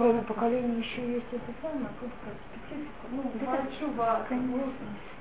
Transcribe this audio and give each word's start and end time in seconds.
кроме 0.00 0.22
поколений 0.22 0.80
еще 0.80 1.12
есть 1.12 1.26
это 1.30 1.52
самое, 1.60 1.92
как 2.00 2.08
сказать, 2.16 2.40
специфика. 2.48 3.04
Ну, 3.12 3.22
бывает 3.38 3.68
шува, 3.78 4.26
ну, 4.30 4.72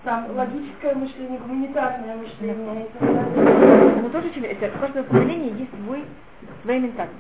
там 0.05 0.31
логическое 0.37 0.95
мышление, 0.95 1.37
гуманитарное 1.39 2.15
мышление 2.15 2.55
далее. 2.65 4.01
Но 4.01 4.09
тоже 4.09 4.29
это, 4.29 4.77
у 4.77 4.79
каждого 4.79 5.03
поколения 5.03 5.49
есть 5.49 5.71
свой, 5.83 6.05
своя 6.63 6.79
ментальность. 6.79 7.19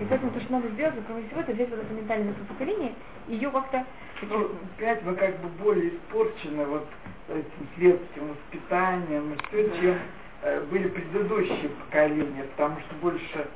И 0.00 0.04
поэтому 0.04 0.30
то, 0.32 0.40
что 0.40 0.52
надо 0.52 0.68
сделать, 0.68 0.94
кроме 1.06 1.26
всего, 1.26 1.40
это 1.40 1.52
взять 1.52 1.70
вот 1.70 1.78
это 1.80 1.94
ментальное 1.94 2.34
поколение 2.46 2.92
и 3.28 3.34
ее 3.34 3.50
как-то 3.50 3.84
ну, 4.22 4.50
опять 4.76 5.02
мы 5.04 5.14
как 5.14 5.38
бы 5.40 5.48
более 5.62 5.96
испорчены 5.96 6.66
вот 6.66 6.86
этим 7.28 7.68
светским 7.74 8.28
воспитанием 8.28 9.32
и 9.32 9.36
все, 9.48 9.80
чем 9.80 9.96
э, 10.42 10.60
были 10.70 10.88
предыдущие 10.88 11.70
поколения, 11.70 12.44
потому 12.56 12.80
что 12.80 12.94
больше 12.96 13.48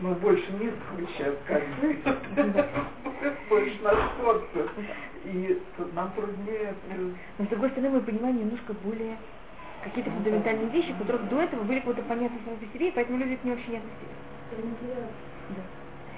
ну, 0.00 0.14
больше 0.14 0.52
не 0.52 0.70
сейчас, 1.08 1.34
как 1.46 1.62
больше 3.48 3.78
насколько. 3.82 4.68
И 5.24 5.60
нам 5.92 6.12
труднее... 6.12 6.74
Но 7.38 7.44
с 7.44 7.48
другой 7.48 7.70
стороны, 7.70 7.90
мы 7.90 8.00
понимаем 8.00 8.38
немножко 8.38 8.72
более 8.74 9.16
какие-то 9.82 10.10
фундаментальные 10.10 10.68
вещи, 10.70 10.92
которые 10.98 11.28
до 11.28 11.42
этого 11.42 11.62
были 11.64 11.78
какого-то 11.78 12.02
понятны 12.02 12.38
сами 12.44 12.56
по 12.56 12.72
себе, 12.72 12.88
и 12.88 12.92
поэтому 12.92 13.18
люди 13.18 13.36
к 13.36 13.44
ним 13.44 13.54
вообще 13.54 13.70
не 13.70 13.78
относились. 13.78 15.10
Да. 15.50 15.62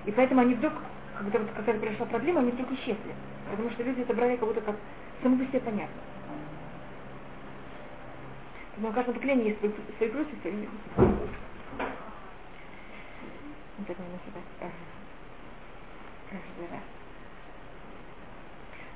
И 0.07 0.13
поэтому 0.13 0.41
они 0.43 0.55
вдруг, 0.55 0.75
когда 1.19 1.39
вот 1.39 1.51
какая-то 1.57 1.81
пришла 1.81 2.07
проблема, 2.07 2.41
они 2.41 2.51
вдруг 2.51 2.71
исчезли. 2.73 3.15
Потому 3.51 3.71
что 3.71 3.83
люди 3.83 4.03
это 4.03 4.15
брали 4.15 4.37
как 4.37 4.49
будто 4.49 4.61
как 4.61 4.77
само 5.23 5.37
по 5.39 5.45
себе 5.45 5.61
понятно. 5.61 6.01
Но 8.79 8.89
у 8.89 8.93
каждого 8.93 9.15
поколения 9.15 9.49
есть 9.49 9.59
свои, 9.59 9.73
свои 9.97 10.09
плюсы, 10.11 10.31
свои 10.43 10.53
минусы. 10.53 11.29
Это 13.87 13.95
каждый 16.31 16.69
раз. 16.71 16.83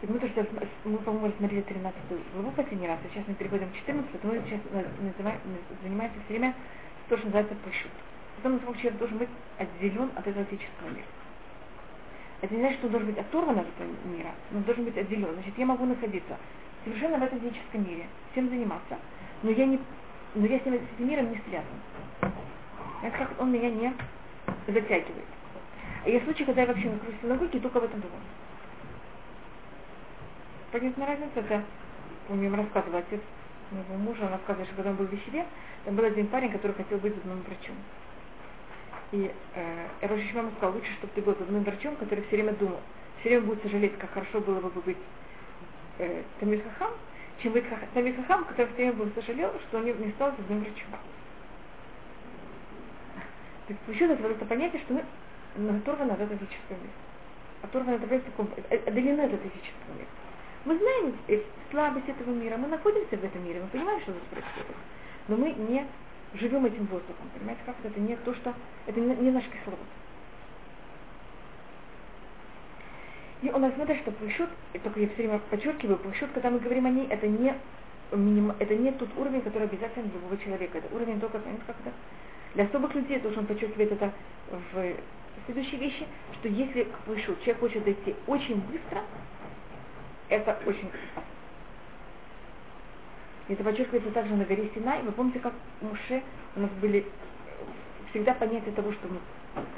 мы, 0.03 0.19
то, 0.19 0.29
что 0.29 0.47
мы, 0.85 0.99
по-моему, 0.99 1.29
рассмотрели 1.29 1.63
13 1.63 2.01
главу 2.35 2.51
последний 2.51 2.89
раз, 2.89 2.99
а 3.05 3.09
сейчас 3.09 3.25
мы 3.29 3.35
переходим 3.35 3.71
к 3.71 3.75
14, 3.75 4.25
мы 4.25 4.43
сейчас 4.45 4.61
называем, 5.01 5.41
занимаемся 5.83 6.19
все 6.25 6.35
время 6.35 6.55
то, 7.09 7.17
что 7.17 7.27
называется 7.27 7.55
пошут. 7.65 7.93
Потому 8.37 8.59
что 8.59 8.75
человек 8.75 8.99
должен 8.99 9.19
быть 9.19 9.29
отделен 9.59 10.11
от 10.17 10.27
этого 10.27 10.45
физического 10.47 10.89
мира. 10.89 11.07
Это 12.41 12.55
не 12.55 12.61
значит, 12.61 12.79
что 12.79 12.87
он 12.87 12.93
должен 12.93 13.11
быть 13.11 13.19
оторван 13.19 13.59
от 13.61 13.69
этого 13.69 13.89
мира, 14.05 14.33
но 14.51 14.59
он 14.59 14.65
должен 14.65 14.85
быть 14.85 14.99
отделен. 14.99 15.33
Значит, 15.35 15.57
я 15.57 15.67
могу 15.67 15.85
находиться 15.87 16.37
совершенно 16.85 17.19
в 17.19 17.23
этом 17.23 17.39
физическом 17.39 17.87
мире, 17.87 18.07
всем 18.33 18.49
заниматься, 18.49 18.99
но 19.43 19.51
я, 19.51 19.65
не, 19.65 19.79
но 20.35 20.47
я 20.47 20.59
с, 20.59 20.65
ним, 20.65 20.75
с 20.75 20.95
этим 20.97 21.09
миром 21.09 21.31
не 21.31 21.41
связан. 21.49 22.33
Это 23.03 23.19
как 23.19 23.41
он 23.41 23.53
меня 23.53 23.71
не 23.71 23.93
затягивает. 24.67 25.25
А 26.05 26.09
есть 26.09 26.25
случаи, 26.25 26.45
когда 26.45 26.63
я 26.63 26.67
вообще 26.67 26.91
нахожусь 26.91 27.15
в 27.17 27.21
синагоге 27.23 27.61
только 27.61 27.81
в 27.81 27.85
этом 27.85 28.01
думаю. 28.01 28.21
Понятна 30.73 31.07
разница, 31.07 31.41
это, 31.41 31.63
помню, 32.29 32.47
им 32.47 32.55
рассказывал 32.55 32.99
отец 32.99 33.21
моего 33.71 33.95
мужа, 33.97 34.25
он 34.25 34.33
рассказывает, 34.33 34.69
что 34.69 34.77
когда 34.77 34.91
он 34.91 34.97
был 34.97 35.07
в 35.07 35.13
Вещеве, 35.13 35.47
там 35.85 35.97
был 35.97 36.05
один 36.05 36.27
парень, 36.29 36.51
который 36.51 36.73
хотел 36.73 36.99
быть 36.99 37.15
зубным 37.15 37.43
врачом. 37.43 37.77
И 39.13 39.31
э, 39.55 39.87
Роша 40.01 40.23
Шимама 40.29 40.51
сказал, 40.57 40.75
лучше, 40.75 40.93
чтобы 40.95 41.13
ты 41.15 41.23
был 41.23 41.37
зубным 41.37 41.63
врачом, 41.63 41.97
который 41.97 42.25
все 42.25 42.37
время 42.37 42.53
думал, 42.55 42.81
все 43.21 43.31
время 43.31 43.47
будет 43.47 43.63
сожалеть, 43.63 43.97
как 43.99 44.11
хорошо 44.13 44.41
было 44.41 44.61
бы 44.61 44.81
быть 44.81 44.97
э, 45.99 46.23
Тамиль 46.41 46.63
Хахам, 46.63 46.95
чем 47.43 47.53
быть 47.53 47.65
Тамиль 47.95 48.17
Хахам, 48.17 48.45
который 48.47 48.67
все 48.69 48.77
время 48.77 48.93
бы 48.93 49.13
сожалел, 49.15 49.53
что 49.69 49.79
он 49.79 49.85
не 49.85 50.13
стал 50.13 50.33
зубным 50.37 50.61
врачом. 50.61 50.89
То 53.67 53.73
есть 53.73 53.81
еще 53.89 54.13
это 54.13 54.27
это 54.27 54.45
понятие, 54.45 54.81
что 54.83 54.95
мы 54.95 55.77
оторваны 55.79 56.13
от 56.13 56.21
этого 56.21 56.39
физического 56.39 56.77
мира. 56.79 56.93
Оторваны 57.63 57.95
от 57.97 58.03
этого 58.03 58.49
отделены 58.71 59.21
от 59.21 59.33
этого 59.33 59.51
физического 59.51 59.95
мира. 59.95 60.09
Мы 60.65 60.79
знаем 60.79 61.15
слабость 61.71 62.09
этого 62.09 62.31
мира, 62.31 62.57
мы 62.57 62.69
находимся 62.69 63.17
в 63.17 63.25
этом 63.25 63.45
мире, 63.45 63.61
мы 63.61 63.69
понимаем, 63.69 64.01
что 64.03 64.13
здесь 64.13 64.23
происходит. 64.31 64.77
Но 65.29 65.37
мы 65.37 65.51
не 65.51 65.85
живем 66.35 66.65
этим 66.67 66.87
воздухом. 66.87 67.29
Понимаете, 67.35 67.63
как 67.67 67.77
это 67.83 67.99
не 68.01 68.17
то, 68.17 68.35
что 68.35 68.55
это 68.87 69.01
не, 69.01 69.15
не 69.17 69.31
наш 69.31 69.45
кислород. 69.45 69.79
И 73.43 73.51
у 73.51 73.59
нас 73.59 73.75
смотрит, 73.75 73.99
что 73.99 74.13
пульшут, 74.13 74.51
только 74.85 75.01
я 75.01 75.09
все 75.09 75.17
время 75.17 75.41
подчеркиваю, 75.51 75.99
пульшут, 75.99 76.31
когда 76.33 76.51
мы 76.51 76.61
говорим 76.61 76.87
о 76.87 76.91
ней, 76.91 77.09
это 77.09 77.27
не, 77.27 77.53
миним, 78.13 78.53
это 78.59 78.77
не 78.77 78.93
тот 78.93 79.09
уровень, 79.17 79.43
который 79.43 79.65
обязательно 79.65 80.07
для 80.07 80.15
любого 80.15 80.39
человека. 80.39 80.79
Это 80.79 80.95
уровень 80.95 81.21
только, 81.21 81.39
понимаете, 81.39 81.65
как 81.67 81.77
это? 81.85 81.93
Для 82.55 82.65
особых 82.65 82.95
людей, 82.95 83.23
он 83.25 83.47
подчеркивает 83.47 83.93
это 83.93 84.13
в 84.51 84.95
следующей 85.47 85.77
вещи, 85.77 86.07
что 86.35 86.49
если 86.49 86.85
к 86.85 86.99
пульшут 87.07 87.41
человек 87.41 87.61
хочет 87.61 87.85
дойти 87.85 88.15
очень 88.27 88.61
быстро, 88.61 89.03
это 90.29 90.59
очень 90.67 90.89
опасно. 90.89 91.23
Это 93.49 93.65
подчеркивается 93.65 94.11
также 94.13 94.35
на 94.35 94.45
горе 94.45 94.71
Синай. 94.75 95.03
Вы 95.03 95.13
помните, 95.13 95.41
как 95.41 95.53
Муше 95.81 96.23
у 96.57 96.61
нас 96.61 96.71
были 96.81 97.07
всегда 98.11 98.35
понятие 98.35 98.73
того, 98.73 98.93
что 98.93 99.09
мы, 99.09 99.19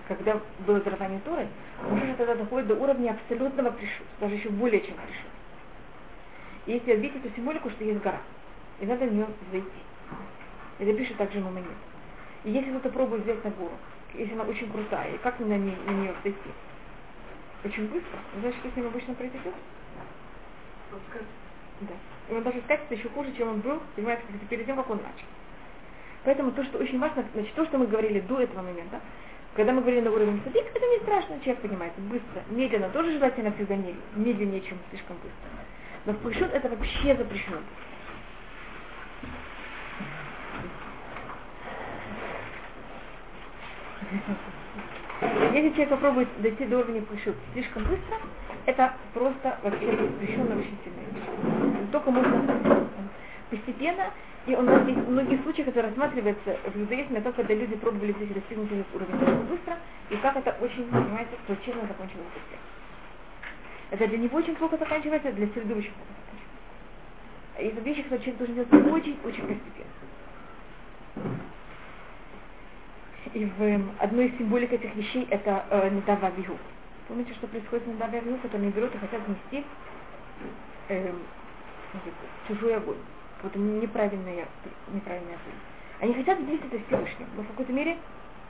когда 0.09 0.41
было 0.67 0.81
дарование 0.81 1.21
Торы, 1.25 1.47
Муше 1.89 2.07
же 2.07 2.15
тогда 2.15 2.35
доходит 2.35 2.67
до 2.67 2.75
уровня 2.75 3.13
абсолютного 3.13 3.71
пришут, 3.71 4.07
даже 4.21 4.35
еще 4.35 4.49
более 4.51 4.81
чем 4.81 4.95
пришут. 4.95 5.27
И 6.67 6.73
если 6.73 6.93
объяснить 6.93 7.25
эту 7.25 7.35
символику, 7.37 7.71
что 7.71 7.85
есть 7.85 8.01
гора, 8.01 8.21
и 8.81 8.87
надо 8.87 9.07
на 9.07 9.11
нее 9.11 9.27
зайти. 9.53 9.69
Это 10.79 10.93
пишет 10.93 11.17
также 11.17 11.41
Мамонит. 11.41 11.69
И 12.45 12.51
если 12.51 12.71
кто-то 12.71 12.91
пробует 12.91 13.23
взять 13.23 13.43
на 13.43 13.51
гору, 13.51 13.73
если 14.15 14.35
она 14.35 14.45
очень 14.45 14.71
крутая, 14.71 15.15
и 15.15 15.19
как 15.19 15.39
на, 15.41 15.57
ней, 15.57 15.77
на 15.87 15.91
нее 15.91 16.15
зайти? 16.23 16.39
Очень 17.65 17.89
быстро. 17.89 18.19
Знаешь, 18.39 18.57
что 18.57 18.71
с 18.71 18.77
ним 18.77 18.87
обычно 18.87 19.15
произойдет? 19.15 19.55
Да. 21.81 21.95
И 22.31 22.35
он 22.35 22.43
даже 22.43 22.61
скатится 22.63 22.95
еще 22.95 23.09
хуже, 23.09 23.33
чем 23.37 23.49
он 23.49 23.61
был, 23.61 23.81
понимаете, 23.97 24.23
перед 24.49 24.67
тем, 24.67 24.77
как 24.77 24.91
он 24.91 24.99
начал. 24.99 25.27
Поэтому 26.25 26.53
то, 26.53 26.65
что 26.65 26.79
очень 26.79 26.99
важно, 26.99 27.25
значит, 27.35 27.55
то, 27.55 27.65
что 27.65 27.79
мы 27.79 27.87
говорили 27.87 28.21
до 28.21 28.41
этого 28.41 28.63
момента, 28.63 29.01
когда 29.55 29.73
мы 29.73 29.81
говорили 29.81 30.03
на 30.03 30.11
уровне 30.11 30.41
садик, 30.45 30.65
это 30.75 30.87
не 30.87 30.99
страшно, 31.01 31.41
человек 31.41 31.61
понимает, 31.61 31.93
быстро, 31.97 32.43
медленно, 32.51 32.89
тоже 32.91 33.13
желательно 33.13 33.53
всегда 33.53 33.77
медленнее, 34.17 34.63
чем 34.63 34.79
слишком 34.91 35.17
быстро. 35.17 35.51
Но 36.07 36.13
в 36.13 36.19
пульшот 36.19 36.53
это 36.53 36.69
вообще 36.69 37.17
запрещено. 37.17 37.59
Если 45.53 45.71
человек 45.71 45.91
попробует 45.91 46.29
дойти 46.43 46.65
до 46.67 46.79
уровня 46.79 47.03
пульшут 47.03 47.37
слишком 47.53 47.85
быстро, 47.85 48.19
это 48.67 48.93
просто 49.13 49.59
вообще 49.63 49.87
запрещено 49.87 50.57
очень 50.57 50.79
сильно. 50.85 51.89
Только 51.93 52.11
можно 52.11 52.89
постепенно, 53.51 54.11
и 54.47 54.55
у 54.55 54.63
нас 54.63 54.87
есть 54.87 55.09
многие 55.09 55.41
случаи, 55.43 55.63
которые 55.63 55.91
рассматриваются 55.91 56.59
в 56.67 56.77
иудаизме, 56.77 57.21
только 57.21 57.39
когда 57.39 57.55
люди 57.55 57.77
пробовали 57.77 58.13
здесь 58.13 58.31
достигнуть 58.31 58.73
этот 58.73 58.95
уровень 58.95 59.15
очень 59.23 59.47
быстро, 59.47 59.79
и 60.11 60.17
как 60.17 60.37
это 60.37 60.57
очень, 60.61 60.89
понимаете, 60.89 61.37
плачевно 61.47 61.83
закончилось 61.87 62.27
всех. 62.49 62.59
Это 63.91 64.09
для 64.09 64.19
него 64.19 64.39
очень 64.39 64.57
плохо 64.57 64.77
заканчивается, 64.77 65.33
для 65.33 65.47
среды 65.49 65.75
очень 65.75 65.93
плохо 65.93 66.13
заканчивается. 66.19 67.61
И 67.61 67.67
это 67.69 67.81
вещи, 67.81 68.03
которые 68.03 68.25
человек 68.25 68.39
должен 68.39 68.55
делать 68.55 68.93
очень-очень 68.93 69.47
постепенно. 69.47 69.95
И 73.33 73.45
в 73.47 73.81
одной 74.01 74.27
из 74.27 74.39
символик 74.39 74.73
этих 74.73 74.95
вещей 74.95 75.27
это 75.31 75.65
э, 75.71 75.91
Недава 75.91 76.31
Вигу. 76.37 76.59
Помните, 77.09 77.33
что 77.35 77.47
происходит 77.47 77.85
с 77.85 77.89
Недава 77.89 78.17
Вигу, 78.17 78.39
которые 78.39 78.71
берут 78.71 78.95
и 78.95 78.99
хотят 78.99 79.23
внести 79.27 79.65
э, 80.89 81.13
чужой 82.47 82.77
огонь. 82.77 82.99
Вот 83.43 83.57
неправильная, 83.57 84.47
неправильная 84.93 85.35
огонь. 85.35 85.59
Они 86.01 86.15
хотят 86.15 86.39
сблизить 86.39 86.67
это 86.67 86.85
Всевышним, 86.87 87.29
но 87.37 87.43
в 87.43 87.47
какой-то 87.49 87.73
мере 87.73 87.97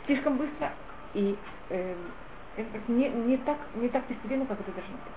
слишком 0.07 0.37
быстро 0.37 0.73
и 1.15 1.37
э, 1.71 1.95
не, 2.89 3.09
не, 3.09 3.37
так, 3.39 3.59
не 3.77 3.89
так 3.89 4.05
постепенно, 4.05 4.47
как 4.47 4.61
это 4.61 4.73
должно 4.73 4.95
быть. 4.95 5.13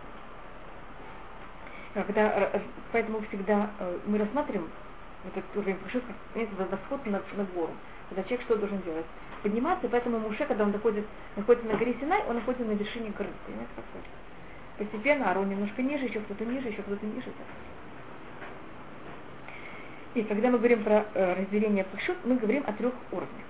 Когда, 2.06 2.50
э, 2.54 2.59
поэтому 2.92 3.21
всегда 3.21 3.71
э, 3.80 4.00
мы 4.06 4.19
рассматриваем 4.19 4.69
этот 5.25 5.44
уровень 5.56 5.77
пришел, 5.77 6.01
как 6.01 6.69
восход 6.69 7.06
на, 7.06 7.21
на 7.36 7.44
гору. 7.56 7.71
Когда 8.09 8.24
человек 8.24 8.45
что 8.45 8.56
должен 8.57 8.81
делать? 8.81 9.06
Подниматься, 9.47 9.88
поэтому 9.88 10.19
Муше, 10.19 10.45
когда 10.45 10.65
он 10.65 10.73
доходит, 10.73 11.05
находится 11.38 11.71
на 11.71 11.77
горе 11.77 11.95
Синай, 12.01 12.21
он 12.27 12.35
находится 12.35 12.65
на 12.65 12.73
вершине 12.73 13.13
горы. 13.17 13.29
Понимаете, 13.45 13.71
как? 13.77 13.85
Постепенно 14.77 15.31
Арон 15.31 15.47
немножко 15.47 15.81
ниже, 15.81 16.03
еще 16.03 16.19
кто-то 16.19 16.44
ниже, 16.44 16.67
еще 16.67 16.81
кто-то 16.81 17.05
ниже. 17.05 17.31
И 20.15 20.23
когда 20.23 20.49
мы 20.49 20.57
говорим 20.57 20.83
про 20.83 21.05
э, 21.13 21.35
разделение 21.35 21.85
пашут, 21.85 22.17
мы 22.25 22.35
говорим 22.35 22.65
о 22.67 22.73
трех 22.73 22.94
уровнях 23.13 23.45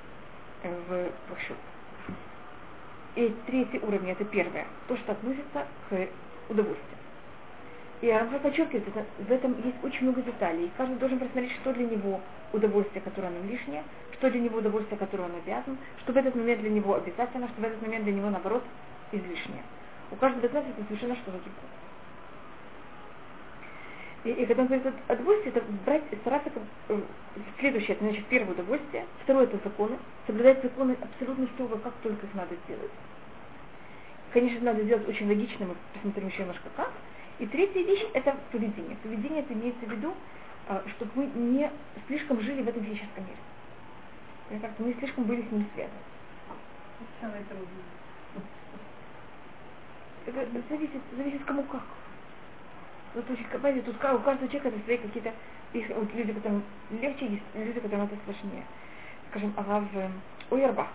э, 0.62 0.76
в 0.88 1.34
пашут. 1.34 1.58
И 3.16 3.36
третий 3.48 3.80
уровень, 3.80 4.12
это 4.12 4.24
первое, 4.26 4.68
то, 4.88 4.96
что 4.98 5.14
относится 5.14 5.66
к 5.90 6.08
удовольствию. 6.48 6.98
И 8.02 8.12
Рамха 8.12 8.38
подчеркивает, 8.38 8.86
в 9.18 9.32
этом 9.32 9.56
есть 9.66 9.84
очень 9.84 10.04
много 10.04 10.22
деталей. 10.22 10.70
Каждый 10.78 10.98
должен 10.98 11.18
просмотреть, 11.18 11.54
что 11.54 11.74
для 11.74 11.86
него 11.86 12.22
удовольствие, 12.54 13.02
которое 13.02 13.30
оно 13.30 13.50
лишнее, 13.50 13.84
что 14.18 14.32
для 14.32 14.40
него 14.40 14.58
удовольствие, 14.58 14.98
которое 14.98 15.24
он 15.24 15.36
обязан, 15.36 15.78
что 16.00 16.14
в 16.14 16.18
этот 16.18 16.36
момент 16.36 16.62
для 16.62 16.70
него 16.70 16.96
обязательно, 16.96 17.48
что 17.48 17.62
в 17.62 17.64
этот 17.64 17.82
момент 17.82 18.04
для 18.04 18.14
него, 18.14 18.30
наоборот, 18.30 18.64
излишнее. 19.12 19.64
У 20.12 20.16
каждого 20.16 20.46
из 20.46 20.54
нас 20.54 20.64
это 20.66 20.88
совершенно 20.88 21.16
что-то 21.16 21.38
другое. 21.38 21.78
И, 24.24 24.30
и 24.32 24.46
когда 24.46 24.64
он 24.64 24.68
говорит 24.68 24.94
о 25.08 25.14
удовольствии, 25.14 25.50
это 25.50 25.64
брать, 25.86 26.04
стараться 26.22 26.50
э, 26.90 27.02
следующее, 27.60 27.96
это 27.96 28.04
значит 28.04 28.26
первое 28.26 28.54
удовольствие, 28.54 29.06
второе 29.24 29.44
это 29.44 29.58
законы, 29.64 29.98
соблюдать 30.26 30.62
законы 30.64 30.98
абсолютно 31.00 31.48
строго, 31.54 31.78
как 31.78 31.94
только 32.04 32.26
их 32.26 32.34
надо 32.34 32.56
сделать. 32.66 32.92
Конечно, 34.34 34.62
надо 34.62 34.84
сделать 34.84 35.08
очень 35.08 35.28
логично, 35.28 35.68
мы 35.68 35.76
посмотрим 35.94 36.28
еще 36.28 36.40
немножко 36.40 36.70
как. 36.76 36.92
И 37.40 37.46
третья 37.46 37.82
вещь 37.84 38.06
это 38.14 38.36
поведение. 38.52 38.98
Поведение 39.04 39.42
это 39.42 39.54
имеется 39.54 39.86
в 39.86 39.92
виду, 39.92 40.14
э, 40.70 40.82
чтобы 40.96 41.12
мы 41.16 41.26
не 41.28 41.72
слишком 42.08 42.42
жили 42.42 42.64
в 42.64 42.68
этом 42.68 42.84
физическом 42.84 43.24
мире. 43.24 43.38
Мне 44.50 44.60
кажется, 44.60 44.84
мы 44.84 44.94
слишком 44.94 45.26
были 45.26 45.42
с 45.42 45.52
ним 45.52 45.68
связаны. 45.74 46.00
Самое 47.20 47.44
трудное. 47.44 47.68
Это 50.26 50.62
зависит, 50.70 51.02
зависит 51.16 51.44
кому 51.46 51.64
как. 51.64 51.84
Вот 53.14 53.30
очень, 53.30 53.46
понимаете, 53.46 53.82
тут 53.82 53.96
у 53.96 54.00
каждого 54.00 54.48
человека 54.48 54.70
это 54.70 54.84
свои 54.84 54.98
какие-то, 54.98 55.34
есть 55.74 55.90
вот 55.90 56.14
люди, 56.14 56.34
которым 56.34 56.64
легче, 56.92 57.28
есть 57.28 57.44
люди, 57.56 57.80
которым 57.80 58.06
это 58.06 58.16
сложнее. 58.26 58.64
Скажем, 59.30 59.54
Агав 59.58 59.84
Уэрбах, 60.50 60.88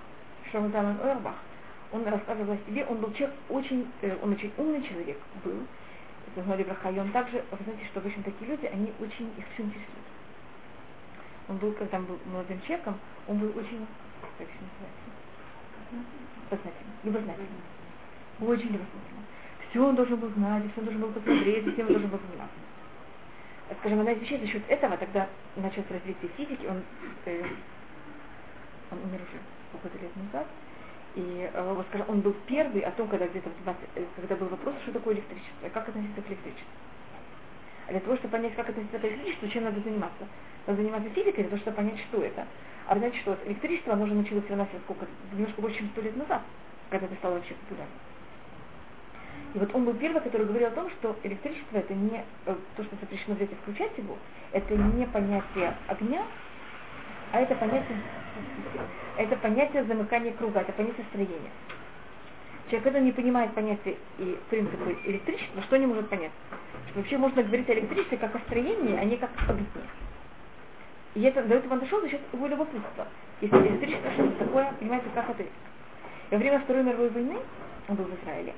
Шамутаман 0.51 1.01
Уэрбах, 1.01 1.35
он 1.93 2.05
рассказывал 2.05 2.53
о 2.53 2.59
себе, 2.69 2.87
он 2.87 2.99
был 2.99 3.13
человек 3.13 3.37
очень, 3.49 3.91
э, 4.03 4.17
он 4.23 4.33
очень 4.33 4.53
умный 4.57 4.83
человек 4.83 5.19
был, 5.45 5.67
это 6.29 6.45
знали 6.45 6.63
браха, 6.63 6.91
и 6.91 6.99
он 6.99 7.11
также, 7.13 7.45
вы 7.51 7.59
знаете, 7.65 7.85
что 7.87 8.01
обычно 8.01 8.23
такие 8.23 8.51
люди, 8.51 8.67
они 8.67 8.93
очень, 9.01 9.31
их 9.37 9.45
все 9.55 9.63
интересует. 9.63 10.07
Он 11.49 11.57
был, 11.59 11.73
когда 11.73 11.99
он 11.99 12.05
был 12.05 12.19
молодым 12.27 12.61
человеком, 12.63 12.99
он 13.27 13.39
был 13.39 13.49
очень, 13.49 13.87
как 14.21 14.47
это 14.47 14.53
называется, 14.63 16.09
любознательный, 16.51 16.95
любознательный, 17.03 17.49
очень 18.41 18.73
любознательный 18.73 19.23
все 19.73 19.83
он 19.89 19.97
должен 19.97 20.17
был 20.17 20.29
знать, 20.31 20.65
все 20.73 20.81
он 20.81 20.85
должен 20.85 21.01
был 21.01 21.13
посмотреть, 21.13 21.73
всем 21.73 21.87
он 21.87 21.93
должен 21.95 22.11
был 22.11 22.21
заниматься. 22.29 22.57
Скажем, 23.81 24.01
одна 24.01 24.13
из 24.13 24.21
вещей 24.21 24.39
за 24.39 24.47
счет 24.47 24.63
этого 24.69 24.99
тогда 24.99 25.29
началось 25.57 25.91
развитие 25.91 26.31
физики, 26.37 26.67
он, 26.67 26.83
э, 27.25 27.43
он 28.91 28.99
умер 28.99 29.21
уже 29.23 29.41
полгода 29.73 29.99
лет 29.99 30.15
назад, 30.15 30.47
и 31.15 31.51
э, 31.51 31.83
скажем, 31.89 32.07
он 32.11 32.21
был 32.21 32.37
первый 32.47 32.83
о 32.83 32.91
том, 32.91 33.09
когда 33.09 33.27
где-то 33.27 33.49
в 33.49 33.65
20, 33.65 33.81
э, 33.95 34.05
когда 34.17 34.37
был 34.37 34.49
вопрос, 34.49 34.75
что 34.83 34.93
такое 34.93 35.15
электричество, 35.15 35.71
как 35.71 35.89
относиться 35.89 36.21
к 36.21 36.29
электричеству. 36.29 36.69
А 37.87 37.91
для 37.91 38.01
того, 38.01 38.17
чтобы 38.17 38.33
понять, 38.33 38.55
как 38.55 38.69
относиться 38.69 38.99
к 38.99 39.05
электричеству, 39.05 39.49
чем 39.49 39.65
надо 39.65 39.81
заниматься? 39.81 40.27
Надо 40.67 40.83
заниматься 40.83 41.11
физикой 41.11 41.45
для 41.45 41.51
того, 41.51 41.61
чтобы 41.61 41.77
понять, 41.77 41.99
что 42.09 42.23
это. 42.23 42.47
А 42.89 42.97
значит, 42.97 43.21
что 43.23 43.37
электричество, 43.47 43.95
оно 43.95 44.05
уже 44.05 44.15
началось 44.15 44.49
нас 44.49 44.69
сколько, 44.85 45.07
немножко 45.33 45.61
больше, 45.61 45.79
чем 45.79 45.89
сто 45.91 46.03
лет 46.03 46.17
назад, 46.17 46.43
когда 46.91 47.07
это 47.07 47.15
стало 47.17 47.35
вообще 47.35 47.55
популярным. 47.55 47.99
И 49.55 49.59
вот 49.59 49.75
он 49.75 49.85
был 49.85 49.95
первый, 49.95 50.23
который 50.23 50.47
говорил 50.47 50.69
о 50.69 50.73
том, 50.73 50.91
что 50.91 51.15
электричество 51.25 51.79
это 51.79 51.93
не 51.93 52.25
э, 52.47 52.55
то, 52.77 52.85
что 52.85 52.97
запрещено 52.97 53.35
взять 53.35 53.53
и 53.53 53.55
включать 53.57 53.97
его, 53.99 54.17
это 54.53 54.75
не 54.75 55.07
понятие 55.07 55.75
огня, 55.89 56.25
а 57.33 57.41
это 57.41 57.55
понятие, 57.57 57.99
это 59.17 59.37
понятие 59.37 59.85
замыкания 59.85 60.33
круга, 60.33 60.61
это 60.61 60.73
понятие 60.73 61.05
строения. 61.11 61.51
Человек, 62.73 62.85
когда 62.85 63.01
не 63.01 63.13
понимает 63.13 63.53
понятие 63.53 63.97
и 64.19 64.39
принципы 64.49 64.97
электричества, 65.05 65.61
что 65.65 65.77
не 65.77 65.85
может 65.85 66.09
понять? 66.09 66.31
Что 66.89 67.01
вообще 67.01 67.19
можно 67.19 67.43
говорить 67.43 67.69
о 67.69 67.75
электричестве 67.75 68.17
как 68.17 68.35
о 68.35 68.39
строении, 68.39 68.97
а 68.97 69.05
не 69.05 69.19
как 69.19 69.29
о 69.47 69.51
огне. 69.51 69.67
И 71.15 71.21
это 71.21 71.43
дает 71.43 71.67
ему 71.67 71.77
дошел 71.77 72.01
за 72.01 72.09
счет 72.09 72.23
его 72.33 72.47
любопытства. 72.47 73.09
Если 73.43 73.59
электричество 73.59 74.11
что-то 74.13 74.47
такое, 74.47 74.73
понимаете, 74.81 75.05
как 75.15 75.29
это. 75.29 75.45
Во 76.31 76.39
время 76.39 76.61
Второй 76.61 76.83
мировой 76.85 77.11
войны, 77.11 77.37
он 77.89 77.97
был 77.97 78.05
в 78.07 78.23
Израиле, 78.23 78.55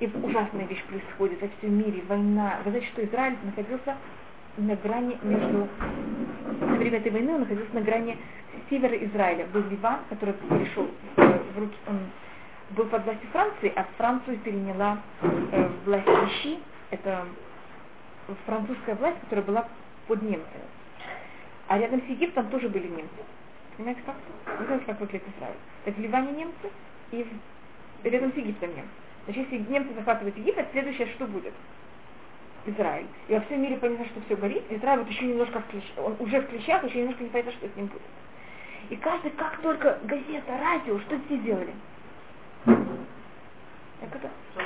и 0.00 0.06
ужасная 0.06 0.64
вещь 0.64 0.82
происходит 0.84 1.42
во 1.42 1.48
всем 1.58 1.76
мире, 1.76 2.02
война. 2.08 2.60
Вы 2.64 2.70
знаете, 2.70 2.86
что 2.86 3.04
Израиль 3.04 3.36
находился 3.44 3.98
на 4.56 4.76
грани 4.76 5.18
между... 5.22 5.68
Во 6.60 6.76
время 6.76 6.96
этой 6.96 7.12
войны 7.12 7.34
он 7.34 7.40
находился 7.40 7.74
на 7.74 7.82
грани 7.82 8.16
севера 8.70 8.96
Израиля. 8.96 9.46
Был 9.52 9.62
Ливан, 9.68 9.98
который 10.08 10.32
перешел 10.48 10.88
в 11.16 11.58
руки... 11.58 11.76
Он 11.86 11.98
был 12.70 12.86
под 12.86 13.04
властью 13.04 13.28
Франции, 13.32 13.72
а 13.74 13.86
Францию 13.96 14.38
переняла 14.38 14.98
э, 15.22 15.68
власть 15.84 16.06
Ищи. 16.06 16.58
Это 16.90 17.24
французская 18.46 18.94
власть, 18.94 19.20
которая 19.20 19.44
была 19.44 19.68
под 20.06 20.22
немцами. 20.22 20.64
А 21.68 21.78
рядом 21.78 22.00
с 22.02 22.04
Египтом 22.04 22.48
тоже 22.48 22.68
были 22.68 22.88
немцы. 22.88 23.22
Понимаете, 23.76 24.02
как? 24.04 24.16
Вы 24.58 24.64
знаете, 24.64 24.84
как 24.86 25.00
выглядит 25.00 25.28
Израиль? 25.36 25.56
Так 25.84 25.96
в 25.96 26.00
Ливане 26.00 26.32
немцы 26.32 26.70
и 27.12 27.26
рядом 28.04 28.32
с 28.32 28.36
Египтом 28.36 28.70
немцы. 28.70 28.90
Значит, 29.24 29.52
если 29.52 29.70
немцы 29.70 29.94
захватывают 29.94 30.36
Египет, 30.36 30.66
следующее 30.72 31.06
что 31.08 31.26
будет? 31.26 31.52
Израиль. 32.66 33.06
И 33.28 33.34
во 33.34 33.40
всем 33.42 33.62
мире 33.62 33.76
понятно, 33.76 34.06
что 34.06 34.20
все 34.22 34.36
горит. 34.36 34.62
Израиль 34.70 35.00
вот 35.00 35.08
еще 35.08 35.26
немножко 35.26 35.60
в 35.60 35.66
клещах, 35.68 36.04
он 36.04 36.16
уже 36.18 36.40
в 36.40 36.48
клещах, 36.48 36.84
еще 36.84 37.00
немножко 37.00 37.22
не 37.22 37.30
понятно, 37.30 37.52
что 37.52 37.68
с 37.68 37.76
ним 37.76 37.86
будет. 37.86 38.02
И 38.90 38.96
каждый, 38.96 39.30
как 39.32 39.58
только 39.58 39.98
газета, 40.04 40.58
радио, 40.60 40.98
что 41.00 41.18
все 41.26 41.38
делали? 41.38 41.72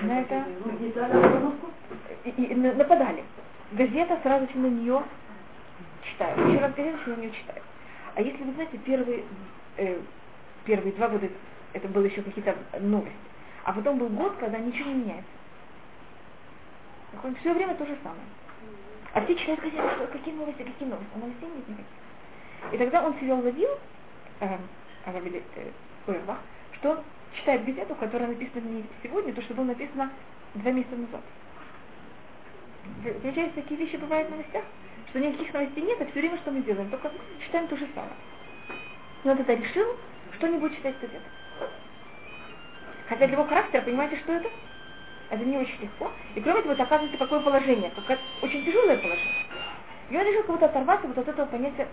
На 0.02 0.20
это 0.20 0.44
и, 2.24 2.30
и, 2.30 2.54
нападали. 2.54 3.24
Газета 3.72 4.18
сразу 4.22 4.46
же 4.52 4.58
на 4.58 4.66
нее 4.66 5.02
читают. 6.02 6.38
Еще 6.48 6.58
раз 6.58 6.74
газета 6.74 6.98
на 7.10 7.14
нее 7.16 7.30
читают. 7.30 7.62
А 8.14 8.20
если 8.20 8.42
вы 8.42 8.52
знаете, 8.52 8.78
первые, 8.78 9.24
э, 9.76 9.98
первые 10.64 10.92
два 10.92 11.08
года 11.08 11.28
это 11.72 11.88
было 11.88 12.04
еще 12.04 12.22
какие-то 12.22 12.56
новости. 12.80 13.14
А 13.64 13.72
потом 13.72 13.98
был 13.98 14.08
год, 14.08 14.34
когда 14.38 14.58
ничего 14.58 14.90
не 14.90 14.96
меняется. 14.96 15.30
Все 17.40 17.52
время 17.54 17.74
то 17.74 17.86
же 17.86 17.96
самое. 18.02 18.22
А 19.14 19.20
все 19.22 19.34
читают 19.36 19.60
газеты, 19.60 19.88
что 19.96 20.06
какие 20.06 20.34
новости, 20.34 20.62
какие 20.62 20.88
новости. 20.88 21.10
А 21.14 21.18
новостей 21.18 21.48
нет 21.48 21.68
никаких. 21.68 21.86
И 22.72 22.78
тогда 22.78 23.04
он 23.06 23.14
себя 23.18 23.34
уловил, 23.34 23.70
э, 24.40 24.58
э, 25.06 26.14
что 26.72 26.90
он 26.90 26.98
читает 27.34 27.64
газету, 27.64 27.94
которая 27.94 28.28
написана 28.28 28.64
не 28.64 28.84
сегодня, 29.02 29.32
то, 29.32 29.42
что 29.42 29.54
было 29.54 29.64
написано 29.64 30.10
два 30.54 30.70
месяца 30.70 30.96
назад. 30.96 31.20
Замечаете, 33.22 33.52
такие 33.54 33.78
вещи 33.78 33.96
бывают 33.96 34.28
в 34.28 34.32
новостях? 34.32 34.64
Что 35.10 35.20
никаких 35.20 35.52
новостей 35.52 35.82
нет, 35.84 36.00
а 36.00 36.04
все 36.06 36.20
время 36.20 36.36
что 36.38 36.50
мы 36.50 36.62
делаем? 36.62 36.90
Только 36.90 37.10
читаем 37.44 37.68
то 37.68 37.76
же 37.76 37.86
самое. 37.94 38.14
И 39.24 39.28
он 39.28 39.36
тогда 39.36 39.54
решил 39.54 39.86
что-нибудь 40.36 40.76
читать 40.76 40.98
газету. 41.00 41.24
Хотя 43.08 43.26
для 43.26 43.36
его 43.36 43.44
характера, 43.44 43.82
понимаете, 43.82 44.16
что 44.16 44.32
это? 44.32 44.48
Это 45.30 45.44
не 45.44 45.56
очень 45.56 45.80
легко. 45.80 46.10
И 46.34 46.40
кроме 46.40 46.62
того, 46.62 46.72
это 46.72 46.82
оказывается 46.82 47.18
какое 47.18 47.40
положение, 47.40 47.90
как 48.06 48.18
очень 48.42 48.64
тяжелое 48.64 48.98
положение. 48.98 49.46
И 50.10 50.16
он 50.16 50.26
решил 50.26 50.42
кого-то 50.42 50.66
оторваться 50.66 51.06
вот 51.06 51.16
от 51.16 51.28
этого 51.28 51.46
понятия, 51.46 51.88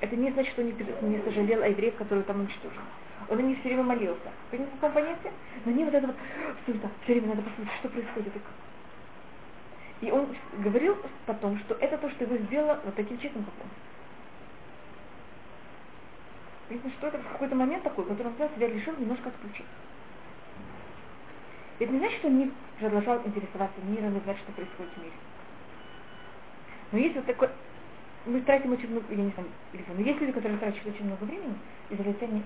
это 0.00 0.16
не 0.16 0.30
значит, 0.32 0.52
что 0.52 0.62
он 0.62 0.68
не, 0.68 1.16
не 1.16 1.22
сожалел 1.22 1.62
о 1.62 1.68
евреев, 1.68 1.94
которые 1.96 2.24
там 2.24 2.40
уничтожены. 2.40 2.82
Он 3.28 3.38
о 3.38 3.54
все 3.54 3.68
время 3.68 3.82
молился. 3.84 4.30
Понимаете, 4.50 4.76
какое 4.80 5.02
понятие? 5.02 5.32
Но 5.64 5.72
не 5.72 5.84
вот 5.84 5.94
это 5.94 6.06
вот, 6.06 6.16
сюда, 6.66 6.90
все 7.02 7.14
время 7.14 7.28
надо 7.28 7.42
посмотреть, 7.42 7.78
что 7.78 7.88
происходит. 7.88 8.32
И 10.00 10.10
он 10.10 10.26
говорил 10.58 10.96
потом, 11.26 11.58
что 11.60 11.74
это 11.76 11.96
то, 11.96 12.10
что 12.10 12.24
его 12.24 12.36
сделало 12.36 12.78
вот 12.84 12.94
таким 12.94 13.16
человеком, 13.18 13.44
как 13.44 13.54
он. 13.64 13.70
Видно, 16.68 16.90
что 16.98 17.06
это 17.06 17.18
в 17.18 17.28
какой-то 17.32 17.54
момент 17.54 17.82
такой, 17.82 18.04
который 18.04 18.26
он 18.26 18.48
себя 18.54 18.68
решил 18.68 18.94
немножко 18.98 19.28
отключить. 19.28 19.66
Это 21.78 21.92
не 21.92 21.98
значит, 21.98 22.18
что 22.18 22.28
он 22.28 22.38
не 22.38 22.52
продолжал 22.78 23.20
интересоваться 23.24 23.80
миром 23.84 24.16
и 24.16 24.20
знать, 24.20 24.38
что 24.38 24.52
происходит 24.52 24.92
в 24.92 24.98
мире. 24.98 25.12
Но 26.92 26.98
есть 26.98 27.16
вот 27.16 27.26
такой... 27.26 27.48
Мы 28.26 28.40
тратим 28.40 28.72
очень 28.72 28.90
много, 28.90 29.06
я 29.10 29.22
не 29.22 29.30
знаю, 29.32 29.48
но 29.94 30.00
есть 30.00 30.18
люди, 30.18 30.32
которые 30.32 30.58
тратят 30.58 30.86
очень 30.86 31.04
много 31.04 31.24
времени, 31.24 31.56
израильтяне 31.90 32.32
не 32.32 32.42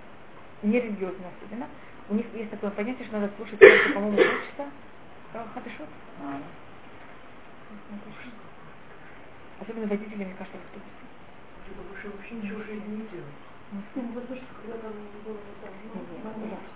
религиозные 0.62 1.30
особенно, 1.36 1.68
у 2.10 2.14
них 2.14 2.26
есть 2.34 2.50
такое 2.50 2.70
понятие, 2.70 3.06
что 3.06 3.18
надо 3.18 3.32
слушать 3.36 3.58
только, 3.58 3.92
по-моему, 3.92 4.16
полчаса 4.16 4.70
э, 5.34 5.44
хадышот. 5.54 5.88
А. 6.22 6.40
Особенно 9.60 9.86
водители, 9.86 10.24
мне 10.24 10.34
кажется, 10.38 10.58
в 10.58 10.64
автобусе. 10.64 12.16
Вообще 12.16 12.34
ничего 12.36 12.60
уже 12.60 12.74
не 12.74 13.04
делать. 13.12 13.38
Ну, 13.70 13.82
потому 14.14 14.40
что 14.40 14.46
когда 14.62 14.78
там 14.78 14.92
было, 15.24 15.36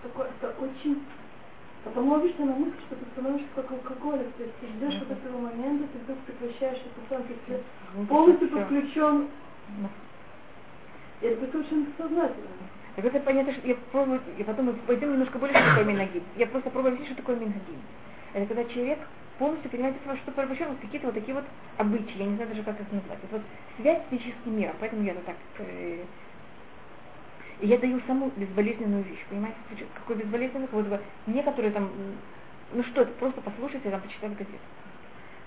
такое, 0.03 0.29
это 0.29 0.51
очень 0.61 1.03
Потому 1.85 2.15
обычно 2.15 2.47
на 2.47 2.53
мысль, 2.55 2.79
что 2.87 2.95
ты 2.95 3.05
становишься 3.13 3.49
как 3.57 3.71
алкоголик, 3.73 4.33
то 4.35 4.43
есть 4.45 4.55
ты 4.61 4.67
ждешь 4.69 5.01
вот 5.01 5.11
этого 5.11 5.39
момента, 5.39 5.89
ты 5.93 5.99
вдруг 5.99 6.19
прекращаешь 6.21 6.79
это 6.79 7.01
сам, 7.09 7.25
ты 7.25 7.61
ну, 7.97 8.07
полностью 8.07 8.49
подключен. 8.51 9.29
И 11.23 11.27
это 11.27 11.59
очень 11.59 11.93
сознательно. 11.99 12.47
Так 12.97 13.05
это 13.07 13.21
понятно, 13.21 13.53
что 13.53 13.67
я 13.67 13.75
пробую, 13.91 14.21
я 14.37 14.45
потом 14.45 14.75
пойдем 14.87 15.13
немножко 15.13 15.39
больше, 15.39 15.55
что 15.55 15.69
такое 15.71 15.85
минагим. 15.85 16.23
Я 16.37 16.47
просто 16.47 16.71
пробую 16.71 16.93
объяснить, 16.93 17.13
что 17.13 17.23
такое 17.23 17.37
минагим. 17.37 17.81
Это 18.35 18.47
когда 18.47 18.65
человек 18.73 18.99
полностью 19.39 19.71
понимает, 19.71 19.97
что 20.23 20.33
порабощен 20.33 20.77
какие-то 20.77 21.07
вот 21.07 21.15
такие 21.15 21.35
вот 21.35 21.45
обычаи, 21.79 22.19
я 22.19 22.27
не 22.27 22.37
знаю 22.37 22.51
даже, 22.51 22.63
как 22.63 22.81
их 22.81 22.93
назвать. 22.93 23.19
Это 23.23 23.37
вот 23.37 23.43
связь 23.79 24.03
с 24.07 24.11
физическим 24.11 24.59
миром, 24.59 24.77
поэтому 24.79 25.03
я 25.05 25.13
это 25.13 25.23
так 25.23 25.37
э, 25.59 26.05
и 27.61 27.67
я 27.67 27.79
даю 27.79 28.01
саму 28.07 28.31
безболезненную 28.37 29.05
вещь, 29.05 29.25
понимаете, 29.31 29.57
какой 29.95 30.17
безболезненный, 30.17 30.69
вот 30.73 31.01
некоторые 31.27 31.73
там 31.73 31.91
ну 32.75 32.83
что 32.85 33.03
это, 33.03 33.13
просто 33.13 33.41
послушайте, 33.41 33.91
там 33.91 34.01
почитать 34.01 34.33
газету. 34.33 34.59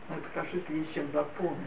Ну, 0.09 0.15
это 0.17 0.29
хорошо, 0.33 0.57
если 0.57 0.77
есть 0.77 0.93
чем 0.93 1.12
заполнить. 1.12 1.57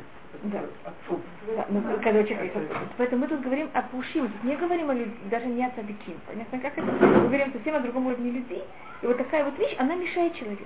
Да. 0.42 0.62
Отсутствие. 0.84 1.56
Да, 1.56 1.66
ну, 1.70 1.82
когда 2.02 2.20
есть 2.20 2.30
отсутствие. 2.30 2.88
Поэтому 2.96 3.22
мы 3.22 3.28
тут 3.28 3.40
говорим 3.40 3.68
о 3.72 3.82
пушим, 3.82 4.28
тут 4.28 4.44
не 4.44 4.56
говорим 4.56 4.90
о 4.90 4.94
людях, 4.94 5.14
даже 5.30 5.46
не 5.46 5.64
о 5.64 5.70
цадыким. 5.70 6.20
Понятно, 6.26 6.60
как 6.60 6.78
это? 6.78 6.86
Мы 6.86 7.28
говорим 7.28 7.52
совсем 7.52 7.74
о 7.74 7.80
другом 7.80 8.06
уровне 8.06 8.30
людей. 8.30 8.62
И 9.02 9.06
вот 9.06 9.16
такая 9.16 9.44
вот 9.44 9.58
вещь, 9.58 9.74
она 9.78 9.94
мешает 9.94 10.34
человеку. 10.34 10.64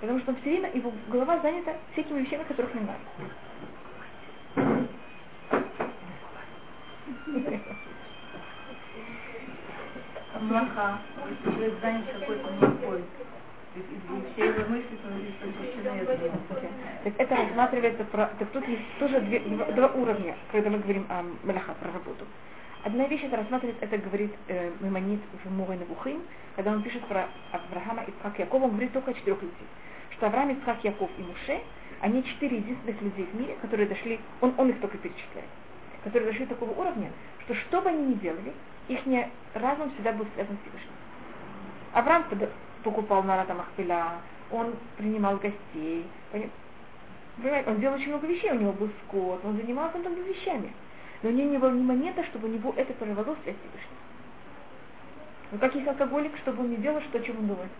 Потому 0.00 0.18
что 0.20 0.30
он 0.32 0.38
все 0.40 0.50
время, 0.50 0.72
его 0.72 0.92
голова 1.08 1.38
занята 1.40 1.74
всякими 1.92 2.20
вещами, 2.20 2.44
которых 2.44 2.74
не 2.74 2.80
надо. 2.80 2.98
Млаха, 10.40 10.98
человек 11.44 11.74
занят 11.82 12.06
какой-то 12.18 12.50
млахой. 12.52 13.04
И. 13.76 13.82
Так 17.04 17.14
это 17.18 17.36
рассматривается, 17.36 18.04
про, 18.04 18.26
так 18.38 18.48
тут 18.50 18.66
есть 18.66 18.82
тоже 18.98 19.20
две, 19.20 19.40
два, 19.40 19.88
уровня, 19.88 20.34
когда 20.50 20.70
мы 20.70 20.78
говорим 20.78 21.06
о 21.08 21.22
Малаха, 21.44 21.74
про 21.74 21.92
работу. 21.92 22.26
Одна 22.82 23.06
вещь 23.06 23.22
это 23.22 23.36
рассматривает, 23.36 23.76
это 23.80 23.98
говорит 23.98 24.34
э, 24.48 24.70
Мемонит 24.80 25.20
в 25.44 25.50
Мурой 25.52 25.76
Навухим, 25.78 26.22
когда 26.56 26.72
он 26.72 26.82
пишет 26.82 27.04
про 27.06 27.28
Авраама, 27.52 28.02
Ицхак, 28.04 28.38
Якова, 28.38 28.64
он 28.64 28.70
говорит 28.70 28.92
только 28.92 29.12
о 29.12 29.14
четырех 29.14 29.40
людей. 29.40 29.66
Что 30.12 30.26
Авраам, 30.26 30.50
Ицхак, 30.50 30.82
Яков 30.82 31.10
и 31.18 31.22
Муше, 31.22 31.60
они 32.00 32.24
четыре 32.24 32.56
единственных 32.56 33.00
людей 33.02 33.28
в 33.32 33.34
мире, 33.38 33.56
которые 33.60 33.88
дошли, 33.88 34.18
он, 34.40 34.54
он 34.56 34.70
их 34.70 34.80
только 34.80 34.98
перечисляет, 34.98 35.48
которые 36.04 36.32
дошли 36.32 36.46
до 36.46 36.54
такого 36.54 36.72
уровня, 36.72 37.10
что 37.44 37.54
что 37.54 37.82
бы 37.82 37.90
они 37.90 38.06
ни 38.06 38.14
делали, 38.14 38.52
их 38.88 39.00
разум 39.54 39.92
всегда 39.92 40.12
был 40.12 40.26
связан 40.34 40.56
с 40.56 40.60
Всевышним. 40.62 40.92
Авраам 41.92 42.24
покупал 42.82 43.22
на 43.22 43.36
Ратамахпиля, 43.36 44.20
он 44.50 44.74
принимал 44.96 45.36
гостей, 45.36 46.06
понимаете, 47.36 47.70
он 47.70 47.80
делал 47.80 47.94
очень 47.96 48.08
много 48.08 48.26
вещей, 48.26 48.50
у 48.50 48.58
него 48.58 48.72
был 48.72 48.90
скот, 49.06 49.40
он 49.44 49.56
занимался 49.56 49.98
многими 49.98 50.28
вещами. 50.28 50.72
Но 51.22 51.28
у 51.28 51.32
него 51.32 51.50
не 51.50 51.58
было 51.58 51.70
ни 51.70 51.82
монета, 51.82 52.24
чтобы 52.24 52.48
у 52.48 52.50
него 52.50 52.72
это 52.76 52.92
прорвало 52.94 53.36
связь 53.42 53.56
с 53.56 53.58
Всевышним. 53.58 53.96
Ну 55.52 55.58
как 55.58 55.74
есть 55.74 55.86
алкоголик, 55.86 56.36
чтобы 56.38 56.62
он 56.62 56.70
не 56.70 56.76
делал, 56.76 57.00
что 57.02 57.20
чем 57.20 57.38
он 57.38 57.48
думает. 57.48 57.70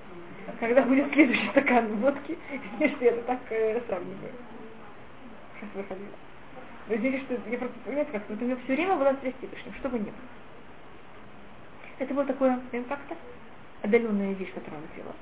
Когда 0.59 0.83
будет 0.83 1.12
следующий 1.12 1.49
стакан 1.50 1.87
водки, 1.97 2.37
если 2.80 3.07
это 3.07 3.23
так 3.23 3.40
э, 3.50 3.80
сравниваю. 3.87 4.33
Сейчас 5.54 5.71
выходила. 5.75 6.09
Вы 6.88 6.97
видите, 6.97 7.25
что 7.25 7.35
я 7.49 7.59
просто, 7.59 7.76
понимаете, 7.85 8.11
как 8.12 8.23
вот 8.28 8.42
у 8.42 8.45
него 8.45 8.59
все 8.64 8.75
время 8.75 8.97
была 8.97 9.14
связь 9.21 9.35
с 9.35 9.38
Всевышним, 9.38 9.75
что 9.75 9.88
бы 9.88 9.99
было. 9.99 10.12
Это 11.99 12.14
было 12.14 12.25
такое, 12.25 12.59
как-то 12.88 13.16
отдаленная 13.83 14.33
вещь, 14.35 14.53
которую 14.53 14.83
он 14.83 14.89
делал. 14.97 15.15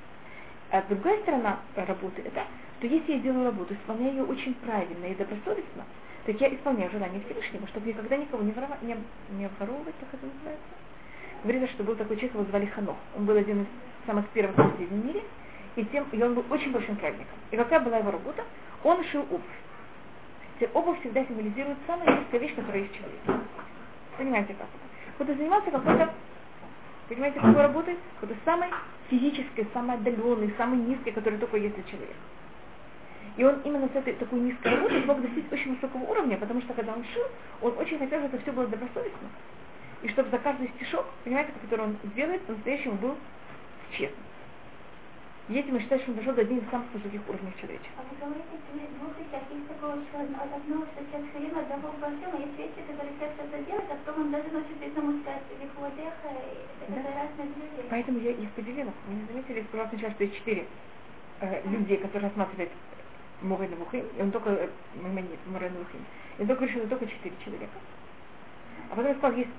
А 0.71 0.83
другая 0.87 1.19
сторона 1.21 1.59
работы 1.75 2.21
это, 2.25 2.45
что 2.77 2.87
если 2.87 3.13
я 3.13 3.19
делаю 3.19 3.45
работу, 3.45 3.73
исполняю 3.73 4.13
ее 4.13 4.23
очень 4.23 4.53
правильно 4.55 5.05
и 5.05 5.15
добросовестно, 5.15 5.85
так 6.25 6.39
я 6.39 6.53
исполняю 6.53 6.91
желание 6.91 7.21
Всевышнего, 7.25 7.67
чтобы 7.67 7.87
никогда 7.87 8.17
никого 8.17 8.43
не, 8.43 8.51
ворова, 8.51 8.77
не, 8.81 8.95
не 9.31 9.45
обворовывать, 9.45 9.95
как 9.99 10.13
это 10.13 10.25
называется. 10.25 10.67
Говорится, 11.43 11.73
что 11.73 11.83
был 11.83 11.95
такой 11.95 12.17
человек, 12.17 12.35
его 12.35 12.45
звали 12.45 12.65
Ханох. 12.67 12.97
Он 13.17 13.25
был 13.25 13.35
один 13.35 13.61
из 13.61 13.67
самых 14.05 14.27
первых 14.29 14.57
людей 14.57 14.87
в 14.87 15.05
мире, 15.05 15.23
и, 15.75 15.85
тем, 15.85 16.05
и 16.11 16.21
он 16.21 16.35
был 16.35 16.45
очень 16.49 16.71
большим 16.71 16.97
праведником. 16.97 17.37
И 17.51 17.55
какая 17.55 17.79
была 17.79 17.97
его 17.97 18.11
работа? 18.11 18.43
Он 18.83 19.03
шил 19.05 19.21
обувь. 19.21 19.41
Теперь 20.55 20.69
обувь 20.73 20.99
всегда 20.99 21.23
символизирует 21.25 21.77
самая 21.87 22.19
низкая 22.19 22.41
вещь, 22.41 22.55
которая 22.55 22.81
есть 22.81 22.93
в 22.93 22.97
человеке. 22.97 23.45
Понимаете, 24.17 24.55
как? 24.55 24.67
Вот 25.17 25.27
занимался 25.35 25.71
какой-то 25.71 26.13
Понимаете, 27.09 27.39
какой 27.39 27.63
работает? 27.63 27.97
Это 28.21 28.35
самый 28.45 28.69
физический, 29.09 29.67
самый 29.73 29.95
отдаленный, 29.95 30.53
самый 30.57 30.77
низкий, 30.77 31.11
который 31.11 31.39
только 31.39 31.57
есть 31.57 31.73
для 31.73 31.83
человека. 31.85 32.13
И 33.35 33.43
он 33.43 33.61
именно 33.61 33.87
с 33.87 33.95
этой 33.95 34.13
такой 34.13 34.39
низкой 34.39 34.75
работы 34.75 35.01
смог 35.01 35.21
достичь 35.21 35.45
очень 35.51 35.73
высокого 35.75 36.03
уровня, 36.03 36.37
потому 36.37 36.61
что 36.61 36.73
когда 36.73 36.93
он 36.93 37.03
шил, 37.11 37.23
он 37.61 37.75
очень 37.79 37.97
хотел, 37.97 38.19
чтобы 38.19 38.35
это 38.35 38.43
все 38.43 38.51
было 38.51 38.67
добросовестно. 38.67 39.27
И 40.03 40.09
чтобы 40.09 40.29
за 40.29 40.37
каждый 40.37 40.69
стишок, 40.75 41.05
понимаете, 41.23 41.51
который 41.61 41.85
он 41.85 41.97
делает, 42.15 42.43
по-настоящему 42.43 42.95
был 42.95 43.17
честным. 43.91 44.28
И 45.49 45.53
этим 45.57 45.73
я 45.75 45.81
считаю, 45.81 45.99
что 46.01 46.11
он 46.11 46.17
дошел 46.17 46.33
до 46.33 46.41
одних 46.41 46.61
из 46.61 46.69
самых 46.69 46.93
высоких 46.93 47.21
уровней 47.27 47.53
человечества. 47.59 47.97
А 47.97 48.05
вы 48.05 48.13
говорите, 48.21 48.53
двух 49.01 49.17
вещах. 49.17 49.41
Есть 49.49 49.67
такое, 49.67 49.97
что 50.05 50.21
одно, 50.21 50.85
что 50.93 50.99
человек 51.09 51.29
все 51.31 51.39
время 51.39 51.59
одного 51.65 51.89
во 51.97 52.07
всем, 52.13 52.29
а 52.29 52.37
есть 52.37 52.57
вещи, 52.57 52.85
которые 52.85 53.13
человек 53.17 53.33
что-то 53.33 53.57
делает, 53.65 53.89
а 53.89 53.97
потом 54.05 54.21
он 54.21 54.31
даже 54.31 54.49
носит 54.53 54.77
этому 54.77 55.19
сказать, 55.21 55.49
или 55.49 55.65
хводеха, 55.73 56.29
это 56.85 57.01
да. 57.01 57.09
разные 57.17 57.47
люди. 57.57 57.81
Поэтому 57.89 58.19
я 58.19 58.31
их 58.31 58.49
поделила. 58.51 58.93
Вы 59.07 59.13
не 59.15 59.25
заметили, 59.25 59.65
сказала 59.69 59.89
сначала, 59.89 60.13
что 60.13 60.23
есть 60.23 60.37
четыре 60.37 60.67
э, 61.41 61.69
людей, 61.69 61.97
которые 61.97 62.29
рассматривают 62.29 62.71
Мурена 63.41 63.75
Вухим, 63.75 64.05
и 64.05 64.21
он 64.21 64.31
только, 64.31 64.49
э, 64.51 64.69
нет, 65.01 65.39
Мурена 65.47 65.79
Вухим, 65.79 66.05
и 66.37 66.41
он 66.41 66.47
только 66.47 66.65
решил, 66.65 66.87
только 66.87 67.07
четыре 67.07 67.35
человека. 67.43 67.73
А 68.91 68.95
потом 68.95 69.07
я 69.07 69.17
сказал, 69.17 69.37
есть 69.37 69.49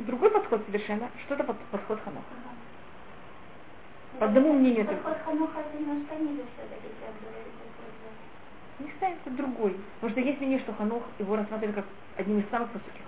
другой 0.00 0.30
подход 0.30 0.62
совершенно, 0.66 1.10
что 1.24 1.34
это 1.34 1.44
подход 1.44 2.00
Ханоха. 2.04 2.51
По 4.18 4.26
одному 4.26 4.52
мнению 4.52 4.86
только. 4.86 5.08
Не 8.78 8.90
ставим, 8.96 9.16
это 9.24 9.36
другой. 9.36 9.76
Потому 10.00 10.12
что 10.12 10.20
есть 10.20 10.40
мнение, 10.40 10.60
что 10.60 10.72
Ханох 10.74 11.02
его 11.18 11.36
рассматривают 11.36 11.76
как 11.76 11.86
одним 12.16 12.40
из 12.40 12.48
самых 12.50 12.68
высоких 12.72 13.02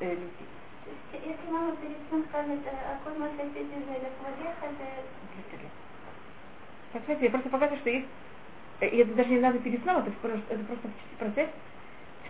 э, 0.00 0.10
людей. 0.14 0.48
Если 1.12 1.50
мама 1.50 1.76
перед 1.76 1.96
сном 2.08 2.24
скажет, 2.28 2.60
какой 2.64 3.18
мой 3.18 3.30
сосед 3.36 3.66
из 3.66 3.88
это... 3.88 4.08
Понимаете, 6.92 7.24
я 7.24 7.30
просто 7.30 7.48
показываю, 7.50 7.80
что 7.80 7.90
есть, 7.90 8.08
и 8.80 8.96
это 8.96 9.14
даже 9.14 9.30
не 9.30 9.40
надо 9.40 9.58
перед 9.58 9.82
сном, 9.82 9.98
это 9.98 10.10
просто, 10.22 10.42
это 10.48 10.64
просто 10.64 10.88
процесс 11.18 11.50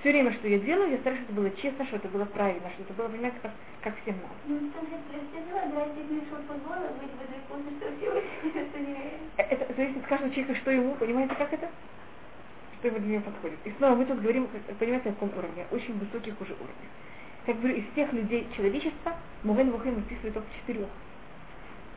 все 0.00 0.12
время, 0.12 0.32
что 0.32 0.48
я 0.48 0.58
делаю, 0.58 0.90
я 0.90 0.98
стараюсь, 0.98 1.22
чтобы 1.24 1.42
это 1.42 1.50
было 1.50 1.62
честно, 1.62 1.86
что 1.86 1.96
это 1.96 2.08
было 2.08 2.24
правильно, 2.24 2.70
что 2.70 2.82
это 2.82 2.92
было, 2.94 3.08
понимаете, 3.08 3.36
как, 3.42 3.52
как 3.82 4.00
всем 4.00 4.16
надо. 4.16 4.34
Ну, 4.46 4.56
э, 9.36 9.42
это 9.42 9.74
зависит 9.74 9.98
от 9.98 10.06
каждого 10.06 10.32
человека, 10.32 10.60
что 10.60 10.70
ему, 10.70 10.94
понимаете, 10.94 11.34
как 11.34 11.52
это? 11.52 11.68
Что 12.78 12.88
ему 12.88 12.98
для 13.00 13.12
него 13.14 13.24
подходит. 13.24 13.58
И 13.64 13.72
снова 13.76 13.94
мы 13.94 14.06
тут 14.06 14.20
говорим, 14.20 14.48
понимаете, 14.78 15.10
о 15.10 15.12
каком 15.12 15.36
уровне? 15.36 15.66
Очень 15.70 15.98
высоких 15.98 16.40
уже 16.40 16.54
уровнях. 16.54 16.90
Как 17.44 17.58
говорю, 17.58 17.76
из 17.76 17.84
всех 17.92 18.12
людей 18.12 18.46
человечества 18.56 19.16
Муген 19.42 19.70
Вухим 19.70 19.98
описывает 19.98 20.34
только 20.34 20.48
четырех. 20.60 20.88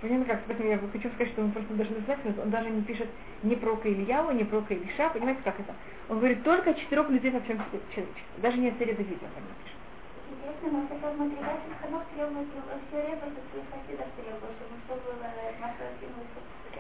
Понятно 0.04 0.26
как? 0.26 0.44
Поэтому 0.48 0.68
я 0.68 0.78
хочу 0.78 1.08
сказать, 1.16 1.32
что 1.32 1.44
мы 1.44 1.52
просто 1.52 1.74
должны 1.76 1.96
знать, 2.02 2.20
он 2.26 2.50
даже 2.50 2.70
не 2.70 2.82
пишет 2.82 3.08
ни 3.42 3.56
про 3.56 3.80
Ильяу, 3.86 4.34
ни 4.34 4.44
про 4.44 4.62
Илиша, 4.68 5.10
понимаете, 5.12 5.40
как 5.46 5.58
это? 5.58 5.74
Он 6.10 6.18
говорит 6.18 6.44
только 6.44 6.72
о 6.72 6.74
четырех 6.74 7.10
людей 7.10 7.32
во 7.32 7.40
всем 7.40 7.58
человечестве, 7.72 8.06
даже 8.40 8.58
не 8.58 8.68
о 8.68 8.76
царе 8.76 8.96
Давиде 8.96 9.24
он 9.24 9.44
не 9.48 9.56
пишет. 9.64 9.80
Интересно, 10.28 10.68
но 10.76 10.84
это 10.84 10.96
как 11.00 11.16
материальный 11.16 11.76
ханок 11.80 12.04
требует 12.12 12.48
все 12.52 12.98
ребята 13.00 13.32
своих 13.48 13.66
хасидов 13.72 14.08
требует, 14.20 14.52
чтобы 14.60 14.76
что 14.84 14.94
было 15.00 15.16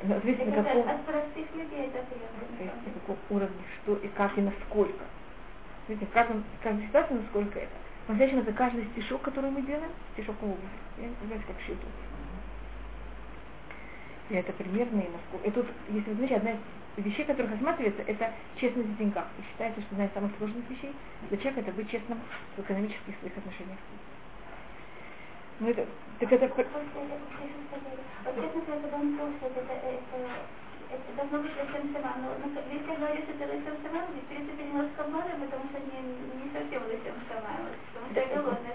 ну, 0.04 0.20
Зависит, 0.20 0.46
на 0.46 0.64
каком, 0.64 0.90
от 0.90 1.06
простых 1.06 1.48
людей 1.56 1.88
это 1.88 2.04
требует. 2.04 2.50
Зависит, 2.60 2.84
на 2.84 2.92
каком 3.00 3.18
уровне, 3.30 3.64
что 3.80 3.96
и 4.04 4.08
как, 4.20 4.38
и 4.38 4.42
насколько. 4.42 5.06
Видите, 5.88 6.08
в 6.08 6.12
каждом, 6.12 6.44
в 6.60 6.64
каждой 6.64 6.88
ситуации 6.88 7.14
насколько 7.14 7.60
это. 7.60 7.78
По-настоящему, 8.06 8.42
это 8.42 8.52
каждый 8.52 8.84
стишок, 8.92 9.22
который 9.22 9.50
мы 9.50 9.62
делаем, 9.62 9.92
стишок 10.12 10.36
обуви. 10.44 10.68
Знаете, 11.00 11.46
как 11.48 11.56
шьют 11.66 11.80
и 14.30 14.36
это 14.36 14.54
примерно 14.54 15.02
и 15.02 15.10
насколько. 15.10 15.48
И 15.48 15.52
тут, 15.52 15.68
если 15.90 16.10
вы 16.10 16.16
знаете, 16.16 16.36
одна 16.38 16.52
из 16.52 17.06
вещей, 17.06 17.26
которых 17.26 17.52
рассматривается, 17.52 18.04
это 18.04 18.32
честность 18.56 18.90
в 18.90 18.98
деньгах. 18.98 19.26
И 19.40 19.44
считается, 19.52 19.82
что 19.82 19.92
одна 19.92 20.06
из 20.06 20.14
самых 20.14 20.32
сложных 20.38 20.70
вещей 20.70 20.94
для 21.30 21.38
человека 21.38 21.62
это 21.62 21.72
быть 21.72 21.90
честным 21.90 22.20
в 22.56 22.62
экономических 22.62 23.18
своих 23.20 23.38
отношениях. 23.38 23.78
Ну 25.60 25.70
это, 25.70 25.86
так 26.20 26.32
это... 26.32 26.50
Вот 28.24 28.36
честно 28.36 28.62
говоря, 28.62 28.82
когда 28.82 28.98
он 28.98 29.18
слушает, 29.18 29.58
это, 29.58 29.74
это, 29.74 30.18
это 30.90 31.08
должно 31.18 31.40
быть. 31.40 31.52
Но, 31.54 32.30
если 32.72 32.92
я 32.92 32.98
говорю, 32.98 33.22
что 33.24 33.32
это 33.44 33.78
сама, 33.84 34.02
в 34.08 34.28
принципе, 34.30 34.64
немножко 34.64 35.04
мало, 35.10 35.30
потому 35.30 35.64
что 35.70 35.80
не, 35.80 36.00
не 36.40 36.48
совсем 36.54 36.82
сама. 37.28 37.68
Потому 37.94 38.12
что 38.12 38.20
я 38.20 38.28
голодная 38.28 38.73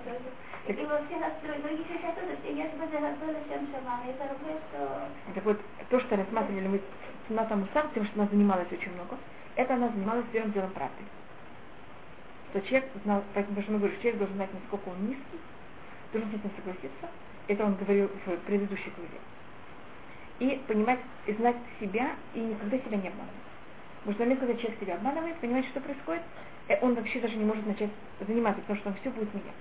Так 5.35 5.45
вот, 5.45 5.61
то, 5.89 6.01
что 6.01 6.17
рассматривали 6.17 6.69
мы 6.69 6.81
Сунат 7.27 7.51
Амусар, 7.51 7.89
тем, 7.95 8.05
что 8.05 8.21
она 8.21 8.29
занималась 8.31 8.71
очень 8.71 8.93
много, 8.93 9.17
это 9.57 9.75
она 9.75 9.89
занималась 9.89 10.27
первым 10.31 10.53
делом 10.53 10.71
правды. 10.71 11.03
Что 12.51 12.61
человек 12.63 12.91
знал, 13.05 13.25
потому 13.33 13.63
что 13.63 13.73
мы 13.73 13.79
говорим, 13.79 13.99
человек 14.01 14.19
должен 14.19 14.37
знать, 14.37 14.51
насколько 14.53 14.89
он 14.89 15.07
низкий, 15.07 15.41
должен 16.13 16.31
с 16.31 16.35
этим 16.35 16.51
согласиться. 16.57 17.09
Это 17.47 17.65
он 17.65 17.75
говорил 17.77 18.11
в 18.27 18.37
предыдущей 18.47 18.93
главе. 18.97 19.21
И 20.39 20.61
понимать, 20.69 21.01
и 21.27 21.33
знать 21.33 21.57
себя, 21.81 22.11
и 22.35 22.41
никогда 22.41 22.79
себя 22.79 22.99
не 22.99 23.09
обманывать. 23.09 23.49
Потому 24.01 24.15
что 24.15 24.23
момент, 24.25 24.41
когда 24.41 24.55
человек 24.55 24.81
себя 24.81 24.95
обманывает, 24.95 25.37
понимает, 25.37 25.67
что 25.67 25.81
происходит, 25.81 26.23
он 26.83 26.95
вообще 26.95 27.21
даже 27.21 27.37
не 27.37 27.45
может 27.45 27.67
начать 27.67 27.91
заниматься, 28.27 28.61
потому 28.63 28.79
что 28.79 28.89
он 28.91 28.95
все 29.01 29.11
будет 29.11 29.33
менять. 29.33 29.57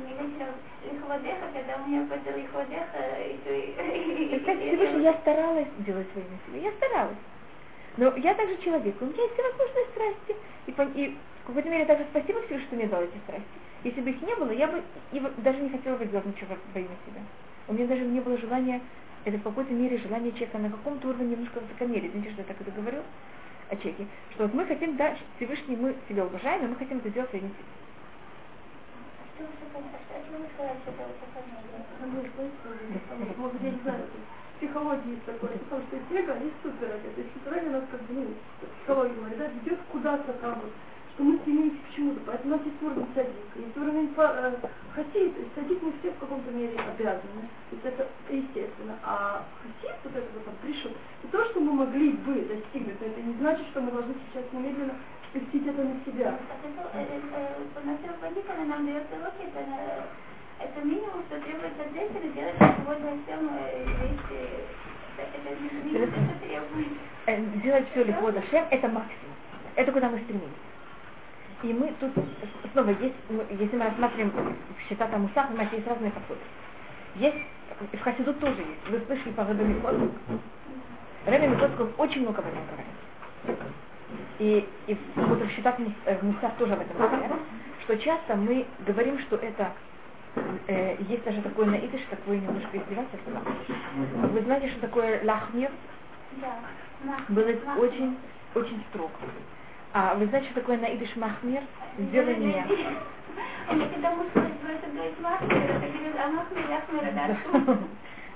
Не 0.00 0.12
вечером, 0.12 0.54
лихвадеха, 0.90 1.46
когда 1.52 1.76
у 1.76 1.88
меня 1.88 2.06
пойдет 2.06 2.36
лихвадеха, 2.36 2.98
и 3.20 3.36
ты... 3.44 4.30
Представьте 4.30 4.70
себе, 4.70 4.88
что 4.88 4.98
я 4.98 5.14
старалась 5.14 5.68
делать 5.80 6.06
своими 6.12 6.38
себе, 6.46 6.62
я 6.62 6.72
старалась. 6.72 7.16
Но 7.98 8.16
я 8.16 8.34
также 8.34 8.56
человек, 8.58 8.94
у 9.00 9.04
меня 9.04 9.22
есть 9.22 9.34
всевозможные 9.34 9.84
страсти. 9.86 10.36
И, 10.66 11.00
и 11.00 11.16
в 11.44 11.46
какой-то 11.48 11.68
мере 11.68 11.84
также 11.84 12.06
спасибо 12.10 12.40
Всевышнему, 12.42 12.66
что 12.66 12.76
мне 12.76 12.86
дал 12.86 13.02
эти 13.02 13.16
страсти. 13.24 13.46
Если 13.84 14.00
бы 14.00 14.10
их 14.10 14.22
не 14.22 14.34
было, 14.34 14.50
я 14.50 14.66
бы 14.66 14.82
и 15.12 15.20
даже 15.38 15.58
не 15.60 15.68
хотела 15.68 15.96
бы 15.96 16.06
делать 16.06 16.26
ничего 16.26 16.56
во 16.74 16.80
имя 16.80 16.96
себя. 17.06 17.22
У 17.68 17.74
меня 17.74 17.86
даже 17.86 18.02
не 18.02 18.20
было 18.20 18.38
желания, 18.38 18.80
это 19.24 19.36
в 19.38 19.42
какой-то 19.42 19.72
мере 19.72 19.98
желание 19.98 20.32
человека 20.32 20.58
на 20.58 20.70
каком-то 20.70 21.08
уровне 21.08 21.32
немножко 21.32 21.60
высокомерия. 21.60 22.08
Извините, 22.08 22.32
что 22.32 22.42
я 22.42 22.48
так 22.48 22.60
это 22.60 22.70
говорю 22.70 23.02
о 23.70 23.76
человеке. 23.76 24.06
Что 24.34 24.44
вот 24.44 24.54
мы 24.54 24.66
хотим, 24.66 24.96
да, 24.96 25.16
Всевышний 25.36 25.76
мы 25.76 25.94
себя 26.08 26.24
уважаем, 26.24 26.64
и 26.64 26.68
мы 26.68 26.76
хотим 26.76 26.98
это 26.98 27.10
делать 27.10 27.30
это 27.32 27.44
высокомерие? 31.06 31.84
Ну, 32.00 32.22
психологии 34.58 35.10
есть 35.10 35.24
такое, 35.24 35.50
потому 35.50 35.82
что 35.86 35.96
есть 35.96 36.10
эго, 36.10 36.32
а 36.32 36.38
есть 36.38 36.54
суперэго. 36.62 37.08
То 37.14 37.20
есть 37.20 37.32
суперэго 37.34 37.70
нас 37.70 37.84
как 37.90 38.02
бы, 38.02 38.14
ну, 38.14 38.26
психология 38.80 39.36
да, 39.38 39.46
ведет 39.46 39.78
куда-то 39.92 40.32
там 40.34 40.60
вот, 40.60 40.72
что 41.18 41.24
мы 41.24 41.36
стремимся 41.38 41.76
к 41.90 41.96
чему-то. 41.96 42.20
Поэтому 42.26 42.54
у 42.54 42.56
нас 42.56 42.64
есть 42.64 42.80
уровень 42.80 43.08
садика, 43.12 43.58
есть 43.58 43.76
уровень 43.76 44.14
э, 44.16 44.54
хасид, 44.94 45.34
то 45.34 45.40
есть 45.42 45.54
садик 45.56 45.82
мы 45.82 45.92
все 45.98 46.10
в 46.12 46.18
каком-то 46.18 46.48
мере 46.52 46.78
обязаны. 46.78 47.42
То 47.42 47.74
есть 47.74 47.86
это 47.86 48.06
естественно. 48.30 48.94
А 49.02 49.42
хасид, 49.58 49.98
вот 50.04 50.14
это 50.14 50.26
вот 50.32 50.44
там 50.44 50.54
пришел, 50.62 50.92
это 50.94 51.32
то, 51.36 51.44
что 51.50 51.58
мы 51.58 51.72
могли 51.72 52.12
бы 52.22 52.34
достигнуть, 52.46 53.00
но 53.00 53.06
это 53.08 53.20
не 53.20 53.34
значит, 53.34 53.66
что 53.66 53.80
мы 53.80 53.90
должны 53.90 54.14
сейчас 54.30 54.44
немедленно 54.52 54.94
спустить 55.30 55.66
это 55.66 55.82
на 55.82 55.98
себя. 56.06 56.38
Так 56.38 56.62
это, 56.62 56.86
э, 56.94 57.02
э, 57.02 57.66
по 57.74 57.80
нашей 57.82 58.14
руководителю 58.14 58.64
нам 58.70 58.86
дает 58.86 59.10
уроки, 59.10 59.42
это, 59.42 59.58
э, 59.58 60.70
это 60.70 60.86
минимум, 60.86 61.26
что 61.26 61.42
требуется 61.42 61.82
от 61.82 61.92
женщины 61.98 62.30
делать 62.30 62.62
сегодня 62.78 63.18
всем 63.26 63.42
э, 63.58 63.90
вещи. 64.06 64.38
Это 65.18 65.34
это 65.34 65.82
минимум, 65.82 66.14
что 66.14 66.46
требуется. 66.46 67.02
Э, 67.26 67.42
Делать 67.58 67.90
все 67.90 68.04
легко 68.04 68.30
Шем– 68.30 68.66
это 68.70 68.86
максимум. 68.86 69.34
Это 69.74 69.90
куда 69.90 70.10
мы 70.10 70.18
стремимся. 70.20 70.67
И 71.62 71.72
мы 71.72 71.92
тут, 71.98 72.12
снова, 72.72 72.90
есть, 72.90 73.16
мы- 73.28 73.46
если 73.50 73.76
мы 73.76 73.84
рассматриваем 73.86 74.32
счета 74.88 75.08
там 75.08 75.22
Мусах, 75.22 75.48
понимаете, 75.48 75.76
есть 75.76 75.88
разные 75.88 76.12
подходы. 76.12 76.40
Есть, 77.16 77.36
и 77.92 77.96
в 77.96 78.00
Хасиду 78.00 78.34
тоже 78.34 78.60
есть. 78.62 78.88
Вы 78.88 79.00
слышали 79.06 79.32
по 79.32 79.44
Рэбе 79.44 79.64
Микоцку? 79.64 80.08
Рэбе 81.26 81.48
Микоцку 81.48 81.82
он 81.84 81.94
очень 81.98 82.22
много 82.22 82.42
об 82.42 82.46
этом 82.46 82.64
говорит. 82.66 83.66
И, 84.38 84.68
и 84.86 84.94
в- 84.94 85.28
вот 85.28 85.40
в 85.42 85.50
счетах 85.50 85.76
в 85.78 86.22
Мусах 86.24 86.56
тоже 86.58 86.74
об 86.74 86.80
этом 86.80 86.96
говорят, 86.96 87.32
что 87.82 87.98
часто 87.98 88.36
мы 88.36 88.66
говорим, 88.86 89.18
что 89.20 89.36
это 89.36 89.72
э, 90.68 90.96
есть 91.00 91.24
даже 91.24 91.42
такое 91.42 91.66
наидыш, 91.66 92.02
такое 92.08 92.38
немножко 92.38 92.78
издевательство. 92.78 93.42
Вы 94.28 94.42
знаете, 94.42 94.68
что 94.68 94.80
такое 94.82 95.24
лахмир? 95.24 95.72
Да. 96.32 96.60
Было 97.28 97.52
очень, 97.78 98.16
очень 98.54 98.84
строго. 98.90 99.14
А 99.92 100.14
вы 100.14 100.26
знаете, 100.26 100.46
что 100.50 100.60
такое 100.60 100.78
наидыш 100.78 101.14
махмир? 101.16 101.62
Сделай 101.98 102.36
меня. 102.36 102.66
А 103.68 103.74
да. 107.12 107.36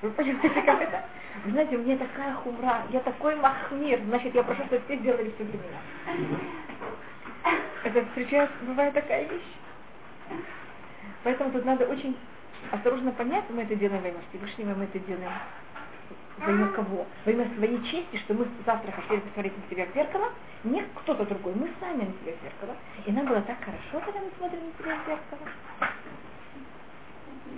Вы 0.03 0.11
понимаете, 0.11 0.61
как 0.63 0.83
это? 0.83 1.05
Вы 1.45 1.51
знаете, 1.53 1.77
у 1.77 1.83
меня 1.83 1.97
такая 1.99 2.35
хумра, 2.35 2.83
я 2.91 3.01
такой 3.01 3.37
махмир, 3.37 4.01
значит, 4.07 4.35
я 4.35 4.43
прошу, 4.43 4.65
чтобы 4.65 4.83
все 4.85 4.97
сделали 4.97 5.31
все 5.35 5.45
для 5.45 5.59
меня. 5.59 5.79
Это 7.85 8.05
встречается, 8.07 8.55
бывает 8.63 8.95
такая 8.95 9.29
вещь. 9.29 9.43
Поэтому 11.25 11.51
тут 11.53 11.65
надо 11.65 11.87
очень 11.87 12.17
осторожно 12.71 13.13
понять, 13.13 13.45
мы 13.51 13.63
это 13.63 13.77
делаем 13.77 14.03
во 14.03 14.09
имя 14.09 14.19
Всевышнего, 14.31 14.75
мы 14.75 14.85
это 14.85 14.99
делаем 15.01 15.31
во 16.39 16.51
имя 16.53 16.69
кого? 16.69 17.07
Во 17.25 17.31
имя 17.33 17.49
своей 17.57 17.83
чести, 17.85 18.17
что 18.19 18.35
мы 18.35 18.47
завтра 18.67 18.93
хотели 18.93 19.21
посмотреть 19.21 19.55
на 19.57 19.71
себя 19.71 19.87
в 19.87 19.95
зеркало, 19.95 20.31
не 20.65 20.83
кто-то 20.97 21.25
другой, 21.27 21.55
мы 21.55 21.71
сами 21.81 22.03
на 22.05 22.13
себя 22.23 22.35
в 22.41 22.43
зеркало. 22.45 22.77
И 23.07 23.13
нам 23.13 23.27
было 23.27 23.41
так 23.43 23.59
хорошо, 23.61 24.05
когда 24.05 24.21
мы 24.21 24.31
смотрим 24.39 24.61
на 24.67 24.73
себя 24.85 24.97
в 24.97 25.07
зеркало. 25.09 25.49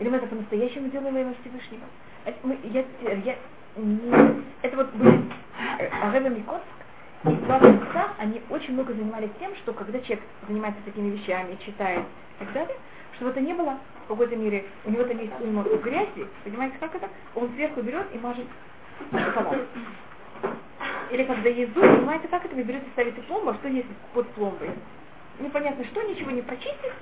Или 0.00 0.08
мы 0.08 0.16
это 0.18 0.26
по-настоящему 0.26 0.88
делаем 0.88 1.14
во 1.14 1.20
имя 1.20 1.34
Всевышнего? 1.42 1.84
Это 2.24 2.38
мы- 2.42 2.58
я, 2.64 2.84
я 3.24 3.37
не- 3.76 4.42
это 4.62 4.76
вот 4.76 4.92
были 4.94 5.24
э, 5.78 6.10
Рэбе 6.12 6.30
Микоцк 6.30 6.64
и 7.24 7.30
два 7.30 7.56
отца, 7.56 8.08
они 8.18 8.42
очень 8.50 8.74
много 8.74 8.92
занимались 8.92 9.30
тем, 9.38 9.54
что 9.56 9.72
когда 9.72 10.00
человек 10.00 10.24
занимается 10.48 10.80
такими 10.84 11.10
вещами, 11.16 11.56
читает 11.64 12.04
и 12.40 12.44
так 12.44 12.52
далее, 12.54 12.76
чтобы 13.16 13.31
это 13.31 13.40
не 13.40 13.53
было 13.53 13.79
в 14.05 14.09
какой-то 14.09 14.37
мере, 14.37 14.66
у 14.85 14.90
него 14.90 15.05
там 15.05 15.18
есть 15.18 15.33
уйма 15.40 15.62
грязи, 15.62 16.27
понимаете, 16.44 16.77
как 16.81 16.94
это? 16.94 17.09
Он 17.35 17.50
сверху 17.55 17.83
берет 17.83 18.07
и 18.12 18.18
мажет 18.18 18.46
салат. 19.35 19.61
Или 21.11 21.24
когда 21.24 21.48
есть 21.48 21.72
понимаете, 21.72 22.29
как 22.29 22.44
это? 22.44 22.55
Вы 22.55 22.62
берете, 22.62 22.87
ставите 22.92 23.20
пломбу, 23.22 23.50
а 23.50 23.55
что 23.55 23.68
есть 23.68 23.88
под 24.12 24.29
пломбой? 24.31 24.70
Непонятно 25.38 25.85
что, 25.85 26.03
ничего 26.03 26.31
не 26.31 26.42
прочистить, 26.42 26.92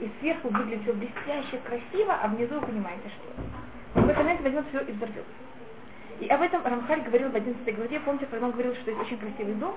и 0.00 0.10
сверху 0.20 0.48
выглядит 0.48 0.82
все 0.82 0.92
блестяще, 0.92 1.58
красиво, 1.64 2.14
а 2.22 2.28
внизу 2.28 2.54
вы 2.58 2.66
понимаете, 2.66 3.08
что. 3.08 4.00
Вы 4.00 4.14
понимаете, 4.14 4.42
возьмет 4.42 4.64
все 4.68 4.80
и 4.80 4.92
взорвет. 4.92 5.24
И 6.20 6.28
об 6.28 6.40
этом 6.40 6.64
Рамхаль 6.64 7.02
говорил 7.02 7.30
в 7.30 7.36
11 7.36 7.76
главе, 7.76 8.00
помните, 8.00 8.26
когда 8.26 8.46
он 8.46 8.52
говорил, 8.52 8.74
что 8.76 8.90
есть 8.90 9.02
очень 9.02 9.18
красивый 9.18 9.54
дом, 9.54 9.74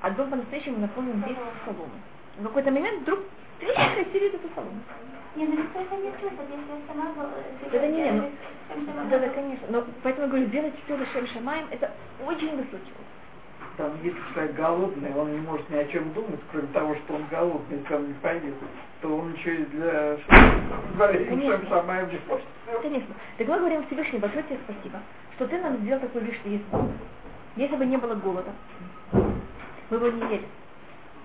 а 0.00 0.10
дом 0.10 0.30
по-настоящему 0.30 0.78
наполнен 0.78 1.22
весь 1.26 1.36
соломой. 1.64 2.00
В 2.38 2.42
какой-то 2.44 2.70
момент 2.70 3.02
вдруг 3.02 3.20
трещина 3.58 3.94
красивее 3.94 4.28
эту 4.30 4.48
солому. 4.54 4.80
Не, 5.36 5.46
ну 5.46 5.54
никто 5.54 5.80
это 5.80 5.96
не 5.96 6.10
слышит, 6.20 6.38
если 6.40 6.72
я 6.72 6.80
сама 6.88 7.12
была... 7.12 7.30
Да, 7.72 7.86
не, 7.86 8.02
не, 8.02 8.12
ну, 8.12 8.30
да, 9.10 9.18
да, 9.18 9.28
конечно. 9.30 9.66
Но 9.70 9.84
поэтому 10.02 10.26
я 10.26 10.30
говорю, 10.30 10.46
сделать 10.48 10.74
все 10.84 10.96
Лешем 10.96 11.26
Шамаем, 11.28 11.66
это 11.70 11.90
очень 12.26 12.50
высокий. 12.56 12.92
Там, 13.78 13.92
если 14.02 14.18
человек 14.34 14.54
голодный, 14.54 15.14
он 15.14 15.32
не 15.32 15.38
может 15.38 15.68
ни 15.70 15.76
о 15.76 15.84
чем 15.86 16.12
думать, 16.12 16.40
кроме 16.50 16.68
того, 16.68 16.94
что 16.96 17.14
он 17.14 17.24
голодный, 17.30 17.78
если 17.78 17.94
он 17.94 18.08
не 18.08 18.14
поест, 18.14 18.56
то 19.00 19.16
он 19.16 19.32
еще 19.32 19.54
и 19.54 19.64
для 19.64 20.18
Конечно. 20.98 21.68
Шамаем 21.68 22.08
не 22.08 22.20
может. 22.28 22.44
Конечно. 22.82 23.14
Так 23.38 23.48
мы 23.48 23.58
говорим 23.58 23.86
Всевышний, 23.86 24.18
большое 24.18 24.44
тебе 24.44 24.58
спасибо, 24.64 25.00
что 25.36 25.46
ты 25.46 25.58
нам 25.58 25.78
сделал 25.78 26.00
такую 26.00 26.24
вещь, 26.26 26.38
что 26.40 26.48
есть. 26.50 26.64
Если 27.56 27.76
бы 27.76 27.86
не 27.86 27.96
было 27.96 28.14
голода, 28.14 28.50
мы 29.12 29.98
бы 29.98 30.12
не 30.12 30.22
ели. 30.34 30.46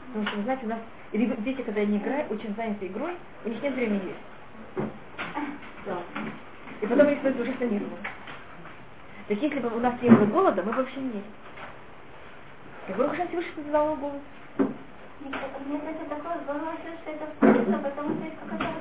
Потому 0.07 0.27
что, 0.27 0.37
вы 0.37 0.43
знаете, 0.43 0.65
у 0.65 0.69
нас 0.69 0.79
ребё- 1.11 1.35
дети, 1.37 1.61
когда 1.61 1.81
они 1.81 1.97
играют, 1.97 2.31
очень 2.31 2.53
заняты 2.55 2.87
игрой, 2.87 3.15
у 3.45 3.49
них 3.49 3.61
нет 3.61 3.73
времени 3.73 4.07
есть. 4.07 4.89
Да. 5.85 5.97
И 6.81 6.85
потом 6.85 7.07
они 7.07 7.15
становятся 7.17 7.43
ужасно 7.43 7.63
нервными. 7.63 7.97
Так 9.27 9.41
если 9.41 9.59
бы 9.59 9.75
у 9.75 9.79
нас 9.79 9.93
не 10.01 10.09
было 10.09 10.25
голода, 10.25 10.63
мы 10.63 10.71
бы 10.71 10.77
вообще 10.77 10.99
не 10.99 11.09
ели. 11.09 11.23
И 12.87 12.93
Хашем 12.93 13.27
Всевышний 13.27 13.63
создал 13.63 13.95
голод. 13.95 14.21
Мне, 14.57 15.79
кстати, 15.79 16.09
такое 16.09 16.37
было 16.47 16.71
что 17.01 17.11
это 17.11 17.25
вкусно, 17.35 17.77
потому 17.79 18.15
что 18.15 18.23
есть 18.23 18.37
какая-то 18.39 18.76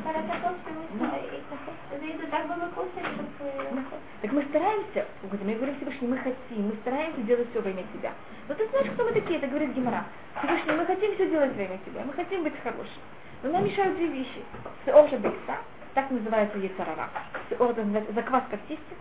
так 4.23 4.33
мы 4.33 4.42
стараемся, 4.45 5.07
мы 5.23 5.55
говорим 5.55 5.77
Всевышний, 5.77 6.09
мы 6.09 6.16
хотим, 6.19 6.69
мы 6.69 6.77
стараемся 6.83 7.21
делать 7.23 7.49
все 7.51 7.61
во 7.61 7.71
имя 7.71 7.85
себя. 7.92 8.12
Но 8.49 8.55
ты 8.55 8.69
знаешь, 8.69 8.88
кто 8.95 9.05
мы 9.05 9.12
такие, 9.12 9.38
это 9.38 9.47
говорит 9.49 9.75
Гимара. 9.75 10.05
Всевышний, 10.38 10.73
мы 10.73 10.87
хотим 10.87 11.14
все 11.14 11.31
делать 11.31 11.57
во 11.57 11.62
имя 11.62 11.79
себя, 11.85 12.03
мы 12.05 12.12
хотим 12.12 12.42
быть 12.45 12.55
хорошими. 12.62 13.03
Но 13.42 13.51
нам 13.51 13.64
мешают 13.64 13.97
две 13.97 14.07
вещи. 14.07 14.42
Сеор 14.85 15.09
же 15.09 15.19
бейса, 15.19 15.59
так 15.95 16.11
называется 16.11 16.59
яйцарара. 16.59 17.09
Сеор 17.51 17.71
это 17.71 17.83
называется 17.83 18.12
закваска 18.12 18.57
в 18.57 18.69
тесте, 18.69 18.97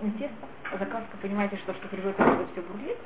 не 0.00 0.10
тесто, 0.12 0.46
а 0.72 0.78
закваска, 0.78 1.16
понимаете, 1.20 1.56
что, 1.58 1.74
что 1.74 1.88
приводит 1.88 2.16
все 2.16 2.62
бурлит. 2.62 2.98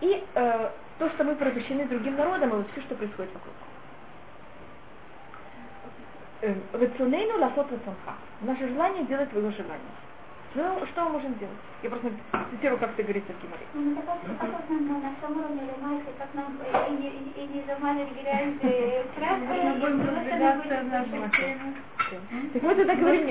И 0.00 0.24
э, 0.34 0.70
то, 0.98 1.08
что 1.10 1.24
мы 1.24 1.34
порабощены 1.34 1.86
другим 1.86 2.16
народом, 2.16 2.50
и 2.50 2.56
вот 2.56 2.66
все, 2.72 2.80
что 2.82 2.94
происходит 2.94 3.32
вокруг. 3.34 3.54
Рацунейну 6.40 7.38
ласот 7.40 7.66
рацунха. 7.72 8.14
Наше 8.42 8.68
желание 8.68 9.04
делать 9.06 9.28
твое 9.30 9.50
желание. 9.50 9.94
Ну, 10.54 10.86
что 10.86 11.04
мы 11.04 11.10
можем 11.10 11.34
делать? 11.38 11.58
Я 11.82 11.90
просто 11.90 12.10
цитирую, 12.50 12.78
как 12.78 12.94
ты 12.94 13.02
говорится 13.02 13.32
в 13.32 13.42
Гимаре. 13.42 13.66
Так 22.52 22.62
а 22.62 22.66
мы 22.66 22.74
тогда 22.74 22.94
говорим, 22.94 23.26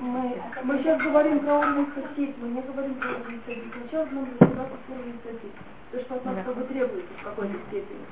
Мы, 0.00 0.42
мы 0.62 0.78
сейчас 0.78 1.02
говорим 1.02 1.40
про 1.40 1.58
уровень 1.58 1.86
хасид, 1.92 2.38
мы 2.38 2.48
не 2.48 2.62
говорим 2.62 2.94
про 2.94 3.08
уровень 3.10 3.40
садик. 3.46 3.74
Сначала 3.80 4.06
нам 4.12 4.28
разобраться 4.40 4.76
с 4.86 4.90
уровнем 4.90 5.18
садик. 5.22 5.52
То, 5.90 6.00
что 6.00 6.14
от 6.14 6.24
нас 6.24 6.36
как 6.46 6.56
бы 6.56 6.64
требуется 6.64 7.12
в 7.20 7.24
какой-то 7.24 7.58
степени. 7.68 8.06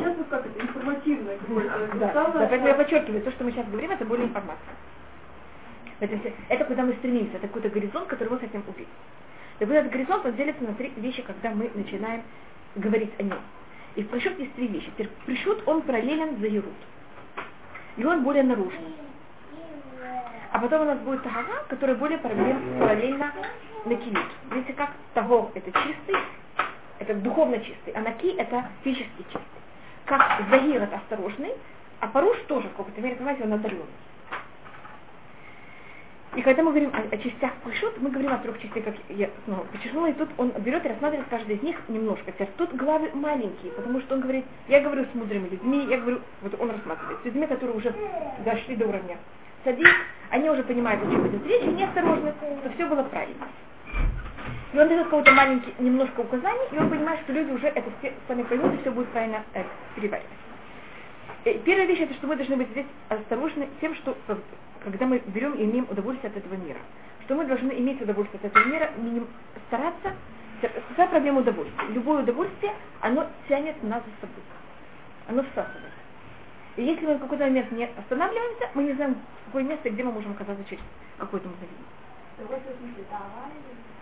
Сейчас 0.00 0.16
вот 0.16 0.28
как 0.28 0.46
это, 0.46 0.60
информативное 0.60 1.38
какое-то. 1.38 1.96
Да, 1.96 2.12
да, 2.12 2.30
поэтому 2.32 2.68
я 2.68 2.74
подчеркиваю, 2.74 3.22
то, 3.22 3.30
что 3.30 3.44
мы 3.44 3.52
сейчас 3.52 3.66
говорим, 3.68 3.90
это 3.90 4.04
более 4.04 4.26
информация. 4.26 4.74
Это, 6.48 6.64
куда 6.64 6.82
мы 6.82 6.94
стремимся, 6.94 7.36
это 7.36 7.46
какой-то 7.46 7.68
горизонт, 7.68 8.06
который 8.08 8.30
мы 8.30 8.38
хотим 8.38 8.62
увидеть. 8.66 8.88
Так 9.58 9.68
вот 9.68 9.74
этот 9.74 9.92
горизонт, 9.92 10.24
он 10.24 10.34
делится 10.34 10.64
на 10.64 10.74
три 10.74 10.90
вещи, 10.96 11.22
когда 11.22 11.50
мы 11.50 11.70
начинаем 11.74 12.22
говорить 12.74 13.12
о 13.18 13.22
нем. 13.22 13.38
И 13.96 14.02
в 14.02 14.08
пришут 14.08 14.38
есть 14.38 14.54
три 14.54 14.68
вещи. 14.68 14.86
Теперь 14.92 15.10
пришут, 15.26 15.62
он 15.66 15.82
параллелен 15.82 16.38
за 16.38 16.46
Ерут. 16.46 16.72
И 17.96 18.04
он 18.04 18.22
более 18.22 18.44
наружный. 18.44 18.94
А 20.52 20.58
потом 20.58 20.82
у 20.82 20.84
нас 20.84 20.98
будет 21.00 21.22
Тагава, 21.22 21.64
который 21.68 21.94
более 21.96 22.18
параллельно, 22.18 22.80
параллельно 22.80 23.32
на 23.84 23.94
Килит. 23.94 24.18
Видите, 24.52 24.72
как 24.72 24.90
Таго 25.14 25.50
это 25.54 25.70
чистый, 25.70 26.16
это 26.98 27.14
духовно 27.14 27.58
чистый, 27.58 27.92
а 27.94 28.00
Наки 28.00 28.28
это 28.28 28.64
физически 28.82 29.22
чистый. 29.24 29.59
Как 30.06 30.42
Загир 30.50 30.82
это 30.82 30.96
осторожный, 30.96 31.52
а 32.00 32.06
Паруш 32.08 32.38
тоже 32.48 32.68
в 32.68 32.76
какой-то 32.76 33.00
мере, 33.00 33.16
понимаете, 33.16 33.44
он 33.44 33.52
одаренный. 33.52 33.84
И 36.36 36.42
когда 36.42 36.62
мы 36.62 36.70
говорим 36.70 36.92
о, 36.94 36.98
о 36.98 37.18
частях 37.18 37.52
Пашут, 37.64 38.00
мы 38.00 38.10
говорим 38.10 38.32
о 38.32 38.38
трех 38.38 38.60
частях, 38.60 38.84
как 38.84 38.94
я 39.08 39.28
снова 39.44 39.64
подчеркнула, 39.64 40.06
и 40.06 40.12
тут 40.12 40.28
он 40.38 40.50
берет 40.60 40.84
и 40.84 40.88
рассматривает 40.88 41.28
каждый 41.28 41.56
из 41.56 41.62
них 41.62 41.76
немножко. 41.88 42.30
Теперь 42.30 42.48
тут 42.56 42.72
главы 42.76 43.10
маленькие, 43.14 43.72
потому 43.72 44.00
что 44.00 44.14
он 44.14 44.20
говорит, 44.20 44.44
я 44.68 44.80
говорю 44.80 45.06
с 45.06 45.14
мудрыми 45.14 45.48
людьми, 45.48 45.86
я 45.88 45.98
говорю, 45.98 46.20
вот 46.42 46.54
он 46.60 46.70
рассматривает, 46.70 47.20
с 47.20 47.24
людьми, 47.24 47.46
которые 47.48 47.76
уже 47.76 47.92
дошли 48.44 48.76
до 48.76 48.86
уровня 48.86 49.16
садик, 49.64 49.88
они 50.30 50.48
уже 50.48 50.62
понимают, 50.62 51.02
о 51.02 51.10
чем 51.10 51.26
идет 51.26 51.46
речь, 51.46 51.62
и 51.62 51.66
неосторожны, 51.66 52.32
что 52.60 52.70
все 52.74 52.86
было 52.86 53.02
правильно. 53.02 53.46
И 54.80 54.82
он 54.82 54.88
дает 54.88 55.04
какого-то 55.04 55.30
маленький, 55.32 55.74
немножко 55.78 56.20
указаний, 56.20 56.64
и 56.72 56.78
он 56.78 56.88
понимает, 56.88 57.20
что 57.20 57.34
люди 57.34 57.50
уже 57.50 57.66
это 57.66 57.84
все 57.98 58.14
сами 58.26 58.44
поймут, 58.44 58.72
и 58.72 58.78
все 58.78 58.90
будет 58.90 59.08
правильно 59.08 59.44
э, 59.52 59.62
переваривать. 59.94 60.30
И 61.44 61.60
первая 61.66 61.84
вещь, 61.84 62.00
это 62.00 62.14
что 62.14 62.26
мы 62.26 62.36
должны 62.36 62.56
быть 62.56 62.70
здесь 62.70 62.86
осторожны 63.10 63.68
тем, 63.82 63.94
что 63.96 64.16
когда 64.82 65.04
мы 65.04 65.18
берем 65.26 65.52
и 65.52 65.64
имеем 65.64 65.86
удовольствие 65.90 66.30
от 66.30 66.36
этого 66.38 66.54
мира. 66.54 66.78
Что 67.26 67.34
мы 67.34 67.44
должны 67.44 67.72
иметь 67.72 68.00
удовольствие 68.00 68.40
от 68.42 68.50
этого 68.50 68.64
мира, 68.72 68.90
миним, 68.96 69.26
стараться, 69.66 70.14
какая 70.62 71.08
проблема 71.08 71.40
удовольствия? 71.40 71.84
Любое 71.90 72.22
удовольствие, 72.22 72.72
оно 73.02 73.26
тянет 73.50 73.82
нас 73.82 74.02
за 74.02 74.26
собой. 74.26 74.42
Оно 75.28 75.42
всасывает. 75.42 75.92
И 76.76 76.84
если 76.84 77.04
мы 77.04 77.16
в 77.16 77.20
какой-то 77.20 77.44
момент 77.44 77.70
не 77.72 77.84
останавливаемся, 77.84 78.70
мы 78.72 78.84
не 78.84 78.94
знаем, 78.94 79.18
в 79.42 79.44
какое 79.48 79.64
место, 79.64 79.90
где 79.90 80.02
мы 80.02 80.12
можем 80.12 80.32
оказаться 80.32 80.64
через 80.64 80.82
какое-то 81.18 81.48
мгновение. 81.48 81.84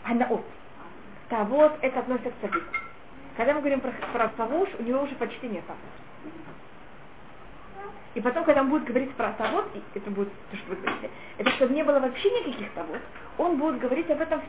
Анаот. 0.04 0.44
Тавод 1.28 1.78
это 1.82 2.00
относится 2.00 2.30
к 2.30 2.34
садику. 2.40 2.74
Когда 3.36 3.54
мы 3.54 3.60
говорим 3.60 3.80
про, 3.80 3.92
про 4.12 4.28
павуш, 4.28 4.68
у 4.78 4.82
него 4.82 5.02
уже 5.02 5.14
почти 5.16 5.48
нет 5.48 5.64
павуш. 5.64 5.82
И 8.14 8.20
потом, 8.20 8.44
когда 8.44 8.62
он 8.62 8.70
будет 8.70 8.84
говорить 8.84 9.12
про 9.14 9.32
тавод, 9.32 9.66
и 9.74 9.82
это 9.94 10.10
будет 10.10 10.32
то, 10.50 10.56
что 10.56 10.70
вы 10.70 10.76
говорите, 10.76 11.10
это 11.36 11.50
чтобы 11.50 11.74
не 11.74 11.84
было 11.84 12.00
вообще 12.00 12.30
никаких 12.40 12.72
тавод, 12.72 13.00
он 13.36 13.58
будет 13.58 13.78
говорить 13.78 14.10
об 14.10 14.20
этом 14.20 14.40
в 14.40 14.44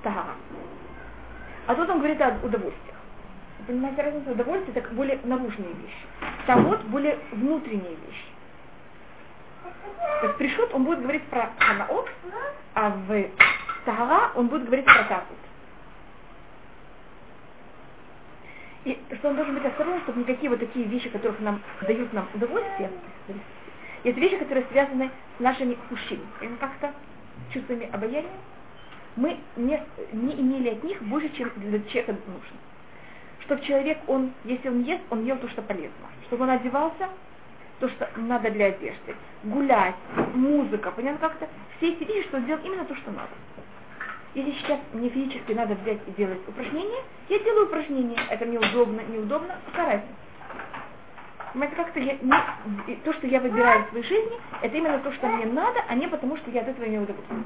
стагара. 0.00 0.36
А 1.66 1.74
тут 1.74 1.88
он 1.88 1.98
говорит 1.98 2.20
о 2.20 2.28
удовольствиях. 2.42 2.96
Вы 3.60 3.66
понимаете 3.66 4.02
разницу? 4.02 4.30
Удовольствие 4.30 4.78
это 4.78 4.94
более 4.94 5.18
наружные 5.24 5.72
вещи. 5.72 6.06
Тавод 6.46 6.82
более 6.84 7.18
внутренние 7.32 7.96
вещи. 7.96 8.26
То 10.20 10.26
есть 10.26 10.38
пришут, 10.38 10.72
он 10.74 10.84
будет 10.84 11.00
говорить 11.00 11.24
про 11.24 11.50
ханаот, 11.58 12.08
а 12.74 12.90
в 12.90 13.24
Тагара 13.84 14.30
он 14.34 14.48
будет 14.48 14.66
говорить 14.66 14.84
про 14.84 15.04
Тахут. 15.04 15.36
И 18.88 18.98
что 19.16 19.28
он 19.28 19.36
должен 19.36 19.54
быть 19.54 19.66
осторожен, 19.66 20.00
чтобы 20.00 20.20
никакие 20.20 20.48
вот 20.48 20.60
такие 20.60 20.86
вещи, 20.86 21.10
которых 21.10 21.38
нам 21.40 21.60
дают 21.82 22.10
нам 22.14 22.26
удовольствие, 22.32 22.90
это 24.02 24.18
вещи, 24.18 24.38
которые 24.38 24.64
связаны 24.70 25.10
с 25.36 25.40
нашими 25.40 25.76
ушами, 25.90 26.22
как-то 26.58 26.94
чувствами 27.52 27.86
обаяния, 27.92 28.30
мы 29.16 29.36
не, 29.56 29.82
не 30.12 30.40
имели 30.40 30.70
от 30.70 30.84
них 30.84 31.02
больше, 31.02 31.28
чем 31.36 31.50
для 31.56 31.80
человека 31.80 32.16
нужно. 32.26 32.56
Чтобы 33.40 33.62
человек, 33.62 33.98
он, 34.06 34.32
если 34.44 34.68
он 34.70 34.82
ест, 34.84 35.02
он 35.10 35.26
ел 35.26 35.36
то, 35.36 35.48
что 35.50 35.60
полезно. 35.60 35.92
Чтобы 36.26 36.44
он 36.44 36.50
одевался, 36.50 37.10
то, 37.80 37.90
что 37.90 38.08
надо 38.16 38.50
для 38.50 38.66
одежды. 38.66 39.14
Гулять, 39.44 39.96
музыка, 40.34 40.92
понятно 40.92 41.28
как-то. 41.28 41.46
Все 41.76 41.92
эти 41.92 42.04
вещи, 42.04 42.28
что 42.28 42.38
он 42.38 42.46
делает 42.46 42.64
именно 42.64 42.86
то, 42.86 42.94
что 42.94 43.10
надо. 43.10 43.32
Сейчас 44.38 44.78
мне 44.92 45.08
физически 45.08 45.52
надо 45.52 45.74
взять 45.74 45.98
и 46.06 46.10
делать 46.12 46.38
упражнение, 46.46 47.02
я 47.28 47.38
делаю 47.40 47.66
упражнение. 47.66 48.18
Это 48.30 48.44
мне 48.44 48.58
удобно, 48.58 49.00
неудобно, 49.00 49.56
какая 49.66 49.86
разница? 49.86 50.12
Понимаете, 51.52 51.76
как-то 51.76 51.98
я 51.98 52.18
не, 52.22 52.94
то, 52.96 53.12
что 53.14 53.26
я 53.26 53.40
выбираю 53.40 53.84
в 53.84 53.88
своей 53.88 54.04
жизни, 54.04 54.36
это 54.62 54.76
именно 54.76 54.98
то, 55.00 55.10
что 55.12 55.26
мне 55.26 55.46
надо, 55.46 55.80
а 55.88 55.94
не 55.94 56.06
потому, 56.06 56.36
что 56.36 56.50
я 56.52 56.60
от 56.60 56.68
этого 56.68 56.84
имею 56.86 57.02
удовольствие. 57.02 57.40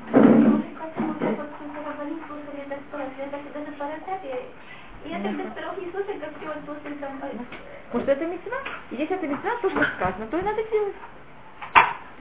Потому 7.86 8.02
что 8.02 8.12
это 8.12 8.26
мецва. 8.26 8.58
И 8.90 8.96
если 8.96 9.16
это 9.16 9.26
мецва, 9.26 9.50
то, 9.62 9.70
что 9.70 9.84
сказано, 9.96 10.26
то 10.26 10.38
и 10.38 10.42
надо 10.42 10.62
делать. 10.64 10.94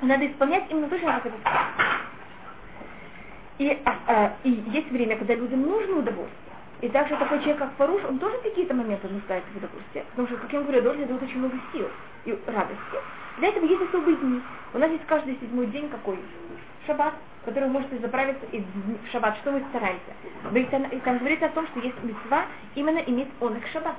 Надо 0.02 0.28
исполнять 0.28 0.64
именно 0.70 0.88
то, 0.88 0.98
что 0.98 1.08
надо 1.08 1.20
сказано. 1.20 1.38
И, 3.62 3.80
а, 3.86 3.96
а, 4.08 4.34
и 4.44 4.50
есть 4.50 4.90
время, 4.90 5.16
когда 5.18 5.36
людям 5.36 5.62
нужно 5.62 5.98
удовольствие. 5.98 6.56
И 6.82 6.90
также 6.90 7.16
такой 7.16 7.38
человек, 7.42 7.60
как 7.60 7.76
Фаруш, 7.78 8.02
он 8.06 8.18
тоже 8.18 8.38
в 8.38 8.42
какие-то 8.42 8.74
моменты 8.74 9.08
нуждается 9.08 9.48
в 9.54 9.58
удовольствии. 9.58 10.04
Потому 10.10 10.28
что, 10.28 10.38
как 10.38 10.52
я 10.52 10.62
говорю, 10.62 10.80
удовольствие 10.80 11.08
дает 11.08 11.22
очень 11.22 11.38
много 11.38 11.58
сил 11.72 11.88
и 12.26 12.32
радости. 12.48 12.98
Для 13.38 13.50
этого 13.50 13.66
есть 13.66 13.84
особые 13.84 14.18
дни. 14.18 14.42
У 14.74 14.80
нас 14.80 14.90
есть 14.90 15.06
каждый 15.06 15.38
седьмой 15.40 15.68
день 15.68 15.90
какой? 15.90 16.18
Шаббат, 16.88 17.14
который 17.46 17.66
вы 17.66 17.74
можете 17.74 18.00
заправиться 18.00 18.48
и 18.52 18.62
в 18.62 19.12
шаббат. 19.12 19.38
Что 19.42 19.52
мы 19.52 19.64
стараемся? 19.70 20.90
И 20.92 21.00
там 21.02 21.20
говорится 21.20 21.46
о 21.46 21.50
том, 21.50 21.68
что 21.68 21.82
есть 21.82 22.04
мецва 22.04 22.46
именно 22.74 22.98
иметь 22.98 23.30
он 23.40 23.60
к 23.60 23.68
шаббат. 23.68 23.96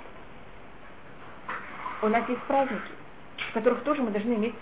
У 2.03 2.09
нас 2.09 2.29
есть 2.29 2.42
праздники, 2.48 2.83
в 3.48 3.55
которых 3.55 3.85
тоже 3.85 4.03
мы 4.03 4.11
должны 4.11 4.35
иметь 4.35 4.57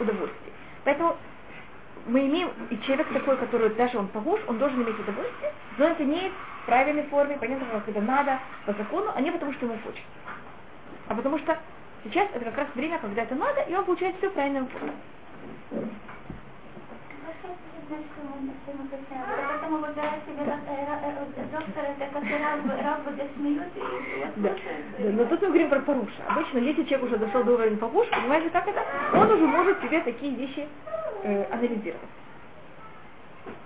удовольствие. 0.00 0.54
Поэтому 0.84 1.18
мы 2.06 2.26
имеем, 2.26 2.50
и 2.70 2.78
человек 2.80 3.08
такой, 3.12 3.36
который 3.36 3.70
даже 3.70 3.98
он 3.98 4.08
похож, 4.08 4.40
он 4.48 4.58
должен 4.58 4.82
иметь 4.82 4.98
удовольствие, 4.98 5.52
но 5.78 5.86
это 5.86 6.04
не 6.04 6.30
в 6.30 6.66
правильной 6.66 7.04
форме, 7.04 7.36
понятно, 7.38 7.66
как 7.72 7.88
это 7.88 8.00
надо, 8.00 8.38
по 8.66 8.72
закону, 8.72 9.10
а 9.14 9.20
не 9.20 9.30
потому, 9.30 9.52
что 9.52 9.66
ему 9.66 9.76
хочется. 9.84 10.04
А 11.08 11.14
потому 11.14 11.38
что 11.38 11.58
сейчас 12.04 12.28
это 12.34 12.44
как 12.44 12.58
раз 12.58 12.68
время, 12.74 12.98
когда 12.98 13.22
это 13.22 13.34
надо, 13.34 13.62
и 13.62 13.74
он 13.74 13.84
получает 13.84 14.16
все 14.16 14.28
и 14.28 14.32
да. 24.36 24.50
да, 24.98 25.10
но 25.10 25.24
тут 25.26 25.42
мы 25.42 25.48
говорим 25.48 25.68
про 25.68 25.80
Паруша. 25.80 26.22
Обычно, 26.28 26.58
если 26.58 26.84
человек 26.84 27.06
уже 27.06 27.18
дошел 27.18 27.44
до 27.44 27.52
уровня 27.52 27.76
Паруша, 27.76 28.10
понимаете, 28.10 28.50
как 28.50 28.66
это? 28.66 28.82
Он 29.14 29.30
уже 29.30 29.46
может 29.46 29.80
себе 29.82 30.00
такие 30.00 30.34
вещи 30.34 30.66
э, 31.22 31.44
анализировать. 31.50 32.08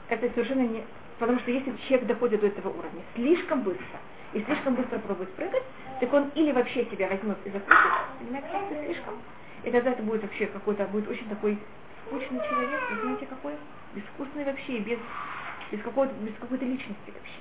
Это 0.09 0.29
совершенно 0.31 0.67
не... 0.67 0.85
Потому 1.19 1.39
что 1.41 1.51
если 1.51 1.75
человек 1.89 2.07
доходит 2.07 2.41
до 2.41 2.47
этого 2.49 2.69
уровня 2.69 3.03
слишком 3.15 3.63
быстро, 3.63 3.99
и 4.33 4.43
слишком 4.43 4.75
быстро 4.75 4.99
пробует 4.99 5.33
прыгать, 5.33 5.63
так 6.01 6.13
он 6.13 6.31
или 6.35 6.53
вообще 6.53 6.85
себя 6.87 7.09
возьмет 7.09 7.39
и 7.45 7.51
закрутит, 7.51 7.93
понимаете, 8.19 8.49
это 8.53 8.85
слишком, 8.85 9.15
и 9.65 9.71
тогда 9.71 9.93
это 9.93 10.03
будет 10.03 10.23
вообще 10.23 10.47
какой-то, 10.47 10.85
будет 10.87 11.09
очень 11.09 11.29
такой 11.29 11.59
скучный 12.07 12.41
человек, 12.49 12.81
знаете 13.03 13.27
какой? 13.27 13.55
Безвкусный 13.95 14.45
вообще, 14.45 14.79
без, 14.79 14.99
без, 15.73 15.83
какой-то, 15.83 16.13
без 16.21 16.35
какой-то 16.39 16.65
личности 16.65 17.07
вообще. 17.07 17.41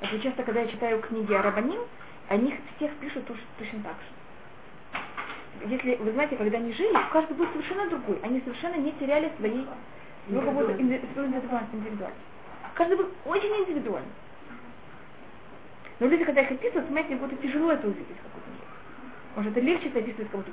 Это 0.00 0.20
часто, 0.20 0.42
когда 0.42 0.60
я 0.60 0.68
читаю 0.68 1.00
книги 1.00 1.32
о 1.32 1.42
Рабаним, 1.42 1.80
о 2.28 2.36
них 2.36 2.54
всех 2.76 2.92
пишут 2.96 3.24
точно 3.58 3.82
так 3.82 3.94
же. 3.94 4.21
Если 5.66 5.94
вы 5.96 6.12
знаете, 6.12 6.36
когда 6.36 6.58
они 6.58 6.72
жили, 6.72 6.96
каждый 7.12 7.36
был 7.36 7.46
совершенно 7.48 7.88
другой. 7.88 8.18
Они 8.22 8.40
совершенно 8.40 8.76
не 8.76 8.92
теряли 8.92 9.30
своей 9.38 9.66
ну, 10.28 10.40
какой-то 10.40 10.72
индивидуальность, 10.80 11.74
индивидуальность. 11.74 12.22
Каждый 12.74 12.96
был 12.96 13.08
очень 13.26 13.48
индивидуальный. 13.48 14.10
Но 16.00 16.06
люди, 16.08 16.24
когда 16.24 16.40
их 16.40 16.50
описывают, 16.50 16.86
понимаете, 16.86 17.16
будет 17.16 17.40
тяжело 17.40 17.70
это 17.70 17.86
увидеть 17.86 18.16
в 18.18 18.22
какой-то 18.22 18.50
мере. 18.50 18.66
Может, 19.36 19.52
это 19.52 19.60
легче 19.60 19.88
это 19.88 19.98
описывать 20.00 20.30
кому-то, 20.30 20.50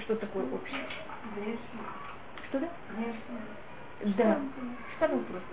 что 0.00 0.16
такое 0.16 0.44
общее. 0.44 0.80
Что 2.48 2.58
да? 2.58 2.68
Да. 4.00 4.40
Что 4.96 5.08
там 5.08 5.24
просто 5.24 5.48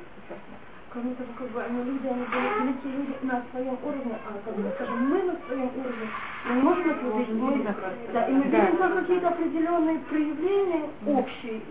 Кроме 0.97 1.13
того, 1.13 1.29
как 1.37 1.49
бы 1.51 1.61
они 1.61 1.83
люди, 1.83 2.07
они 2.07 2.25
были 2.25 2.73
великие 2.73 2.93
люди 2.97 3.13
на 3.21 3.43
своем 3.51 3.77
уровне, 3.83 4.17
а 4.25 4.33
как 4.43 4.55
бы, 4.55 4.71
скажем, 4.73 5.09
мы 5.09 5.21
на 5.21 5.37
своем 5.45 5.69
уровне, 5.77 6.09
мы 6.49 6.55
можем 6.55 6.89
это 6.89 7.05
увидеть, 7.05 7.35
мы, 7.35 7.75
да, 8.13 8.25
и 8.25 8.31
мы 8.31 8.43
видим 8.45 8.77
только 8.77 9.01
какие-то 9.01 9.27
определенные 9.27 9.99
проявления 9.99 10.89
общие. 11.05 11.61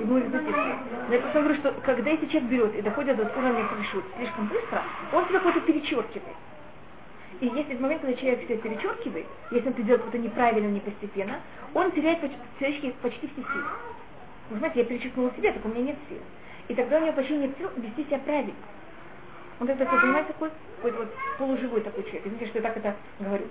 И 0.00 0.04
мы 0.04 0.18
их 0.18 0.28
записываем. 0.28 0.78
Но 1.06 1.14
я 1.14 1.20
просто 1.20 1.38
говорю, 1.38 1.54
что 1.60 1.72
когда 1.86 2.10
если 2.10 2.26
человек 2.26 2.50
берет 2.50 2.74
и 2.74 2.82
доходит 2.82 3.16
до 3.16 3.22
уровня 3.22 3.64
пришут 3.76 4.04
слишком 4.16 4.48
быстро, 4.48 4.82
он 5.12 5.24
себя 5.28 5.38
какой-то 5.38 5.60
перечеркивает. 5.60 6.36
И 7.40 7.46
если 7.46 7.76
в 7.76 7.80
момент, 7.80 8.00
когда 8.00 8.16
человек 8.16 8.42
себя 8.42 8.56
перечеркивает, 8.56 9.26
если 9.52 9.68
он 9.68 9.74
это 9.74 9.82
делает 9.84 10.02
как-то 10.02 10.18
неправильно, 10.18 10.66
не 10.66 10.80
постепенно, 10.80 11.38
он 11.74 11.92
теряет 11.92 12.20
почти, 12.58 12.90
почти 13.00 13.28
все 13.28 13.36
силы. 13.36 13.64
Вы 14.50 14.58
знаете, 14.58 14.80
я 14.80 14.84
перечеркнула 14.84 15.30
себя, 15.36 15.52
так 15.52 15.64
у 15.64 15.68
меня 15.68 15.82
нет 15.82 15.96
сил. 16.08 16.18
И 16.68 16.74
тогда 16.74 16.98
у 16.98 17.02
него 17.02 17.12
почти 17.12 17.36
нет 17.36 17.56
сил 17.58 17.70
вести 17.76 18.04
себя 18.04 18.18
правильно. 18.18 18.54
Он 19.60 19.68
это 19.68 19.84
такой, 19.84 20.00
понимаете, 20.00 20.32
такой, 20.32 20.50
такой 20.76 20.92
вот 20.92 21.08
полуживой 21.38 21.80
такой 21.80 22.02
человек. 22.04 22.26
Извините, 22.26 22.46
что 22.46 22.58
я 22.58 22.62
так 22.62 22.76
это 22.76 22.96
говорю. 23.20 23.44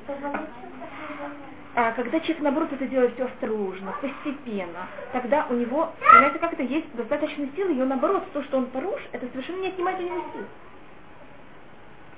А 1.76 1.91
когда 1.93 2.19
человек, 2.19 2.43
наоборот, 2.43 2.71
это 2.71 2.86
делает 2.86 3.13
все 3.15 3.26
осторожно, 3.26 3.95
постепенно, 3.99 4.88
тогда 5.12 5.47
у 5.49 5.54
него, 5.54 5.91
понимаете, 5.99 6.38
как 6.38 6.54
это 6.54 6.62
есть 6.63 6.93
достаточно 6.95 7.47
силы, 7.56 7.73
и 7.73 7.76
наоборот, 7.78 8.32
то, 8.32 8.43
что 8.43 8.58
он 8.58 8.67
поруш, 8.67 9.02
это 9.12 9.28
совершенно 9.30 9.62
не 9.62 9.69
отнимает 9.69 9.99
у 9.99 10.04
него 10.04 10.23
сил. 10.34 10.45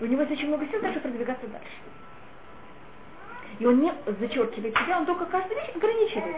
У 0.02 0.06
него 0.06 0.22
есть 0.24 0.34
очень 0.34 0.50
много 0.50 0.68
сил 0.68 0.82
даже 0.82 1.00
продвигаться 1.00 1.48
дальше. 1.48 1.78
И 3.60 3.66
он 3.66 3.80
не 3.80 3.94
зачеркивает 4.20 4.76
себя, 4.78 4.98
он 4.98 5.06
только 5.06 5.26
каждую 5.26 5.56
вещь 5.56 5.72
ограничивает. 5.74 6.36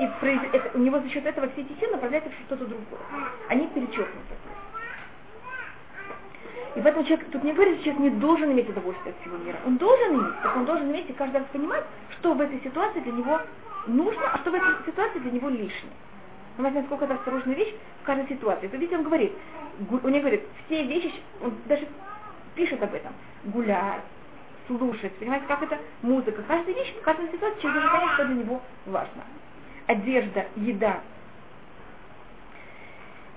И 0.00 0.04
это, 0.04 0.70
у 0.74 0.78
него 0.78 1.00
за 1.00 1.08
счет 1.10 1.26
этого 1.26 1.48
все 1.50 1.62
эти 1.62 1.78
силы 1.78 1.92
направляются 1.92 2.30
в 2.30 2.34
что-то 2.46 2.66
другое. 2.66 3.00
Они 3.48 3.66
перечеркнуты. 3.68 4.34
И 6.74 6.80
поэтому 6.80 7.04
человек, 7.04 7.28
тут 7.30 7.44
не 7.44 7.52
говорится, 7.52 7.84
человек 7.84 8.00
не 8.00 8.10
должен 8.10 8.50
иметь 8.52 8.68
удовольствие 8.68 9.14
от 9.14 9.20
всего 9.20 9.36
мира. 9.36 9.58
Он 9.66 9.76
должен 9.76 10.14
иметь, 10.14 10.42
так 10.42 10.56
он 10.56 10.64
должен 10.64 10.90
иметь 10.90 11.10
и 11.10 11.12
каждый 11.12 11.38
раз 11.38 11.46
понимать, 11.52 11.84
что 12.12 12.32
в 12.32 12.40
этой 12.40 12.60
ситуации 12.62 13.00
для 13.00 13.12
него 13.12 13.40
нужно, 13.86 14.22
а 14.32 14.38
что 14.38 14.50
в 14.50 14.54
этой 14.54 14.86
ситуации 14.86 15.18
для 15.18 15.32
него 15.32 15.50
лишнее. 15.50 15.92
Понимаете, 16.56 16.80
насколько 16.80 17.04
это 17.04 17.14
осторожная 17.14 17.54
вещь 17.54 17.74
в 18.02 18.06
каждой 18.06 18.26
ситуации. 18.28 18.68
То 18.68 18.76
видите, 18.76 18.96
он 18.96 19.04
говорит, 19.04 19.32
у 19.90 20.08
него 20.08 20.20
говорит, 20.20 20.42
все 20.66 20.84
вещи, 20.84 21.12
он 21.42 21.54
даже 21.66 21.86
пишет 22.54 22.82
об 22.82 22.94
этом, 22.94 23.12
гулять, 23.44 24.02
слушать, 24.66 25.12
понимаете, 25.16 25.46
как 25.46 25.62
это 25.62 25.78
музыка. 26.02 26.42
Каждая 26.46 26.74
вещь, 26.74 26.94
в 26.94 27.02
каждой 27.02 27.30
ситуации 27.30 27.60
человек 27.60 27.82
должен 27.82 28.00
понять, 28.00 28.14
что 28.14 28.24
для 28.26 28.34
него 28.36 28.62
важно. 28.86 29.22
Одежда, 29.92 30.46
еда. 30.56 31.00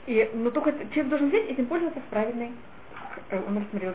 И, 0.07 0.29
но 0.33 0.51
только 0.51 0.71
человек 0.71 1.07
должен 1.07 1.29
взять 1.29 1.49
этим 1.49 1.65
пользоваться 1.65 1.99
в 1.99 2.03
правильной 2.05 2.51
он 3.31 3.57
рассмотрел 3.57 3.93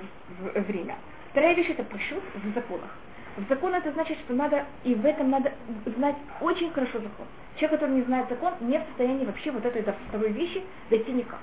время. 0.55 0.97
Вторая 1.31 1.55
вещь 1.55 1.71
это 1.71 1.85
пошут 1.85 2.23
в 2.35 2.55
законах. 2.55 2.91
В 3.37 3.49
закон 3.49 3.75
это 3.75 3.93
значит, 3.93 4.19
что 4.25 4.35
надо, 4.35 4.65
и 4.85 4.95
в 4.95 5.07
этом 5.07 5.31
надо 5.31 5.53
знать 5.97 6.17
очень 6.41 6.73
хорошо 6.73 6.99
закон. 6.99 7.27
Человек, 7.57 7.81
который 7.81 7.97
не 7.97 8.03
знает 8.03 8.29
закон, 8.29 8.55
не 8.61 8.79
в 8.79 8.85
состоянии 8.89 9.25
вообще 9.25 9.51
вот 9.51 9.65
этой 9.65 9.83
второй 10.09 10.33
вещи 10.33 10.63
дойти 10.91 11.13
никак. 11.13 11.39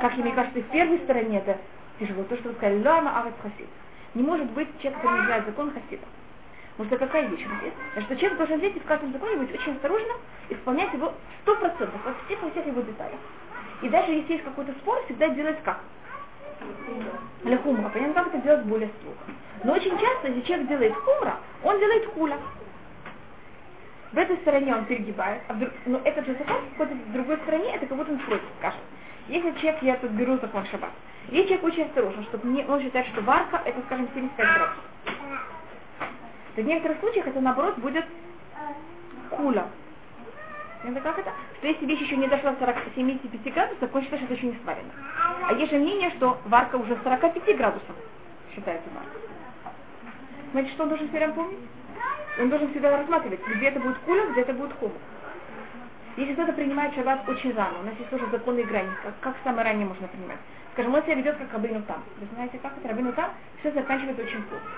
Как 0.00 0.16
мне 0.16 0.32
кажется, 0.32 0.60
в 0.60 0.70
первой 0.70 0.98
стороне 0.98 1.38
это 1.38 1.58
тяжело. 2.00 2.24
То, 2.24 2.36
что 2.36 2.48
вы 2.48 2.54
сказали, 2.56 2.82
лама 2.82 3.18
ават 3.18 3.34
хасид. 3.40 3.68
Не 4.14 4.22
может 4.22 4.50
быть 4.50 4.68
человек, 4.80 5.00
который 5.00 5.20
не 5.20 5.26
знает 5.26 5.46
закон 5.46 5.72
хасида. 5.72 6.04
Потому 6.76 6.88
что 6.88 7.06
какая 7.06 7.28
вещь 7.28 7.46
нас 7.46 7.62
есть? 7.62 8.04
Что 8.04 8.16
человек 8.16 8.38
должен 8.38 8.58
взять 8.58 8.76
и 8.76 8.80
в 8.80 8.84
каждом 8.84 9.12
законе 9.12 9.36
быть 9.36 9.54
очень 9.54 9.72
осторожно, 9.72 10.12
исполнять 10.50 10.92
его 10.92 11.12
сто 11.42 11.56
процентов, 11.56 12.04
во 12.04 12.12
всех, 12.26 12.42
во 12.42 12.50
всех 12.50 12.66
его 12.66 12.82
деталях. 12.82 13.18
И 13.80 13.88
даже 13.88 14.12
если 14.12 14.34
есть 14.34 14.44
какой-то 14.44 14.72
спор, 14.72 15.02
всегда 15.06 15.28
делать 15.30 15.56
как? 15.64 15.80
Лехумра. 17.44 17.88
Понятно, 17.88 18.14
как 18.14 18.34
это 18.34 18.38
делать 18.38 18.64
более 18.64 18.90
строго. 18.98 19.16
Но 19.64 19.72
очень 19.72 19.98
часто, 19.98 20.28
если 20.28 20.42
человек 20.42 20.68
делает 20.68 20.94
хумра, 20.94 21.36
он 21.62 21.78
делает 21.78 22.06
хуля. 22.12 22.38
В 24.12 24.18
этой 24.18 24.36
стороне 24.38 24.74
он 24.74 24.84
перегибает, 24.84 25.42
а 25.48 25.54
вдруг, 25.54 25.72
но 25.86 26.00
этот 26.04 26.26
же 26.26 26.34
закон 26.34 26.58
в 26.78 27.12
другой 27.12 27.36
стороне, 27.38 27.74
это 27.74 27.86
как 27.86 27.96
будто 27.96 28.12
он 28.12 28.18
против, 28.18 28.44
скажем. 28.58 28.80
Если 29.28 29.50
человек, 29.60 29.82
я 29.82 29.96
тут 29.96 30.10
беру 30.12 30.38
закон 30.38 30.64
шаббат, 30.66 30.90
если 31.28 31.48
человек 31.48 31.64
очень 31.64 31.82
осторожен, 31.84 32.22
чтобы 32.24 32.48
не, 32.48 32.64
он 32.64 32.80
считает, 32.80 33.06
что 33.08 33.20
варка 33.22 33.60
это, 33.64 33.80
скажем, 33.86 34.08
75 34.14 34.46
градусов, 34.46 34.84
то 36.56 36.62
в 36.62 36.64
некоторых 36.64 36.98
случаях 37.00 37.26
это, 37.26 37.40
наоборот, 37.40 37.76
будет 37.76 38.06
хуля. 39.30 39.66
Это 40.84 41.00
как 41.00 41.18
это? 41.18 41.30
Что 41.58 41.66
если 41.66 41.84
вещь 41.84 42.00
еще 42.00 42.16
не 42.16 42.28
дошла 42.28 42.52
до 42.52 42.60
40, 42.60 42.76
75 42.94 43.54
градусов, 43.54 43.94
он 43.94 44.02
считает, 44.02 44.22
что 44.22 44.32
это 44.32 44.34
еще 44.34 44.46
не 44.46 44.58
сварено. 44.62 44.90
А 45.48 45.52
есть 45.52 45.70
же 45.70 45.78
мнение, 45.78 46.10
что 46.16 46.38
варка 46.46 46.76
уже 46.76 46.96
45 47.04 47.56
градусов 47.56 47.96
считается 48.54 48.88
варка. 48.94 49.74
Значит, 50.52 50.72
что 50.72 50.84
он 50.84 50.88
должен 50.88 51.08
всегда 51.08 51.28
помнить? 51.28 51.58
Он 52.40 52.48
должен 52.48 52.70
всегда 52.70 52.96
рассматривать, 52.96 53.40
где 53.46 53.66
это 53.66 53.80
будет 53.80 53.98
куля, 53.98 54.26
где 54.32 54.40
это 54.40 54.52
будет 54.54 54.72
хумус. 54.78 54.96
Если 56.16 56.32
кто-то 56.32 56.54
принимает 56.54 56.94
шаббат 56.94 57.28
очень 57.28 57.54
рано, 57.54 57.80
у 57.80 57.82
нас 57.82 57.94
есть 57.98 58.08
тоже 58.08 58.26
законные 58.30 58.64
грани, 58.64 58.90
как, 59.02 59.12
как 59.20 59.36
самое 59.44 59.68
раннее 59.68 59.86
можно 59.86 60.08
принимать. 60.08 60.38
Скажем, 60.72 60.94
он 60.94 61.02
себя 61.02 61.16
ведет 61.16 61.36
как 61.36 61.52
рабыну 61.52 61.82
там. 61.82 62.02
Вы 62.18 62.26
знаете, 62.34 62.58
как 62.62 62.72
это 62.78 62.88
рабыну 62.88 63.12
там, 63.12 63.30
все 63.60 63.72
заканчивается 63.72 64.22
очень 64.22 64.42
поздно. 64.44 64.70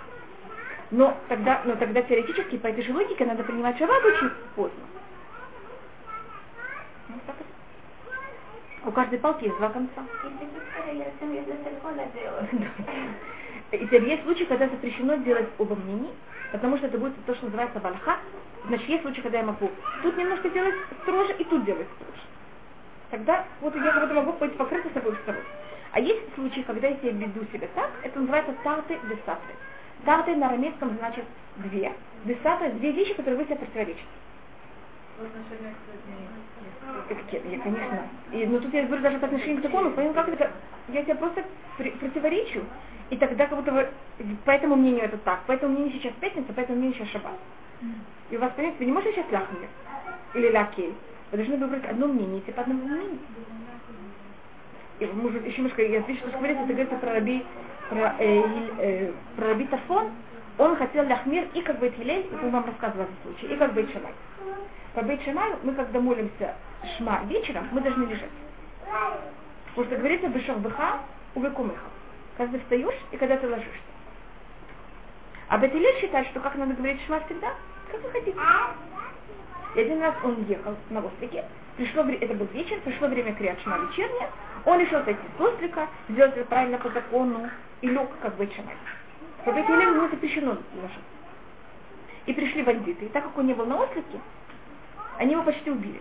Но 0.91 1.17
тогда, 1.29 1.63
но 1.65 1.77
тогда 1.77 2.03
теоретически 2.03 2.57
по 2.57 2.69
этой 2.69 2.83
же 2.83 2.93
логике 2.95 3.27
надо 3.27 3.45
принимать 3.45 3.77
шаббат 3.79 4.03
очень 4.05 4.31
поздно. 4.57 4.85
У 8.85 8.91
каждой 8.91 9.19
палки 9.19 9.45
есть 9.45 9.57
два 9.59 9.69
конца. 9.69 10.03
И 13.71 13.79
теперь 13.79 14.09
есть 14.09 14.23
случаи, 14.23 14.45
когда 14.45 14.67
запрещено 14.69 15.17
делать 15.17 15.49
оба 15.59 15.77
мнений, 15.77 16.11
потому 16.53 16.79
что 16.79 16.87
это 16.87 16.97
будет 16.97 17.13
то, 17.27 17.35
что 17.35 17.47
называется 17.47 17.81
балаха. 17.81 18.17
Значит, 18.67 18.89
есть 18.89 19.03
случаи, 19.03 19.21
когда 19.21 19.39
я 19.39 19.45
могу 19.45 19.71
тут 20.03 20.17
немножко 20.17 20.49
делать 20.49 20.75
строже 21.03 21.35
и 21.35 21.45
тут 21.45 21.65
делать 21.67 21.87
строже. 21.97 22.23
Тогда 23.11 23.45
вот 23.61 23.75
я 23.77 23.93
как 23.93 24.03
будто 24.03 24.15
могу 24.15 24.33
быть 24.33 24.57
покрыта 24.57 24.89
с 24.89 24.97
обоих 24.97 25.19
сторон. 25.21 25.43
А 25.93 26.01
есть 26.01 26.35
случаи, 26.35 26.61
когда 26.63 26.89
я 26.89 26.95
веду 26.95 27.45
себя 27.53 27.69
так, 27.75 27.91
это 28.03 28.19
называется 28.19 28.55
тарты 28.63 28.99
десаты. 29.05 29.55
Тарты 30.05 30.37
на 30.37 30.49
арамейском 30.49 30.97
значит 30.99 31.25
две. 31.57 31.93
Десаты– 32.25 32.71
две 32.79 32.93
вещи, 32.93 33.15
которые 33.15 33.39
вы 33.39 33.45
себе 33.45 33.57
противоречите. 33.57 34.07
Я, 37.51 37.59
конечно. 37.61 38.09
И, 38.33 38.47
но 38.47 38.61
тут 38.61 38.73
я 38.73 38.85
говорю 38.87 39.03
даже 39.03 39.19
по 39.19 39.27
отношению 39.27 39.59
к 39.59 39.63
закону, 39.63 39.91
понял, 39.91 40.15
как 40.15 40.29
это, 40.29 40.53
я 40.89 41.03
тебя 41.03 41.17
просто 41.17 41.45
при, 41.77 41.91
противоречу, 41.91 42.65
и 43.11 43.17
тогда 43.17 43.47
как 43.47 43.59
будто 43.59 43.73
бы, 43.73 43.91
по 44.45 44.51
этому 44.51 44.77
мнению 44.77 45.05
это 45.05 45.19
так, 45.19 45.43
по 45.45 45.53
этому 45.53 45.75
мнению 45.75 45.95
сейчас 45.95 46.13
пятница, 46.21 46.53
по 46.53 46.61
этому 46.61 46.79
мнению 46.79 46.97
сейчас 46.99 47.09
шаббат. 47.11 47.33
И 48.31 48.37
у 48.37 48.41
вас, 48.41 48.53
понимаете, 48.53 48.79
вы 48.79 48.85
не 48.87 48.93
можете 48.93 49.15
сейчас 49.15 49.31
ляхмир 49.31 49.69
или 50.35 50.53
лакель. 50.53 50.95
Вы 51.31 51.39
должны 51.39 51.57
выбрать 51.57 51.85
одно 51.85 52.07
мнение, 52.07 52.41
идти 52.41 52.53
по 52.53 52.63
одному 52.63 52.85
мнению. 52.85 53.19
И 55.01 55.07
может 55.07 55.47
еще 55.47 55.59
немножко, 55.59 55.83
я 55.83 56.01
вижу, 56.01 56.21
что 56.21 56.39
говорится, 56.39 56.65
это 56.65 56.73
говорится 56.73 56.97
про 56.97 57.15
раби, 57.15 57.45
про, 57.89 58.15
э, 58.19 58.43
э, 58.79 59.13
про 59.37 59.49
раби 59.49 59.65
Тафон, 59.67 60.11
он 60.59 60.77
хотел 60.77 61.05
ляхмир 61.05 61.49
и 61.55 61.63
как 61.63 61.79
быть 61.79 61.95
Хилель, 61.95 62.27
и 62.31 62.35
он 62.35 62.51
вам 62.51 62.67
рассказывал 62.67 63.05
этот 63.05 63.17
случай, 63.23 63.55
и 63.55 63.57
как 63.57 63.73
быть 63.75 63.93
Шамай. 63.93 64.13
По 64.95 65.03
Бейт 65.03 65.23
Шамаю 65.23 65.57
мы, 65.63 65.73
когда 65.75 66.01
молимся 66.01 66.55
Шма 66.97 67.21
вечером, 67.27 67.69
мы 67.71 67.81
должны 67.81 68.05
лежать. 68.05 68.31
Потому 69.69 69.87
что 69.87 69.97
говорится 69.97 70.29
Бешах 70.29 70.59
Быха 70.59 70.99
у 71.35 71.41
Векумыха. 71.41 71.79
Когда 72.37 72.59
встаешь 72.59 72.99
и 73.13 73.17
когда 73.17 73.37
ты 73.37 73.49
ложишься. 73.49 73.71
А 75.49 75.59
Бетилель 75.59 76.01
считает, 76.01 76.27
что 76.29 76.41
как 76.41 76.57
надо 76.57 76.75
говорить 76.75 77.01
Шма 77.07 77.21
всегда, 77.21 77.55
как 77.93 78.03
вы 78.03 78.11
хотите. 78.11 78.37
И 79.75 79.81
один 79.81 80.03
раз 80.03 80.15
он 80.25 80.45
ехал 80.49 80.75
на 80.91 81.01
ослике, 81.01 81.45
пришло 81.77 82.03
это 82.03 82.35
был 82.35 82.47
вечер, 82.47 82.81
пришло 82.81 83.09
время 83.09 83.35
крят 83.35 83.59
Шма 83.63 83.79
вечернее, 83.79 84.31
он 84.65 84.81
решил 84.81 85.05
сойти 85.05 85.21
с 85.37 85.41
ослика, 85.41 85.87
сделать 86.09 86.37
это 86.37 86.47
правильно 86.47 86.79
по 86.79 86.91
закону 86.91 87.49
и 87.81 87.89
лег, 87.89 88.09
как 88.21 88.37
бы 88.37 88.49
Шамай. 88.55 88.75
По 89.45 89.53
Бетилелю 89.53 89.95
ему 89.95 90.09
запрещено 90.09 90.51
ложиться. 90.51 91.01
И 92.27 92.33
пришли 92.33 92.63
бандиты. 92.63 93.07
И 93.07 93.09
так 93.09 93.25
как 93.25 93.39
он 93.39 93.47
не 93.47 93.55
был 93.55 93.67
на 93.67 93.83
ослике, 93.83 94.21
они 95.19 95.33
его 95.33 95.43
почти 95.43 95.71
убили. 95.71 96.01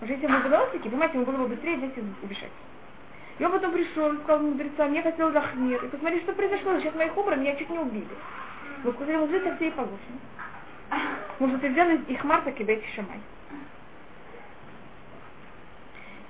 Уже 0.00 0.12
если 0.12 0.26
он 0.26 0.42
был 0.42 0.50
на 0.50 0.62
ослике, 0.62 0.88
понимаете, 0.88 1.14
ему 1.18 1.26
было 1.26 1.36
бы 1.38 1.48
быстрее 1.48 1.76
взять 1.76 1.96
и 1.96 2.02
убежать. 2.22 2.52
И 3.38 3.44
он 3.44 3.52
потом 3.52 3.72
пришел, 3.72 4.14
сказал 4.18 4.40
мудрецам, 4.40 4.92
я 4.92 5.02
хотел 5.02 5.32
захмир. 5.32 5.84
И 5.84 5.88
посмотри, 5.88 6.20
что 6.20 6.32
произошло, 6.32 6.78
сейчас 6.78 6.94
моих 6.94 7.16
образ 7.16 7.38
меня 7.38 7.56
чуть 7.56 7.70
не 7.70 7.78
убили. 7.78 8.06
Вы 8.84 8.92
сказали, 8.92 9.16
вот 9.16 9.28
здесь 9.28 9.42
все 9.56 9.68
и 9.68 9.70
положено. 9.70 9.98
Может, 11.38 11.60
ты 11.60 11.70
взял 11.70 11.88
их 11.88 12.24
марта 12.24 12.52
кибет 12.52 12.82
шамай. 12.94 13.20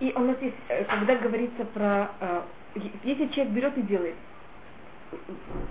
И 0.00 0.12
у 0.14 0.20
нас 0.20 0.36
есть, 0.40 0.56
э, 0.68 0.84
когда 0.84 1.16
говорится 1.16 1.64
про, 1.64 2.10
э, 2.20 2.42
если 3.02 3.26
человек 3.28 3.52
берет 3.52 3.78
и 3.78 3.82
делает, 3.82 4.14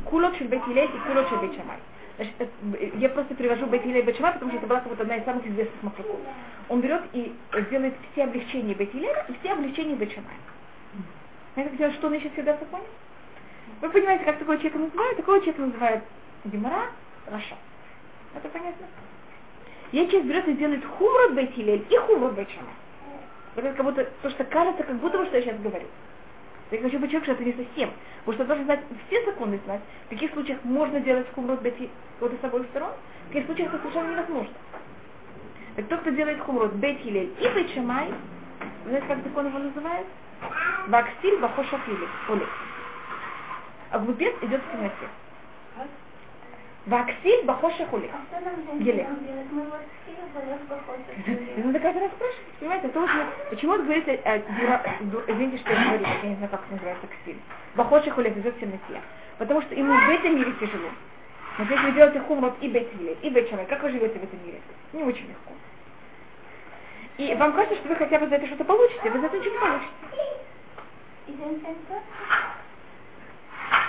кулот 0.06 0.36
шельбет 0.38 0.62
и 0.68 1.00
кулот 1.08 1.30
шельбет 1.30 1.56
шамай. 1.56 1.78
Значит, 2.18 2.34
я 2.96 3.10
просто 3.10 3.36
привожу 3.36 3.68
Бетиля 3.68 4.00
и 4.00 4.02
Бетшама, 4.02 4.34
потому 4.34 4.50
что 4.50 4.58
это 4.58 4.68
была 4.68 4.80
как 4.80 4.90
будто 4.90 5.04
одна 5.04 5.18
из 5.18 5.26
самых 5.26 5.46
известных 5.46 5.84
махлоков. 5.84 6.16
Он 6.70 6.82
берет 6.82 7.04
и 7.14 7.34
делает 7.70 7.94
все 8.12 8.24
облегчения 8.24 8.74
Бетиля 8.74 9.26
и 9.30 9.34
все 9.40 9.54
облегчения 9.54 9.96
Бетшама. 9.96 10.28
Знаете, 11.54 11.70
как 11.72 11.78
делать, 11.78 11.96
что 11.96 12.08
он 12.08 12.16
ищет 12.16 12.34
всегда 12.34 12.58
в 12.58 12.60
законе? 12.60 12.86
Вы 13.82 13.90
понимаете, 13.90 14.26
как 14.26 14.40
такого 14.40 14.58
человека 14.58 14.80
называют? 14.80 15.18
Такого 15.18 15.40
человека 15.40 15.62
называют 15.62 16.04
Гемора 16.46 16.88
Раша. 17.28 17.56
Это 18.36 18.50
понятно? 18.50 18.88
Я 19.92 20.08
человек 20.08 20.26
берет 20.26 20.48
и 20.48 20.54
делает 20.54 20.86
хумрот 20.86 21.34
Бетилель 21.34 21.86
и 21.88 21.98
хумрот 21.98 22.34
Бетшама. 22.34 22.70
Вот 23.56 23.64
это 23.64 23.76
как 23.76 23.86
будто, 23.86 24.06
то, 24.24 24.30
что 24.32 24.44
кажется, 24.44 24.84
как 24.84 24.96
будто 24.98 25.20
бы, 25.20 25.26
что 25.28 25.38
я 25.38 25.44
сейчас 25.44 25.60
говорю. 25.60 25.86
Я 26.72 26.82
хочу 26.82 27.00
человек, 27.00 27.24
что 27.24 27.32
это 27.34 27.44
не 27.44 27.54
совсем. 27.54 27.92
Потому 28.26 28.34
что 28.34 28.46
должен 28.46 28.66
знать 28.66 28.82
все 29.08 29.26
законы 29.26 29.60
знать. 29.66 29.82
В 30.08 30.10
каких 30.10 30.34
случаях 30.34 30.64
можно 30.64 31.00
делать 31.00 31.28
хумрот 31.34 31.62
бейти 31.62 31.90
вот 32.20 32.34
с 32.40 32.44
обоих 32.44 32.66
сторон, 32.68 32.92
в 33.26 33.28
каких 33.28 33.46
случаях 33.46 33.70
это 33.70 33.80
совершенно 33.80 34.12
невозможно. 34.12 34.54
Так 35.76 35.88
тот, 35.88 36.02
кто 36.02 36.10
делает 36.10 36.40
хумрот 36.42 36.74
бейт 36.74 37.00
хилель 37.00 37.32
и 37.40 37.48
бейт 37.50 37.72
шамай, 37.74 38.12
знаете, 38.86 39.08
как 39.08 39.24
закон 39.24 39.48
его 39.48 39.60
называет? 39.60 40.08
Бакстиль 40.88 41.40
бахошафили. 41.40 42.08
Олег. 42.30 42.50
а 43.92 44.00
глупец 44.00 44.34
идет 44.42 44.62
в 44.62 44.72
темноте. 44.72 45.08
Ваксиль 45.76 45.86
бахоша 45.86 45.86
хули. 45.86 45.86
А 45.86 45.86
что 45.86 45.86
нам 45.86 45.86
Геле. 45.86 45.86
женщинам 45.86 45.86
делать? 45.86 45.88
Мы 45.88 46.77
вот 49.66 49.82
сильно 50.06 50.24
залез 50.34 50.60
похоже. 50.70 51.04
Надо 51.58 51.80
каждый 51.80 52.00
раз 52.00 52.12
спрашивать, 52.12 52.46
понимаете? 52.60 52.90
Вот, 52.94 53.10
почему 53.50 53.74
он 53.74 53.84
говорит, 53.84 54.08
э, 54.08 54.42
извините, 55.28 55.58
что 55.58 55.72
я 55.74 55.84
говорю, 55.84 56.06
я 56.24 56.30
не 56.30 56.36
знаю, 56.36 56.50
как 56.50 56.62
это 56.64 56.74
называется, 56.74 57.08
ксиль. 57.08 57.40
Бахоша 57.76 58.12
хули 58.12 58.30
идет 58.30 58.56
в 58.56 58.60
темноте. 58.60 59.02
Потому 59.38 59.62
что 59.62 59.76
ему 59.76 59.94
в 59.94 60.10
этом 60.10 60.36
мире 60.36 60.54
тяжело. 60.60 60.90
Но 61.58 61.64
если 61.66 61.86
вы 61.86 61.92
делаете 61.92 62.20
хумрот 62.22 62.56
и 62.62 62.68
бетиле, 62.70 63.18
и 63.22 63.30
бетчамай, 63.30 63.66
как 63.66 63.84
вы 63.84 63.90
живете 63.90 64.20
в 64.20 64.24
этом 64.24 64.40
мире? 64.46 64.62
Не 64.94 65.04
очень 65.04 65.28
легко. 65.28 65.54
И 67.18 67.36
вам 67.36 67.54
кажется, 67.54 67.76
что 67.78 67.90
вы 67.90 67.96
хотя 67.96 68.20
бы 68.20 68.28
за 68.28 68.36
это 68.36 68.48
что-то 68.48 68.64
получите, 68.64 69.10
вы 69.10 69.20
за 69.20 69.26
это 69.26 69.38
ничего 69.38 69.54
не 69.54 69.60
получите. 69.60 69.92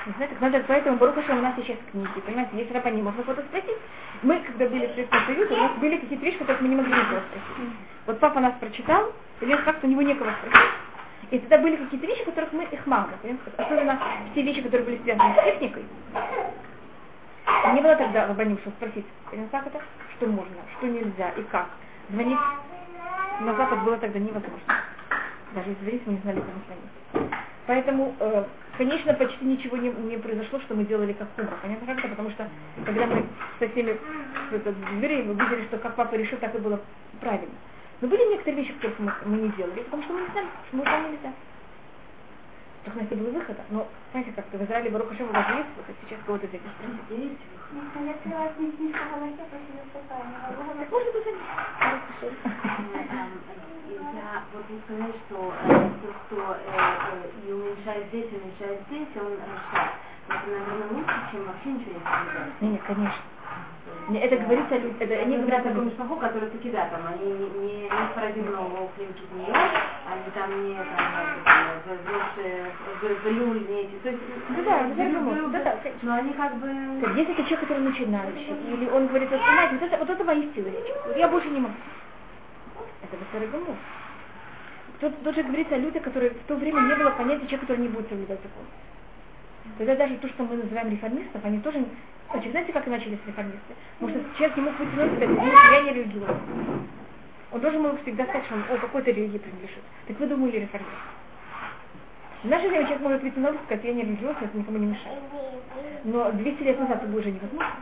Не 0.07 0.13
знаю, 0.15 0.31
так 0.31 0.41
надо, 0.41 0.65
поэтому 0.67 0.97
Баруха 0.97 1.33
у 1.33 1.41
нас 1.43 1.55
сейчас 1.57 1.77
книги, 1.93 2.21
понимаете, 2.25 2.57
есть 2.57 2.73
рабани, 2.73 3.03
можно 3.03 3.23
кого-то 3.23 3.43
спросить. 3.43 3.77
Мы, 4.23 4.41
когда 4.41 4.67
были 4.67 4.87
в 4.87 4.91
Советском 4.91 5.21
Союзе, 5.27 5.55
у 5.55 5.59
нас 5.59 5.73
были 5.73 5.99
какие-то 5.99 6.25
вещи, 6.25 6.39
которых 6.39 6.61
мы 6.63 6.69
не 6.69 6.77
могли 6.77 6.93
никого 6.93 7.21
спросить. 7.21 7.73
Вот 8.07 8.19
папа 8.19 8.41
нас 8.41 8.55
прочитал, 8.59 9.13
и 9.41 9.47
как-то 9.47 9.87
у 9.87 9.91
него 9.91 10.03
некого 10.03 10.33
спросить. 10.41 10.71
И 11.31 11.39
тогда 11.41 11.59
были 11.59 11.77
какие-то 11.77 12.07
вещи, 12.07 12.25
которых 12.25 12.53
мы 12.53 12.65
их 12.65 12.87
мало, 12.87 13.11
понимаете, 13.21 13.51
особенно 13.57 14.01
те 14.35 14.43
вещи, 14.43 14.63
которые 14.63 14.87
были 14.87 15.03
связаны 15.03 15.35
с 15.35 15.45
техникой. 15.45 15.85
Не 17.75 17.81
было 17.81 17.97
тогда 17.97 18.25
чтобы 18.25 18.57
спросить, 18.77 19.07
понимаете, 19.31 19.53
как 19.53 19.67
это, 19.67 19.83
что 20.17 20.27
можно, 20.27 20.57
что 20.79 20.87
нельзя 20.87 21.31
и 21.31 21.43
как. 21.45 21.67
Звонить 22.09 22.39
на 23.41 23.55
Запад 23.55 23.85
было 23.85 23.99
тогда 23.99 24.19
невозможно. 24.19 24.75
Даже 25.55 25.69
если 25.71 25.83
звонить, 25.83 26.03
мы 26.07 26.13
не 26.15 26.19
знали, 26.21 26.41
кому 26.41 26.61
звонить. 26.67 27.08
Поэтому, 27.69 28.17
э, 28.19 28.45
конечно, 28.79 29.13
почти 29.13 29.45
ничего 29.45 29.77
не, 29.77 29.91
не 29.91 30.17
произошло, 30.17 30.59
что 30.61 30.75
мы 30.75 30.87
делали 30.87 31.13
как 31.13 31.29
хумра. 31.37 31.55
Понятно 31.61 31.87
как 31.87 31.99
это? 31.99 32.09
Потому 32.09 32.31
что, 32.31 32.49
когда 32.87 33.07
мы 33.07 33.27
со 33.59 33.69
всеми 33.69 33.95
дверей, 34.97 35.23
мы 35.25 35.35
видели, 35.35 35.67
что 35.67 35.77
как 35.77 35.95
папа 35.95 36.15
решил, 36.15 36.39
так 36.39 36.55
и 36.55 36.59
было 36.59 36.81
правильно. 37.21 37.53
Но 38.01 38.09
были 38.09 38.25
некоторые 38.33 38.63
вещи, 38.63 38.73
которые 38.73 38.97
мы, 39.01 39.13
мы 39.27 39.37
не 39.43 39.49
делали, 39.51 39.83
потому 39.83 40.03
что 40.03 40.15
мы 40.15 40.21
не 40.23 40.29
знали, 40.29 40.47
что 40.69 40.77
мы 40.79 40.85
там 40.85 41.13
нельзя. 41.13 41.33
Так 42.85 42.97
у 42.97 42.99
нас 43.01 43.11
не 43.11 43.17
было 43.19 43.31
выхода. 43.33 43.63
Но, 43.69 43.87
знаете, 44.13 44.33
как-то 44.33 44.57
в 44.57 44.65
Израиле 44.65 44.89
Баруха 44.89 45.15
Шем 45.15 45.29
у 45.29 45.33
вас 45.35 45.47
есть 45.51 45.69
выход, 45.77 45.95
сейчас 46.09 46.21
кого-то 46.25 46.47
здесь 46.47 46.63
спросить. 46.63 47.39
Так 50.49 50.91
можно 50.91 51.13
позвонить. 51.13 51.43
Я 54.15 54.43
вот 54.55 54.65
вы 54.69 54.81
сказали, 54.85 55.13
что 55.27 55.53
э, 55.53 55.69
то, 56.01 56.09
что 56.27 56.57
э, 56.57 56.79
э, 57.13 57.49
и 57.49 57.53
уменьшает 57.53 58.07
здесь, 58.09 58.27
и 58.33 58.37
уменьшает 58.37 58.81
здесь, 58.89 59.09
он 59.17 59.33
решает. 59.37 59.93
Это, 60.29 60.47
наверное, 60.49 60.89
лучше, 60.93 61.15
чем 61.31 61.45
вообще 61.45 61.69
ничего 61.73 61.93
не 61.93 62.01
соблюдать. 62.01 62.61
Не, 62.61 62.69
не, 62.71 62.79
конечно. 62.79 63.23
Не, 64.09 64.21
это 64.21 64.37
говорится, 64.39 64.75
о 64.75 64.79
люд- 64.79 65.01
это 65.01 65.15
они 65.15 65.37
говорят 65.37 65.67
о 65.67 65.71
людях. 65.71 65.93
шпаху, 65.95 66.17
который 66.17 66.49
таки 66.49 66.71
да, 66.71 66.89
там, 66.89 67.01
они 67.07 67.31
не, 67.31 67.49
не, 67.61 67.83
не 67.83 68.15
парадигмного 68.15 68.69
мовлим 68.69 69.13
тут 69.13 69.33
не 69.33 69.45
они 69.49 70.31
там 70.35 70.65
не 70.65 70.75
там, 70.75 71.09
залюль, 73.25 73.67
не 73.69 73.83
эти, 73.83 73.97
то 74.03 74.09
есть, 74.09 74.23
Да, 74.49 74.63
да, 74.63 74.81
э, 74.89 74.95
да, 74.95 75.49
да, 75.51 75.61
да, 75.61 75.91
но 76.03 76.15
они 76.15 76.33
как 76.33 76.57
бы... 76.57 76.69
Если 77.17 77.35
это 77.35 77.45
человек, 77.45 77.61
который 77.61 77.83
начинающий, 77.83 78.57
или 78.73 78.89
он 78.89 79.07
говорит, 79.09 79.31
вот, 79.31 79.41
понимаете, 79.41 79.75
вот 79.75 79.83
это, 79.83 79.99
вот 79.99 80.11
это 80.11 80.25
мои 80.25 80.49
силы 80.55 80.73
я 81.17 81.29
больше 81.29 81.49
не 81.51 81.61
могу. 81.61 81.75
Это 83.03 83.47
гамур. 83.47 83.77
Тут, 85.01 85.23
тут 85.23 85.35
же 85.35 85.43
говорится 85.43 85.75
о 85.77 85.79
людях, 85.79 86.03
которые 86.03 86.31
в 86.31 86.43
то 86.47 86.57
время 86.57 86.81
не 86.81 86.95
было 86.95 87.11
понятия 87.11 87.47
человека, 87.47 87.67
который 87.67 87.83
не 87.83 87.89
будет 87.89 88.09
соблюдать 88.09 88.41
закон. 88.43 88.65
Тогда 89.77 89.95
даже 89.95 90.17
то, 90.17 90.29
что 90.29 90.45
мы 90.45 90.57
называем 90.57 90.91
реформистов, 90.91 91.45
они 91.45 91.61
тоже... 91.61 91.85
Значит, 92.31 92.51
знаете, 92.51 92.73
как 92.73 92.87
начались 92.87 93.19
реформисты? 93.27 93.75
Потому 93.99 94.19
что 94.19 94.37
человек 94.37 94.57
не 94.57 94.63
мог 94.65 94.79
вытянуть 94.79 95.15
себя, 95.15 95.77
я 95.77 95.83
не 95.83 95.93
религиозный. 95.93 96.37
Он 97.51 97.61
должен 97.61 97.83
был 97.83 97.97
всегда 97.99 98.25
сказать, 98.25 98.45
что 98.47 98.55
он 98.55 98.63
о 98.71 98.81
какой-то 98.81 99.11
религии 99.11 99.39
принадлежит. 99.39 99.83
Так 100.07 100.19
вы 100.19 100.27
думали 100.27 100.59
реформист. 100.59 100.93
В 102.43 102.49
наше 102.49 102.69
время 102.69 102.85
человек 102.85 103.03
может 103.03 103.23
выйти 103.23 103.39
на 103.39 103.49
и 103.49 103.59
сказать, 103.65 103.85
я 103.85 103.95
не 103.95 104.03
религиозный, 104.03 104.47
это 104.47 104.59
никому 104.59 104.79
не 104.79 104.87
мешает. 104.87 105.19
Но 106.05 106.33
200 106.33 106.63
лет 106.63 106.81
назад 106.81 106.99
это 106.99 107.07
было 107.07 107.21
уже 107.21 107.31
невозможно. 107.31 107.73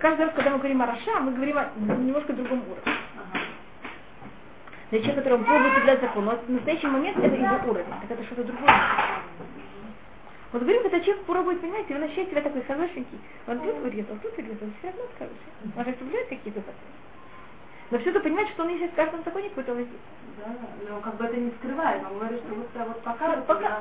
Каждый 0.00 0.26
раз, 0.26 0.34
когда 0.34 0.50
мы 0.50 0.58
говорим 0.58 0.82
о 0.82 0.86
Раша, 0.86 1.20
мы 1.20 1.32
говорим 1.32 1.58
о 1.58 1.70
немножко 1.76 2.32
другом 2.32 2.62
уровне. 2.62 2.92
Для 4.90 5.00
человека, 5.00 5.22
который 5.22 5.44
пробует 5.44 5.72
соблюдать 5.72 6.00
закон, 6.00 6.24
но 6.24 6.36
в 6.36 6.48
настоящий 6.48 6.86
момент 6.86 7.18
это 7.18 7.34
его 7.34 7.70
уровень, 7.70 7.90
так 8.02 8.10
это 8.10 8.24
что-то 8.24 8.44
другое. 8.44 8.74
Вот 10.52 10.62
говорим, 10.62 10.82
когда 10.82 11.00
человек 11.00 11.24
пробует, 11.24 11.60
понимаете, 11.60 11.96
он 11.96 12.04
ощущает 12.04 12.30
себя 12.30 12.40
такой 12.40 12.62
хорошенький. 12.62 13.18
Он 13.48 13.58
тут 13.58 13.76
вырезал, 13.78 14.16
тут 14.22 14.36
вырезал, 14.36 14.68
все 14.78 14.88
равно 14.88 15.02
хороший. 15.18 15.76
Он 15.76 15.84
же 15.84 15.98
соблюдает 15.98 16.28
какие-то 16.28 16.60
законы. 16.60 16.96
Но 17.90 17.98
все 17.98 18.10
это 18.10 18.20
понимает, 18.20 18.48
что 18.50 18.62
он 18.62 18.70
есть 18.70 18.92
в 18.92 18.96
каждом 18.96 19.22
законе 19.24 19.48
какой-то. 19.48 19.74
Да, 19.74 20.54
но 20.88 21.00
как 21.00 21.16
бы 21.16 21.24
это 21.24 21.36
не 21.36 21.50
скрывает, 21.52 22.02
он 22.10 22.18
говорит, 22.18 22.40
что 22.40 22.54
вот, 22.54 22.68
вот 22.74 23.02
пока, 23.02 23.36
вот, 23.36 23.46
Пока. 23.46 23.78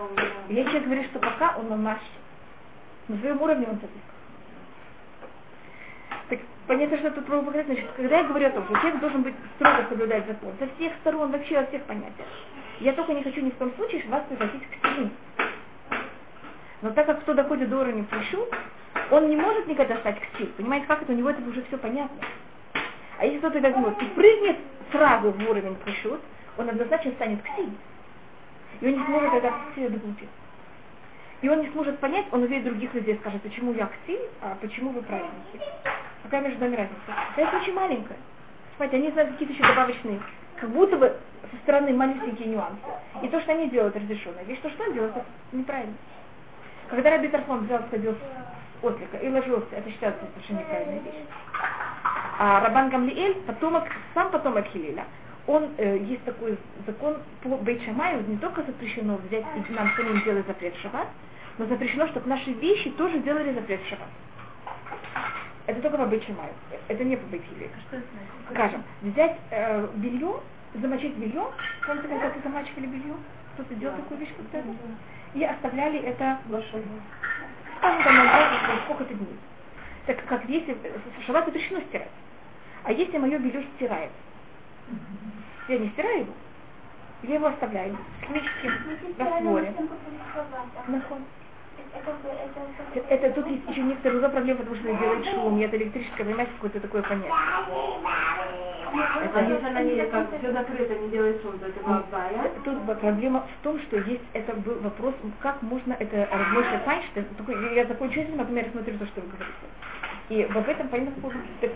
Я 0.49 0.63
человек 0.63 0.83
говорит, 0.85 1.05
что 1.07 1.19
пока 1.19 1.55
он 1.57 1.69
на 1.69 1.75
мамаш. 1.75 1.99
На 3.07 3.17
своем 3.17 3.41
уровне 3.41 3.67
он 3.69 3.75
садик. 3.75 4.14
Понятно, 6.67 6.97
что 6.97 7.11
тут 7.11 7.25
пробую 7.25 7.45
показать, 7.45 7.67
значит, 7.67 7.85
когда 7.95 8.17
я 8.17 8.23
говорю 8.23 8.47
о 8.47 8.49
том, 8.49 8.65
что 8.65 8.75
человек 8.79 8.99
должен 8.99 9.21
быть 9.21 9.35
строго 9.55 9.85
соблюдать 9.87 10.25
закон, 10.25 10.53
со 10.57 10.67
всех 10.75 10.93
сторон, 11.01 11.31
вообще 11.31 11.59
во 11.59 11.65
всех 11.67 11.83
понятиях. 11.83 12.27
Я 12.79 12.93
только 12.93 13.13
не 13.13 13.23
хочу 13.23 13.41
ни 13.41 13.51
в 13.51 13.55
коем 13.55 13.71
случае 13.75 14.03
вас 14.07 14.23
пригласить 14.27 14.63
к 14.69 14.75
стене. 14.77 15.11
Но 16.81 16.91
так 16.91 17.05
как 17.05 17.21
кто 17.21 17.33
доходит 17.33 17.69
до 17.69 17.81
уровня 17.81 18.03
прыщу, 18.03 18.47
он 19.11 19.29
не 19.29 19.35
может 19.35 19.67
никогда 19.67 19.97
стать 19.97 20.19
к 20.19 20.25
стиль. 20.35 20.51
Понимаете, 20.57 20.87
как 20.87 21.03
это? 21.03 21.11
У 21.11 21.15
него 21.15 21.29
это 21.29 21.41
уже 21.47 21.63
все 21.63 21.77
понятно. 21.77 22.17
А 23.19 23.25
если 23.25 23.37
кто-то 23.37 23.59
возьмет 23.59 24.01
и 24.01 24.05
прыгнет 24.05 24.57
сразу 24.91 25.31
в 25.31 25.49
уровень 25.49 25.75
прыщут, 25.75 26.19
он 26.57 26.69
однозначно 26.69 27.11
станет 27.11 27.43
к 27.43 27.47
стиль. 27.49 27.71
И 28.81 28.87
он 28.87 28.93
не 28.93 29.05
сможет 29.05 29.31
тогда 29.31 29.49
к 29.49 29.75
доглубиться. 29.75 30.44
И 31.45 31.47
он 31.47 31.61
не 31.61 31.69
сможет 31.69 31.99
понять, 31.99 32.25
он 32.31 32.41
увидит 32.41 32.63
других 32.63 32.91
людей, 32.95 33.17
скажет, 33.21 33.39
почему 33.43 33.71
я 33.73 33.85
ксиль, 33.85 34.19
а 34.41 34.57
почему 34.59 34.89
вы 34.89 35.03
праведники. 35.03 35.63
Какая 36.23 36.41
между 36.41 36.59
нами 36.59 36.75
разница? 36.75 36.97
Это 37.37 37.57
очень 37.57 37.73
маленькая. 37.75 38.17
Смотрите, 38.75 38.97
они 38.97 39.11
знают 39.11 39.33
какие-то 39.33 39.53
еще 39.53 39.63
добавочные, 39.63 40.21
как 40.59 40.71
будто 40.71 40.97
бы 40.97 41.15
со 41.51 41.57
стороны 41.57 41.93
маленькие 41.93 42.47
нюансы. 42.47 42.79
И 43.21 43.27
то, 43.27 43.39
что 43.41 43.51
они 43.51 43.69
делают, 43.69 43.95
разрешенное. 43.95 44.43
Ведь 44.45 44.59
то, 44.59 44.71
что 44.71 44.85
он 44.85 44.93
делает, 44.93 45.15
это 45.15 45.25
неправильно. 45.51 45.93
Когда 46.89 47.11
Раби 47.11 47.27
Тарфон 47.27 47.65
взял, 47.65 47.83
сходил 47.89 48.13
с 48.13 48.83
ослика 48.83 49.17
и 49.17 49.29
ложился, 49.29 49.67
это 49.73 49.91
считается 49.91 50.25
совершенно 50.33 50.61
неправильная 50.61 50.99
вещь. 51.01 51.25
А 52.39 52.61
Рабан 52.61 52.89
Гамлиэль, 52.89 53.35
потомок, 53.45 53.83
сам 54.15 54.31
потомок 54.31 54.65
Хилеля, 54.73 55.05
он, 55.45 55.69
э, 55.77 55.99
есть 55.99 56.23
такой 56.23 56.57
закон 56.87 57.17
по 57.43 57.49
Бейчамаю, 57.49 58.27
не 58.27 58.37
только 58.37 58.63
запрещено 58.63 59.17
взять 59.17 59.45
и 59.55 59.71
нам 59.73 59.91
самим 59.95 60.23
делать 60.23 60.47
запрет 60.47 60.75
шаббат, 60.77 61.07
но 61.57 61.65
запрещено, 61.65 62.07
чтобы 62.07 62.27
наши 62.29 62.51
вещи 62.51 62.89
тоже 62.91 63.19
делали 63.19 63.53
запрет 63.53 63.81
в 63.81 63.87
шаббат. 63.87 64.07
Это 65.67 65.81
только 65.81 65.97
по 65.97 66.05
Бейчамаю, 66.05 66.53
это 66.87 67.03
не 67.03 67.15
по. 67.15 67.25
Что 67.87 67.97
это 67.97 68.05
значит? 68.11 68.51
Скажем, 68.51 68.83
взять 69.01 69.37
э, 69.51 69.87
белье, 69.95 70.41
замочить 70.75 71.15
белье, 71.15 71.47
помните, 71.85 72.07
когда 72.07 72.29
ты 72.29 72.41
замачивали 72.41 72.85
белье? 72.87 73.15
Кто-то 73.53 73.73
делал 73.75 73.95
такую 73.95 74.19
вещь 74.19 74.33
когда-то? 74.37 74.67
И 75.33 75.43
оставляли 75.43 75.99
это, 75.99 76.39
скажем, 76.47 76.83
там, 77.81 78.79
сколько-то 78.85 79.13
дней. 79.13 79.37
Так 80.05 80.23
как 80.25 80.45
если 80.47 80.73
в 80.73 81.25
шаббат 81.25 81.45
запрещено 81.45 81.79
стирать. 81.81 82.11
А 82.83 82.91
если 82.91 83.17
мое 83.17 83.39
белье 83.39 83.65
стирает, 83.75 84.11
я 85.67 85.79
не 85.79 85.89
стираю 85.89 86.19
его, 86.19 86.33
я 87.23 87.35
его 87.35 87.47
оставляю 87.47 87.97
в 88.21 88.25
химическом 88.25 88.71
растворе. 89.17 89.73
Наход. 90.87 91.19
Это, 92.93 93.07
Это 93.09 93.33
тут 93.35 93.47
есть 93.47 93.69
еще 93.69 93.81
некоторые 93.81 94.19
другая 94.19 94.31
проблема, 94.31 94.59
потому 94.59 94.75
что 94.77 94.89
это 94.89 94.99
делает 94.99 95.25
шум, 95.27 95.57
и 95.57 95.61
это 95.63 95.77
электрическое, 95.77 96.25
понимаете, 96.25 96.51
какое-то 96.53 96.79
такое 96.79 97.01
понятие. 97.01 97.31
А 99.33 99.41
если 99.41 99.65
она 99.67 99.81
не, 99.81 100.05
как 100.05 100.27
все 100.37 100.51
закрыто, 100.51 100.95
не 100.95 101.09
делает 101.09 101.41
шум, 101.41 101.59
то 101.59 101.67
это 101.67 101.79
глаза, 101.81 102.29
Тут 102.63 102.99
проблема 102.99 103.41
в 103.41 103.63
том, 103.63 103.79
что 103.81 103.97
есть 103.97 104.23
это 104.33 104.53
был 104.53 104.79
вопрос, 104.79 105.13
как 105.41 105.61
можно 105.61 105.93
это 105.93 106.27
Мойша 106.53 106.79
Файнштейн, 106.85 107.25
такой, 107.37 107.75
я 107.75 107.85
закончу 107.85 108.21
этим, 108.21 108.37
например, 108.37 108.67
смотрю 108.71 108.97
то, 108.97 109.05
что 109.07 109.21
вы 109.21 109.27
говорите. 109.27 109.53
И 110.29 110.43
в 110.45 110.69
этом 110.69 110.87
понятно, 110.87 111.31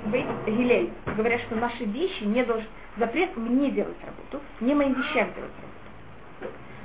Бейт 0.05 0.27
Гилель 0.47 0.91
говорят, 1.15 1.41
что 1.41 1.55
наши 1.55 1.83
вещи 1.85 2.23
не 2.23 2.43
должны, 2.43 2.67
запрет 2.97 3.35
мне 3.37 3.69
делать 3.71 3.97
работу, 4.03 4.43
не 4.59 4.73
моим 4.73 4.93
вещам 4.93 5.27
делать 5.35 5.51
работу. 5.61 5.78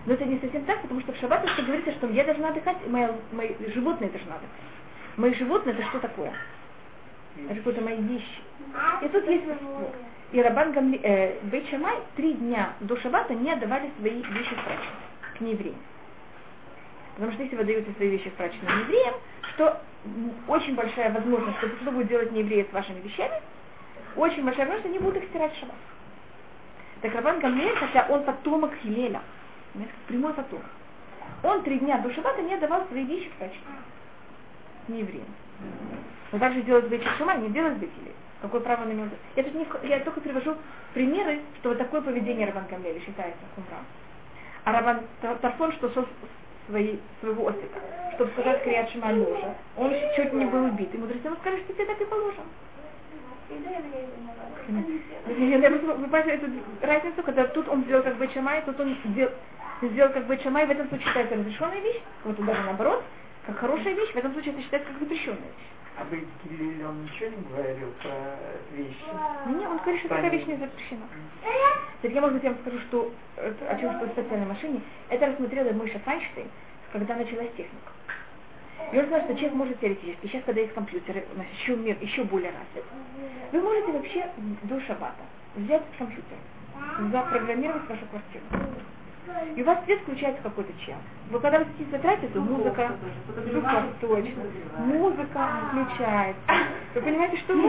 Но 0.06 0.14
это 0.14 0.24
не 0.24 0.38
совсем 0.38 0.64
так, 0.64 0.82
потому 0.82 1.00
что 1.00 1.12
в 1.12 1.16
шаббат 1.16 1.48
что 1.50 1.62
говорится, 1.62 1.92
что 1.92 2.08
я 2.08 2.24
должна 2.24 2.48
отдыхать, 2.48 2.76
и 2.84 2.88
мои, 2.88 3.08
мои 3.32 3.54
животные 3.74 4.10
должны 4.10 4.30
отдыхать. 4.30 4.50
Мои 5.16 5.34
животные 5.34 5.74
это 5.74 5.84
что 5.86 6.00
такое? 6.00 6.32
Это 7.36 7.54
какие-то 7.54 7.80
мои 7.80 8.00
вещи. 8.00 8.40
И 9.02 9.08
тут 9.08 9.26
есть 9.26 9.44
спор. 9.44 9.90
И 10.32 10.42
Рабан 10.42 10.72
Гамли, 10.72 11.00
э, 11.02 11.38
Бейт 11.44 11.68
Шамай 11.68 11.96
три 12.16 12.34
дня 12.34 12.72
до 12.80 12.96
шаббата 13.00 13.34
не 13.34 13.52
отдавали 13.52 13.90
свои 13.98 14.20
вещи 14.20 14.54
в 14.54 14.64
прачечную, 14.64 14.96
к 15.38 15.40
неевреям. 15.40 15.76
Потому 17.14 17.32
что 17.32 17.42
если 17.44 17.56
вы 17.56 17.64
даете 17.64 17.92
свои 17.92 18.08
вещи 18.08 18.30
в 18.30 18.34
прачечную 18.34 18.80
евреям, 18.80 19.14
что 19.54 19.80
очень 20.48 20.74
большая 20.74 21.12
возможность, 21.12 21.56
что 21.58 21.68
что 21.68 21.90
будет 21.92 22.08
делать 22.08 22.32
не 22.32 22.40
евреи 22.40 22.66
с 22.68 22.72
вашими 22.72 23.00
вещами, 23.00 23.40
очень 24.16 24.44
большая 24.44 24.66
возможность, 24.66 24.86
они 24.86 24.98
будут 24.98 25.22
их 25.22 25.28
стирать 25.28 25.54
в 25.54 25.60
шаббат. 25.60 25.76
Так 27.02 27.14
Рабан 27.14 27.38
Гамлель, 27.38 27.76
хотя 27.76 28.06
он 28.08 28.24
потомок 28.24 28.72
Хилеля, 28.82 29.20
прямой 30.06 30.32
потомок, 30.34 30.64
он 31.42 31.62
три 31.62 31.78
дня 31.78 31.98
до 31.98 32.12
шаббата 32.12 32.42
не 32.42 32.54
отдавал 32.54 32.86
свои 32.88 33.04
вещи 33.04 33.28
в 33.28 33.32
прачечную. 33.32 33.78
Не 34.88 35.00
евреям. 35.00 35.26
Но 36.32 36.38
также 36.38 36.62
делать 36.62 36.88
бейт 36.88 37.02
шамай, 37.18 37.38
не 37.38 37.48
делать 37.50 37.74
бейт 37.78 37.90
Какое 38.42 38.60
право 38.60 38.84
на 38.84 38.92
него? 38.92 39.08
Я, 39.36 39.42
тут 39.42 39.54
не, 39.54 39.66
я 39.88 40.00
только 40.00 40.20
привожу 40.20 40.54
примеры, 40.92 41.40
что 41.58 41.70
вот 41.70 41.78
такое 41.78 42.02
поведение 42.02 42.46
Рабан 42.46 42.66
Гамлеля 42.68 43.00
считается 43.00 43.40
хумра. 43.54 43.78
А 44.64 44.72
Рабан 44.72 45.00
Тарфон, 45.40 45.72
что 45.72 45.88
со 45.90 46.04
свои, 46.66 46.98
своего 47.20 47.48
осика, 47.48 47.80
чтобы 48.14 48.30
сказать 48.32 48.62
Крият 48.62 48.90
Шима 48.90 49.12
мужа, 49.12 49.54
он 49.76 49.94
чуть 50.14 50.32
не 50.34 50.44
был 50.44 50.64
убит. 50.64 50.94
И 50.94 50.98
мудрецы 50.98 51.26
ему 51.26 51.36
сказали, 51.36 51.62
что 51.62 51.72
тебе 51.72 51.86
так 51.86 52.00
и 52.00 52.04
положено. 52.04 52.44
Вы 55.26 56.08
понимаете 56.08 56.32
эту 56.32 56.46
разницу, 56.82 57.22
когда 57.22 57.44
тут 57.44 57.68
он 57.68 57.84
сделал 57.84 58.02
как 58.02 58.16
бы 58.16 58.26
чамай, 58.28 58.62
тут 58.62 58.78
он 58.80 58.96
сделал, 59.06 59.32
сделал 59.82 60.12
как 60.12 60.26
бы 60.26 60.36
чамай, 60.38 60.66
в 60.66 60.70
этом 60.70 60.88
случае 60.88 61.06
считается 61.06 61.36
разрешенная 61.36 61.80
вещь, 61.80 62.00
вот 62.24 62.44
даже 62.44 62.62
наоборот, 62.62 63.04
как 63.46 63.58
хорошая 63.58 63.94
вещь, 63.94 64.12
в 64.12 64.16
этом 64.16 64.32
случае 64.32 64.52
это 64.54 64.62
считается 64.62 64.90
как 64.90 65.00
запрещенная 65.00 65.38
вещь. 65.38 65.68
А 65.96 66.04
бы 66.04 66.26
Гилель, 66.44 66.84
он 66.84 67.04
ничего 67.04 67.30
не 67.30 67.42
говорил 67.48 67.88
про 68.02 68.36
вещи? 68.72 69.04
Не, 69.46 69.66
он 69.66 69.78
говорит, 69.78 70.00
что 70.00 70.08
такая 70.08 70.30
вещь 70.30 70.46
не 70.46 70.56
запрещена. 70.56 71.02
Теперь 71.98 72.12
я, 72.16 72.20
может 72.20 72.34
быть, 72.34 72.44
я 72.44 72.50
вам 72.50 72.58
скажу, 72.62 72.78
что 72.80 73.12
о 73.36 73.78
чем 73.78 73.96
что 73.96 74.06
в 74.06 74.10
специальной 74.10 74.46
машине. 74.46 74.80
Это 75.08 75.26
рассмотрела 75.26 75.72
Мойша 75.72 76.00
Файнштейн, 76.00 76.48
когда 76.92 77.14
началась 77.14 77.50
техника. 77.50 77.92
И 78.92 78.98
он 78.98 79.06
сказал, 79.06 79.24
что 79.24 79.34
человек 79.34 79.54
может 79.54 79.80
теоретически, 79.80 80.26
сейчас, 80.26 80.42
когда 80.44 80.60
есть 80.60 80.74
компьютеры, 80.74 81.24
у 81.32 81.38
нас 81.38 81.46
еще 81.56 81.76
мир 81.76 81.96
еще 82.00 82.24
более 82.24 82.50
развит, 82.50 82.84
вы 83.52 83.60
можете 83.60 83.92
вообще 83.92 84.28
до 84.64 84.80
шабата 84.80 85.22
взять 85.54 85.82
компьютер, 85.96 86.36
запрограммировать 87.12 87.88
вашу 87.88 88.04
квартиру. 88.06 88.44
И 89.56 89.62
у 89.62 89.64
вас 89.64 89.78
свет 89.84 90.00
включается 90.00 90.42
какой-то 90.42 90.72
час. 90.86 90.98
Вы 91.30 91.40
когда 91.40 91.58
вы 91.60 91.66
сидите 91.78 91.98
тратите, 91.98 92.28
то 92.28 92.40
музыка, 92.40 92.92
звука, 93.50 93.84
точно, 94.00 94.42
музыка 94.78 95.48
включается. 95.68 96.42
Вы 96.94 97.00
понимаете, 97.00 97.36
что 97.38 97.54
вы 97.54 97.68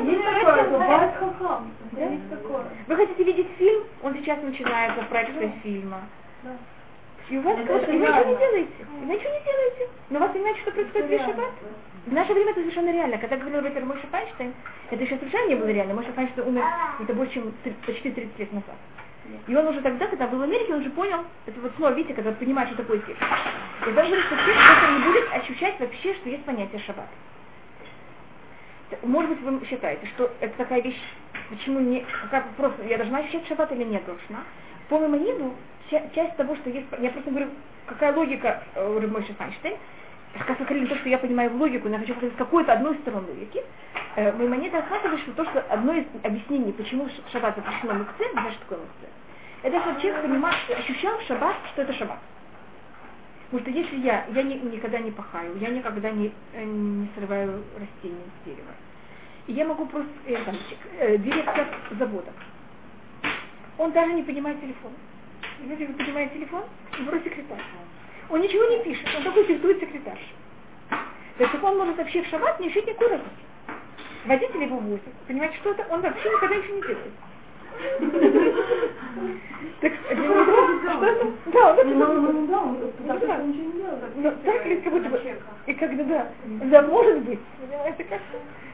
Есть 1.97 2.29
такое. 2.29 2.65
Вы 2.87 2.95
хотите 2.95 3.23
видеть 3.23 3.47
фильм, 3.57 3.83
он 4.03 4.13
сейчас 4.15 4.41
начинается, 4.41 5.03
проекция 5.03 5.51
фильма. 5.63 6.01
И 7.29 7.37
у 7.37 7.41
вас, 7.41 7.57
Это 7.57 7.91
и 7.91 7.97
вы 7.97 8.05
ничего 8.05 8.23
не 8.23 8.35
делаете. 8.37 8.85
Вы 8.99 9.05
ничего 9.05 9.29
не 9.33 9.43
делаете. 9.43 9.89
Но 10.11 10.19
вас 10.19 10.31
понимаете, 10.31 10.61
что 10.61 10.71
происходит 10.71 11.09
весь 11.09 11.21
шаббат? 11.21 11.51
В 12.05 12.13
наше 12.13 12.33
время 12.33 12.51
это 12.51 12.59
совершенно 12.59 12.91
реально. 12.91 13.17
Когда 13.17 13.37
говорил 13.37 13.61
Роберт 13.61 13.85
Мойша 13.85 14.05
Файнштейн, 14.11 14.53
это 14.91 15.03
еще 15.03 15.17
совершенно 15.17 15.47
не 15.47 15.55
было 15.55 15.67
реально. 15.67 15.95
Мойша 15.95 16.11
Файнштейн 16.13 16.47
умер 16.47 16.63
это 16.99 17.13
больше, 17.13 17.33
чем 17.33 17.53
почти 17.85 18.11
30 18.11 18.39
лет 18.39 18.53
назад. 18.53 18.75
И 19.47 19.55
он 19.55 19.67
уже 19.67 19.81
тогда, 19.81 20.07
когда 20.07 20.27
был 20.27 20.39
в 20.39 20.43
Америке, 20.43 20.73
он 20.73 20.81
уже 20.81 20.89
понял, 20.89 21.19
это 21.45 21.59
вот 21.61 21.71
снова, 21.77 21.91
видите, 21.93 22.13
когда 22.13 22.31
понимает, 22.31 22.69
что 22.69 22.77
такое 22.77 22.99
текст. 22.99 23.21
И 23.21 23.89
он 23.89 23.93
говорит, 23.93 24.25
что 24.25 24.35
текст 24.35 24.65
просто 24.65 24.91
не 24.91 25.03
будет 25.03 25.33
ощущать 25.33 25.79
вообще, 25.79 26.13
что 26.15 26.29
есть 26.29 26.45
понятие 26.45 26.81
шаббат. 26.81 27.07
Может 29.03 29.31
быть, 29.31 29.41
вы 29.41 29.65
считаете, 29.65 30.05
что 30.07 30.31
это 30.39 30.55
такая 30.57 30.81
вещь, 30.81 30.99
почему 31.49 31.79
не, 31.79 32.05
как 32.31 32.49
просто, 32.55 32.83
я 32.83 32.97
должна 32.97 33.19
ощущать 33.19 33.47
шаббат 33.47 33.71
или 33.71 33.83
нет 33.83 34.05
должна? 34.05 34.43
По 34.89 34.99
Маймониду, 34.99 35.53
ча- 35.89 36.07
часть 36.13 36.35
того, 36.37 36.55
что 36.55 36.69
есть, 36.69 36.87
я 36.99 37.09
просто 37.09 37.29
говорю, 37.29 37.49
какая 37.87 38.13
логика 38.13 38.63
э, 38.75 38.99
Рыбмойши 38.99 39.33
Файнштейн, 39.33 39.77
вы 40.35 40.65
говорили, 40.65 40.87
то, 40.87 40.95
что 40.97 41.09
я 41.09 41.17
понимаю 41.17 41.51
в 41.51 41.55
логику, 41.55 41.87
но 41.87 41.95
я 41.95 41.99
хочу 42.01 42.15
показать 42.15 42.37
какую-то 42.37 42.73
одну 42.73 42.93
из 42.93 42.99
сторон 43.01 43.25
логики, 43.25 43.63
э, 44.17 44.31
Маймонид 44.33 44.73
рассказывает, 44.73 45.21
что 45.21 45.33
то, 45.33 45.45
что 45.45 45.61
одно 45.61 45.93
из 45.93 46.05
объяснений, 46.23 46.73
почему 46.73 47.09
шаббат 47.31 47.55
запрещено 47.55 47.95
мукце, 47.95 48.25
знаешь, 48.33 48.53
что 48.55 48.61
такое 48.63 48.79
мукце? 48.79 49.09
Это 49.63 49.81
что 49.81 50.01
человек 50.01 50.23
понимал, 50.23 50.53
ощущал 50.77 51.19
шаббат, 51.21 51.55
что 51.73 51.83
это 51.83 51.93
шаббат. 51.93 52.19
Потому 53.51 53.61
что 53.61 53.71
если 53.71 53.97
я, 53.97 54.25
я 54.33 54.43
ни- 54.43 54.59
никогда 54.59 54.99
не 54.99 55.11
пахаю, 55.11 55.57
я 55.59 55.69
никогда 55.69 56.11
не, 56.11 56.33
э, 56.53 56.63
не 56.63 57.09
срываю 57.15 57.65
растения 57.75 58.25
с 58.41 58.45
дерева, 58.45 58.75
и 59.47 59.53
я 59.53 59.65
могу 59.65 59.85
просто, 59.87 60.11
э, 60.25 60.37
там, 60.45 60.55
э, 60.99 61.17
директор 61.17 61.67
завода, 61.91 62.33
он 63.77 63.91
даже 63.93 64.13
не 64.13 64.23
понимает 64.23 64.61
телефон. 64.61 64.93
Знаете, 65.63 65.87
вы 65.87 65.93
понимаете 65.93 66.35
телефон? 66.35 66.63
Вроде 67.05 67.23
секретарь. 67.29 67.61
Он 68.29 68.41
ничего 68.41 68.63
не 68.65 68.83
пишет, 68.83 69.07
он 69.15 69.23
только 69.23 69.43
диктует 69.43 69.79
секретарша. 69.79 70.25
То 71.37 71.43
есть 71.43 71.55
он 71.61 71.77
может 71.77 71.97
вообще 71.97 72.21
в 72.23 72.27
шаббат 72.27 72.59
не 72.59 72.67
никакой 72.67 73.09
разницы. 73.09 73.29
Водитель 74.25 74.63
его 74.63 74.77
возит. 74.77 75.03
Понимаете, 75.27 75.57
что 75.57 75.71
это? 75.71 75.85
Он 75.91 76.01
вообще 76.01 76.29
никогда 76.29 76.55
ничего 76.55 76.75
не 76.75 76.81
делает. 76.81 77.13
Так, 79.81 79.91
для 80.07 80.15
него-? 80.15 81.33
Да, 81.47 81.71
он 81.71 81.79
это 81.79 81.87
Ну, 81.89 82.13
ну, 82.13 82.31
ну, 82.31 82.47
да, 82.47 82.61
он 82.61 82.77
Ну, 82.99 83.19
так. 83.19 83.41
Ну, 84.15 84.31
так 84.45 84.65
ли, 84.65 84.77
как 84.77 84.93
будто 84.93 85.09
бы, 85.09 85.21
и 85.65 85.73
когда, 85.73 86.03
да, 86.03 86.27
да, 86.45 86.81
может 86.83 87.19
быть, 87.23 87.39
понимаете, 87.59 88.03
как 88.05 88.21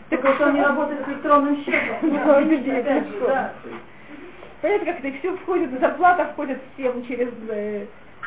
Так 0.10 0.36
что 0.36 0.48
он 0.48 0.54
не 0.54 0.62
работает 0.62 1.04
с 1.04 1.10
электронным 1.10 1.64
счетом. 1.64 1.98
Ну. 2.02 3.38
Понятно, 4.62 4.94
как 4.94 5.04
это 5.04 5.18
все 5.18 5.36
входит, 5.38 5.80
зарплата 5.80 6.26
входит 6.34 6.60
всем 6.76 7.04
через 7.08 7.30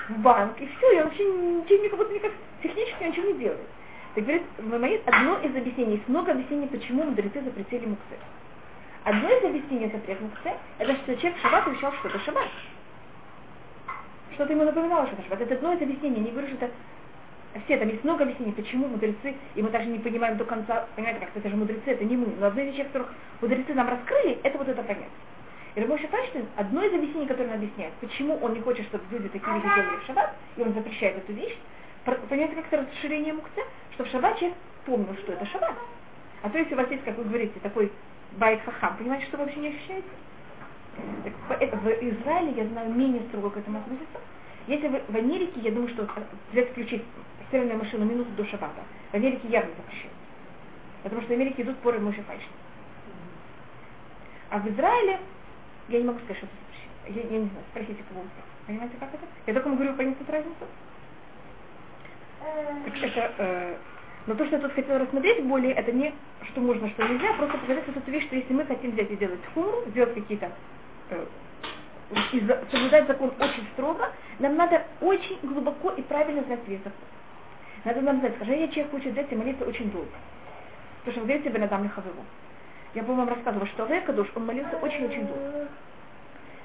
э, 0.09 0.13
банк, 0.19 0.61
и 0.61 0.67
все, 0.67 0.93
и 0.93 0.99
он 0.99 1.05
вообще 1.05 1.25
ничего, 1.25 1.97
будто 1.97 2.15
никак 2.15 2.33
технически 2.63 3.05
ничего 3.05 3.27
не 3.29 3.39
делает. 3.39 3.67
Так 4.15 4.25
говорит, 4.25 4.43
Мамаид, 4.59 5.03
одно 5.07 5.39
из 5.39 5.57
объяснений, 5.57 5.95
есть 5.95 6.09
много 6.09 6.33
объяснений, 6.33 6.69
почему 6.69 7.05
мудрецы 7.05 7.43
запретили 7.43 7.87
мукце. 7.87 8.15
Одно 9.05 9.29
из 9.29 9.45
объяснений 9.45 9.91
запрет 9.93 10.21
мукце, 10.21 10.53
это 10.79 10.95
что 10.95 11.17
человек 11.17 11.39
в 11.39 11.43
шаббат 11.43 11.69
ощущал, 11.69 11.93
что 11.95 12.09
это 12.09 12.19
шаббат. 12.21 12.49
Что-то 14.35 14.53
ему 14.53 14.65
напоминало, 14.65 15.07
что 15.07 15.17
это 15.17 15.23
шаббат. 15.23 15.41
Это 15.41 15.55
одно 15.55 15.73
из 15.73 15.83
объяснений, 15.83 16.21
не 16.21 16.31
говорю, 16.31 16.49
что 16.49 16.57
это 16.65 16.75
все, 17.65 17.77
там 17.77 17.89
есть 17.89 18.03
много 18.03 18.25
объяснений, 18.25 18.53
почему 18.53 18.89
мудрецы, 18.89 19.35
и 19.55 19.63
мы 19.63 19.71
даже 19.71 19.87
не 19.87 19.99
понимаем 19.99 20.37
до 20.37 20.45
конца, 20.45 20.87
понимаете, 20.97 21.21
как 21.21 21.37
это 21.37 21.49
же 21.49 21.57
мудрецы, 21.57 21.91
это 21.91 22.05
не 22.05 22.17
мы, 22.17 22.27
но 22.39 22.47
одно 22.47 22.63
из 22.63 22.73
вещей, 22.73 22.85
которых 22.85 23.13
мудрецы 23.41 23.75
нам 23.75 23.89
раскрыли, 23.89 24.39
это 24.43 24.59
вот 24.59 24.69
это 24.69 24.83
понятие. 24.83 25.09
И 25.75 25.81
Рабоша 25.81 26.07
Файштейн, 26.07 26.47
одно 26.57 26.85
из 26.85 26.95
объяснений, 26.95 27.27
которое 27.27 27.49
он 27.49 27.55
объясняет, 27.55 27.93
почему 27.95 28.37
он 28.37 28.55
не 28.55 28.61
хочет, 28.61 28.87
чтобы 28.87 29.03
люди 29.11 29.29
такие 29.29 29.55
вещи 29.55 29.75
делали 29.75 29.97
в 29.97 30.07
шаббат, 30.07 30.35
и 30.57 30.63
он 30.63 30.73
запрещает 30.73 31.17
эту 31.19 31.33
вещь, 31.33 31.57
понимаете, 32.05 32.55
как 32.55 32.67
это 32.71 32.87
расширение 32.87 33.33
мукце, 33.33 33.61
что 33.95 34.05
в 34.05 34.09
шаббат 34.09 34.39
человек 34.39 34.57
помнил, 34.87 35.17
что 35.17 35.33
это 35.33 35.45
шаббат. 35.47 35.75
А 36.43 36.51
то 36.51 36.59
если 36.59 36.75
у 36.75 36.77
вас 36.77 36.89
есть, 36.91 37.03
как 37.05 37.17
вы 37.17 37.25
говорите, 37.25 37.59
такой 37.61 37.91
байт 38.33 38.63
хахам, 38.65 38.97
понимаете, 38.99 39.27
что 39.27 39.37
вы 39.37 39.45
вообще 39.45 39.61
не 39.61 39.69
ощущаете? 39.69 40.07
Так, 41.49 41.61
это 41.61 41.77
в 41.77 41.89
Израиле, 41.89 42.53
я 42.53 42.67
знаю, 42.67 42.93
менее 42.93 43.23
строго 43.29 43.51
к 43.51 43.57
этому 43.57 43.79
относятся. 43.79 44.21
Если 44.69 44.87
вы 44.87 45.03
в 45.09 45.17
Америке, 45.17 45.61
я 45.61 45.73
думаю, 45.73 45.89
что 45.89 46.09
свет 46.53 46.71
включить 46.71 47.03
стиральную 47.49 47.79
машину 47.79 48.05
минуту 48.05 48.31
до 48.37 48.45
шаббата, 48.47 48.83
в 49.11 49.15
Америке 49.15 49.49
явно 49.49 49.73
запрещено. 49.77 50.13
Потому 51.03 51.23
что 51.23 51.31
в 51.31 51.35
Америке 51.35 51.63
идут 51.63 51.77
поры 51.79 51.99
Мойши 51.99 52.23
Файшин. 52.23 52.49
А 54.51 54.59
в 54.59 54.69
Израиле 54.69 55.19
я 55.89 55.99
не 56.01 56.05
могу 56.07 56.19
сказать, 56.21 56.39
что. 56.39 56.49
Я, 57.09 57.23
я 57.23 57.39
не 57.41 57.49
знаю, 57.51 57.65
спросите 57.71 58.03
кого 58.05 58.25
Понимаете, 58.67 58.97
как 58.99 59.15
это? 59.15 59.27
Я 59.47 59.55
только 59.55 59.69
вам 59.69 59.77
говорю, 59.77 59.97
понять 59.97 60.17
разницу. 60.29 60.67
Так 62.41 62.97
это, 63.03 63.35
э, 63.39 63.79
но 64.27 64.35
то, 64.35 64.47
что 64.47 64.57
я 64.57 64.63
тут 64.63 64.73
хотела 64.73 64.99
рассмотреть 65.01 65.45
более, 65.45 65.75
это 65.75 65.93
не 65.93 66.15
что 66.53 66.61
можно, 66.61 66.89
что 66.91 67.09
нельзя, 67.09 67.35
просто 67.35 67.59
показать 67.59 67.87
вот 67.87 67.97
эту 67.97 68.11
вещь, 68.11 68.27
что 68.27 68.37
если 68.37 68.53
мы 68.53 68.67
хотим 68.67 68.93
взять 68.93 69.11
и 69.11 69.17
делать 69.17 69.45
хумру, 69.55 69.85
сделать 69.91 70.15
какие-то 70.15 70.53
э, 71.11 71.27
и 72.33 72.41
за- 72.41 72.65
соблюдать 72.71 73.07
закон 73.07 73.31
очень 73.41 73.67
строго, 73.73 74.13
нам 74.39 74.57
надо 74.57 74.87
очень 75.01 75.41
глубоко 75.43 75.91
и 75.93 76.03
правильно 76.03 76.45
знать 76.45 76.67
весь 76.69 76.83
закон. 76.83 77.09
Надо 77.85 78.01
нам 78.03 78.21
знать, 78.21 78.37
скажи, 78.37 78.55
я 78.55 78.69
человек 78.69 78.91
хочет 78.93 79.13
взять 79.13 79.33
и 79.33 79.37
молиться 79.37 79.65
очень 79.65 79.91
долго. 79.91 80.11
Потому 81.01 81.13
что 81.13 81.21
вы 81.23 81.27
говорите 81.29 81.51
Бенадам 81.51 81.85
Лихавеву. 81.85 82.27
Я, 82.95 83.03
по-моему, 83.03 83.31
рассказывала, 83.31 83.67
что 83.67 83.85
Алея 83.85 84.03
Кадуш, 84.03 84.29
он 84.35 84.47
молился 84.47 84.77
очень-очень 84.77 85.27
долго. 85.27 85.69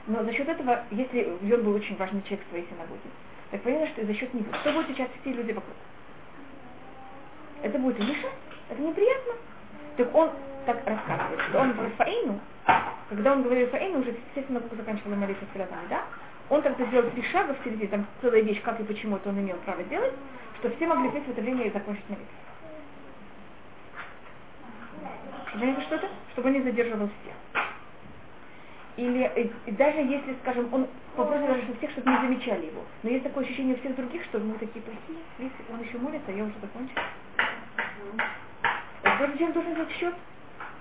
Но 0.08 0.24
за 0.24 0.34
счет 0.34 0.48
этого, 0.48 0.84
если 0.92 1.38
он 1.54 1.64
был 1.64 1.76
очень 1.76 1.96
важный 1.98 2.22
человек 2.24 2.46
в 2.46 2.50
своей 2.50 2.68
синагоге, 2.68 3.10
так 3.52 3.62
понятно, 3.62 3.88
что 3.88 4.02
и 4.02 4.06
за 4.06 4.14
счет 4.14 4.34
него. 4.34 4.54
Что 4.62 4.72
будет 4.74 4.88
сейчас 4.88 5.08
все 5.22 5.34
люди 5.34 5.52
вокруг? 5.52 5.76
Это 7.64 7.80
будет 7.80 8.00
Иша? 8.00 8.28
Это 8.70 8.82
неприятно. 8.82 9.34
Так 9.98 10.16
он 10.16 10.32
так 10.66 10.78
рассказывает, 10.86 11.42
что 11.50 11.60
он 11.60 11.74
в 11.74 11.82
Рафаину, 11.82 12.40
когда 13.10 13.34
он 13.34 13.44
говорил 13.44 13.66
Рафаину, 13.66 14.00
уже 14.00 14.16
все 14.32 14.44
синагоги 14.44 14.76
заканчивали 14.76 15.16
молиться 15.16 15.44
с 15.44 15.90
да? 15.90 16.04
Он 16.50 16.62
тогда 16.62 16.86
сделал 16.86 17.10
три 17.12 17.24
шага 17.24 17.54
в 17.54 17.64
середине, 17.64 17.88
там 17.88 18.06
целая 18.22 18.42
вещь, 18.42 18.62
как 18.62 18.80
и 18.80 18.84
почему 18.84 19.18
это 19.18 19.30
он 19.30 19.40
имел 19.40 19.58
право 19.66 19.84
делать, 19.84 20.14
что 20.60 20.70
все 20.72 20.88
могли 20.88 21.10
петь 21.10 21.26
в 21.26 21.32
это 21.32 21.42
время 21.42 21.66
и 21.66 21.72
закончить 21.72 22.08
молитву. 22.08 22.34
Понимаете, 25.54 25.82
что 25.82 25.96
это? 25.96 26.08
Чтобы 26.34 26.50
он 26.50 26.54
не 26.56 26.62
задерживал 26.62 27.08
всех. 27.22 27.64
или 28.98 29.32
и, 29.36 29.70
и 29.70 29.72
даже 29.72 30.00
если, 30.00 30.36
скажем, 30.42 30.74
он 30.74 30.88
попросит 31.16 31.48
даже 31.48 31.62
всех, 31.78 31.92
чтобы 31.92 32.12
не 32.12 32.18
замечали 32.18 32.66
его. 32.68 32.84
Но 33.04 33.10
есть 33.10 33.24
такое 33.24 33.44
ощущение 33.46 33.76
у 33.76 33.80
всех 33.80 33.96
других, 33.96 34.24
что 34.26 34.40
мы 34.40 34.54
такие 34.58 34.82
плохие, 34.82 35.20
если 35.38 35.74
он 35.74 35.82
еще 35.82 35.98
молится, 35.98 36.32
я 36.32 36.44
уже 36.44 36.54
закончил. 36.62 36.96
Каждый 39.02 39.38
человек 39.38 39.54
должен 39.54 39.74
взять 39.74 39.92
счет. 39.92 40.14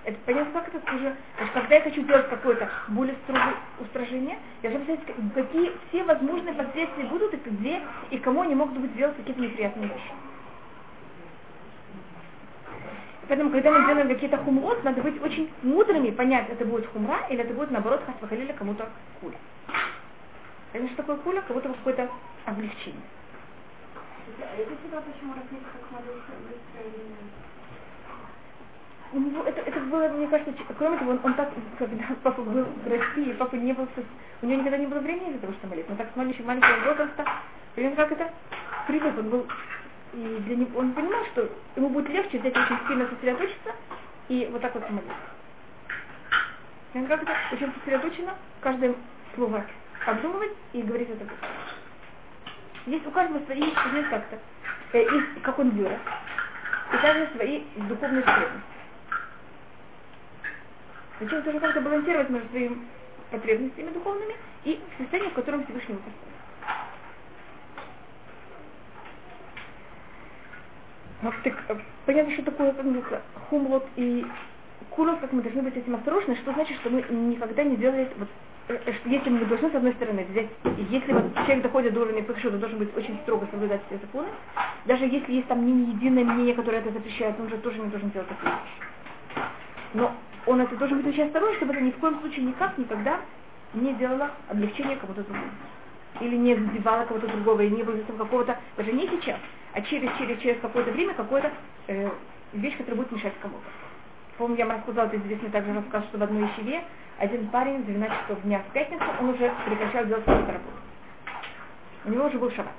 Это 0.05 0.17
понятно, 0.25 0.61
как 0.61 0.75
это 0.75 0.95
уже, 0.95 1.17
значит, 1.37 1.53
когда 1.55 1.75
я 1.75 1.81
хочу 1.83 2.03
делать 2.03 2.29
какое-то 2.31 2.71
более 2.89 3.17
строгое 3.25 3.55
устражение, 3.81 4.39
я 4.63 4.71
должна 4.71 4.95
представить, 4.95 5.35
какие 5.35 5.73
все 5.89 6.05
возможные 6.05 6.55
последствия 6.55 7.05
будут, 7.05 7.35
и 7.35 7.37
где, 7.37 7.81
и 8.11 8.19
кому 8.19 8.43
они 8.43 8.55
могут 8.55 8.79
быть 8.79 8.93
сделать 8.93 9.17
какие-то 9.17 9.41
неприятные 9.41 9.89
вещи. 9.89 10.13
Поэтому, 13.29 13.51
когда 13.51 13.71
мы 13.71 13.87
делаем 13.87 14.09
какие-то 14.09 14.39
хумрот, 14.39 14.83
надо 14.85 15.03
быть 15.03 15.23
очень 15.23 15.51
мудрыми, 15.63 16.11
понять, 16.11 16.49
это 16.49 16.65
будет 16.65 16.87
хумра, 16.87 17.27
или 17.29 17.43
это 17.43 17.53
будет, 17.53 17.71
наоборот, 17.71 18.03
хасвахалили 18.07 18.53
кому-то 18.53 18.89
куля. 19.21 19.37
Это 20.73 20.87
что 20.89 20.97
такое 20.97 21.17
куля? 21.17 21.43
Как 21.43 21.53
будто 21.53 21.69
какое-то 21.69 22.09
облегчение. 22.47 23.03
А 24.41 24.57
у 29.13 29.21
него 29.21 29.43
это, 29.45 29.61
это 29.61 29.81
было, 29.81 30.09
мне 30.09 30.27
кажется, 30.29 30.53
кроме 30.79 30.99
того, 30.99 31.13
он, 31.13 31.21
он 31.23 31.35
так, 31.35 31.51
когда 31.79 32.05
папа 32.23 32.43
был 32.43 32.65
в 32.65 32.89
России, 32.89 33.33
папа 33.33 33.55
не 33.57 33.73
был, 33.73 33.89
у 34.43 34.47
него 34.47 34.61
никогда 34.61 34.79
не 34.79 34.87
было 34.87 35.01
времени 35.01 35.31
для 35.31 35.39
того, 35.41 35.53
чтобы 35.55 35.71
молиться. 35.71 35.93
Он 35.93 35.99
так 35.99 36.09
с 36.13 36.17
маленького, 36.17 36.47
маленького 36.47 36.89
возраста, 36.89 37.25
примерно 37.75 37.97
как 37.97 38.13
это, 38.13 38.31
привык, 38.87 39.19
он 39.19 39.31
был, 39.31 39.47
и 40.13 40.43
для 40.47 40.57
него, 40.57 40.79
он 40.81 40.93
понимал, 40.93 41.25
что 41.33 41.49
ему 41.77 41.91
будет 41.91 42.09
легче 42.09 42.39
взять 42.39 42.57
очень 42.57 42.79
сильно 42.89 43.09
сосредоточиться 43.09 43.75
и 44.29 44.49
вот 44.51 44.61
так 44.63 44.75
вот. 44.75 44.85
И 46.95 46.99
он 46.99 47.07
как 47.07 47.23
это 47.23 47.33
очень 47.53 47.73
сосредоточено, 47.75 48.35
каждое 48.61 48.95
слово 49.35 49.65
обдумывать 50.07 50.53
и 50.73 50.83
говорить 50.83 51.11
это. 51.11 51.27
Есть 52.87 53.07
у 53.07 53.11
каждого 53.11 53.45
свои, 53.45 53.61
знаете, 53.61 54.09
как-то, 54.09 54.39
э, 54.93 55.03
есть, 55.03 55.43
как 55.43 55.59
он 55.59 55.71
вырос, 55.71 55.99
и 56.93 56.97
также 56.97 57.29
свои 57.35 57.63
духовные 57.77 58.23
потребности. 58.23 58.63
Зачем 61.21 61.43
тоже 61.43 61.61
как-то 61.61 61.81
балансировать 61.81 62.31
между 62.31 62.49
своими 62.49 62.79
потребностями 63.31 63.91
духовными 63.91 64.37
и 64.65 64.81
состоянием, 64.97 65.33
в 65.33 65.35
котором 65.35 65.65
Всевышний 65.65 65.95
его 65.95 66.03
поставил. 66.03 66.48
Вот 71.23 71.35
так, 71.43 71.55
э, 71.69 71.77
понятно, 72.07 72.33
что 72.35 72.43
такое 72.45 72.75
хумлот 73.51 73.87
и 73.97 74.25
куров, 74.91 75.19
как 75.21 75.33
мы 75.33 75.43
должны 75.43 75.63
быть 75.63 75.77
этим 75.77 75.97
осторожны, 75.97 76.37
что 76.37 76.53
значит, 76.53 76.77
что 76.79 76.91
мы 76.91 77.03
никогда 77.11 77.65
не 77.65 77.77
делали, 77.77 78.09
вот, 78.17 78.29
э, 78.69 78.79
э, 78.87 78.93
если 79.07 79.31
мы 79.31 79.45
должны, 79.47 79.69
с 79.71 79.75
одной 79.75 79.95
стороны, 79.95 80.25
взять, 80.31 80.47
если 80.91 81.13
вот 81.13 81.35
человек 81.35 81.63
доходит 81.63 81.95
до 81.95 82.03
уровня 82.03 82.23
пыхшу, 82.23 82.53
то 82.53 82.59
должен 82.59 82.79
быть 82.79 82.97
очень 82.97 83.19
строго 83.23 83.49
соблюдать 83.51 83.81
все 83.87 83.99
законы, 83.99 84.29
даже 84.85 85.07
если 85.07 85.33
есть 85.33 85.49
там 85.49 85.67
не 85.67 85.91
единое 85.93 86.25
мнение, 86.25 86.55
которое 86.55 86.79
это 86.79 86.93
запрещает, 86.93 87.35
он 87.41 87.49
же 87.49 87.57
тоже 87.59 87.79
не 87.79 87.89
должен 87.89 88.11
делать 88.11 88.29
такие. 88.29 88.55
Но 89.95 90.15
он 90.47 90.61
это 90.61 90.77
должен 90.77 90.99
быть 90.99 91.09
очень 91.09 91.25
осторожен, 91.25 91.57
чтобы 91.57 91.73
это 91.73 91.83
ни 91.83 91.91
в 91.91 91.97
коем 91.97 92.21
случае 92.21 92.45
никак 92.45 92.79
никогда 92.79 93.21
не 93.75 93.93
делало 93.95 94.31
облегчение 94.49 94.97
кому-то 94.97 95.23
другому. 95.25 95.51
Или 96.21 96.37
не 96.37 96.55
задевало 96.55 97.05
кого-то 97.07 97.27
другого, 97.27 97.61
и 97.63 97.71
не 97.71 97.83
было 97.83 97.97
какого-то, 98.17 98.57
даже 98.77 98.93
не 98.93 99.09
сейчас, 99.09 99.39
а 99.75 99.83
через, 99.83 100.11
через, 100.19 100.41
через 100.41 100.61
какое-то 100.61 100.91
время 100.93 101.15
какое-то 101.15 101.51
э, 101.89 102.11
вещь, 102.53 102.77
которая 102.77 102.97
будет 102.97 103.13
мешать 103.13 103.35
кому-то. 103.41 103.65
Помню, 104.39 104.57
я 104.57 104.67
вам 104.67 104.77
рассказала, 104.77 105.07
это 105.07 105.17
известный 105.17 105.51
также 105.51 105.75
рассказ, 105.75 106.05
что 106.05 106.19
в 106.19 106.23
одной 106.23 106.49
ячеве 106.49 106.83
один 107.19 107.49
парень 107.49 107.83
в 107.83 107.87
12 107.87 108.23
часов 108.23 108.43
дня 108.43 108.61
в 108.61 108.73
пятницу, 108.73 109.05
он 109.21 109.31
уже 109.31 109.53
прекращал 109.67 110.05
делать 110.07 110.25
какую-то 110.25 110.53
работу. 110.53 110.77
У 112.05 112.11
него 112.11 112.27
уже 112.27 112.39
был 112.39 112.51
шаббат. 112.53 112.73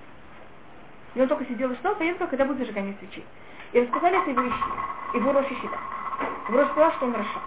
И 1.15 1.21
он 1.21 1.27
только 1.27 1.45
сидел 1.45 1.71
и 1.71 1.75
ждал, 1.75 1.95
поездка, 1.95 2.27
когда 2.27 2.45
будет 2.45 2.59
зажигание 2.59 2.95
свечи. 2.99 3.23
И 3.73 3.81
рассказали 3.81 4.21
это 4.21 4.31
его 4.31 4.47
ищи, 4.47 5.15
его 5.15 5.31
Рош 5.33 5.45
Ищида. 5.45 5.77
Его 6.49 6.65
сказал, 6.65 6.91
что 6.93 7.05
он 7.05 7.15
Раша. 7.15 7.39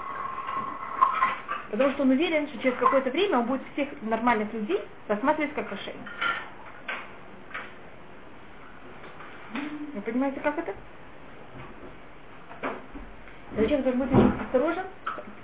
Потому 1.71 1.91
что 1.93 2.03
он 2.03 2.11
уверен, 2.11 2.49
что 2.49 2.59
через 2.59 2.77
какое-то 2.77 3.11
время 3.11 3.39
он 3.39 3.47
будет 3.47 3.63
всех 3.73 3.89
нормальных 4.03 4.53
людей 4.53 4.81
рассматривать 5.09 5.55
как 5.55 5.73
решение. 5.73 6.05
Вы 9.95 10.01
понимаете, 10.01 10.41
как 10.41 10.59
это? 10.59 10.75
Зачем 13.57 13.83
должен 13.83 14.01
быть 14.01 14.13
очень 14.13 14.41
осторожен? 14.41 14.85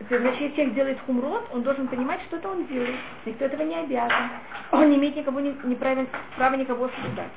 Значит, 0.08 0.54
человек 0.54 0.74
делает 0.74 0.98
хумрот, 1.00 1.46
он 1.52 1.62
должен 1.62 1.88
понимать, 1.88 2.22
что 2.22 2.36
это 2.36 2.48
он 2.48 2.66
делает. 2.66 2.96
Никто 3.26 3.44
этого 3.44 3.62
не 3.62 3.74
обязан. 3.74 4.30
Он 4.70 4.88
не 4.90 4.96
имеет 4.96 5.16
никого 5.16 5.40
не, 5.40 5.54
неправильно, 5.64 6.06
права 6.36 6.54
никого 6.54 6.86
осуждать. 6.86 7.30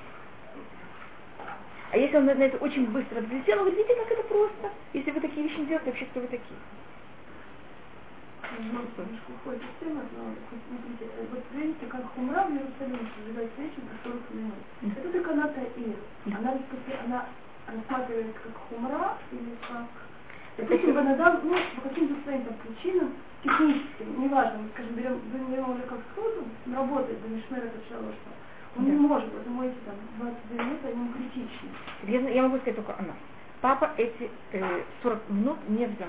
А 1.92 1.98
если 1.98 2.16
он 2.16 2.26
на 2.26 2.32
это 2.32 2.58
очень 2.58 2.86
быстро 2.88 3.20
взлетел, 3.20 3.60
он 3.60 3.66
говорит, 3.66 3.80
видите, 3.80 4.00
как 4.02 4.12
это 4.12 4.24
просто. 4.24 4.70
Если 4.94 5.12
вы 5.12 5.20
такие 5.20 5.46
вещи 5.46 5.60
не 5.60 5.66
делаете, 5.66 5.92
вообще 5.92 6.06
кто 6.06 6.22
вы 6.22 6.28
такие? 6.28 6.58
Немножко 8.60 9.02
уходит 9.30 9.62
в 9.64 9.80
тему, 9.80 10.02
но 10.18 10.36
смотрите, 10.50 11.06
вот 11.32 11.44
видите, 11.54 11.86
как 11.88 12.02
Хумра 12.14 12.44
в 12.44 12.52
Иерусалиме 12.52 13.08
сжигает 13.26 13.52
свечи 13.56 13.80
по 13.82 14.10
40 14.10 14.34
минут. 14.34 14.54
Это 14.82 15.10
только 15.12 15.32
она 15.32 15.48
Таир. 15.48 15.96
Она, 16.26 16.58
она 17.06 17.26
рассматривается 17.68 18.40
как 18.44 18.56
Хумра 18.70 19.18
или 19.32 19.56
как... 19.68 19.88
Допустим, 20.58 20.94
Банадам, 20.94 21.40
ну, 21.44 21.58
по 21.76 21.90
каким-то 21.90 22.22
своим 22.24 22.44
там 22.44 22.56
причинам, 22.56 23.14
техническим, 23.42 24.22
неважно, 24.22 24.68
скажем, 24.74 24.96
берем, 24.96 25.20
берем 25.32 25.70
уже 25.72 25.84
как 25.84 26.00
сходу, 26.12 26.44
работает, 26.76 27.22
до 27.22 27.30
Мишмера 27.30 27.66
это 27.66 27.80
что 27.88 27.98
он 28.78 28.86
да. 28.86 28.92
не 28.92 28.98
может, 28.98 29.32
потому 29.32 29.64
эти 29.64 29.76
там 29.86 29.96
22 30.18 30.64
минуты, 30.64 30.88
они 30.88 31.14
критичны. 31.14 31.70
Я, 32.04 32.20
я 32.30 32.44
могу 32.44 32.58
сказать 32.60 32.76
только 32.76 32.98
она. 32.98 33.14
Папа 33.60 33.92
эти 33.98 34.30
э, 34.54 34.84
40 35.04 35.30
минут 35.30 35.58
не 35.68 35.86
взял. 35.86 36.08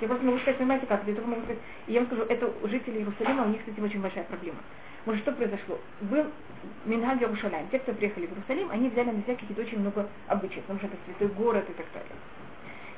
Я 0.00 0.08
просто 0.08 0.24
могу 0.24 0.38
сказать, 0.38 0.58
понимаете 0.58 0.86
как, 0.86 1.06
я 1.06 1.14
только 1.14 1.28
могу 1.28 1.42
сказать, 1.42 1.62
я 1.86 2.00
вам 2.00 2.06
скажу, 2.06 2.22
это 2.22 2.50
у 2.62 2.68
жителей 2.68 3.00
Иерусалима, 3.00 3.44
у 3.44 3.48
них 3.48 3.60
с 3.64 3.68
этим 3.68 3.84
очень 3.84 4.00
большая 4.00 4.24
проблема. 4.24 4.58
Может, 5.04 5.22
что 5.22 5.32
произошло? 5.32 5.78
Был 6.00 6.26
Минхаг 6.84 7.20
Ярушалайм, 7.20 7.68
те, 7.70 7.78
кто 7.78 7.92
приехали 7.92 8.26
в 8.26 8.30
Иерусалим, 8.32 8.70
они 8.70 8.88
взяли 8.88 9.10
на 9.10 9.22
себя 9.22 9.34
какие-то 9.34 9.62
очень 9.62 9.80
много 9.80 10.08
обычаев, 10.26 10.62
потому 10.62 10.78
что 10.78 10.88
это 10.88 10.96
святой 11.04 11.28
город 11.28 11.64
и 11.68 11.72
так 11.72 11.86
далее. 11.92 12.12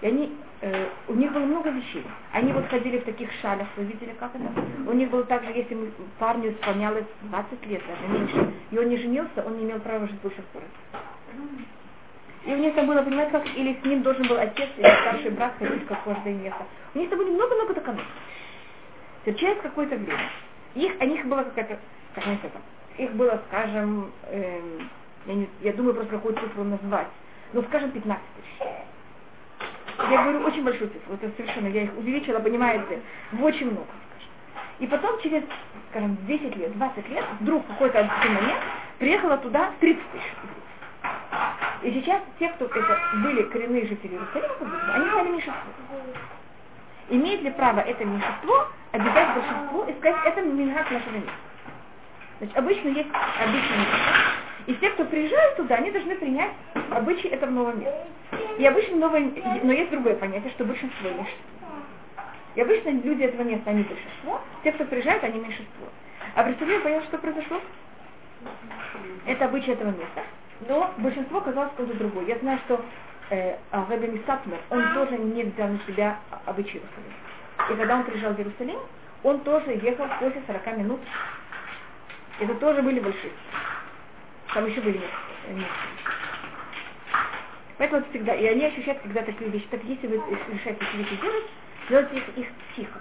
И 0.00 0.06
они, 0.06 0.36
э, 0.62 0.88
у 1.08 1.14
них 1.14 1.32
было 1.32 1.44
много 1.44 1.70
вещей. 1.70 2.04
Они 2.32 2.52
вот 2.52 2.66
ходили 2.66 2.98
в 2.98 3.04
таких 3.04 3.30
шалях, 3.40 3.68
вы 3.76 3.84
видели, 3.84 4.14
как 4.18 4.32
это? 4.34 4.44
У 4.88 4.92
них 4.92 5.10
было 5.10 5.24
также, 5.24 5.52
если 5.52 5.76
парню 6.18 6.52
исполнялось 6.52 7.06
20 7.22 7.66
лет, 7.66 7.82
даже 7.86 8.12
меньше, 8.12 8.52
и 8.70 8.78
он 8.78 8.88
не 8.88 8.96
женился, 8.96 9.44
он 9.44 9.58
не 9.58 9.64
имел 9.64 9.78
права 9.80 10.06
жить 10.06 10.20
больше 10.20 10.42
в 10.42 10.52
городе. 10.52 10.72
И 12.44 12.52
у 12.52 12.56
них 12.56 12.74
там 12.74 12.86
было, 12.86 13.02
понимаете, 13.02 13.32
как, 13.32 13.46
или 13.56 13.78
с 13.80 13.84
ним 13.84 14.02
должен 14.02 14.26
был 14.26 14.36
отец 14.36 14.68
или 14.76 15.00
старший 15.02 15.30
брат 15.30 15.54
ходить 15.58 15.86
как 15.86 16.02
каждое 16.02 16.34
место. 16.34 16.64
У 16.94 16.98
них 16.98 17.08
там 17.08 17.18
были 17.18 17.30
много-много 17.30 17.74
законов. 17.74 18.04
Через 19.24 19.60
какое-то 19.62 19.96
время. 19.96 20.28
Их, 20.74 20.92
о 21.00 21.04
них 21.04 21.24
было 21.26 21.44
какая-то, 21.44 21.78
как 22.14 22.24
знаете, 22.24 22.48
там, 22.48 22.62
их 22.98 23.12
было, 23.12 23.40
скажем, 23.48 24.10
эм, 24.30 24.90
я, 25.26 25.34
не, 25.34 25.48
я 25.60 25.72
думаю 25.72 25.94
просто 25.94 26.16
какую 26.16 26.34
цифру 26.34 26.64
назвать, 26.64 27.06
ну, 27.52 27.62
скажем, 27.62 27.92
15 27.92 28.24
тысяч. 28.36 28.68
Я 30.10 30.22
говорю 30.22 30.44
очень 30.44 30.64
большую 30.64 30.90
цифру, 30.90 31.14
это 31.14 31.30
совершенно, 31.36 31.68
я 31.68 31.84
их 31.84 31.96
увеличила, 31.96 32.40
понимаете, 32.40 33.00
в 33.30 33.44
очень 33.44 33.66
много, 33.70 33.86
скажем. 33.86 34.30
И 34.80 34.86
потом 34.88 35.20
через, 35.20 35.44
скажем, 35.90 36.16
10 36.26 36.56
лет, 36.56 36.76
20 36.76 37.08
лет, 37.10 37.24
вдруг 37.40 37.64
в 37.64 37.68
какой-то 37.68 38.02
момент 38.02 38.62
приехала 38.98 39.36
туда 39.38 39.70
30 39.78 40.02
тысяч. 40.10 40.24
И 41.82 41.90
сейчас 41.90 42.22
те, 42.38 42.48
кто 42.50 42.66
это 42.66 43.00
были 43.24 43.42
коренные 43.44 43.86
жители 43.86 44.12
Иерусалима, 44.12 44.94
они 44.94 45.08
стали 45.08 45.28
меньшинством. 45.30 45.72
Имеет 47.10 47.42
ли 47.42 47.50
право 47.50 47.80
это 47.80 48.04
меньшинство 48.04 48.68
обязать 48.92 49.34
большинство 49.34 49.84
и 49.86 49.92
сказать, 49.94 50.16
это 50.26 50.42
мингак 50.42 50.90
нашего 50.90 51.14
места? 51.14 51.32
Значит, 52.38 52.56
обычно 52.56 52.88
есть 52.88 53.08
обычные 53.42 53.78
места. 53.80 53.98
И 54.66 54.74
те, 54.74 54.90
кто 54.90 55.04
приезжают 55.06 55.56
туда, 55.56 55.74
они 55.74 55.90
должны 55.90 56.14
принять 56.14 56.52
обычаи 56.90 57.28
этого 57.30 57.50
нового 57.50 57.74
места. 57.74 58.06
И 58.58 58.64
обычно 58.64 58.96
новое, 58.98 59.32
но 59.64 59.72
есть 59.72 59.90
другое 59.90 60.14
понятие, 60.14 60.52
что 60.52 60.64
большинство 60.64 61.08
и 61.08 61.14
меньшинство. 61.14 61.66
И 62.54 62.60
обычно 62.60 62.90
люди 62.90 63.24
этого 63.24 63.42
места, 63.42 63.70
они 63.70 63.82
большинство, 63.82 64.40
те, 64.62 64.70
кто 64.70 64.84
приезжают, 64.84 65.24
они 65.24 65.40
меньшинство. 65.40 65.88
А 66.36 66.44
представляю, 66.44 66.82
понял, 66.82 67.02
что 67.02 67.18
произошло? 67.18 67.60
Это 69.26 69.46
обычай 69.46 69.72
этого 69.72 69.90
места 69.90 70.22
но 70.68 70.92
большинство 70.98 71.40
казалось 71.40 71.72
кого-то 71.76 71.98
другой. 71.98 72.26
Я 72.26 72.38
знаю, 72.38 72.58
что 72.66 72.80
э, 73.30 73.56
Рэбби 73.70 74.22
Сатмер, 74.26 74.58
он 74.70 74.94
тоже 74.94 75.18
не 75.18 75.44
взял 75.44 75.68
на 75.68 75.78
себя 75.86 76.18
Иерусалима. 76.46 76.86
И 77.70 77.74
когда 77.74 77.96
он 77.96 78.04
приезжал 78.04 78.32
в 78.32 78.38
Иерусалим, 78.38 78.78
он 79.22 79.40
тоже 79.40 79.72
ехал 79.82 80.06
после 80.20 80.42
40 80.46 80.78
минут. 80.78 81.00
Это 82.40 82.54
тоже 82.54 82.82
были 82.82 83.00
большие. 83.00 83.32
Там 84.52 84.66
еще 84.66 84.80
были 84.80 85.00
несколько. 85.48 86.12
Поэтому 87.78 88.00
это 88.00 88.10
всегда, 88.10 88.34
и 88.34 88.46
они 88.46 88.64
ощущают, 88.66 89.00
когда 89.02 89.22
такие 89.22 89.50
вещи, 89.50 89.66
так 89.70 89.82
если 89.84 90.06
вы 90.06 90.16
решаете 90.52 90.84
эти 90.84 90.96
вещи 90.96 91.16
делать, 91.20 91.44
делайте 91.88 92.16
их, 92.16 92.38
их 92.38 92.46
тихо. 92.76 93.00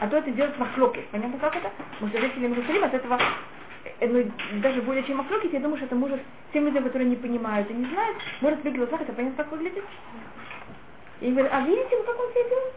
а 0.00 0.08
то 0.08 0.16
это 0.18 0.30
делать 0.32 0.58
махлокет. 0.58 1.06
Понятно, 1.08 1.38
как 1.38 1.56
это? 1.56 1.70
Потому 1.92 2.10
что 2.10 2.20
жители 2.20 2.46
Иерусалима 2.46 2.86
от 2.86 2.94
этого 2.94 3.18
ну, 4.00 4.30
даже 4.60 4.82
более 4.82 5.04
чем 5.04 5.18
махлокет, 5.18 5.52
я 5.52 5.60
думаю, 5.60 5.76
что 5.76 5.86
это 5.86 5.94
может 5.94 6.20
тем 6.52 6.66
людям, 6.66 6.84
которые 6.84 7.08
не 7.08 7.16
понимают 7.16 7.70
и 7.70 7.74
не 7.74 7.86
знают, 7.86 8.16
может 8.40 8.64
их 8.64 8.74
глазах 8.74 9.00
это 9.00 9.12
понятно, 9.12 9.42
как 9.42 9.52
выглядит. 9.52 9.84
И 11.20 11.30
говорят, 11.30 11.52
а 11.52 11.60
видите, 11.60 11.96
вы 11.96 12.04
как 12.04 12.20
он 12.20 12.30
себя 12.30 12.48
делает? 12.48 12.74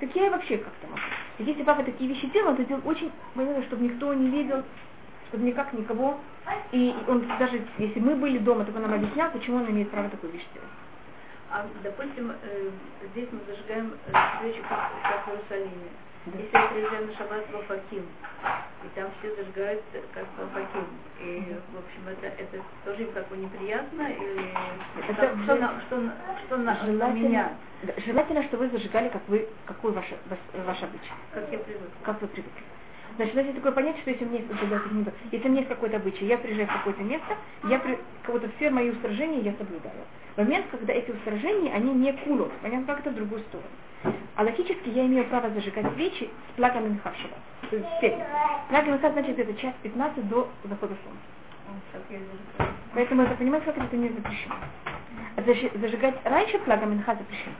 Так 0.00 0.16
я 0.16 0.26
и 0.26 0.30
вообще 0.30 0.58
как-то 0.58 0.86
могу. 0.86 1.00
Если 1.38 1.62
папа 1.62 1.82
такие 1.82 2.08
вещи 2.08 2.26
делал, 2.28 2.50
он 2.50 2.54
это 2.54 2.64
делал 2.64 2.82
очень, 2.84 3.10
понятно, 3.34 3.62
чтобы 3.64 3.84
никто 3.84 4.12
не 4.14 4.28
видел, 4.28 4.62
чтобы 5.28 5.44
никак 5.44 5.72
никого. 5.72 6.18
И 6.72 6.94
он 7.08 7.26
даже, 7.38 7.62
если 7.78 8.00
мы 8.00 8.14
были 8.16 8.38
дома, 8.38 8.64
то 8.64 8.72
он 8.72 8.82
нам 8.82 8.94
объяснял, 8.94 9.30
почему 9.30 9.58
он 9.58 9.70
имеет 9.70 9.90
право 9.90 10.08
такую 10.08 10.32
вещь 10.32 10.46
делать. 10.52 10.68
А, 11.50 11.66
допустим, 11.82 12.32
э, 12.32 12.70
здесь 13.12 13.28
мы 13.30 13.40
зажигаем 13.46 13.94
э, 14.06 14.12
свечи, 14.40 14.60
как, 14.68 14.90
как 15.02 15.26
в 15.26 15.30
Иерусалиме. 15.30 15.88
Если 16.26 16.56
я 16.56 16.66
приезжаю 16.68 17.06
на 17.06 17.12
шаббат 17.16 17.44
в 17.50 17.56
Афаким, 17.56 18.02
и 18.82 18.88
там 18.98 19.10
все 19.18 19.34
зажигают 19.36 19.82
как 20.14 20.24
в 20.24 20.42
Афаким, 20.42 20.86
и, 21.20 21.54
в 21.70 21.78
общем, 21.78 22.08
это, 22.08 22.26
это 22.42 22.64
тоже 22.84 23.02
им 23.02 23.12
как 23.12 23.28
бы 23.28 23.36
неприятно, 23.36 24.08
или 24.08 24.48
Это 25.06 25.14
там, 25.20 25.42
что, 25.42 25.54
на, 25.56 25.80
что, 25.82 25.96
на- 25.98 26.16
что 26.46 26.56
на, 26.56 26.64
на 26.64 26.86
Желательно, 26.86 27.28
меня, 27.28 27.52
да, 27.82 27.92
желательно, 28.06 28.42
что 28.44 28.56
вы 28.56 28.70
зажигали, 28.70 29.10
как 29.10 29.28
вы, 29.28 29.46
какой 29.66 29.92
ваш, 29.92 30.06
ваш, 30.24 30.38
ваш 30.66 30.82
обычай, 30.82 31.12
как 31.34 31.52
я 31.52 31.58
привыкла. 31.58 32.04
как 32.04 32.22
вы 32.22 32.28
привыкли. 32.28 32.62
Значит, 33.16 33.34
знаете, 33.34 33.52
такое 33.52 33.72
понятие, 33.72 34.00
что 34.00 34.10
если 34.10 34.24
у 34.24 34.28
меня 34.28 34.38
есть, 34.40 34.50
если 35.30 35.46
у 35.46 35.50
меня 35.50 35.60
есть 35.60 35.68
какой-то 35.68 35.96
обычай, 35.98 36.24
я 36.24 36.38
приезжаю 36.38 36.68
в 36.68 36.72
какое-то 36.72 37.02
место, 37.02 37.36
я 37.64 37.78
при, 37.78 37.98
как 38.22 38.34
будто 38.34 38.48
все 38.56 38.70
мои 38.70 38.90
устражения 38.90 39.40
я 39.40 39.52
соблюдаю. 39.58 40.06
В 40.34 40.38
момент, 40.38 40.66
когда 40.70 40.94
эти 40.94 41.10
устражения, 41.10 41.74
они 41.74 41.92
не 41.92 42.12
кулот, 42.14 42.52
понятно, 42.62 42.86
как 42.86 43.00
это 43.00 43.10
в 43.10 43.14
другую 43.14 43.42
сторону. 43.42 43.68
А 44.36 44.42
логически 44.42 44.88
я 44.88 45.06
имею 45.06 45.24
право 45.26 45.50
зажигать 45.50 45.86
свечи 45.94 46.28
с 46.52 46.56
плагом 46.56 46.84
Минхашева. 46.84 47.36
То 47.70 47.76
есть. 47.76 48.16
Плаг 48.68 48.84
значит 49.12 49.38
это 49.38 49.54
час 49.54 49.74
15 49.82 50.28
до 50.28 50.48
захода 50.64 50.96
солнца. 51.04 51.20
Поэтому 52.94 53.22
это, 53.22 53.34
понимаете, 53.34 53.66
как 53.72 53.78
это 53.84 53.96
не 53.96 54.08
запрещено. 54.08 54.54
А 55.36 55.40
зажи- 55.40 55.78
зажигать 55.78 56.14
раньше 56.24 56.58
плага 56.60 56.86
Минха 56.86 57.14
запрещено. 57.14 57.54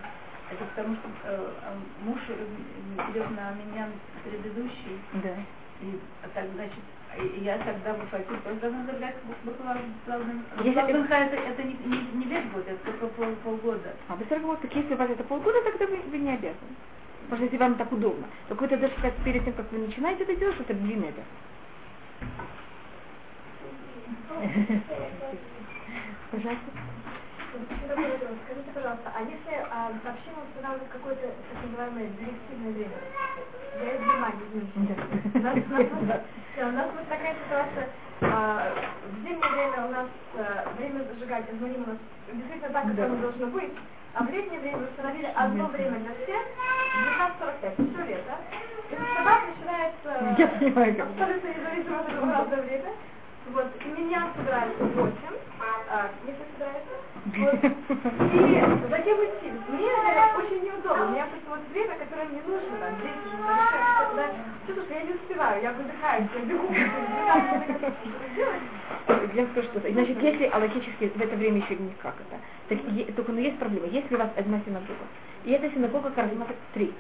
Это 0.51 0.65
потому 0.65 0.95
что 0.97 1.09
э, 1.25 1.49
а 1.63 1.77
муж 2.05 2.19
э, 2.29 3.11
идет 3.11 3.31
на 3.31 3.53
меня 3.53 3.89
предыдущий, 4.23 4.99
Да. 5.15 5.35
и 5.81 5.99
а 6.23 6.29
так, 6.29 6.45
значит, 6.55 6.85
я 7.43 7.59
тогда 7.59 7.95
в 7.95 8.03
Афаке 8.03 8.35
тоже 8.45 8.61
должна 8.61 8.85
главным. 10.07 10.45
Если 10.63 10.83
это, 10.83 11.37
это 11.37 11.63
не, 11.63 11.75
не, 11.75 11.99
не 12.15 12.25
весь 12.27 12.51
год, 12.53 12.65
это 12.67 12.85
только 12.85 13.07
пол, 13.09 13.27
полгода. 13.45 13.95
А 14.09 14.17
вы 14.17 14.25
сразу 14.27 14.57
так 14.57 14.75
если 14.75 14.95
у 14.95 14.97
вас 14.97 15.11
это 15.11 15.25
полгода, 15.25 15.63
тогда 15.63 15.87
вы, 15.87 15.99
вы 16.11 16.19
не 16.19 16.31
обязаны. 16.33 16.77
Потому 17.25 17.37
что 17.37 17.45
если 17.45 17.57
вам 17.57 17.75
так 17.77 17.93
удобно. 17.93 18.27
Только 18.49 18.65
это 18.67 18.77
даже 18.77 18.93
сказать, 18.95 19.15
перед 19.25 19.45
тем, 19.45 19.55
как 19.55 19.71
вы 19.73 19.79
начинаете 19.79 20.25
это 20.25 20.37
делать, 20.37 20.55
что 20.55 20.65
это 20.65 20.75
длинное 20.75 21.13
Пожалуйста. 26.31 26.71
Скажите, 28.45 28.71
пожалуйста, 28.75 29.13
а 29.15 29.21
если 29.23 29.55
а, 29.71 29.87
община 29.87 30.43
устанавливает 30.49 30.91
какое-то 30.91 31.23
так 31.23 31.63
называемое 31.63 32.09
директивное 32.19 32.73
время 32.73 32.97
У 35.37 35.41
нас, 35.41 36.91
вот- 36.95 37.09
такая 37.09 37.35
ситуация. 37.35 37.89
а, 38.23 38.73
в 39.05 39.15
зимнее 39.17 39.49
время 39.51 39.87
у 39.87 39.91
нас 39.91 40.07
а, 40.37 40.73
время 40.79 41.05
зажигать 41.05 41.51
измарин 41.53 41.83
у 41.83 41.87
нас 41.87 41.99
действительно 42.33 42.71
так, 42.71 42.87
как 42.87 42.99
оно 42.99 43.17
должно 43.17 43.47
быть. 43.49 43.73
А 44.15 44.23
в 44.23 44.31
летнее 44.31 44.61
время 44.61 44.89
установили 44.89 45.31
одно 45.35 45.67
время 45.67 45.99
для 45.99 46.15
всех, 46.15 46.43
12.45, 46.95 47.75
все 47.91 48.05
лето. 48.05 48.39
И 48.91 48.95
шаббат 49.15 49.41
начинается 49.49 50.35
Я 50.39 50.47
понимаю, 50.47 50.95
как 50.97 51.07
абсолютно 51.11 51.49
независимо 51.49 52.01
от 52.01 52.09
этого 52.09 52.33
разное 52.33 52.63
время. 52.63 52.91
Вот, 53.47 53.85
и 53.85 53.89
меня 53.89 54.29
собираются 54.37 54.85
в 54.85 54.95
8, 54.95 55.13
а, 55.91 56.09
если 56.25 56.45
собираются. 56.53 57.14
Вот. 57.25 57.55
И 57.55 58.89
затем 58.91 59.17
идти. 59.25 59.51
Мне 59.69 59.89
это 59.89 60.39
очень 60.39 60.63
неудобно. 60.65 61.07
У 61.07 61.11
меня 61.13 61.27
просто 61.27 61.51
вот 61.51 61.69
время, 61.71 61.95
которое 61.97 62.29
мне 62.29 62.43
нужно, 62.43 62.77
там, 62.79 62.97
10 62.97 63.07
уже 63.27 63.37
когда 63.99 64.29
чувствую, 64.67 64.85
что 64.87 64.95
я 64.95 65.03
не 65.05 65.13
успеваю, 65.15 65.63
я 65.63 65.73
выдыхаюсь, 65.73 66.29
я 66.35 66.41
бегу, 66.45 66.69
я 69.35 69.47
скажу, 69.53 69.69
что 69.69 69.81
значит, 69.81 70.23
если 70.23 70.45
аллахически 70.47 71.09
в 71.17 71.21
это 71.21 71.37
время 71.37 71.59
еще 71.63 71.77
никак 71.77 72.15
это, 72.21 72.41
так 72.69 72.79
е- 72.93 73.13
только 73.13 73.33
но 73.33 73.41
есть 73.41 73.59
проблема. 73.59 73.87
Если 73.87 74.15
у 74.15 74.19
вас 74.19 74.31
одна 74.37 74.61
синагога, 74.61 75.07
и 75.45 75.51
эта 75.53 75.71
синагога 75.71 76.13
раз 76.17 76.29
три, 76.75 76.95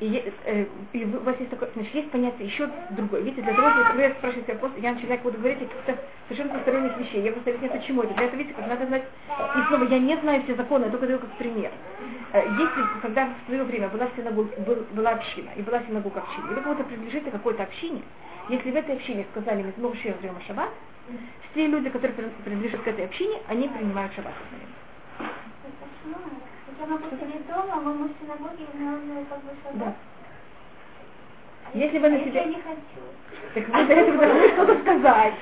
и, 0.00 0.32
э, 0.44 0.66
и 0.92 1.04
у 1.04 1.20
вас 1.20 1.36
есть 1.38 1.50
такое, 1.50 1.70
значит, 1.74 1.94
есть 1.94 2.10
понятие 2.10 2.48
еще 2.48 2.68
другое. 2.90 3.22
Видите, 3.22 3.42
для 3.42 3.54
того, 3.54 3.70
чтобы 3.70 4.02
вы 4.02 4.14
спрашиваете 4.18 4.52
вопрос, 4.54 4.72
я 4.78 4.92
начинаю 4.92 5.20
буду 5.20 5.38
говорить 5.38 5.62
о 5.62 5.66
каких-то 5.66 5.98
совершенно 6.28 6.54
посторонних 6.54 6.96
вещей. 6.98 7.22
Я 7.22 7.32
просто 7.32 7.50
объясняю, 7.50 7.80
почему 7.80 8.02
это. 8.02 8.14
Для 8.14 8.24
этого, 8.26 8.38
видите, 8.38 8.56
как 8.56 8.66
надо 8.68 8.86
знать, 8.86 9.04
и 9.04 9.68
снова, 9.68 9.84
я 9.84 9.98
не 9.98 10.16
знаю 10.18 10.42
все 10.44 10.54
законы, 10.54 10.84
я 10.86 10.90
только 10.90 11.06
даю 11.06 11.18
как 11.18 11.30
пример. 11.38 11.72
Э, 12.32 12.42
Если, 12.58 12.82
когда 13.02 13.26
в 13.26 13.46
свое 13.46 13.64
время 13.64 13.88
была, 13.88 14.08
синагога, 14.16 14.50
был- 14.60 14.86
была 14.92 15.10
община, 15.12 15.50
и 15.56 15.62
была 15.62 15.80
синагога 15.82 16.20
общины, 16.20 16.50
и 16.50 16.54
вы 16.54 16.60
кого-то 16.62 16.84
принадлежите 16.84 17.30
какой-то 17.30 17.62
общине, 17.62 18.02
если 18.48 18.70
в 18.70 18.76
этой 18.76 18.96
общине 18.96 19.26
сказали 19.32 19.62
«Мизмор 19.62 19.96
Шея 19.96 20.16
Зрема 20.20 20.40
Шаббат», 20.46 20.70
все 21.52 21.66
люди, 21.66 21.88
которые 21.90 22.16
прин- 22.16 22.42
принадлежат 22.44 22.80
к 22.82 22.88
этой 22.88 23.04
общине, 23.04 23.40
они 23.48 23.68
принимают 23.68 24.12
шаббат. 24.14 24.34
Дома, 26.78 27.92
мы 27.94 28.08
в 28.08 28.12
синагоге, 28.20 28.64
и 28.64 28.76
мы 28.76 29.24
как 29.26 29.42
бы 29.42 29.50
Да. 29.74 29.94
Если 31.74 31.98
вы 31.98 32.08
на 32.08 32.16
А 32.16 32.20
себе... 32.20 32.32
я 32.32 32.44
не 32.44 32.56
хочу. 32.56 33.02
Так 33.54 33.68
вы 33.68 33.84
для 33.86 33.96
этого 33.96 34.18
должны 34.18 34.48
что-то 34.52 34.80
сказать. 34.80 35.34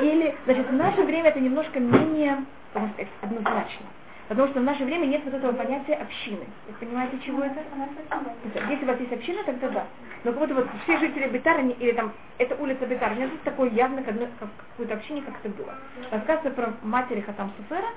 Или, 0.00 0.34
значит, 0.44 0.68
в 0.68 0.72
наше 0.74 1.02
время 1.02 1.30
это 1.30 1.40
немножко 1.40 1.80
менее, 1.80 2.44
как 2.72 2.90
сказать, 2.92 3.08
однозначно. 3.22 3.86
Потому 4.28 4.48
что 4.48 4.60
в 4.60 4.64
наше 4.64 4.84
время 4.84 5.06
нет 5.06 5.22
вот 5.24 5.34
этого 5.34 5.52
понятия 5.52 5.94
общины. 5.94 6.44
Вы 6.66 6.74
понимаете, 6.78 7.18
чего 7.24 7.42
это? 7.42 7.60
Это. 7.60 8.70
Если 8.70 8.84
у 8.84 8.88
вас 8.88 9.00
есть 9.00 9.12
община, 9.12 9.42
тогда 9.44 9.68
да. 9.70 9.86
Но 10.24 10.32
как 10.32 10.40
будто 10.40 10.54
вот 10.54 10.66
все 10.84 10.98
жители 10.98 11.28
Бетара, 11.28 11.62
или 11.62 11.92
там, 11.92 12.12
эта 12.36 12.54
улица 12.56 12.84
Бетара, 12.86 13.14
нет 13.14 13.30
такой 13.42 13.70
явно, 13.70 14.02
как, 14.02 14.14
как 14.38 14.48
какой-то 14.72 14.94
общине, 14.94 15.22
как 15.22 15.34
это 15.42 15.48
было. 15.56 15.74
Рассказывается 16.10 16.50
про 16.50 16.74
матери 16.82 17.20
Хатам 17.22 17.50
Суфера, 17.56 17.88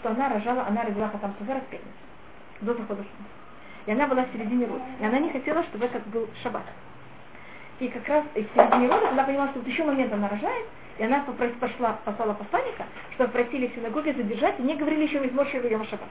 что 0.00 0.10
она 0.10 0.30
рожала, 0.30 0.66
она 0.66 0.84
родила 0.84 1.08
Хатам 1.08 1.34
Суфера 1.38 1.60
в 1.60 1.64
пятницу, 1.66 1.92
до 2.60 2.72
захода 2.74 3.02
солнца. 3.02 3.34
И 3.86 3.92
она 3.92 4.06
была 4.06 4.24
в 4.24 4.32
середине 4.32 4.66
рода. 4.66 4.84
И 5.00 5.04
она 5.04 5.18
не 5.18 5.30
хотела, 5.30 5.62
чтобы 5.64 5.86
это 5.86 6.00
был 6.06 6.28
шаббат. 6.42 6.64
И 7.80 7.88
как 7.88 8.06
раз 8.08 8.24
в 8.34 8.34
середине 8.34 8.88
рода, 8.88 9.10
она 9.10 9.24
поняла, 9.24 9.48
что 9.48 9.58
вот 9.58 9.68
еще 9.68 9.84
момент 9.84 10.12
она 10.12 10.28
рожает, 10.28 10.66
и 10.98 11.04
она 11.04 11.20
попросила, 11.20 11.58
пошла, 11.58 11.98
послала 12.04 12.34
посланника, 12.34 12.84
чтобы 13.14 13.32
просили 13.32 13.66
в 13.66 13.74
синагоге 13.74 14.14
задержать, 14.14 14.58
и 14.58 14.62
не 14.62 14.76
говорили 14.76 15.04
еще 15.04 15.20
Мизмор 15.20 15.46
Шевием 15.48 15.84
Шаббат. 15.84 16.08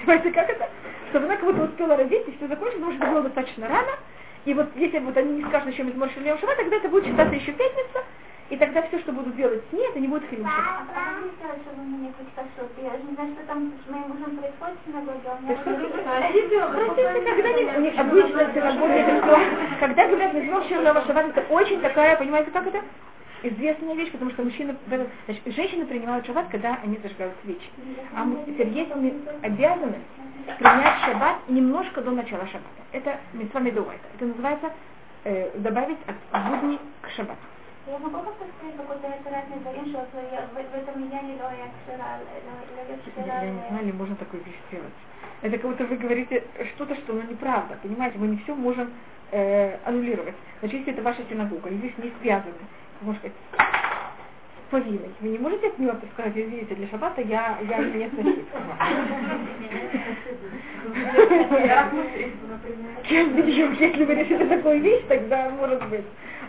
Понимаете, 0.00 0.30
как 0.30 0.48
это? 0.48 0.68
Чтобы 1.10 1.26
она 1.26 1.36
как 1.36 1.44
будто 1.44 1.64
успела 1.64 1.96
родить, 1.96 2.26
и 2.26 2.36
все 2.36 2.48
закончилось, 2.48 2.80
потому 2.80 2.92
что 2.96 3.06
было 3.06 3.22
достаточно 3.22 3.68
рано. 3.68 3.92
И 4.46 4.54
вот 4.54 4.68
если 4.76 4.98
вот 5.00 5.16
они 5.16 5.42
не 5.42 5.44
скажут 5.44 5.72
еще 5.72 5.82
Мизмор 5.82 6.10
Шевием 6.10 6.38
Шаббат, 6.38 6.56
тогда 6.56 6.76
это 6.76 6.88
будет 6.88 7.04
считаться 7.04 7.34
еще 7.34 7.52
пятница, 7.52 8.04
и 8.48 8.56
тогда 8.56 8.82
все, 8.82 8.98
что 9.00 9.12
будут 9.12 9.34
делать 9.36 9.62
с 9.68 9.72
ней, 9.72 9.88
это 9.88 9.98
не 9.98 10.06
будет 10.06 10.22
Шаббат. 10.30 10.46
А 10.46 11.18
мне 11.18 11.30
сделать, 11.36 11.60
чтобы 11.62 11.82
у 11.82 11.86
меня 11.86 12.10
хоть 12.16 12.32
кашот? 12.34 12.70
Я 12.80 12.90
же 12.96 13.02
не 13.02 13.14
знаю, 13.14 13.34
что 13.34 13.46
там 13.46 13.72
с 13.84 13.90
моим 13.90 14.08
мужем 14.08 14.36
происходит 14.36 14.78
в 14.82 14.86
синагоге, 14.86 15.26
у 15.26 15.42
меня 15.42 15.56
Простите, 16.14 17.34
когда 17.34 17.52
не, 17.52 17.64
у 17.76 17.80
них 17.80 17.98
обычно 17.98 18.52
синагоге 18.54 19.06
когда 19.80 20.06
говорят 20.06 20.34
Мизмор 20.34 20.62
Шевием 20.64 21.06
Шаббат, 21.06 21.26
это 21.26 21.44
очень 21.50 21.80
такая, 21.80 22.16
понимаете, 22.16 22.50
как 22.52 22.66
это? 22.66 22.82
Известная 23.42 23.94
вещь, 23.94 24.10
потому 24.12 24.30
что 24.30 24.44
мужчины, 24.44 24.76
значит, 24.86 25.42
женщины 25.46 25.84
принимают 25.86 26.24
шаббат, 26.26 26.46
когда 26.50 26.78
они 26.82 26.98
зажигают 27.02 27.34
свечи. 27.42 27.68
А 28.14 28.24
мы, 28.24 28.44
теперь 28.46 28.68
есть 28.68 28.94
мы 28.94 29.14
обязаны 29.42 29.96
принять 30.58 31.00
шаббат 31.04 31.48
немножко 31.48 32.00
до 32.00 32.12
начала 32.12 32.46
шаббата. 32.46 32.82
Это 32.92 33.18
митцва 33.34 33.60
медуайта. 33.60 34.04
Это 34.14 34.26
называется 34.26 34.72
э, 35.24 35.50
добавить 35.58 35.98
от 36.06 36.50
будни 36.50 36.78
к 37.02 37.10
шаббату. 37.10 37.38
Я 37.86 37.98
могу 38.00 38.18
как-то 38.18 38.44
сказать 38.58 38.76
какой-то 38.76 39.06
референтный 39.06 39.58
дорин, 39.62 39.86
что 39.86 39.98
я 40.32 40.48
в, 40.52 40.56
этом 40.56 41.08
я 41.08 41.22
не 41.22 41.36
доя 41.36 41.70
кшера, 41.84 42.18
Я, 43.24 43.42
я 43.44 43.50
не 43.50 43.68
знаю, 43.68 43.86
ли 43.86 43.92
можно 43.92 44.16
такую 44.16 44.42
вещь 44.42 44.58
сделать. 44.68 44.92
Это 45.42 45.56
как 45.56 45.70
будто 45.70 45.84
вы 45.84 45.96
говорите 45.96 46.42
что-то, 46.74 46.96
что 46.96 47.12
ну, 47.12 47.22
неправда. 47.22 47.78
Понимаете, 47.80 48.18
мы 48.18 48.26
не 48.26 48.38
все 48.38 48.56
можем 48.56 48.90
э, 49.30 49.78
аннулировать. 49.84 50.34
Значит, 50.58 50.80
если 50.80 50.94
это 50.94 51.02
ваша 51.02 51.22
синагога, 51.28 51.70
и 51.70 51.76
вы 51.76 51.92
с 51.96 52.02
ней 52.02 52.12
связаны, 52.20 52.54
можно 53.02 53.20
сказать, 53.20 53.36
с 53.56 54.70
повинной, 54.70 55.10
вы 55.20 55.28
не 55.28 55.38
можете 55.38 55.68
от 55.68 55.78
нее 55.78 55.94
сказать, 56.12 56.32
извините, 56.34 56.74
для 56.74 56.88
шаббата 56.88 57.20
я, 57.20 57.58
я 57.68 57.78
не 57.78 58.04
относиться. 58.04 58.58
Если 63.08 64.04
вы 64.04 64.14
решите 64.14 64.44
такую 64.46 64.80
вещь, 64.80 65.04
тогда 65.08 65.50
может 65.50 65.88
быть. 65.88 66.04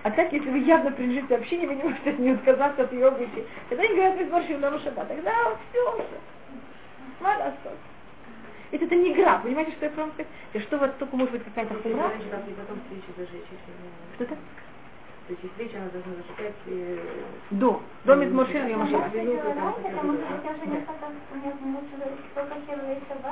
А 0.07 0.11
так, 0.11 0.31
если 0.31 0.49
вы 0.49 0.59
явно 0.59 0.89
принадлежите 0.91 1.35
общине, 1.35 1.67
вы 1.67 1.75
не 1.75 1.83
можете 1.83 2.13
нее 2.13 2.35
отказаться 2.35 2.83
от 2.83 2.93
ее 2.93 3.09
обычаи. 3.09 3.45
Тогда 3.67 3.83
они 3.83 3.93
говорят, 3.93 4.15
мы 4.15 4.25
сборщим 4.25 4.61
на 4.61 4.79
шаббат. 4.79 5.05
Тогда 5.09 5.33
все 5.69 5.95
уже. 5.95 6.17
Мало 7.19 7.43
осталось. 7.47 7.79
Ведь 8.71 8.83
это 8.83 8.95
не 8.95 9.11
игра, 9.11 9.39
понимаете, 9.39 9.73
что 9.73 9.87
я 9.87 9.91
прям 9.91 10.13
сказать? 10.13 10.65
Что 10.65 10.77
вот 10.77 10.97
только 10.97 11.17
может 11.17 11.33
быть 11.33 11.43
какая-то 11.43 11.73
хумра. 11.81 12.09
Что-то? 14.15 14.37
То 15.27 15.33
есть 15.33 15.55
свечи 15.57 15.75
она 15.75 15.89
должна 15.89 16.13
зажигать 16.13 16.55
э, 16.67 16.97
до, 17.51 17.81
до 18.05 18.15
Мизморшин 18.15 18.67
и 18.67 18.75
Машина. 18.75 19.11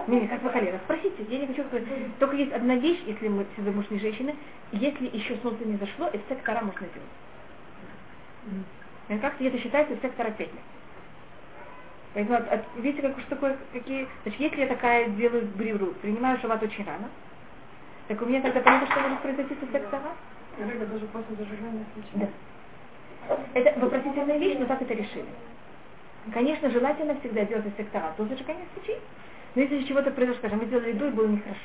Не, 0.07 0.19
не, 0.19 0.27
как 0.27 0.43
вы 0.43 0.49
хотели. 0.49 0.79
Спросите, 0.83 1.23
я 1.29 1.39
не 1.39 1.47
хочу 1.47 1.63
сказать. 1.63 1.85
Только 2.19 2.35
есть 2.35 2.51
одна 2.51 2.75
вещь, 2.75 3.01
если 3.05 3.29
мы 3.29 3.45
все 3.53 3.63
замужние 3.63 4.01
женщины, 4.01 4.35
если 4.73 5.07
еще 5.15 5.37
солнце 5.37 5.63
не 5.63 5.77
зашло, 5.77 6.09
и 6.09 6.19
сектора 6.27 6.61
можно 6.61 6.85
делать. 9.07 9.21
Как 9.21 9.39
это 9.39 9.57
считается 9.57 9.95
сектора 10.01 10.31
5 10.31 10.39
лет. 10.39 10.49
Поэтому, 12.13 12.37
от, 12.37 12.51
от, 12.51 12.61
видите, 12.77 13.07
как 13.07 13.17
уж 13.17 13.23
такое, 13.29 13.57
какие... 13.71 14.07
Значит, 14.23 14.39
если 14.41 14.61
я 14.61 14.67
такая 14.67 15.09
делаю 15.09 15.47
бривру, 15.55 15.93
принимаю 16.01 16.39
шаббат 16.39 16.61
очень 16.63 16.85
рано, 16.85 17.09
так 18.07 18.21
у 18.21 18.25
меня 18.25 18.41
тогда 18.41 18.59
понятно, 18.61 18.87
что 18.87 18.99
может 18.99 19.19
произойти 19.19 19.55
со 19.55 19.65
сектора? 19.71 20.11
Это 20.57 20.85
даже 20.85 21.05
после 21.07 21.35
зажигания 21.35 21.85
свечи. 21.93 22.09
Да. 22.13 23.37
Это 23.53 23.79
вопросительная 23.79 24.37
вещь, 24.37 24.57
но 24.59 24.65
так 24.65 24.81
это 24.81 24.93
решили. 24.93 25.25
Конечно, 26.33 26.69
желательно 26.69 27.19
всегда 27.19 27.43
делать 27.45 27.65
из 27.65 27.75
сектора 27.75 28.13
до 28.17 28.25
зажигания 28.25 28.65
свечи. 28.73 28.99
Но 29.55 29.61
если 29.61 29.83
чего-то 29.83 30.11
произошло, 30.11 30.39
скажем, 30.39 30.59
вы 30.59 30.65
делали 30.65 30.93
до 30.93 31.07
и 31.07 31.11
было 31.11 31.27
нехорошо. 31.27 31.59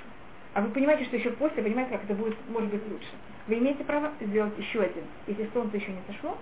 А 0.55 0.63
вы 0.63 0.71
понимаете, 0.71 1.05
что 1.05 1.17
еще 1.17 1.31
после, 1.31 1.63
понимаете, 1.63 1.93
как 1.93 2.05
это 2.05 2.15
будет, 2.15 2.37
может 2.49 2.71
быть, 2.71 2.83
лучше. 2.91 3.11
Вы 3.47 3.59
имеете 3.59 3.85
право 3.85 4.11
сделать 4.21 4.59
еще 4.59 4.81
один. 4.81 5.05
Если 5.27 5.49
солнце 5.53 5.77
еще 5.77 5.93
не 5.93 6.03
сошло, 6.07 6.37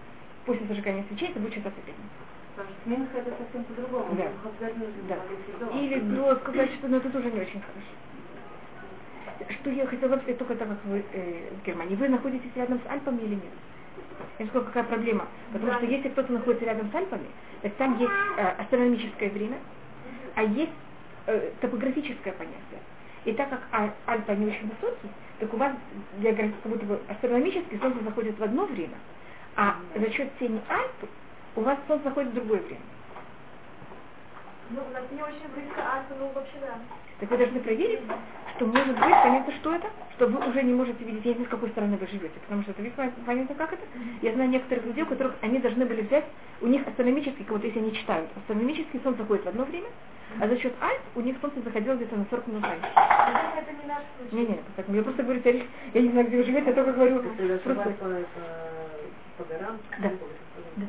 после 0.46 0.66
зажигания 0.66 1.04
свечей 1.08 1.28
это 1.28 1.40
будет 1.40 1.54
считаться 1.54 1.80
пятницей. 1.80 2.10
Потому 2.56 2.74
что 2.74 2.90
Минх 2.90 3.08
это 3.14 3.30
совсем 3.38 3.64
по-другому. 3.64 4.16
Да. 4.16 5.16
да. 5.60 5.78
Или 5.78 6.00
до 6.00 6.36
сказать, 6.36 6.72
что 6.74 6.88
ну, 6.88 6.96
это 6.96 7.10
тоже 7.10 7.30
не 7.30 7.40
очень 7.40 7.60
хорошо 7.60 7.92
что 9.50 9.70
я 9.70 9.86
хотела 9.86 10.16
бы 10.16 10.22
сказать 10.22 10.38
только 10.38 10.54
так, 10.56 10.68
как 10.68 10.84
вы 10.84 11.04
э, 11.12 11.50
в 11.60 11.66
Германии. 11.66 11.96
Вы 11.96 12.08
находитесь 12.08 12.50
рядом 12.54 12.80
с 12.84 12.90
Альпами 12.90 13.20
или 13.20 13.34
нет? 13.34 13.54
Я 14.38 14.46
скажу, 14.46 14.64
какая 14.66 14.84
проблема. 14.84 15.26
Потому 15.52 15.72
что 15.74 15.86
если 15.86 16.08
кто-то 16.08 16.32
находится 16.32 16.66
рядом 16.66 16.90
с 16.90 16.94
Альпами, 16.94 17.26
так 17.62 17.74
там 17.74 17.98
есть 17.98 18.12
э, 18.36 18.42
астрономическое 18.58 19.30
время, 19.30 19.58
а 20.34 20.42
есть 20.42 20.72
э, 21.26 21.50
топографическое 21.60 22.32
понятие. 22.32 22.80
И 23.24 23.32
так 23.32 23.50
как 23.50 23.60
а, 23.72 23.90
Альпы 24.06 24.34
не 24.36 24.46
очень 24.46 24.70
высокие, 24.70 25.12
так 25.38 25.52
у 25.52 25.56
вас 25.56 25.72
географ... 26.18 26.50
как 26.62 26.72
будто 26.72 26.86
бы 26.86 27.00
астрономически 27.08 27.78
Солнце 27.80 28.02
заходит 28.04 28.38
в 28.38 28.42
одно 28.42 28.66
время, 28.66 28.96
а 29.56 29.76
за 29.94 30.10
счет 30.10 30.30
тени 30.38 30.60
Альпы 30.68 31.08
у 31.56 31.62
вас 31.62 31.78
Солнце 31.86 32.04
заходит 32.04 32.30
в 32.30 32.34
другое 32.34 32.60
время. 32.60 32.80
Ну, 34.70 34.80
у 34.86 34.92
нас 34.92 35.02
не 35.10 35.22
очень 35.22 35.48
близко 35.54 35.80
Альпы, 35.80 36.14
ну 36.18 36.30
вообще 36.34 36.58
да. 36.60 36.78
Так 37.20 37.30
вы 37.30 37.38
должны 37.38 37.60
проверить, 37.60 38.00
что 38.54 38.66
может 38.66 38.94
быть, 38.94 39.22
понятно, 39.22 39.52
что 39.54 39.74
это, 39.74 39.88
что 40.14 40.26
вы 40.26 40.46
уже 40.46 40.62
не 40.62 40.74
можете 40.74 41.02
видеть, 41.04 41.24
я 41.24 41.30
не 41.30 41.34
знаю, 41.36 41.48
с 41.48 41.50
какой 41.50 41.70
стороны 41.70 41.96
вы 41.96 42.06
живете, 42.06 42.38
потому 42.40 42.62
что 42.62 42.72
это 42.72 42.82
весьма 42.82 43.10
понятно, 43.24 43.54
как 43.54 43.72
это. 43.72 43.82
Я 44.20 44.34
знаю 44.34 44.50
некоторых 44.50 44.84
людей, 44.84 45.04
у 45.04 45.06
которых 45.06 45.36
они 45.40 45.58
должны 45.58 45.86
были 45.86 46.02
взять, 46.02 46.26
у 46.60 46.66
них 46.66 46.86
астрономический, 46.86 47.46
вот 47.48 47.64
если 47.64 47.78
они 47.78 47.94
читают, 47.94 48.28
астрономический 48.36 49.00
солнце 49.02 49.22
заходит 49.22 49.44
в 49.44 49.48
одно 49.48 49.64
время, 49.64 49.88
а 50.38 50.46
за 50.46 50.58
счет 50.58 50.74
Альп 50.80 51.00
у 51.14 51.20
них 51.22 51.36
солнце 51.40 51.62
заходило 51.62 51.94
где-то 51.94 52.16
на 52.16 52.26
40 52.28 52.46
минут 52.48 52.64
раньше. 52.64 52.86
Это 52.86 53.72
не 53.72 53.88
наш 53.88 54.02
случай. 54.18 54.36
Не, 54.36 54.46
не, 54.46 54.60
поэтому 54.76 54.96
я 54.98 55.02
просто 55.02 55.22
говорю, 55.22 55.40
я 55.94 56.02
не 56.02 56.10
знаю, 56.10 56.26
где 56.26 56.36
вы 56.36 56.44
живете, 56.44 56.68
я 56.68 56.74
только 56.74 56.92
говорю. 56.92 57.22
Просто... 57.64 57.96
По 59.38 59.44
горам? 59.44 59.78
Да. 59.98 60.10
да. 60.76 60.86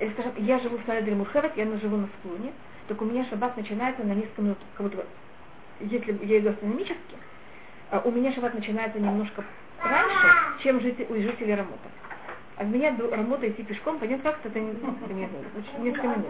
Или, 0.00 0.10
скажем, 0.10 0.32
я 0.38 0.58
живу 0.58 0.76
в 0.76 0.84
Саладре 0.84 1.14
Мухевет, 1.14 1.56
я 1.56 1.64
живу 1.78 1.96
на 1.96 2.08
склоне, 2.18 2.52
так 2.88 3.00
у 3.00 3.04
меня 3.04 3.24
шаббат 3.26 3.56
начинается 3.56 4.02
на 4.04 4.12
несколько 4.12 4.42
минут, 4.42 4.58
как 4.74 4.86
будто 4.86 5.04
если 5.80 6.24
я 6.24 6.38
иду 6.38 6.50
астрономически, 6.50 7.16
а 7.90 8.00
у 8.04 8.10
меня 8.10 8.32
шаббат 8.32 8.54
начинается 8.54 8.98
немножко 8.98 9.44
раньше, 9.80 10.62
чем 10.62 10.80
жители, 10.80 11.06
у 11.08 11.14
жителей 11.14 11.54
Рамота. 11.54 11.88
А 12.56 12.62
от 12.62 12.68
меня 12.68 12.92
до 12.92 13.10
Рамота 13.10 13.48
идти 13.48 13.62
пешком, 13.62 13.98
понятно, 13.98 14.30
как 14.30 14.46
это, 14.46 14.60
не, 14.60 14.72
не 14.72 15.82
несколько 15.82 16.06
минут. 16.06 16.26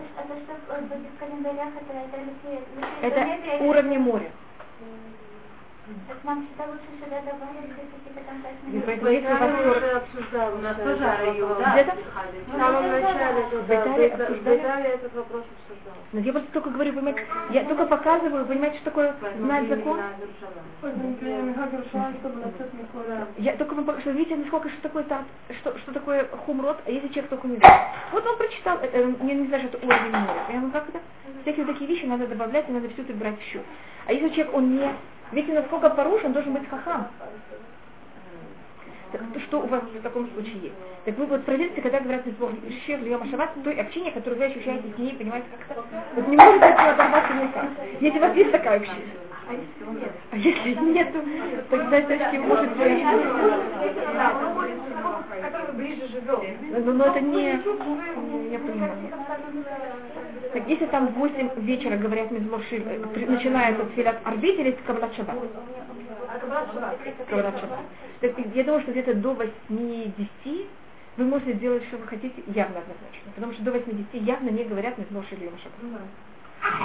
Это 3.02 3.64
уровни 3.64 3.96
моря. 3.98 4.30
Так 5.84 6.24
нам 6.24 6.46
всегда 6.46 6.64
лучше 6.72 6.88
сюда 6.98 7.20
добавить 7.20 7.68
какие-то 7.76 8.04
у 8.74 9.36
вас 9.36 9.76
уже 9.76 9.90
обсуждал, 9.90 10.54
у 10.54 10.58
нас 10.58 10.76
тоже 10.78 11.04
район. 11.04 11.58
Где-то? 11.72 11.92
В 12.46 12.56
самом 12.56 12.90
начале, 12.90 13.42
В 13.42 13.70
обсуждали? 13.70 14.58
Италии 14.58 14.94
этот 14.94 15.14
вопрос 15.14 15.44
обсуждал. 15.44 15.94
Но 16.12 16.20
я 16.20 16.32
просто 16.32 16.52
только 16.52 16.70
говорю, 16.70 16.92
понимаете, 16.94 17.26
я 17.50 17.64
только 17.64 17.84
показываю, 17.84 18.46
понимаете, 18.46 18.76
что 18.76 18.84
такое 18.86 19.14
знать 19.38 19.68
закон. 19.68 20.00
Я 23.36 23.56
только 23.56 23.74
вам 23.74 23.84
покажу, 23.84 24.10
видите, 24.12 24.36
насколько 24.36 24.70
что 24.70 24.82
такое 24.82 25.02
там, 25.04 25.26
что, 25.60 25.76
что 25.78 25.92
такое 25.92 26.26
хумрот, 26.46 26.78
а 26.86 26.90
если 26.90 27.08
человек 27.08 27.28
только 27.28 27.46
не 27.46 27.56
знает. 27.56 27.88
Вот 28.12 28.26
он 28.26 28.38
прочитал, 28.38 28.78
это, 28.78 28.96
я 28.98 29.34
не 29.34 29.46
знаю, 29.48 29.68
что 29.68 29.76
это 29.76 29.86
уровень 29.86 30.16
моря. 30.16 30.44
Я 30.48 30.54
говорю, 30.60 30.72
как 30.72 30.88
это? 30.88 31.00
Всякие 31.42 31.66
такие 31.66 31.86
вещи 31.88 32.06
надо 32.06 32.26
добавлять, 32.26 32.68
и 32.70 32.72
надо 32.72 32.88
все 32.88 33.02
это 33.02 33.12
брать 33.12 33.38
в 33.38 33.42
счет. 33.42 33.62
А 34.06 34.12
если 34.12 34.28
человек, 34.30 34.54
он 34.54 34.76
не 34.76 34.90
Видите, 35.34 35.54
насколько 35.54 35.90
порушен, 35.90 36.32
должен 36.32 36.52
быть 36.52 36.68
хахам. 36.68 37.08
Так, 39.10 39.22
что 39.46 39.60
у 39.60 39.66
вас 39.66 39.82
в 39.82 40.02
таком 40.02 40.30
случае 40.30 40.54
есть? 40.62 40.74
Так 41.04 41.18
вы 41.18 41.26
вот 41.26 41.44
проверьте, 41.44 41.82
когда 41.82 41.98
говорят 41.98 42.24
из 42.26 42.34
Шев 42.84 43.00
Льема 43.02 43.26
Шаббат, 43.26 43.50
той 43.64 43.74
общение, 43.74 44.12
которое 44.12 44.36
вы 44.36 44.44
ощущаете 44.44 44.84
с 44.94 44.98
ней, 44.98 45.14
понимаете, 45.14 45.46
как 45.50 45.76
это? 45.76 45.84
Вот 46.14 46.28
не 46.28 46.36
можете 46.36 46.64
от 46.66 46.78
нее 46.78 46.90
оторваться 46.90 47.34
никак. 47.34 47.64
Если 48.00 48.18
у 48.18 48.22
вас 48.22 48.36
есть 48.36 48.52
такая 48.52 48.76
общение. 48.78 49.06
А 50.30 50.36
если 50.36 50.74
нет, 50.74 51.12
то 51.12 51.22
тогда 51.76 51.96
это 51.98 52.30
кем 52.30 52.48
может 52.48 52.76
быть? 52.76 53.04
Но, 56.84 56.92
но 56.92 57.06
это 57.06 57.20
не... 57.20 57.50
Я 58.52 58.58
понимаю. 58.60 58.92
Так 60.54 60.68
если 60.68 60.86
там 60.86 61.08
в 61.08 61.14
8 61.14 61.50
вечера 61.62 61.96
говорят 61.96 62.30
Мизморши, 62.30 62.78
начинается 63.26 63.84
тфилат 63.86 64.20
арбит 64.22 64.56
или 64.60 64.70
каббалат 64.86 65.12
шаббат? 65.16 65.36
Каббалат 67.28 67.58
шаббат. 67.58 67.80
Так 68.20 68.32
я 68.54 68.62
думаю, 68.62 68.80
что 68.82 68.92
где-то 68.92 69.14
до 69.14 69.32
8-10 69.68 70.66
вы 71.16 71.24
можете 71.24 71.54
делать, 71.54 71.82
что 71.88 71.96
вы 71.96 72.06
хотите, 72.06 72.40
явно 72.46 72.78
однозначно. 72.78 73.32
Потому 73.34 73.52
что 73.52 73.64
до 73.64 73.72
80 73.72 74.14
явно 74.14 74.50
не 74.50 74.62
говорят 74.62 74.96
Мизморши 74.96 75.34
или 75.34 75.50
Шаббат. 75.60 76.02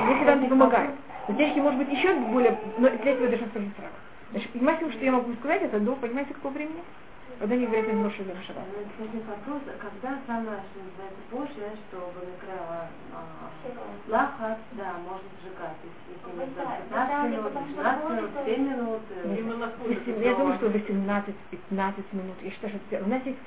Если 0.09 0.25
вам 0.25 0.41
не 0.41 0.47
помогает. 0.47 0.89
Но 1.27 1.35
здесь 1.35 1.55
может 1.57 1.77
быть 1.77 1.91
еще 1.91 2.15
более, 2.15 2.57
но 2.79 2.89
для 2.89 3.11
этого 3.11 3.27
сразу. 3.27 3.93
Значит, 4.31 4.55
максимум, 4.55 4.93
что 4.93 5.05
я 5.05 5.11
могу 5.11 5.31
сказать, 5.33 5.61
это 5.61 5.79
до, 5.79 5.95
понимаете, 5.95 6.33
какого 6.33 6.53
времени? 6.53 6.81
Когда 7.39 7.55
не 7.55 7.65
говорят 7.67 7.87
им 7.87 8.03
Йом 8.03 8.11
Шаббат. 8.11 8.65
Один 8.99 9.23
вопрос, 9.23 9.61
когда 9.79 10.17
самое, 10.27 10.59
что 10.59 10.83
называется, 10.83 11.23
позже, 11.31 11.71
что 11.87 12.11
Балакрава 12.11 12.89
Лахат, 14.09 14.57
да, 14.73 14.93
можно 15.07 15.29
сжигать. 15.39 15.79
Если 15.87 16.35
не 16.35 16.45
15 16.91 17.31
минут, 17.31 17.53
16 17.55 18.09
минут, 18.09 18.31
7 18.45 18.69
минут. 18.69 19.01
э, 19.23 20.21
Я 20.21 20.35
думаю, 20.35 20.57
что 20.57 20.67
18-15 20.67 22.03
минут. 22.11 22.35
Я 22.41 22.51
считаю, 22.51 22.73
что 22.89 23.03
у 23.05 23.07
нас 23.07 23.21
есть 23.23 23.39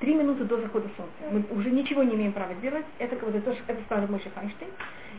три 0.00 0.14
минуты 0.14 0.44
до 0.44 0.60
захода 0.60 0.88
солнца. 0.96 1.14
Мы 1.30 1.44
уже 1.56 1.70
ничего 1.70 2.02
не 2.02 2.14
имеем 2.14 2.32
права 2.32 2.54
делать. 2.54 2.84
Это 2.98 3.16
как 3.16 3.30
бы 3.30 3.40
то, 3.40 3.54
что 3.54 3.62
это 3.66 3.82
сказал 3.84 4.06
Мойша 4.08 4.30
Файнштейн. 4.30 4.70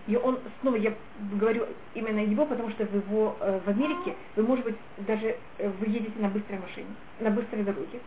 И 0.07 0.15
он, 0.15 0.39
снова 0.61 0.77
я 0.77 0.93
говорю 1.33 1.67
именно 1.93 2.19
его, 2.19 2.45
потому 2.45 2.69
что 2.69 2.85
в 2.85 2.95
его 2.95 3.35
э, 3.41 3.59
в 3.65 3.69
Америке 3.69 4.15
вы, 4.37 4.43
может 4.43 4.63
быть, 4.63 4.77
даже 4.99 5.35
э, 5.57 5.69
вы 5.69 5.87
едете 5.87 6.13
на 6.19 6.29
быстрой 6.29 6.59
машине, 6.59 6.87
на 7.19 7.29
быстрой 7.29 7.63
дороге, 7.63 7.99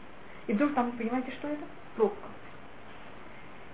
и 0.46 0.54
вдруг 0.54 0.72
там, 0.72 0.92
понимаете, 0.92 1.30
что 1.32 1.48
это? 1.48 1.62
Пробка. 1.96 2.28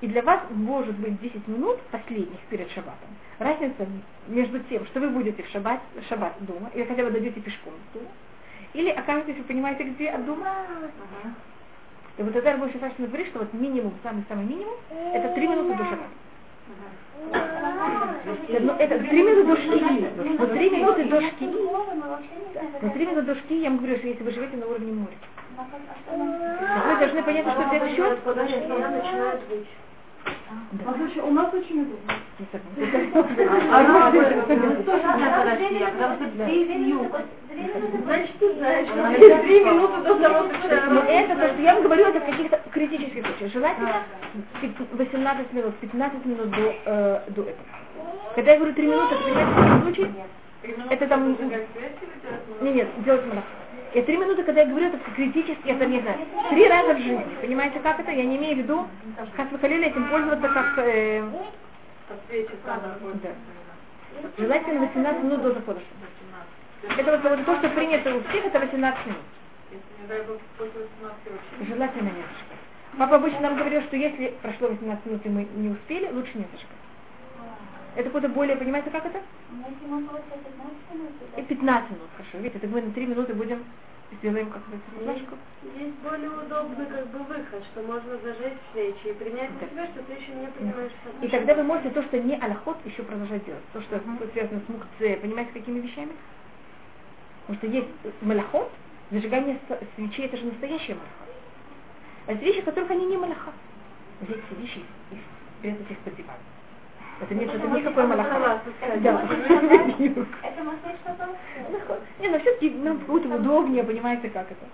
И 0.00 0.08
для 0.08 0.22
вас 0.22 0.40
может 0.50 0.96
быть 0.96 1.20
10 1.20 1.46
минут 1.46 1.80
последних 1.92 2.40
перед 2.50 2.68
шаббатом. 2.72 3.08
Разница 3.38 3.86
между 4.26 4.58
тем, 4.64 4.84
что 4.86 5.00
вы 5.00 5.10
будете 5.10 5.44
в 5.44 5.48
шаббат, 5.48 5.80
шаббат 6.08 6.34
дома, 6.40 6.70
или 6.74 6.82
хотя 6.84 7.04
бы 7.04 7.12
дойдете 7.12 7.40
пешком 7.40 7.74
до 7.92 8.00
дома, 8.00 8.10
или 8.74 8.90
окажетесь, 8.90 9.36
вы 9.36 9.44
понимаете, 9.44 9.84
где 9.84 10.10
от 10.10 10.26
дома. 10.26 10.66
И 12.18 12.22
вот 12.22 12.32
тогда 12.32 12.56
больше 12.56 12.78
Сашина 12.78 13.08
говорит, 13.08 13.26
что 13.28 13.40
вот 13.40 13.52
минимум, 13.52 13.92
самый-самый 14.02 14.46
минимум, 14.46 14.74
это 15.12 15.28
3 15.34 15.48
минуты 15.48 15.74
до 15.74 15.84
шаббата. 15.84 16.10
Ну, 18.48 18.72
это 18.78 18.98
три 18.98 19.22
минуты 19.22 19.44
до 19.44 19.56
шки. 19.56 20.38
Вот 20.38 20.52
три 20.52 20.70
минуты 20.70 21.04
до 21.04 21.20
шки. 21.20 21.44
Но 22.82 22.90
три 22.90 23.06
минуты 23.06 23.22
до 23.22 23.34
шки, 23.34 23.54
я 23.60 23.70
вам 23.70 23.78
говорю, 23.78 23.96
что 23.98 24.06
если 24.08 24.22
вы 24.22 24.30
живете 24.30 24.56
на 24.56 24.66
уровне 24.66 24.92
моря. 24.92 25.16
Вы 26.86 26.98
должны 26.98 27.22
понять, 27.22 27.46
что 27.46 27.62
это 27.62 27.88
счет. 27.90 28.18
Да. 30.72 30.84
У 31.24 31.30
нас 31.32 31.54
очень 31.54 31.82
удобно. 31.82 32.12
Значит, 38.04 38.38
ты 38.38 38.54
знаешь, 38.54 38.88
что 38.88 39.42
три 39.42 39.64
минуты 39.64 40.02
до 40.02 40.18
зароста 40.18 40.54
Но 40.90 41.00
это 41.02 41.36
то, 41.36 41.48
что 41.48 41.62
я 41.62 41.74
вам 41.74 41.82
говорю, 41.84 42.06
это 42.06 42.20
в 42.20 42.26
каких-то 42.26 42.60
критических 42.70 43.26
случаях. 43.26 43.52
Желательно 43.52 44.02
18 44.92 45.52
минут, 45.52 45.74
15 45.76 46.26
минут 46.26 46.50
до, 46.50 46.74
э, 46.84 47.20
до 47.28 47.42
этого. 47.42 47.66
Когда 48.34 48.50
я 48.52 48.56
говорю 48.58 48.74
3 48.74 48.86
минуты, 48.86 49.14
это 49.14 49.24
понимаете, 49.24 49.50
в 49.52 49.82
случае 49.82 50.10
Это 50.90 51.06
там... 51.06 51.36
Не, 52.60 52.72
нет, 52.72 52.88
делать 53.04 53.26
малаха. 53.26 53.46
И 53.96 54.02
три 54.02 54.18
минуты, 54.18 54.42
когда 54.42 54.60
я 54.60 54.66
говорю, 54.66 54.88
это 54.88 54.98
критически, 54.98 55.68
это 55.68 55.86
не 55.86 56.00
знаю, 56.00 56.18
три 56.50 56.68
раза 56.68 56.92
в 56.92 56.98
жизни. 56.98 57.26
Понимаете, 57.40 57.80
как 57.80 57.98
это? 57.98 58.10
Я 58.10 58.26
не 58.26 58.36
имею 58.36 58.56
в 58.56 58.58
виду, 58.58 58.86
как 59.34 59.50
вы 59.50 59.58
хотели 59.58 59.86
этим 59.86 60.10
пользоваться, 60.10 60.48
как... 60.50 60.74
Э, 60.76 61.24
да. 63.22 63.30
Желательно 64.36 64.80
18 64.80 65.22
минут 65.22 65.42
до 65.42 65.54
захода. 65.54 65.80
Это 66.98 67.10
вот, 67.10 67.22
вот 67.22 67.46
то, 67.46 67.56
что 67.56 67.70
принято 67.70 68.14
у 68.14 68.20
всех, 68.24 68.44
это 68.44 68.60
18 68.60 69.06
минут. 69.06 69.18
Желательно 71.66 72.08
не 72.10 72.20
зажигать. 72.20 72.60
Папа 72.98 73.16
обычно 73.16 73.40
нам 73.40 73.56
говорил, 73.56 73.80
что 73.80 73.96
если 73.96 74.34
прошло 74.42 74.68
18 74.68 75.06
минут 75.06 75.24
и 75.24 75.28
мы 75.30 75.48
не 75.56 75.70
успели, 75.70 76.10
лучше 76.12 76.32
не 76.34 76.44
зажигать. 76.44 76.76
Это 77.94 78.10
куда 78.10 78.28
более, 78.28 78.56
понимаете, 78.56 78.90
как 78.90 79.06
это? 79.06 79.22
И 81.38 81.42
15 81.42 81.90
минут, 81.92 82.08
хорошо. 82.14 82.38
Видите, 82.44 82.58
так 82.58 82.68
мы 82.68 82.82
на 82.82 82.92
3 82.92 83.06
минуты 83.06 83.32
будем 83.32 83.64
сделаем 84.12 84.50
как 84.50 84.62
бы 84.68 84.78
флажку. 85.02 85.36
Есть 85.78 85.96
более 85.96 86.30
удобный 86.30 86.86
как 86.86 87.06
бы 87.08 87.18
выход, 87.18 87.64
что 87.72 87.82
можно 87.82 88.16
зажечь 88.18 88.58
свечи 88.72 89.08
и 89.08 89.12
принять 89.12 89.50
на 89.60 89.68
себя, 89.68 89.86
что 89.86 90.02
ты 90.02 90.12
еще 90.12 90.32
не 90.32 90.46
принимаешь 90.48 90.92
И 91.22 91.28
тогда 91.28 91.54
вы 91.54 91.62
можете 91.64 91.90
то, 91.90 92.02
что 92.04 92.20
не 92.20 92.36
аллахот, 92.36 92.78
еще 92.84 93.02
продолжать 93.02 93.44
делать. 93.44 93.64
То, 93.72 93.80
что 93.82 93.96
uh-huh. 93.96 94.32
связано 94.32 94.60
с 94.66 94.68
мукце, 94.68 95.16
понимаете, 95.20 95.52
какими 95.52 95.80
вещами? 95.80 96.12
Потому 97.46 97.58
что 97.58 97.66
есть 97.68 97.88
малахот, 98.22 98.70
зажигание 99.10 99.58
свечей, 99.96 100.26
это 100.26 100.36
же 100.36 100.46
настоящий 100.46 100.94
малахот. 100.94 101.26
А 102.26 102.32
есть 102.32 102.42
вещи, 102.42 102.62
которых 102.62 102.90
они 102.90 103.06
не 103.06 103.16
малаха. 103.16 103.52
Взять 104.20 104.40
все 104.46 104.60
вещи 104.60 104.80
и 105.12 105.16
спрятать 105.58 105.90
их 105.90 105.98
под 105.98 106.16
диван. 106.16 106.36
Это 107.20 107.34
не, 107.34 107.44
это 107.44 107.66
никакой 107.68 108.06
малаха. 108.06 108.60
Да. 109.00 109.22
Это 109.22 110.62
может 110.64 110.80
что-то? 111.02 111.28
Не, 112.20 112.28
но 112.28 112.38
все-таки 112.40 112.70
нам 112.70 112.98
будет 112.98 113.26
удобнее, 113.26 113.84
понимаете, 113.84 114.28
как 114.28 114.50
это. 114.50 114.66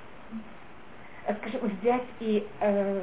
Э, 1.26 1.34
скажем, 1.36 1.60
взять 1.80 2.02
и 2.20 2.46
э, 2.60 3.02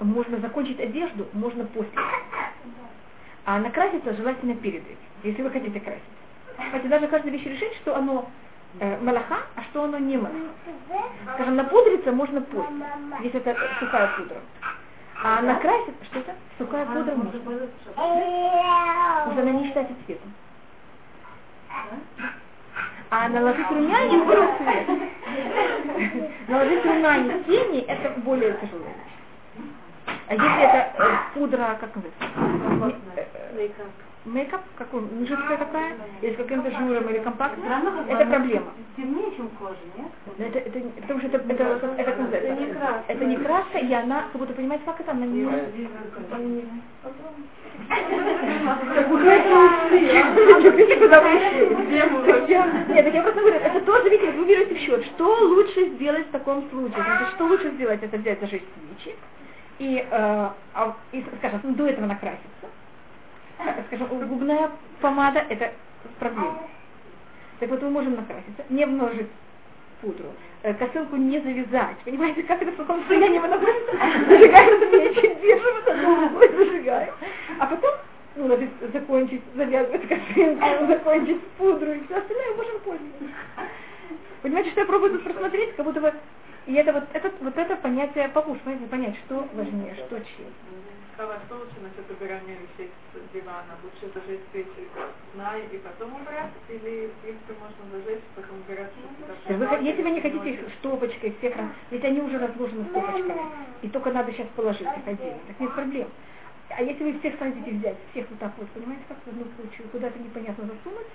можно 0.00 0.38
закончить 0.38 0.80
одежду, 0.80 1.26
можно 1.32 1.64
после. 1.66 1.98
А 3.44 3.60
накраситься 3.60 4.16
желательно 4.16 4.56
перед 4.56 4.82
этим, 4.82 4.96
если 5.22 5.42
вы 5.42 5.50
хотите 5.50 5.78
красить. 5.78 6.02
Хотя 6.72 6.88
даже 6.88 7.06
каждая 7.06 7.32
вещь 7.32 7.44
решить, 7.44 7.74
что 7.82 7.94
оно 7.94 8.28
э, 8.80 8.98
малаха, 9.00 9.38
а 9.54 9.62
что 9.70 9.84
оно 9.84 9.98
не 9.98 10.16
малаха. 10.16 10.38
Скажем, 11.34 11.54
напудриться 11.54 12.10
можно 12.10 12.40
после, 12.40 12.74
если 13.22 13.40
это 13.40 13.56
сухая 13.78 14.10
пудра. 14.16 14.40
А 15.22 15.42
накрасит, 15.42 15.94
что 16.04 16.18
это? 16.20 16.34
Сухая 16.58 16.86
пудра 16.86 17.14
можно. 17.14 17.40
Уже 19.30 19.40
она 19.40 19.50
не 19.50 19.66
считается 19.66 19.94
цветом. 20.06 20.32
А 23.10 23.28
наложить 23.28 23.70
румяне 23.70 24.18
уже 24.18 24.56
цвет. 24.58 24.88
Наложить 26.48 26.84
румяне 26.84 27.42
тени, 27.44 27.80
это 27.82 28.20
более 28.20 28.54
тяжело. 28.54 28.86
А 30.28 30.34
если 30.34 30.62
это 30.62 30.92
э, 30.98 31.16
пудра, 31.34 31.78
как 31.80 31.90
называется? 31.94 32.24
Мейкап, 34.26 34.62
какой, 34.76 35.02
ну, 35.02 35.26
жидкая 35.26 35.58
такая, 35.58 35.94
или 36.20 36.34
с 36.34 36.36
каким-то 36.36 36.70
жиром 36.70 37.08
или 37.08 37.18
компактным, 37.18 37.66
это 38.08 38.26
проблема. 38.26 38.72
Темнее, 38.96 39.34
чем 39.36 39.48
кожа, 39.50 39.76
нет? 39.96 40.08
Это, 40.38 40.58
это, 40.58 40.80
потому 41.02 41.20
что 41.20 41.28
это, 41.28 41.38
это, 41.38 41.64
это, 41.96 41.96
это, 41.96 42.36
это, 42.36 42.54
не 42.54 42.66
краска. 42.66 43.04
это 43.08 43.24
не 43.24 43.36
краска, 43.36 43.78
и 43.78 43.92
она, 43.92 44.22
как 44.32 44.40
будто 44.40 44.52
понимаете, 44.52 44.84
как 44.84 45.00
это, 45.00 45.12
она 45.12 45.26
не... 45.26 45.44
Нет, 52.88 53.04
так 53.04 53.14
я 53.14 53.22
просто 53.22 53.40
говорю, 53.40 53.56
это 53.56 53.80
тоже, 53.80 54.08
видите, 54.08 54.32
вы 54.32 54.46
берете 54.46 54.74
в 54.74 54.78
счет, 54.78 55.04
что 55.06 55.36
лучше 55.40 55.88
сделать 55.90 56.26
в 56.26 56.30
таком 56.30 56.68
случае. 56.70 57.04
Что 57.34 57.46
лучше 57.46 57.70
сделать, 57.72 58.02
это 58.02 58.16
взять 58.16 58.40
зажечь 58.40 58.64
свечи, 58.74 59.16
и, 59.78 60.06
э, 60.10 60.48
и 61.12 61.24
скажем, 61.38 61.74
до 61.74 61.86
этого 61.86 62.06
накраситься, 62.06 62.66
скажем, 63.86 64.28
губная 64.28 64.70
помада– 65.00 65.44
это 65.48 65.72
проблема. 66.18 66.62
Так 67.58 67.70
вот 67.70 67.82
мы 67.82 67.90
можем 67.90 68.16
накраситься, 68.16 68.64
не 68.68 68.84
множить 68.84 69.28
пудру, 70.00 70.26
э, 70.62 70.74
косынку 70.74 71.16
не 71.16 71.40
завязать. 71.40 71.96
Понимаете, 72.04 72.42
как 72.42 72.60
это 72.60 72.72
в 72.72 72.76
каком 72.76 73.00
состоянии 73.00 73.38
мы 73.38 73.48
находимся? 73.48 73.92
Зажигаем 74.28 74.90
свечи, 74.90 75.40
держим 75.40 75.76
это 75.78 76.44
и 76.44 76.56
зажигаем. 76.56 77.14
А 77.58 77.66
потом 77.66 77.94
ну, 78.36 78.48
надо 78.48 78.68
закончить, 78.92 79.42
завязывать 79.54 80.06
косынку, 80.06 80.86
закончить 80.86 81.42
пудру 81.58 81.92
и 81.92 82.04
все 82.04 82.16
остальное 82.16 82.56
можем 82.56 82.80
пользоваться. 82.80 83.24
Понимаете, 84.42 84.70
что 84.70 84.80
я 84.80 84.86
пробую 84.86 85.12
тут 85.12 85.24
просмотреть, 85.24 85.74
как 85.76 85.86
будто 85.86 86.00
бы... 86.00 86.12
И 86.66 86.74
это 86.74 86.92
вот, 86.92 87.04
это, 87.12 87.32
вот 87.40 87.56
это 87.56 87.76
понятие 87.76 88.28
понимаете, 88.28 88.86
понять, 88.86 89.14
что 89.24 89.46
важнее, 89.54 89.94
что 89.94 90.18
чем. 90.18 90.46
Что 91.16 91.56
лучше 91.56 91.80
насчет 91.80 92.10
убирания 92.10 92.58
вещей 92.60 92.92
с 93.14 93.32
дивана? 93.32 93.72
Лучше 93.82 94.12
зажечь 94.12 94.44
свечи, 94.52 94.84
зная 95.32 95.62
и 95.72 95.78
потом 95.78 96.12
убрать? 96.12 96.52
Или, 96.68 97.06
в 97.06 97.14
принципе, 97.22 97.54
можно 97.56 97.84
зажечь, 97.90 98.20
потом 98.34 98.60
убирать? 98.60 98.92
Вы, 99.48 99.86
если 99.88 100.02
вы 100.02 100.10
не 100.10 100.20
хотите 100.20 100.50
их 100.50 100.60
стопочкой, 100.78 101.34
всех, 101.38 101.54
ведь 101.90 102.04
они 102.04 102.20
уже 102.20 102.38
разложены 102.38 102.84
стопочками, 102.90 103.40
и 103.80 103.88
только 103.88 104.12
надо 104.12 104.30
сейчас 104.32 104.46
положить 104.48 104.82
их 104.82 105.06
отдельно, 105.08 105.40
так 105.46 105.58
нет 105.58 105.72
проблем. 105.72 106.08
А 106.68 106.82
если 106.82 107.04
вы 107.04 107.18
всех 107.20 107.38
хотите 107.38 107.70
взять, 107.70 107.96
всех 108.10 108.28
вот 108.28 108.38
так 108.38 108.52
вот, 108.58 108.68
понимаете, 108.72 109.04
как 109.08 109.16
в 109.24 109.28
одном 109.28 109.48
случае, 109.56 109.88
куда-то 109.88 110.18
непонятно 110.18 110.66
засунуть, 110.66 111.06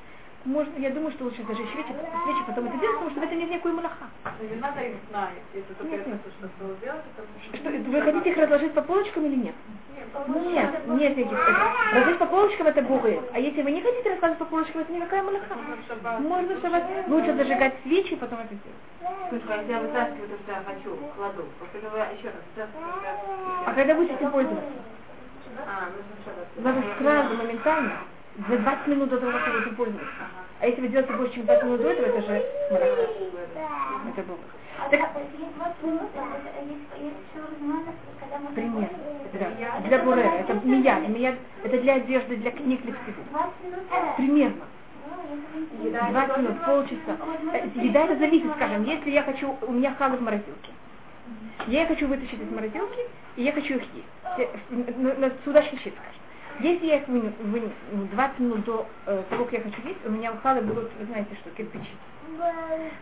можно, 0.45 0.73
я 0.77 0.89
думаю, 0.89 1.11
что 1.11 1.25
лучше 1.25 1.43
зажечь 1.43 1.69
свечи, 1.71 1.89
свечи 1.89 2.43
потом 2.47 2.65
это 2.65 2.77
делать, 2.77 2.95
потому 2.95 3.11
что 3.11 3.19
в 3.19 3.23
этом 3.23 3.37
нет 3.37 3.49
никакой 3.49 3.71
малаха. 3.73 4.07
Не 4.41 4.55
надо 4.55 4.81
их 4.81 4.95
знать, 5.09 5.37
если 5.53 5.73
только 5.73 5.91
нет, 5.91 6.07
нет. 6.07 6.19
что 6.39 6.75
сделать, 6.81 7.01
это... 7.15 7.57
Что, 7.57 7.69
вы 7.69 8.01
хотите 8.01 8.29
их 8.31 8.37
разложить 8.37 8.73
по 8.73 8.81
полочкам 8.81 9.25
или 9.25 9.35
нет? 9.35 9.55
Нет, 10.27 10.87
нет 10.87 11.17
никаких. 11.17 11.93
Разложить 11.93 12.17
по 12.17 12.25
полочкам 12.25 12.67
это 12.67 12.81
бугы. 12.81 13.21
А 13.33 13.39
если 13.39 13.61
вы 13.61 13.71
не 13.71 13.81
хотите 13.81 14.09
раскладывать 14.09 14.39
по 14.39 14.45
полочкам, 14.45 14.81
это 14.81 14.91
никакая 14.91 15.21
малаха. 15.21 15.55
Можно 16.19 16.59
шаббат. 16.61 17.07
Лучше 17.07 17.35
зажигать 17.35 17.75
свечи, 17.83 18.15
потом 18.15 18.39
это 18.39 18.55
делать. 18.55 19.21
Слушай, 19.29 19.67
я 19.67 19.79
вытаскиваю 19.79 20.29
то, 20.29 20.37
что 20.43 20.51
я 20.51 20.63
хочу, 20.65 20.97
кладу. 21.15 21.45
После 21.59 21.79
этого 21.79 21.97
еще 22.17 22.29
раз 22.29 22.41
вытаскиваю. 22.55 22.87
А 23.65 23.73
когда 23.73 23.95
будете 23.95 24.27
пользоваться? 24.27 24.71
А, 25.67 25.89
нужно 25.91 26.15
шаббат. 26.25 26.47
Надо 26.57 26.81
сразу, 26.97 27.35
моментально 27.35 27.97
за 28.37 28.57
20 28.57 28.87
минут 28.87 29.09
до 29.09 29.17
того, 29.17 29.31
как 29.31 29.53
вы 29.53 29.61
этим 29.61 29.75
пользуетесь. 29.75 30.07
А 30.59 30.67
если 30.67 30.81
вы 30.81 30.87
делаете 30.87 31.13
больше, 31.13 31.33
чем 31.35 31.45
20 31.45 31.63
минут 31.63 31.81
до 31.81 31.89
этого, 31.89 32.05
это 32.05 32.21
же 32.21 32.45
марафон. 32.71 33.05
Это 34.09 34.23
было. 34.23 34.37
Так, 34.89 35.11
пример. 38.55 38.89
Да. 39.33 39.79
Для 39.87 39.99
бурера. 39.99 40.27
Это 40.27 40.53
мияд. 40.63 41.07
Мияд 41.07 41.35
это 41.63 41.79
для 41.79 41.95
одежды, 41.95 42.37
для 42.37 42.51
книг, 42.51 42.81
для 42.81 42.93
всего. 42.93 43.23
Примерно. 44.17 44.65
20 45.81 46.37
минут, 46.37 46.65
полчаса. 46.65 47.17
Э, 47.53 47.67
еда 47.75 48.05
это 48.05 48.17
зависит, 48.17 48.51
скажем, 48.55 48.83
если 48.83 49.11
я 49.11 49.23
хочу, 49.23 49.55
у 49.61 49.71
меня 49.71 49.93
халы 49.95 50.17
в 50.17 50.21
морозилке. 50.21 50.71
Я 51.67 51.85
хочу 51.85 52.07
вытащить 52.07 52.41
из 52.41 52.51
морозилки, 52.51 52.99
и 53.35 53.43
я 53.43 53.51
хочу 53.51 53.75
их 53.75 53.83
есть. 53.93 54.49
Сюда 55.45 55.61
щищит, 55.63 55.93
скажем. 55.93 56.21
Если 56.61 56.85
я 56.85 56.97
их 56.97 57.07
вынесу 57.07 57.73
20 57.91 58.39
минут 58.39 58.63
до 58.65 58.85
э, 59.07 59.23
того, 59.29 59.45
как 59.45 59.53
я 59.53 59.61
хочу 59.61 59.81
есть, 59.87 59.99
у 60.05 60.11
меня 60.11 60.31
ухалы 60.31 60.61
будут, 60.61 60.91
вы 60.99 61.05
знаете 61.05 61.35
что, 61.41 61.49
кирпичи. 61.51 61.89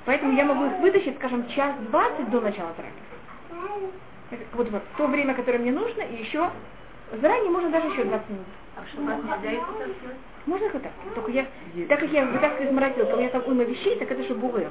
Поэтому 0.05 0.33
я 0.33 0.45
могу 0.45 0.65
их 0.65 0.79
вытащить, 0.79 1.15
скажем, 1.17 1.47
час 1.49 1.75
20 1.89 2.29
до 2.29 2.41
начала 2.41 2.73
трапезы. 2.73 4.45
Вот, 4.53 4.69
вот 4.69 4.83
то 4.97 5.07
время, 5.07 5.33
которое 5.33 5.59
мне 5.59 5.71
нужно, 5.71 6.01
и 6.03 6.17
еще 6.17 6.49
заранее 7.21 7.51
можно 7.51 7.69
даже 7.69 7.87
еще 7.87 8.05
20 8.05 8.29
минут. 8.29 8.45
А 8.77 8.85
что 8.87 9.01
вас 9.01 9.17
нельзя 9.23 9.51
их 9.51 9.63
Можно 10.45 10.65
их 10.65 10.73
вытаскивать. 10.73 11.15
Только 11.15 11.31
я, 11.31 11.45
так 11.89 11.99
как 11.99 12.09
я 12.11 12.25
вытаскиваю 12.25 12.69
из 12.69 12.73
морозилки, 12.73 13.11
у 13.11 13.17
меня 13.17 13.29
там 13.29 13.43
уйма 13.45 13.63
вещей, 13.63 13.97
так 13.97 14.09
это 14.09 14.23
же 14.23 14.35
бугыр. 14.35 14.69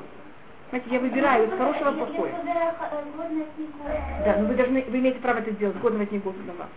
Знаете, 0.71 0.91
я 0.91 1.01
выбираю 1.01 1.47
из 1.47 1.59
хорошего 1.59 1.93
плохое. 1.93 2.35
Да, 4.25 4.37
но 4.39 4.47
вы 4.47 4.55
должны, 4.55 4.85
вы 4.89 4.99
имеете 4.99 5.19
право 5.21 5.39
это 5.39 5.51
сделать, 5.53 5.77
годного 5.79 6.05
от 6.05 6.13
негодного. 6.13 6.69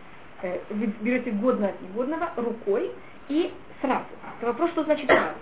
Э, 0.43 0.59
берете 1.01 1.31
годное 1.31 1.69
от 1.69 1.81
негодного 1.81 2.31
рукой 2.35 2.91
и 3.29 3.53
сразу. 3.81 4.05
Это 4.37 4.47
вопрос, 4.47 4.71
что 4.71 4.83
значит 4.83 5.05
сразу. 5.05 5.35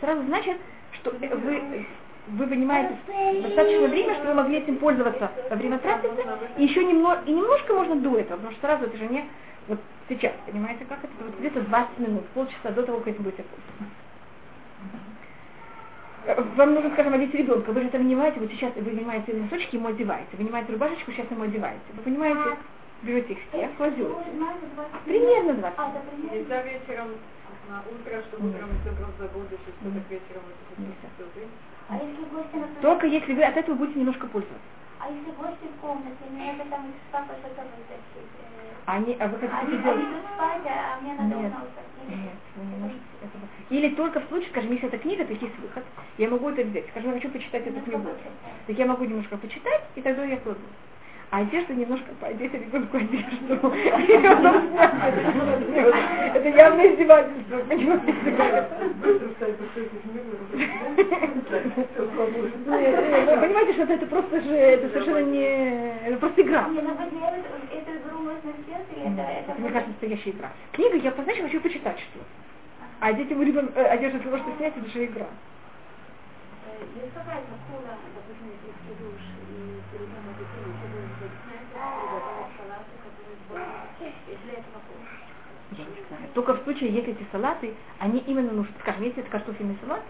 Сразу 0.00 0.22
значит, 0.24 0.56
что 0.94 1.10
вы, 1.10 1.86
вы 2.28 2.46
понимаете 2.46 2.96
достаточно 3.42 3.86
время, 3.86 4.14
что 4.14 4.28
вы 4.28 4.34
могли 4.34 4.58
этим 4.58 4.76
пользоваться 4.78 5.30
во 5.48 5.56
время 5.56 5.78
трапезы, 5.78 6.22
и 6.58 6.64
еще 6.64 6.84
немного, 6.84 7.22
и 7.26 7.32
немножко 7.32 7.74
можно 7.74 7.96
до 7.96 8.18
этого, 8.18 8.38
потому 8.38 8.52
что 8.52 8.60
сразу 8.62 8.86
это 8.86 8.96
же 8.96 9.06
не 9.06 9.24
вот 9.68 9.78
сейчас, 10.08 10.32
понимаете, 10.46 10.84
как 10.86 10.98
это? 11.04 11.12
Вот 11.20 11.38
где-то 11.38 11.60
20 11.60 11.98
минут, 11.98 12.26
полчаса 12.28 12.70
до 12.70 12.82
того, 12.82 12.98
как 12.98 13.08
этим 13.08 13.22
будете 13.22 13.44
пользоваться. 13.44 14.00
Вам 16.56 16.74
нужно, 16.74 16.90
скажем, 16.90 17.14
одеть 17.14 17.34
ребенка, 17.34 17.70
вы 17.70 17.82
же 17.82 17.88
это 17.88 17.98
понимаете, 17.98 18.40
вот 18.40 18.50
сейчас 18.50 18.74
вы 18.74 18.82
вынимаете 18.82 19.32
носочки, 19.32 19.76
ему 19.76 19.88
одеваете, 19.88 20.36
вынимаете 20.36 20.72
рубашечку, 20.72 21.12
сейчас 21.12 21.30
ему 21.30 21.44
одеваете. 21.44 21.80
Вы 21.94 22.02
понимаете, 22.02 22.58
берете 23.02 23.32
их 23.34 23.38
всех, 23.48 23.74
кладете. 23.76 24.14
Надо 24.34 24.60
20 24.74 25.00
Примерно 25.04 25.54
20 25.54 25.78
А, 25.78 25.92
да, 25.92 26.00
примерно. 26.10 26.36
Нельзя 26.36 26.62
вечером 26.62 27.08
на 27.68 27.80
утро, 27.80 28.22
что 28.28 28.42
Нет. 28.42 28.54
утром 28.54 28.70
все 28.82 28.90
просто 28.96 29.18
забудешь, 29.22 29.64
и 29.66 29.70
что-то 29.70 29.88
вот 29.90 30.04
это 30.10 30.80
Нельзя. 30.80 31.48
А 31.88 31.94
если 31.96 32.24
гости, 32.30 32.54
например, 32.54 32.82
Только 32.82 33.06
если 33.06 33.34
вы 33.34 33.42
от 33.44 33.56
этого 33.56 33.74
будете 33.76 33.98
немножко 33.98 34.26
пользоваться. 34.26 34.62
а 35.00 35.10
если 35.10 35.30
гости 35.32 35.66
в 35.66 35.80
комнате, 35.80 36.22
мне 36.30 36.52
надо 36.52 36.70
там 36.70 36.86
из 36.90 36.94
шкафа 37.08 37.34
что-то 37.40 37.62
вытащить. 37.62 38.30
Они, 38.86 39.16
а 39.20 39.26
вы 39.28 39.38
хотите 39.38 39.56
они 39.58 39.78
делать... 39.82 40.04
идут 40.04 40.24
спать, 40.34 40.66
а 40.66 41.00
мне 41.00 41.14
надо 41.14 41.36
Нет. 41.36 41.46
узнать. 41.46 41.68
Нет, 42.08 42.38
вы 42.56 42.64
не 42.64 42.76
можете 42.76 43.00
этого. 43.22 43.44
Или 43.70 43.94
только 43.94 44.20
в 44.20 44.28
случае, 44.28 44.50
скажем, 44.50 44.72
если 44.72 44.88
это 44.88 44.98
книга, 44.98 45.24
так 45.24 45.40
есть 45.40 45.58
выход. 45.58 45.84
Я 46.18 46.28
могу 46.28 46.48
это 46.50 46.62
взять. 46.62 46.88
Скажем, 46.90 47.10
я 47.10 47.16
хочу 47.20 47.30
почитать 47.30 47.66
эту 47.66 47.80
книгу. 47.80 48.08
Так 48.66 48.76
я 48.78 48.86
могу 48.86 49.04
немножко 49.04 49.36
почитать, 49.36 49.84
и 49.94 50.00
тогда 50.02 50.24
я 50.24 50.36
кладу. 50.38 50.60
А 51.30 51.38
одежда 51.38 51.74
немножко 51.74 52.12
поодеть 52.20 52.52
ребенку 52.52 52.96
одежду. 52.96 53.54
Это 56.34 56.48
явно 56.48 56.80
издевательство, 56.92 57.58
понимаете? 57.68 58.14
Нет, 62.66 62.66
Вы 62.66 63.36
понимаете, 63.40 63.72
что 63.74 63.82
это 63.92 64.06
просто 64.06 64.40
же, 64.40 64.54
это 64.54 64.88
совершенно 64.88 65.22
не, 65.22 66.06
это 66.06 66.16
просто 66.18 66.42
игра. 66.42 66.68
Ну 66.68 66.80
мне 69.58 69.70
кажется, 69.70 69.90
настоящая 69.90 70.30
игра. 70.30 70.50
Книга, 70.72 70.96
я 70.96 71.10
позначила, 71.12 71.46
хочу 71.46 71.60
почитать 71.60 71.98
что 71.98 72.18
А 73.00 73.08
одеть 73.08 73.30
ему 73.30 73.42
ребен- 73.42 73.72
э, 73.74 73.82
одежду 73.84 74.18
для 74.18 74.30
того, 74.30 74.42
чтобы 74.42 74.56
снять, 74.56 74.74
это 74.76 74.88
же 74.90 75.04
игра. 75.04 75.26
Есть 76.96 77.12
какая-то 77.14 77.52
хула, 77.68 77.94
допустим, 78.14 78.48
душ 78.98 79.20
Только 86.34 86.54
в 86.54 86.62
случае, 86.64 86.90
если 86.92 87.12
эти 87.12 87.24
салаты, 87.32 87.74
они 87.98 88.18
именно 88.26 88.52
нужны. 88.52 88.74
Скажем, 88.80 89.02
если 89.04 89.22
это 89.22 89.30
картофельный 89.30 89.76
салат, 89.80 90.02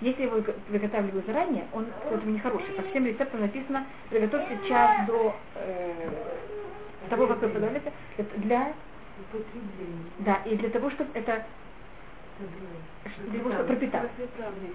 если 0.00 0.22
его 0.24 0.40
г- 0.40 0.52
приготавливаю 0.68 1.22
заранее, 1.26 1.66
он 1.72 1.86
это 2.10 2.26
нехороший. 2.26 2.74
По 2.74 2.82
всем 2.82 3.06
рецептам 3.06 3.40
написано, 3.40 3.86
приготовьте 4.10 4.58
час 4.68 4.90
до 5.06 5.34
э, 5.54 6.38
того, 7.08 7.26
как 7.28 7.40
вы 7.40 7.48
подавляете, 7.48 7.92
для, 8.36 8.74
да, 10.20 10.34
и 10.44 10.56
для 10.56 10.70
того, 10.70 10.90
чтобы 10.90 11.10
это 11.14 11.46
для 13.26 13.38
того, 13.38 13.50
чтобы 13.52 13.68
пропиталось. 13.68 14.10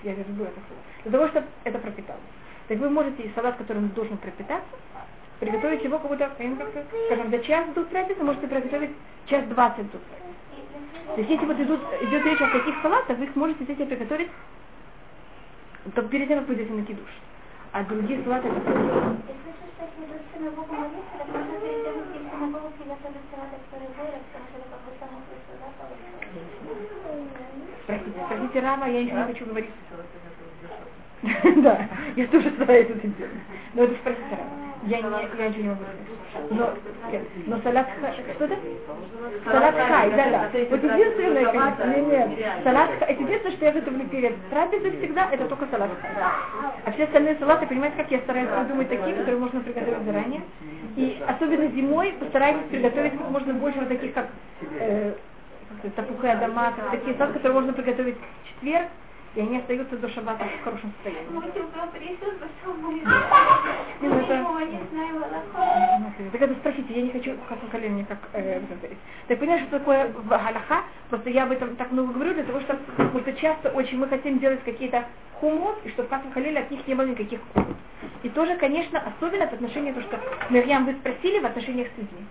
Я 0.04 0.16
забыла 0.16 0.48
это 0.48 0.62
слово. 0.68 0.82
Для 1.04 1.12
того, 1.12 1.28
чтобы 1.28 1.48
это 1.64 1.80
пропиталось. 1.80 2.24
Так 2.68 2.78
вы 2.78 2.90
можете 2.90 3.32
салат, 3.36 3.58
который 3.58 3.82
должен 3.90 4.18
пропитаться, 4.18 4.70
приготовить 5.40 5.84
его 5.84 6.00
я 6.00 6.56
как, 6.58 6.70
скажем, 7.08 7.30
за 7.32 7.40
час 7.40 7.68
до 7.74 7.84
трапезы, 7.86 8.24
можете 8.24 8.48
приготовить 8.48 8.92
час 9.26 9.46
двадцать 9.48 9.92
до 9.92 9.98
трапезы. 9.98 10.36
То 11.16 11.20
есть 11.20 11.30
если 11.30 11.46
вот 11.46 11.60
идут, 11.60 11.82
идет 12.02 12.26
речь 12.26 12.42
о 12.42 12.48
таких 12.48 12.76
салатах, 12.82 13.18
вы 13.18 13.26
их 13.26 13.36
можете 13.36 13.66
и 13.66 13.86
приготовить 13.86 14.32
только 15.94 16.10
перед 16.10 16.28
тем, 16.28 16.40
как 16.40 16.48
вы 16.48 16.56
идете 16.56 16.74
найти 16.74 16.94
душ. 16.94 17.10
А 17.74 17.84
другие 17.84 18.24
салаты 18.24 18.50
просто- 18.50 18.72
Если 26.34 26.86
что, 26.96 27.10
если 27.10 27.44
идут. 27.44 27.70
Простите, 27.88 28.20
спросите 28.26 28.60
Рама, 28.62 28.90
я 28.90 29.04
ничего 29.04 29.20
не 29.20 29.34
хочу 29.34 29.46
говорить. 29.46 29.70
Да, 31.58 31.88
я 32.16 32.28
тоже 32.28 32.50
стараюсь 32.52 32.90
это 32.90 33.08
делать. 33.08 33.34
Но 33.74 33.84
это 33.84 33.94
спросите. 33.96 34.40
Я, 34.88 34.98
не, 35.02 35.04
я 35.38 35.50
ничего 35.50 35.64
не 35.64 35.70
могу 35.70 35.84
сказать. 35.84 36.50
Но, 36.50 36.74
но 37.46 37.62
салат 37.62 37.88
ха- 38.02 38.14
что 38.34 38.46
это? 38.46 38.58
Салат 39.46 39.76
хай, 39.76 40.10
да, 40.12 40.30
да. 40.32 40.50
Вот 40.72 40.84
единственное, 40.84 41.46
конечно, 41.46 41.86
нет, 41.86 42.30
нет. 42.30 42.40
Салат 42.64 42.90
хай, 43.00 43.14
это 43.14 43.22
единственное, 43.24 43.56
что 43.56 43.66
я 43.66 43.72
готовлю 43.74 44.08
перед 44.08 44.50
трапезой 44.50 44.98
всегда, 44.98 45.30
это 45.32 45.46
только 45.46 45.68
салат 45.70 45.92
хай. 46.02 46.12
А 46.86 46.92
все 46.94 47.04
остальные 47.04 47.36
салаты, 47.40 47.68
понимаете, 47.68 47.98
как 47.98 48.10
я 48.10 48.20
стараюсь 48.20 48.50
придумать 48.50 48.90
такие, 48.90 49.16
которые 49.16 49.38
можно 49.40 49.60
приготовить 49.60 50.06
заранее. 50.06 50.42
И 50.96 51.22
особенно 51.28 51.68
зимой 51.68 52.14
постараюсь 52.14 52.58
приготовить 52.70 53.18
как 53.18 53.30
можно 53.30 53.54
больше 53.54 53.80
вот 53.80 53.90
таких, 53.90 54.14
как 54.14 54.30
э, 54.80 55.14
адама, 56.24 56.74
как 56.76 56.92
такие 56.92 57.16
салаты, 57.18 57.34
которые 57.34 57.54
можно 57.54 57.74
приготовить 57.74 58.18
в 58.18 58.50
четверг, 58.50 58.88
и 59.36 59.40
они 59.40 59.58
остаются 59.58 59.98
до 59.98 60.10
шаббата 60.10 60.44
в 60.44 60.64
хорошем 60.64 60.92
состоянии. 60.96 61.30
Так 66.32 66.42
это 66.42 66.54
спросите, 66.56 66.94
я 66.94 67.02
не 67.04 67.12
хочу 67.12 67.36
хасан 67.48 67.70
колени 67.70 68.04
как 68.04 68.18
э. 68.34 68.60
Так 69.28 69.40
понимаешь, 69.40 69.62
что 69.64 69.80
такое 69.80 70.14
галаха? 70.28 70.84
Просто 71.10 71.30
я 71.30 71.44
об 71.44 71.52
этом 71.52 71.76
так 71.78 71.92
много 71.92 72.14
говорю, 72.14 72.34
для 72.34 72.44
того, 72.44 72.60
что 72.60 72.78
потому 72.98 73.20
что 73.22 73.34
часто 73.34 73.70
очень 73.70 73.98
мы 73.98 74.08
хотим 74.08 74.40
делать 74.40 74.62
какие-то 74.66 75.06
хумот, 75.40 75.80
и 75.86 75.90
чтобы 75.92 76.10
хасан 76.10 76.32
колени 76.32 76.58
от 76.58 76.70
них 76.70 76.86
не 76.86 76.96
было 76.96 77.06
никаких 77.06 77.40
хумот. 77.54 77.78
И 78.24 78.30
тоже, 78.30 78.58
конечно, 78.58 79.00
особенно 79.00 79.48
в 79.48 79.54
отношении, 79.54 79.94
то, 79.94 80.02
что 80.02 80.20
Мирьям 80.50 80.86
вы 80.86 80.94
спросили 80.94 81.40
в 81.40 81.46
отношениях 81.46 81.88
с 81.96 81.98
людьми. 81.98 82.26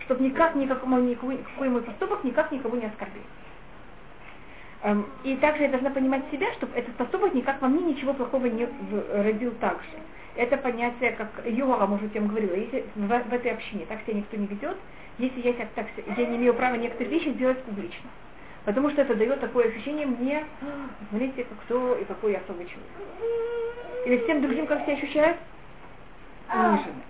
Чтобы 0.00 0.24
никак, 0.24 0.54
никакому, 0.54 0.98
никакой 1.00 1.68
мой 1.68 1.82
поступок 1.82 2.22
никак 2.24 2.52
никого 2.52 2.76
не 2.76 2.86
оскорбил. 2.86 3.22
Эм, 4.82 5.06
И 5.24 5.36
также 5.38 5.64
я 5.64 5.70
должна 5.70 5.90
понимать 5.90 6.24
себя, 6.30 6.52
чтобы 6.54 6.76
этот 6.76 6.96
поступок 6.96 7.34
никак 7.34 7.62
во 7.62 7.68
мне 7.68 7.82
ничего 7.82 8.14
плохого 8.14 8.46
не 8.46 8.66
в- 8.66 9.24
родил 9.24 9.52
также. 9.56 9.88
Это 10.36 10.58
понятие, 10.58 11.12
как 11.12 11.42
Йога, 11.46 11.86
может, 11.86 12.14
я 12.14 12.20
вам 12.20 12.30
говорила, 12.30 12.54
если 12.54 12.90
в, 12.94 13.08
в 13.08 13.34
этой 13.34 13.52
общине 13.52 13.86
так 13.86 14.02
себя 14.02 14.14
никто 14.14 14.36
не 14.36 14.46
ведет, 14.46 14.78
если 15.18 15.40
я, 15.40 15.54
себя 15.54 15.68
так, 15.74 15.88
я 15.96 16.26
не 16.26 16.36
имею 16.36 16.54
права 16.54 16.76
некоторые 16.76 17.10
вещи 17.10 17.30
сделать 17.30 17.64
публично. 17.64 18.10
Потому 18.64 18.90
что 18.90 19.02
это 19.02 19.16
дает 19.16 19.40
такое 19.40 19.68
ощущение 19.68 20.06
мне, 20.06 20.46
«А, 20.62 21.06
смотрите, 21.10 21.44
кто 21.44 21.96
и 21.96 22.04
какой 22.04 22.32
я 22.32 22.40
особый 22.40 22.66
человек. 22.66 22.92
Или 24.06 24.18
всем 24.24 24.42
другим, 24.42 24.66
как 24.66 24.82
себя 24.84 24.94
ощущают, 24.94 25.38
унижены. 26.54 27.04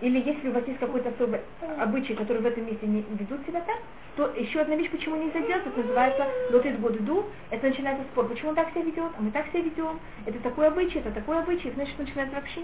Или 0.00 0.18
если 0.20 0.48
у 0.48 0.52
вас 0.52 0.66
есть 0.66 0.78
какой-то 0.78 1.10
особый 1.10 1.40
обычай, 1.78 2.14
который 2.14 2.40
в 2.40 2.46
этом 2.46 2.66
месте 2.66 2.86
не 2.86 3.04
ведут 3.18 3.44
себя 3.46 3.60
так, 3.60 3.76
то 4.16 4.26
еще 4.34 4.60
одна 4.60 4.76
вещь, 4.76 4.90
почему 4.90 5.16
нельзя 5.16 5.40
делать, 5.40 5.66
это 5.66 5.78
называется 5.78 6.26
лотит 6.50 6.80
год 6.80 6.96
иду, 6.96 7.26
это 7.50 7.68
начинается 7.68 8.04
спор, 8.12 8.26
почему 8.28 8.50
он 8.50 8.54
так 8.54 8.70
себя 8.70 8.82
ведет, 8.82 9.12
а 9.16 9.20
мы 9.20 9.30
так 9.30 9.46
себя 9.48 9.60
ведем, 9.60 10.00
это 10.24 10.38
такой 10.40 10.68
обычай, 10.68 10.98
это 10.98 11.10
такой 11.10 11.38
обычай, 11.38 11.70
значит 11.72 11.98
начинается 11.98 12.34
вообще. 12.34 12.62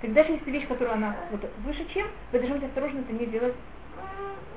Так 0.00 0.12
даже 0.12 0.32
если 0.32 0.50
вещь, 0.50 0.66
которую 0.66 0.94
она 0.94 1.16
вот, 1.30 1.40
выше 1.64 1.84
чем, 1.92 2.06
вы 2.32 2.38
должны 2.38 2.56
быть 2.56 2.68
осторожны 2.68 3.00
это 3.00 3.12
не 3.12 3.26
делать 3.26 3.54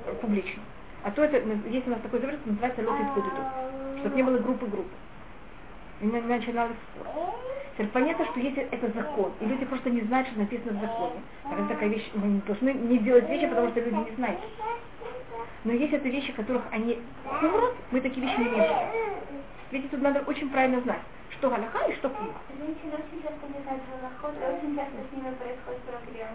э, 0.06 0.14
публично. 0.20 0.62
А 1.02 1.10
то 1.10 1.22
это, 1.22 1.36
есть 1.68 1.86
у 1.86 1.90
нас 1.90 2.00
такой 2.00 2.20
завет, 2.20 2.46
называется 2.46 2.80
лотит 2.80 3.06
год 3.14 3.24
иду, 3.24 3.98
чтобы 4.00 4.16
не 4.16 4.22
было 4.22 4.38
группы-группы. 4.38 4.94
И 6.04 6.06
на- 6.06 6.20
начиналось 6.20 6.76
спор. 6.92 7.06
Теперь 7.72 7.88
понятно, 7.88 8.26
что 8.26 8.38
если 8.38 8.62
это 8.70 8.90
закон, 8.92 9.32
и 9.40 9.46
люди 9.46 9.64
просто 9.64 9.88
не 9.88 10.02
знают, 10.02 10.28
что 10.28 10.38
написано 10.38 10.72
в 10.78 10.80
законе, 10.82 11.22
это 11.50 11.66
такая 11.66 11.88
вещь, 11.88 12.10
мы 12.14 12.26
не 12.28 12.40
должны 12.40 12.74
не 12.74 12.98
делать 12.98 13.26
вещи, 13.30 13.46
потому 13.48 13.70
что 13.70 13.80
люди 13.80 14.10
не 14.10 14.16
знают. 14.16 14.40
Но 15.64 15.72
если 15.72 15.96
это 15.96 16.08
вещи, 16.10 16.30
которых 16.32 16.62
они 16.72 17.00
хумрут, 17.40 17.72
мы 17.90 18.02
такие 18.02 18.20
вещи 18.26 18.38
не 18.38 18.48
имеем. 18.48 18.76
Видите, 19.70 19.88
тут 19.96 20.02
надо 20.02 20.20
очень 20.26 20.50
правильно 20.50 20.82
знать, 20.82 21.00
что 21.30 21.48
галаха 21.48 21.86
и 21.88 21.94
что 21.96 22.10
проблемы. 22.10 22.34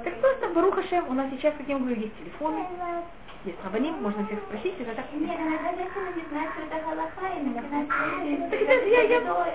Так 0.03 0.19
просто, 0.19 0.49
Барухашем, 0.49 1.09
у 1.09 1.13
нас 1.13 1.29
сейчас, 1.29 1.53
как 1.55 1.67
я 1.67 1.77
говорю, 1.77 1.95
есть 1.95 2.17
телефоны, 2.17 2.65
есть 3.45 3.57
рабаним, 3.63 3.95
можно 4.01 4.25
всех 4.25 4.39
спросить, 4.39 4.75
это 4.79 4.95
так. 4.95 5.05
Нет, 5.13 5.39
иногда 5.39 5.71
женщины 5.71 6.11
не 6.15 6.27
знают, 6.29 6.51
что 6.53 6.61
это 6.63 6.85
галаха, 6.85 7.27
и 7.37 7.41
начинают 7.41 7.89
говорить, 7.89 8.49
Так 8.49 8.61
это 8.61 8.87
я- 8.87 9.01
я- 9.03 9.21
что. 9.21 9.45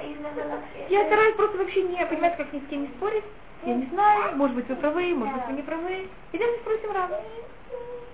Я 0.88 1.06
стараюсь 1.06 1.34
просто 1.36 1.58
вообще 1.58 1.82
не 1.82 2.06
понимать, 2.06 2.36
как 2.36 2.52
ни 2.52 2.60
с 2.60 2.66
кем 2.68 2.82
не 2.82 2.88
спорить. 2.88 3.24
Я 3.64 3.74
не 3.74 3.86
знаю, 3.86 4.36
может 4.36 4.56
быть 4.56 4.68
вы 4.68 4.76
правы, 4.76 5.14
может 5.14 5.34
быть 5.34 5.46
вы 5.46 5.52
не 5.54 5.62
правы. 5.62 6.08
И 6.32 6.38
спросим 6.60 6.92
Рава. 6.92 7.20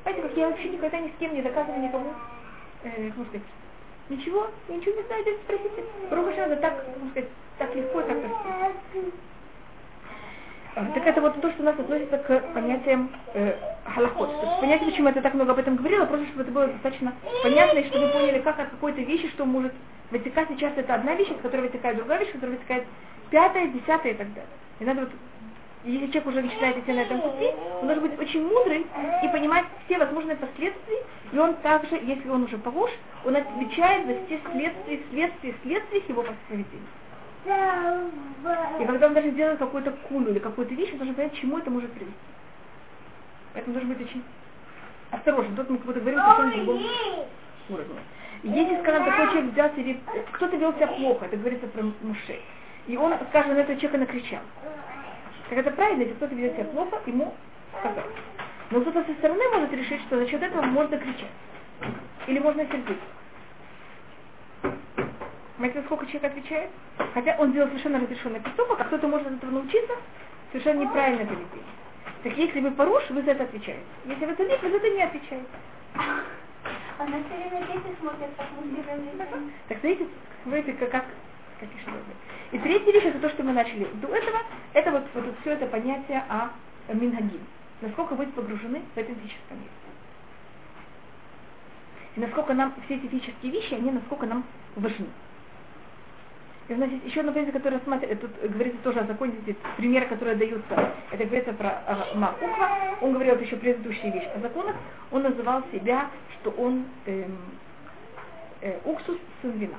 Знаете, 0.02 0.22
как 0.22 0.36
я 0.36 0.48
вообще 0.48 0.68
никогда 0.70 0.98
ни 0.98 1.08
с 1.08 1.16
кем 1.18 1.34
не 1.34 1.42
доказываю 1.42 1.80
никому, 1.82 2.14
э, 2.84 3.10
можно 3.16 3.24
сказать, 3.26 3.46
ничего, 4.08 4.46
я 4.68 4.76
ничего 4.76 4.96
не 4.96 5.02
знаю, 5.02 5.22
идите 5.22 5.38
спросите. 5.44 5.84
Барухашем, 6.10 6.52
это 6.52 6.56
так, 6.56 6.86
можно 6.88 7.10
сказать, 7.10 7.30
так 7.58 7.74
легко, 7.74 8.02
так 8.02 8.20
просто. 8.20 8.48
А, 10.76 10.84
Так 10.94 11.06
это 11.06 11.20
вот 11.20 11.40
то, 11.40 11.50
что 11.50 11.62
у 11.62 11.64
нас 11.64 11.78
относится 11.78 12.18
к 12.18 12.54
понятиям 12.54 13.10
э, 13.34 13.54
халахот. 13.84 14.30
Понятие, 14.60 14.90
почему 14.90 15.08
я 15.08 15.14
так 15.14 15.34
много 15.34 15.52
об 15.52 15.58
этом 15.58 15.76
говорила, 15.76 16.06
просто 16.06 16.26
чтобы 16.28 16.42
это 16.42 16.52
было 16.52 16.66
достаточно 16.68 17.12
понятно, 17.42 17.78
и 17.78 17.88
чтобы 17.88 18.06
вы 18.06 18.12
поняли, 18.12 18.40
как 18.40 18.58
от 18.60 18.70
какой-то 18.70 19.00
вещи, 19.00 19.28
что 19.30 19.44
может 19.44 19.72
вытекать. 20.10 20.48
Сейчас 20.48 20.72
это 20.76 20.94
одна 20.94 21.14
вещь, 21.14 21.30
из 21.30 21.40
которой 21.42 21.62
вытекает 21.62 21.96
другая 21.96 22.20
вещь, 22.20 22.32
которая 22.32 22.56
вытекает 22.56 22.84
пятая, 23.30 23.66
десятая 23.68 24.12
и 24.12 24.16
так 24.16 24.28
далее. 24.28 24.50
И 24.78 24.84
надо 24.84 25.00
вот, 25.00 25.10
если 25.84 26.06
человек 26.06 26.26
уже 26.26 26.42
начинает 26.42 26.78
идти 26.78 26.92
на 26.92 27.00
этом 27.00 27.20
пути, 27.20 27.50
он 27.80 27.86
должен 27.86 28.08
быть 28.08 28.18
очень 28.18 28.46
мудрый 28.46 28.86
и 29.24 29.28
понимать 29.28 29.64
все 29.86 29.98
возможные 29.98 30.36
последствия, 30.36 30.98
и 31.32 31.38
он 31.38 31.54
также, 31.56 31.96
если 31.96 32.28
он 32.28 32.44
уже 32.44 32.58
похож, 32.58 32.90
он 33.24 33.36
отвечает 33.36 34.06
за 34.06 34.14
все 34.26 34.40
следствия, 34.52 35.00
следствия, 35.10 35.54
следствия 35.62 36.02
его 36.08 36.24
поведения. 36.48 36.86
И 37.44 38.84
когда 38.86 39.06
он 39.06 39.14
даже 39.14 39.30
делает 39.30 39.58
какую-то 39.58 39.92
кулю 40.08 40.30
или 40.30 40.38
какую-то 40.38 40.74
вещь, 40.74 40.92
он 40.92 40.98
должен 40.98 41.14
понять, 41.14 41.34
чему 41.34 41.58
это 41.58 41.70
может 41.70 41.90
привести. 41.92 42.14
Поэтому 43.54 43.74
должен 43.74 43.92
быть 43.92 44.00
очень 44.02 44.22
осторожен. 45.10 45.56
Тут 45.56 45.70
мы 45.70 45.78
как 45.78 45.86
будто 45.86 46.00
говорим 46.00 46.20
совсем 46.20 46.50
другом 46.64 46.82
уровне. 47.68 48.00
Если, 48.42 48.80
скажем, 48.80 49.04
такой 49.04 49.26
человек 49.26 49.52
взял 49.52 49.70
себе, 49.74 50.00
кто-то 50.32 50.56
вел 50.56 50.72
себя 50.74 50.86
плохо, 50.86 51.26
это 51.26 51.36
говорится 51.36 51.66
про 51.66 51.82
мужей, 52.02 52.42
и 52.86 52.96
он, 52.96 53.12
скажем, 53.28 53.54
на 53.54 53.58
этого 53.58 53.78
человека 53.78 53.98
накричал. 53.98 54.40
Так 55.50 55.58
это 55.58 55.70
правильно, 55.72 56.02
если 56.02 56.14
кто-то 56.14 56.34
ведет 56.34 56.54
себя 56.54 56.64
плохо, 56.64 57.00
ему 57.06 57.34
сказать. 57.78 58.04
Но 58.70 58.80
кто-то 58.80 59.04
со 59.04 59.12
стороны 59.14 59.42
может 59.52 59.72
решить, 59.72 60.00
что 60.02 60.18
за 60.18 60.26
счет 60.28 60.42
этого 60.42 60.62
можно 60.62 60.96
кричать. 60.96 61.30
Или 62.28 62.38
можно 62.38 62.64
сердиться. 62.64 63.04
Понимаете, 65.60 65.82
сколько 65.84 66.06
человек 66.06 66.32
отвечает? 66.32 66.70
Хотя 67.12 67.36
он 67.38 67.52
делал 67.52 67.68
совершенно 67.68 68.00
разрешенный 68.00 68.40
поступок, 68.40 68.80
а 68.80 68.84
кто-то 68.84 69.06
может 69.06 69.26
от 69.26 69.34
этого 69.34 69.50
научиться, 69.50 69.92
совершенно 70.52 70.80
неправильно 70.80 71.26
поведение. 71.26 71.74
Так 72.22 72.34
если 72.38 72.60
вы 72.60 72.70
поруш, 72.70 73.02
вы 73.10 73.20
за 73.20 73.32
это 73.32 73.44
отвечаете. 73.44 73.84
Если 74.06 74.24
вы 74.24 74.34
цадик, 74.36 74.62
вы 74.62 74.70
за 74.70 74.76
это 74.76 74.88
не 74.88 75.02
отвечаете. 75.02 75.46
А 75.94 77.04
на 77.04 77.22
все 77.24 77.36
время 77.36 77.66
дети 77.66 77.94
смотрят, 78.00 78.30
как 78.38 78.46
мы. 78.56 79.52
Так 79.68 79.78
смотрите, 79.80 80.06
смотрите, 80.44 80.72
как, 80.72 80.90
как, 80.92 81.04
и 81.60 81.80
что 81.82 81.92
И 82.52 82.58
третья 82.58 82.92
вещь, 82.92 83.04
это 83.04 83.18
то, 83.18 83.28
что 83.28 83.42
мы 83.42 83.52
начали 83.52 83.84
до 83.84 84.08
этого, 84.08 84.38
это 84.72 84.90
вот, 84.92 85.04
вот 85.12 85.24
все 85.42 85.50
это 85.50 85.66
понятие 85.66 86.24
о 86.30 86.52
мингагим. 86.90 87.46
Насколько 87.82 88.14
быть 88.14 88.32
погружены 88.32 88.80
в 88.94 88.96
это 88.96 89.12
физическое 89.12 89.56
мир. 89.56 89.68
И 92.16 92.20
насколько 92.20 92.54
нам 92.54 92.72
все 92.86 92.94
эти 92.94 93.08
физические 93.08 93.52
вещи, 93.52 93.74
они 93.74 93.90
насколько 93.90 94.24
нам 94.24 94.42
важны. 94.74 95.08
Значит, 96.76 97.04
еще 97.04 97.20
одно 97.20 97.32
понятие, 97.32 97.52
которое 97.52 97.78
рассматривает, 97.78 98.20
тут 98.20 98.30
говорится 98.48 98.78
тоже 98.84 99.00
о 99.00 99.04
законе, 99.04 99.34
здесь 99.42 99.56
примеры, 99.76 100.06
которые 100.06 100.36
даются, 100.36 100.92
это 101.10 101.24
говорится 101.24 101.52
про 101.52 101.82
э, 101.84 102.14
Макуква, 102.14 102.70
он 103.00 103.12
говорил 103.12 103.36
еще 103.40 103.56
предыдущие 103.56 104.12
вещи 104.12 104.28
о 104.36 104.38
законах, 104.38 104.76
он 105.10 105.22
называл 105.22 105.64
себя, 105.72 106.10
что 106.34 106.50
он 106.50 106.84
эм, 107.06 107.38
э, 108.60 108.78
уксус 108.84 109.18
сын 109.42 109.50
вина. 109.58 109.74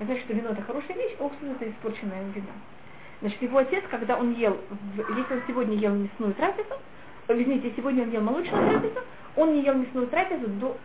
Это 0.00 0.06
значит, 0.06 0.24
что 0.24 0.34
вино 0.34 0.50
это 0.50 0.62
хорошая 0.62 0.96
вещь, 0.96 1.14
а 1.20 1.24
уксус 1.26 1.48
это 1.60 1.70
испорченное 1.70 2.24
вино. 2.34 2.48
Значит, 3.20 3.40
его 3.40 3.58
отец, 3.58 3.84
когда 3.88 4.16
он 4.16 4.34
ел, 4.34 4.58
если 4.96 5.34
он 5.34 5.42
сегодня 5.46 5.76
ел 5.76 5.94
мясную 5.94 6.34
трапезу, 6.34 6.74
э, 7.28 7.40
извините, 7.40 7.72
сегодня 7.76 8.02
он 8.02 8.10
ел 8.10 8.20
молочную 8.20 8.68
трапезу, 8.68 9.00
он 9.36 9.52
не 9.52 9.62
ел 9.62 9.74
мясную 9.74 10.08
трапезу, 10.08 10.48
до, 10.48 10.76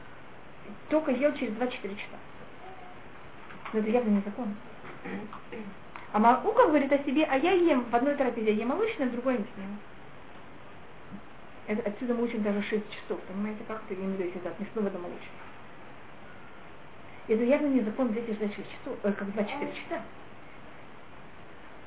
только 0.90 1.10
ел 1.14 1.34
через 1.34 1.54
2-4 1.54 1.96
часа. 1.96 2.18
Но 3.74 3.80
это 3.80 3.90
явно 3.90 4.10
не 4.10 4.22
закон. 4.22 4.56
А 6.14 6.20
Малука 6.20 6.68
говорит 6.68 6.92
о 6.92 7.04
себе, 7.04 7.26
а 7.30 7.38
я 7.38 7.52
ем 7.54 7.86
в 7.86 7.96
одной 7.96 8.16
трапезе, 8.16 8.52
я 8.52 8.60
ем 8.60 8.70
молочное, 8.70 9.08
в 9.08 9.12
другой 9.12 9.34
мясное. 9.34 9.78
Это, 11.68 11.90
отсюда 11.90 12.16
мы 12.16 12.24
учим 12.24 12.44
даже 12.44 12.62
6 12.62 12.84
часов, 12.90 13.20
понимаете, 13.22 13.64
как 13.68 13.82
это 13.88 13.94
имею 14.00 14.18
в 14.18 14.20
виду, 14.20 14.50
от 14.50 14.60
мясного 14.60 14.90
до 14.90 14.98
молочного. 14.98 15.40
Это 17.28 17.44
явно 17.44 17.68
не 17.68 17.82
закон 17.82 18.10
взять 18.10 18.28
и 18.28 18.34
ждать 18.34 18.54
6 18.54 18.68
часов, 18.70 18.98
э, 19.04 19.14
как 19.14 19.32
24 19.32 19.72
часа. 19.72 20.02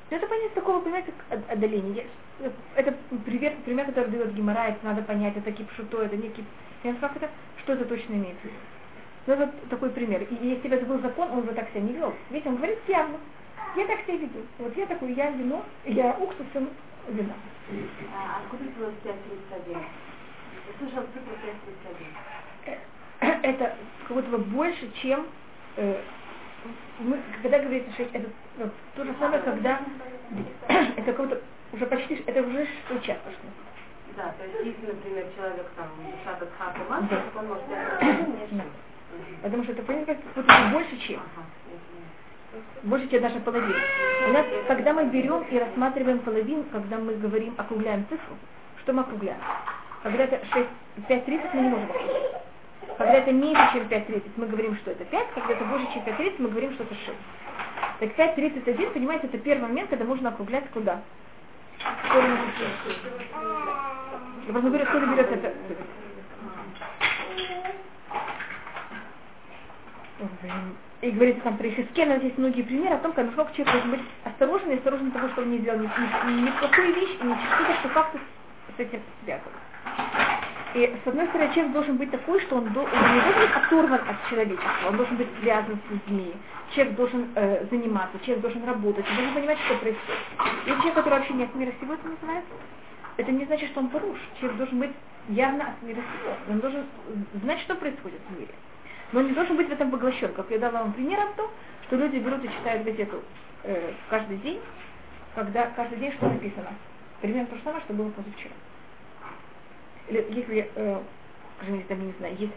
Это 0.09 0.27
понять 0.27 0.53
такого, 0.53 0.79
понимаете, 0.81 1.13
отдаления. 1.29 2.05
Это 2.75 2.95
пример, 3.25 3.53
пример, 3.63 3.85
который 3.85 4.09
дает 4.09 4.33
Гимара, 4.33 4.75
надо 4.81 5.03
понять, 5.03 5.37
это 5.37 5.51
кипшуто, 5.51 6.01
это 6.01 6.17
не 6.17 6.29
кип. 6.29 6.45
Как 6.99 7.15
это, 7.15 7.29
что 7.63 7.73
это 7.73 7.85
точно 7.85 8.13
имеется 8.13 8.41
в 8.41 8.45
виду. 8.45 8.55
Ну 9.27 9.35
вот 9.35 9.49
такой 9.69 9.89
пример. 9.89 10.21
И 10.21 10.47
если 10.47 10.67
бы 10.67 10.75
это 10.75 10.85
был 10.85 10.99
закон, 10.99 11.31
он 11.31 11.41
бы 11.41 11.53
так 11.53 11.67
себя 11.69 11.81
не 11.81 11.93
вел. 11.93 12.13
Видите, 12.29 12.49
он 12.49 12.57
говорит 12.57 12.77
явно. 12.87 13.17
Я 13.75 13.87
так 13.87 14.01
себя 14.01 14.17
веду. 14.17 14.45
Вот 14.59 14.77
я 14.77 14.85
такой, 14.85 15.13
я 15.13 15.31
вино, 15.31 15.65
я 15.85 16.15
уксусом 16.19 16.69
вина. 17.09 17.33
А 18.13 18.41
откуда 18.43 18.65
531? 18.65 19.77
Я 19.77 20.77
слышал 20.77 21.03
цифру 21.13 21.35
531. 21.41 22.07
Это 23.41 23.75
как 24.07 24.15
будто 24.15 24.29
бы 24.29 24.37
больше, 24.37 24.91
чем 25.01 25.25
э, 25.77 26.01
мы, 26.99 27.19
когда 27.41 27.57
говорится 27.59 27.91
6, 27.97 28.09
это 28.13 28.29
ну, 28.57 28.69
то 28.95 29.03
же 29.03 29.13
самое, 29.19 29.41
когда 29.41 29.79
это 30.67 31.13
как-то 31.13 31.41
уже 31.73 31.85
почти, 31.87 32.23
это 32.27 32.41
уже 32.41 32.67
что. 32.85 32.99
Да, 34.15 34.33
то 34.37 34.45
есть 34.45 34.65
если, 34.65 34.93
например, 34.93 35.25
человек 35.35 35.67
там 35.75 35.87
душа 35.97 36.37
Бадхака 36.39 36.79
Маша, 36.89 37.21
он 37.37 37.47
может 37.47 37.63
Потому 39.41 39.63
что 39.63 39.73
это 39.73 39.83
понимаете, 39.83 40.17
как 40.33 40.71
больше, 40.71 40.97
чем. 40.99 41.19
Больше, 42.83 43.07
чем 43.09 43.21
наша 43.21 43.39
половина. 43.39 43.75
У 44.27 44.31
нас, 44.31 44.45
когда 44.67 44.93
мы 44.93 45.05
берем 45.05 45.43
и 45.43 45.59
рассматриваем 45.59 46.19
половину, 46.19 46.63
когда 46.71 46.97
мы 46.97 47.15
говорим, 47.15 47.53
округляем 47.57 48.05
цифру, 48.09 48.35
что 48.81 48.93
мы 48.93 49.01
округляем? 49.01 49.39
Когда 50.03 50.23
это 50.23 50.39
5.30, 51.07 51.49
мы 51.53 51.61
не 51.61 51.69
можем 51.69 51.89
округлять. 51.89 52.43
Когда 52.97 53.13
это 53.13 53.31
меньше, 53.31 53.69
чем 53.73 53.83
5.30, 53.83 54.23
мы 54.37 54.47
говорим, 54.47 54.75
что 54.77 54.91
это 54.91 55.03
5, 55.05 55.27
когда 55.33 55.53
это 55.53 55.65
больше, 55.65 55.87
чем 55.93 56.03
5.30, 56.03 56.35
мы 56.39 56.49
говорим, 56.49 56.73
что 56.73 56.83
это 56.83 56.95
6. 56.95 57.07
Так 57.99 58.09
5.31, 58.17 58.91
понимаете, 58.91 59.27
это 59.27 59.37
первый 59.37 59.67
момент, 59.67 59.89
когда 59.89 60.05
можно 60.05 60.29
округлять 60.29 60.69
куда? 60.71 61.01
Я 64.47 64.51
просто 64.51 64.69
говорю, 64.69 64.83
откуда 64.83 65.05
берется 65.07 65.33
это 65.33 65.53
и 71.01 71.11
говорится 71.11 71.43
там 71.43 71.57
про 71.57 71.67
Ишискена, 71.67 72.15
есть 72.15 72.37
многие 72.37 72.63
примеры 72.63 72.95
о 72.95 72.99
том, 72.99 73.11
как 73.13 73.25
насколько 73.25 73.53
человек 73.53 73.73
должен 73.73 73.91
быть 73.91 74.01
осторожен 74.23 74.71
и 74.71 74.75
осторожен 74.75 75.11
того, 75.11 75.29
что 75.29 75.41
он 75.41 75.51
не 75.51 75.57
сделал 75.59 75.79
ни, 75.79 75.83
ни, 75.85 76.41
ни 76.41 76.51
плохую 76.51 76.93
вещь, 76.95 77.17
ни 77.21 77.33
что-то, 77.33 77.79
что 77.79 77.89
как-то 77.89 78.19
с 78.75 78.79
этим 78.79 79.01
связано. 79.23 79.51
И 80.73 80.95
с 81.03 81.07
одной 81.07 81.27
стороны, 81.27 81.53
человек 81.53 81.73
должен 81.73 81.97
быть 81.97 82.11
такой, 82.11 82.39
что 82.41 82.57
он, 82.57 82.63
он 82.63 82.73
не 82.73 83.21
должен 83.21 83.41
быть 83.41 83.55
оторван 83.55 84.01
от 84.07 84.29
человечества, 84.29 84.87
он 84.87 84.97
должен 84.97 85.17
быть 85.17 85.27
связан 85.41 85.79
с 85.87 85.91
людьми, 85.91 86.33
человек 86.73 86.95
должен 86.95 87.29
э, 87.35 87.65
заниматься, 87.69 88.17
человек 88.19 88.41
должен 88.41 88.65
работать, 88.65 89.05
он 89.09 89.15
должен 89.15 89.33
понимать, 89.35 89.57
что 89.65 89.75
происходит. 89.75 90.21
И 90.65 90.69
человек, 90.69 90.93
который 90.95 91.19
вообще 91.19 91.33
не 91.33 91.43
от 91.43 91.55
мира 91.55 91.71
сего, 91.79 91.93
это 91.93 92.07
называется, 92.07 92.53
это 93.17 93.31
не 93.31 93.45
значит, 93.45 93.69
что 93.69 93.79
он 93.81 93.89
поруш. 93.89 94.17
Человек 94.39 94.57
должен 94.57 94.79
быть 94.79 94.91
явно 95.29 95.65
от 95.65 95.81
мира 95.81 96.01
сего. 96.01 96.33
Он 96.49 96.59
должен 96.59 96.85
знать, 97.41 97.59
что 97.61 97.75
происходит 97.75 98.19
в 98.29 98.39
мире 98.39 98.53
но 99.11 99.19
он 99.19 99.27
не 99.27 99.33
должен 99.33 99.55
быть 99.55 99.67
в 99.67 99.71
этом 99.71 99.91
поглощен. 99.91 100.33
Как 100.33 100.49
я 100.49 100.59
дала 100.59 100.81
вам 100.81 100.93
пример 100.93 101.19
о 101.19 101.33
том, 101.37 101.49
что 101.87 101.95
люди 101.95 102.17
берут 102.17 102.43
и 102.43 102.49
читают 102.49 102.83
газету 102.83 103.21
э, 103.63 103.93
каждый 104.09 104.37
день, 104.37 104.59
когда 105.35 105.67
каждый 105.75 105.99
день 105.99 106.11
что 106.13 106.27
написано. 106.27 106.69
Примерно 107.21 107.47
то 107.47 107.55
же 107.55 107.61
самое, 107.63 107.83
что 107.83 107.93
было 107.93 108.09
позавчера. 108.09 108.53
Или 110.07 110.25
если, 110.29 110.69
э, 110.75 111.01
скажем, 111.57 111.75
если 111.75 111.87
там, 111.87 112.05
не 112.05 112.13
знаю, 112.19 112.35
есть, 112.37 112.53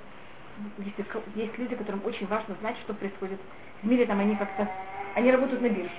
если, 0.78 1.04
есть 1.34 1.58
люди, 1.58 1.76
которым 1.76 2.04
очень 2.04 2.26
важно 2.26 2.54
знать, 2.60 2.76
что 2.78 2.94
происходит 2.94 3.40
в 3.82 3.86
мире, 3.86 4.06
там 4.06 4.20
они 4.20 4.36
как-то, 4.36 4.68
они 5.14 5.30
работают 5.30 5.62
на 5.62 5.68
бирже. 5.68 5.90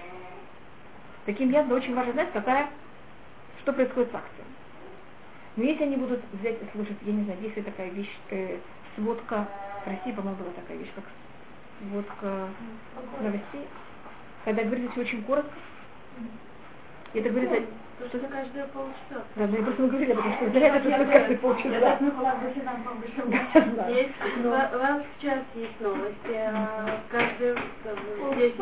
Таким 1.26 1.52
явно 1.52 1.76
очень 1.76 1.96
важно 1.96 2.14
знать, 2.14 2.32
какая, 2.34 2.70
что 3.62 3.74
происходит 3.74 4.12
с 4.12 4.16
акциями. 4.16 4.50
Но 5.56 5.64
если 5.64 5.84
они 5.84 5.96
будут 5.98 6.22
взять 6.34 6.58
и 6.62 6.66
слушать, 6.72 6.98
я 7.02 7.14
не 7.14 7.24
знаю, 7.24 7.40
есть 7.42 7.56
ли 7.56 7.64
такая 7.64 7.90
вещь, 7.90 8.18
э, 8.30 8.58
сводка 8.96 9.48
России, 9.90 10.12
по-моему, 10.12 10.38
была 10.40 10.52
такая 10.52 10.78
вещь, 10.78 10.92
как 10.96 11.04
сводка 11.90 12.48
новостей, 13.22 13.68
когда 14.46 14.64
говорится 14.64 15.00
очень 15.00 15.24
коротко. 15.24 15.52
И 17.14 17.20
это 17.20 17.30
говорится... 17.30 17.62
Что 18.08 18.18
за 18.18 18.28
каждые 18.28 18.66
полчаса. 18.68 19.26
Да, 19.36 19.46
но 19.48 19.58
я 19.58 19.64
просто 19.64 19.88
говорила, 19.88 20.16
потому 20.16 20.34
что 20.36 20.50
для 20.52 20.68
этого 20.68 20.90
это 20.90 21.06
каждые 21.12 21.38
полчаса. 21.40 22.00
Есть, 23.90 24.14
у 24.42 24.50
вас 24.50 25.04
сейчас 25.20 25.40
есть 25.56 25.82
новости, 25.82 26.34
а 26.34 27.02
каждые 27.12 27.56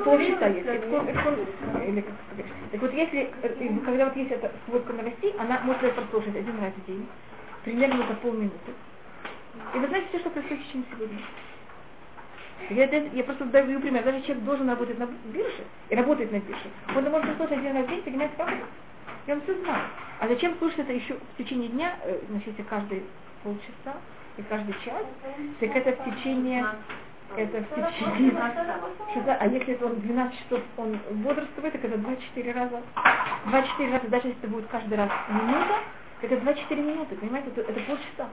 полчаса 0.03 0.47
есть. 0.47 0.65
Или 1.87 2.01
как. 2.01 2.15
Так 2.71 2.81
вот, 2.81 2.93
если, 2.93 3.31
когда 3.85 4.05
вот 4.05 4.15
есть 4.15 4.31
эта 4.31 4.51
сводка 4.65 4.93
новостей, 4.93 5.35
она 5.37 5.59
может 5.65 5.83
ее 5.83 5.91
прослушать 5.91 6.35
один 6.35 6.59
раз 6.59 6.73
в 6.73 6.85
день, 6.87 7.07
примерно 7.63 8.07
за 8.07 8.15
полминуты. 8.15 8.73
И 9.73 9.79
вы 9.79 9.87
знаете 9.87 10.07
все, 10.09 10.19
что 10.19 10.29
происходит 10.29 10.63
в 10.63 10.67
течение 10.67 10.85
сегодня. 10.91 11.19
Я, 12.69 12.85
я 12.85 13.23
просто 13.23 13.45
даю 13.45 13.79
пример. 13.79 14.03
Даже 14.03 14.21
человек 14.21 14.43
должен 14.43 14.69
работать 14.69 14.97
на 14.99 15.07
бирже 15.31 15.63
и 15.89 15.95
работает 15.95 16.31
на 16.31 16.39
бирже. 16.39 16.69
Он 16.95 17.03
может 17.09 17.37
слушать 17.37 17.57
один 17.57 17.75
раз 17.75 17.85
в 17.85 17.89
день, 17.89 18.03
как 18.03 18.13
это? 18.15 18.65
И 19.27 19.31
он 19.31 19.41
все 19.41 19.55
знает. 19.61 19.85
А 20.19 20.27
зачем 20.27 20.57
слушать 20.57 20.79
это 20.79 20.93
еще 20.93 21.15
в 21.15 21.37
течение 21.37 21.69
дня, 21.69 21.97
э, 22.03 22.19
значит, 22.29 22.55
каждые 22.69 23.03
полчаса 23.43 23.97
и 24.37 24.41
каждый 24.43 24.73
час? 24.83 25.05
Так 25.59 25.75
это 25.75 25.91
в 25.91 26.05
течение 26.05 26.65
это 27.35 27.61
в 27.61 27.75
течение 27.75 28.31
часа, 29.13 29.37
а 29.39 29.47
если 29.47 29.73
это 29.73 29.85
он 29.85 29.99
12 29.99 30.39
часов 30.39 30.61
он 30.77 30.97
бодрствует, 31.23 31.73
так 31.73 31.83
это 31.83 31.97
24 31.97 32.51
раза. 32.53 32.81
24 33.45 33.91
раза, 33.91 34.07
даже 34.07 34.27
если 34.29 34.39
это 34.43 34.47
будет 34.47 34.67
каждый 34.67 34.97
раз 34.97 35.11
минута, 35.29 35.79
это 36.21 36.37
24 36.37 36.81
минуты, 36.81 37.15
понимаете, 37.15 37.49
это, 37.49 37.61
это 37.61 37.79
полчаса 37.81 38.29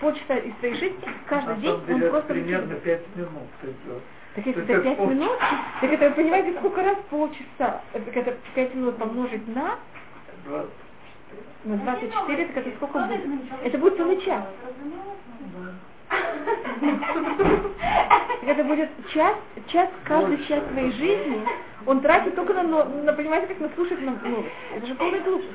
полчаса 0.00 0.36
из 0.36 0.56
своей 0.58 0.74
жизни, 0.74 1.04
каждый 1.26 1.56
день 1.56 1.80
деле, 1.86 2.04
он 2.06 2.10
просто 2.10 2.32
примерно 2.34 2.74
пять 2.76 3.02
минут. 3.16 3.30
Это, 3.62 4.00
так 4.34 4.46
если 4.46 4.62
это 4.62 4.80
пять 4.82 4.98
минут, 4.98 5.38
так 5.80 5.92
это, 5.92 6.08
вы 6.08 6.14
понимаете, 6.14 6.58
сколько 6.58 6.82
раз 6.82 6.98
полчаса? 7.10 7.82
Так 7.92 8.16
это 8.16 8.36
пять 8.54 8.74
минут 8.74 8.96
помножить 8.98 9.46
на... 9.48 9.78
20. 10.46 10.70
На 11.64 11.76
24 11.78 12.42
это 12.44 12.52
как 12.52 12.74
сколько 12.76 12.98
будет? 12.98 13.20
Это 13.62 13.78
будет 13.78 13.96
целый 13.96 14.20
час. 14.20 14.44
Это 18.46 18.64
будет 18.64 18.90
час, 19.12 19.36
час, 19.68 19.88
каждый 20.04 20.44
час 20.44 20.62
своей 20.70 20.92
жизни 20.92 21.44
он 21.86 22.00
тратит 22.00 22.34
только 22.34 22.54
на, 22.54 22.62
на 22.62 23.12
понимаете, 23.12 23.48
как 23.48 23.60
на 23.60 23.68
слушать 23.70 24.00
на 24.00 24.12
новости. 24.12 24.50
Это 24.74 24.86
же 24.86 24.94
полная 24.94 25.20
глупость. 25.20 25.50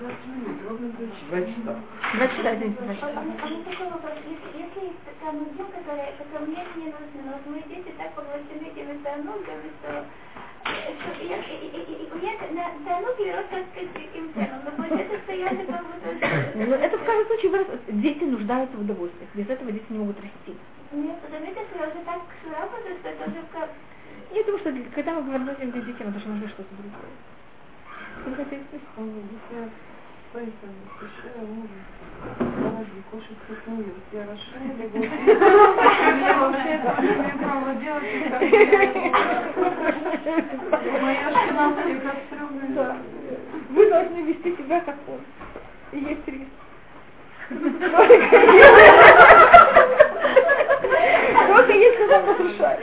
Два 0.00 0.08
часа. 1.44 1.76
Два 2.14 2.28
часа, 2.28 2.54
извините, 2.56 2.82
два 2.82 2.94
часа. 2.94 3.22
Если, 4.24 4.56
если 4.56 4.94
танугим, 5.20 5.66
которые, 5.76 6.12
которые 6.16 6.46
мне 6.48 6.64
не 6.76 6.86
нужны, 6.86 7.20
но 7.26 7.52
мои 7.52 7.62
дети 7.68 7.92
так 7.98 8.14
поглощены 8.14 8.68
этими 8.72 8.96
танугами, 9.04 9.68
что 9.80 10.04
что 10.64 11.24
я, 11.24 11.36
у 11.36 12.16
меня 12.16 12.32
на 12.50 12.64
тануге 12.88 13.34
рос 13.36 13.44
им 13.52 14.32
цену, 14.32 14.56
но 14.64 14.70
получается, 14.70 15.18
что 15.18 15.32
я 15.32 15.48
это 15.48 15.64
как 15.70 15.84
будто... 15.84 16.08
Ну, 16.54 16.74
это 16.74 16.96
в 16.96 17.04
каждом 17.04 17.26
случае 17.26 17.50
вырос. 17.50 17.66
Дети 17.88 18.24
нуждаются 18.24 18.76
в 18.76 18.80
удовольствии. 18.80 19.28
Без 19.34 19.50
этого 19.50 19.70
дети 19.70 19.84
не 19.90 19.98
могут 19.98 20.16
расти. 20.16 20.56
Нет, 20.92 21.16
заметьте, 21.30 21.60
что 21.68 21.78
я 21.78 21.90
уже 21.90 22.00
так 22.06 22.22
широко, 22.42 22.76
что 23.00 23.08
это 23.08 23.30
уже 23.30 23.42
как... 23.52 23.68
Я 24.32 24.44
думаю, 24.44 24.60
что 24.60 24.72
когда 24.94 25.14
мы 25.14 25.22
говорим 25.24 25.48
этим 25.50 25.84
детям, 25.84 26.08
это 26.08 26.20
же 26.20 26.28
нужно 26.28 26.48
что-то 26.48 26.74
другое. 26.74 27.12
Вы 28.24 28.34
хотите 28.34 28.64
спросить? 28.64 29.89
Поэтому 30.32 30.72
пиши 31.00 31.28
мужу. 31.44 31.68
Кушать 33.10 33.36
вкусную. 33.44 33.92
Я 34.12 34.22
расширила 34.26 34.84
Я 36.20 36.32
вообще 36.38 36.68
это 36.68 37.02
не 37.02 37.32
права 37.38 37.72
делать. 37.74 38.04
Моя 41.02 41.26
жена 41.30 41.64
все 41.74 41.94
кастрюли. 41.96 42.66
Вы 43.70 43.82
должны 43.90 44.18
вести 44.20 44.50
себя 44.56 44.78
как 44.80 44.96
он. 45.08 45.20
И 45.92 45.98
есть 45.98 46.28
риск. 46.28 46.50
Только 51.48 51.72
если 51.72 52.04
он 52.04 52.10
разрушает. 52.28 52.80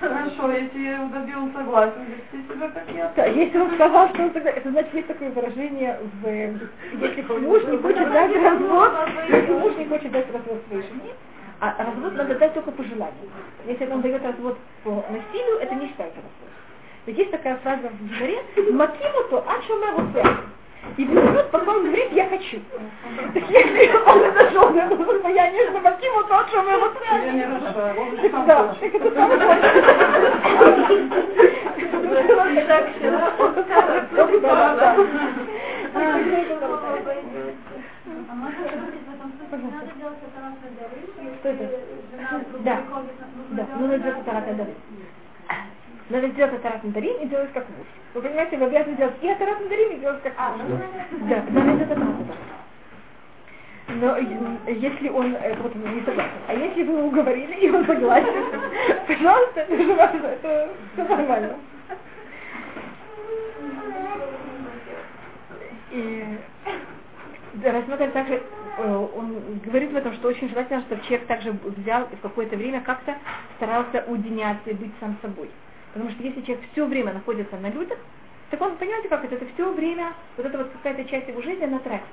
Хорошо, 0.00 0.52
если 0.52 0.78
я 0.78 1.04
добил 1.06 1.52
согласен, 1.52 2.04
вести 2.04 2.46
себя 2.48 2.68
как 2.68 2.84
я. 2.94 3.12
Да, 3.16 3.26
если 3.26 3.58
он 3.58 3.74
сказал, 3.74 4.08
что 4.10 4.22
он 4.22 4.32
согласен, 4.32 4.58
это 4.58 4.70
значит, 4.70 4.94
есть 4.94 5.08
такое 5.08 5.30
выражение, 5.30 5.98
в, 6.22 6.28
если 6.28 7.22
муж 7.40 7.64
не 7.64 7.78
хочет 7.78 8.12
дать 8.12 8.36
развод, 8.36 8.92
если 9.28 9.52
муж 9.52 9.76
не 9.76 9.84
хочет 9.86 10.12
дать 10.12 10.32
развод 10.32 10.62
своей 10.68 10.82
жене, 10.82 11.12
а 11.60 11.74
развод 11.84 12.14
надо 12.14 12.34
дать 12.36 12.54
только 12.54 12.70
по 12.70 12.84
желанию. 12.84 13.28
Если 13.66 13.86
он 13.86 14.00
дает 14.00 14.24
развод 14.24 14.56
по 14.84 14.90
насилию, 15.10 15.58
это 15.60 15.74
не 15.74 15.88
считается 15.88 16.18
развод. 16.18 16.52
Ведь 17.06 17.18
есть 17.18 17.30
такая 17.32 17.56
фраза 17.56 17.88
в 17.88 18.16
дворе, 18.16 18.38
«Макимуту 18.72 19.38
ачумеру 19.48 20.08
и 20.96 21.04
пока 21.52 21.70
он 21.72 21.84
говорит, 21.84 22.12
я 22.12 22.28
хочу. 22.28 22.60
Так 23.34 23.50
если 23.50 23.90
он 24.06 24.22
это 24.22 24.50
желает, 24.50 24.92
это 24.92 25.04
состояние, 25.04 25.68
что 25.70 25.80
Макиму 25.80 26.24
тот, 26.24 26.48
что 26.48 26.62
мы 26.62 26.72
его 26.72 26.88
Да, 28.46 28.74
так 28.80 28.94
это 28.94 29.14
самое 29.14 29.38
Что 41.38 41.48
это? 41.48 41.70
Да, 42.64 42.80
да, 43.50 43.66
ну 43.78 43.86
надо 43.86 44.12
тарата 44.24 44.54
дары. 44.54 44.74
Надо 46.08 46.28
сделать 46.28 46.54
атарат 46.54 46.82
надарим 46.84 47.16
и 47.20 47.26
делать 47.26 47.52
как 47.52 47.68
муж. 47.68 47.86
Вы 48.14 48.22
понимаете, 48.22 48.56
вы 48.56 48.66
обязаны 48.66 48.96
делать 48.96 49.14
и 49.20 49.28
атарат 49.28 49.60
надарим, 49.60 49.92
и 49.92 50.00
делать 50.00 50.22
как 50.22 50.38
муж. 50.38 50.80
Да, 51.28 51.42
да, 51.50 51.72
это 51.72 51.92
атарат 51.92 52.08
Но 53.88 54.16
если 54.16 55.08
он 55.10 55.34
э, 55.34 55.54
вот, 55.60 55.74
не 55.74 56.00
согласен, 56.00 56.30
а 56.46 56.54
если 56.54 56.82
вы 56.84 56.92
его 56.94 57.08
уговорили, 57.08 57.54
и 57.56 57.70
он 57.70 57.84
согласен, 57.84 58.26
пожалуйста, 59.06 59.60
это 59.60 59.82
же 59.82 59.94
важно, 59.94 60.26
это 60.26 60.68
все 60.94 61.04
нормально. 61.04 61.56
И 65.90 66.38
рассмотрим 67.64 68.12
также, 68.12 68.42
э, 68.78 69.08
он 69.14 69.60
говорит 69.62 69.92
в 69.92 69.96
этом, 69.96 70.14
что 70.14 70.28
очень 70.28 70.48
желательно, 70.48 70.80
чтобы 70.82 71.02
человек 71.02 71.26
также 71.26 71.52
взял 71.52 72.04
и 72.04 72.16
в 72.16 72.20
какое-то 72.20 72.56
время 72.56 72.80
как-то 72.80 73.14
старался 73.56 74.04
уединяться 74.06 74.70
и 74.70 74.74
быть 74.74 74.92
сам 75.00 75.18
собой. 75.20 75.50
Потому 75.98 76.14
что 76.14 76.22
если 76.22 76.42
человек 76.42 76.64
все 76.70 76.86
время 76.86 77.12
находится 77.12 77.56
на 77.56 77.70
людях, 77.70 77.98
так 78.50 78.60
он, 78.60 78.76
понимаете, 78.76 79.08
как 79.08 79.24
это, 79.24 79.34
это 79.34 79.46
все 79.52 79.72
время, 79.72 80.12
вот 80.36 80.46
это 80.46 80.58
вот 80.58 80.70
какая-то 80.70 81.04
часть 81.10 81.26
его 81.26 81.42
жизни, 81.42 81.64
она 81.64 81.80
тратится. 81.80 82.08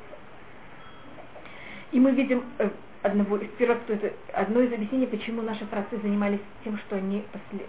И 1.91 1.99
мы 1.99 2.09
видим 2.13 2.43
э, 2.57 2.67
одного 3.03 3.37
из 3.37 3.47
первых, 3.59 3.83
кто 3.83 3.93
это, 3.93 4.11
одно 4.33 4.61
из 4.61 4.73
объяснений, 4.73 5.05
почему 5.05 5.43
наши 5.43 5.67
працы 5.67 5.99
занимались 6.01 6.39
тем, 6.63 6.79
что 6.79 6.95
они 6.95 7.23
после, 7.31 7.67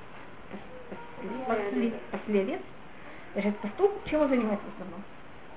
после, 1.21 1.93
после, 2.11 2.61
Значит, 3.35 3.59
пастух, 3.59 3.91
чем 4.07 4.23
он 4.23 4.31
занимается 4.31 4.65
в 4.65 4.73
основном? 4.73 5.03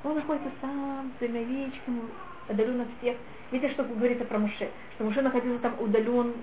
Он 0.03 0.15
находится 0.15 0.49
сам, 0.60 1.14
своими 1.19 1.40
овечками, 1.40 2.02
удален 2.49 2.81
от 2.81 2.88
всех. 2.99 3.15
Видите, 3.53 3.72
что 3.72 3.86
говорится 3.86 4.26
про 4.26 4.40
Муше? 4.40 4.69
Что 4.95 5.06
Муше 5.06 5.22
находился 5.22 5.61
там 5.61 5.76
удален, 5.80 6.34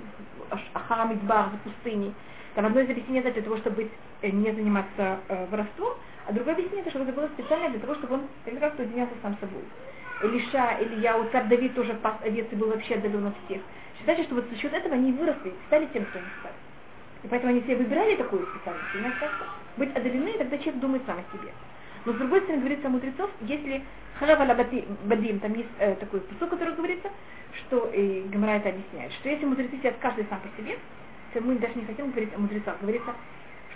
Ахам, 0.73 1.13
Идбар, 1.13 1.51
в 1.51 1.69
пустыне. 1.69 2.15
Там 2.57 2.65
одно 2.65 2.81
из 2.81 2.89
объяснений 2.89 3.21
это 3.21 3.33
для 3.33 3.43
того, 3.43 3.59
чтобы 3.59 3.91
э, 4.23 4.31
не 4.31 4.51
заниматься 4.51 5.21
э, 5.29 5.47
воровством, 5.51 5.93
а 6.27 6.33
другое 6.33 6.55
объяснение 6.55 6.81
это, 6.81 6.91
что 6.91 7.03
это 7.03 7.13
было 7.13 7.29
специально 7.29 7.69
для 7.69 7.81
того, 7.81 7.95
чтобы 7.97 8.15
он 8.15 8.23
как 8.47 8.61
раз 8.63 8.73
уединялся 8.79 9.13
сам 9.21 9.37
собой. 9.39 9.63
Илиша, 10.23 10.79
Илья, 10.81 11.19
у 11.19 11.29
царь 11.29 11.49
Давид 11.49 11.75
тоже 11.75 11.93
пас 12.03 12.15
овец 12.25 12.47
и 12.51 12.57
был 12.57 12.71
вообще 12.71 12.95
отдален 12.95 13.27
от 13.27 13.35
всех. 13.45 13.61
Считайте, 13.99 14.23
что 14.23 14.37
вот 14.37 14.47
за 14.51 14.57
счет 14.57 14.73
этого 14.73 14.95
они 14.95 15.13
выросли, 15.13 15.53
стали 15.67 15.87
тем, 15.93 16.07
кто 16.07 16.19
они 16.19 16.29
стали. 16.41 16.55
И 17.25 17.29
поэтому 17.29 17.53
они 17.53 17.61
себе 17.61 17.77
выбирали 17.77 18.17
такую 18.17 18.47
специальность, 18.47 18.91
понимаете, 18.91 19.29
быть 19.77 19.95
отдалены, 19.95 20.33
тогда 20.39 20.57
человек 20.57 20.81
думает 20.81 21.03
сам 21.05 21.19
о 21.19 21.37
себе. 21.37 21.53
Но 22.07 22.13
с 22.15 22.17
другой 22.17 22.41
стороны, 22.41 22.61
говорится 22.61 22.87
о 22.87 22.91
мудрецов, 22.91 23.31
если 23.43 23.83
Харава 24.19 24.55
Бадим, 25.05 25.41
там 25.41 25.53
есть 25.53 25.69
э, 25.79 25.95
такой 25.97 26.21
кусок, 26.21 26.49
который 26.49 26.75
говорится, 26.75 27.11
что 27.53 27.91
и 27.93 28.23
Гамара 28.29 28.53
это 28.53 28.71
объясняет, 28.71 29.13
что 29.13 29.29
если 29.29 29.45
мудрецы 29.45 29.77
сидят 29.77 29.97
каждый 30.01 30.25
сам 30.31 30.41
по 30.41 30.49
себе, 30.57 30.79
мы 31.41 31.57
даже 31.57 31.75
не 31.75 31.85
хотим 31.85 32.11
говорить 32.11 32.35
о 32.35 32.39
мудрецах, 32.39 32.81
говорится, 32.81 33.15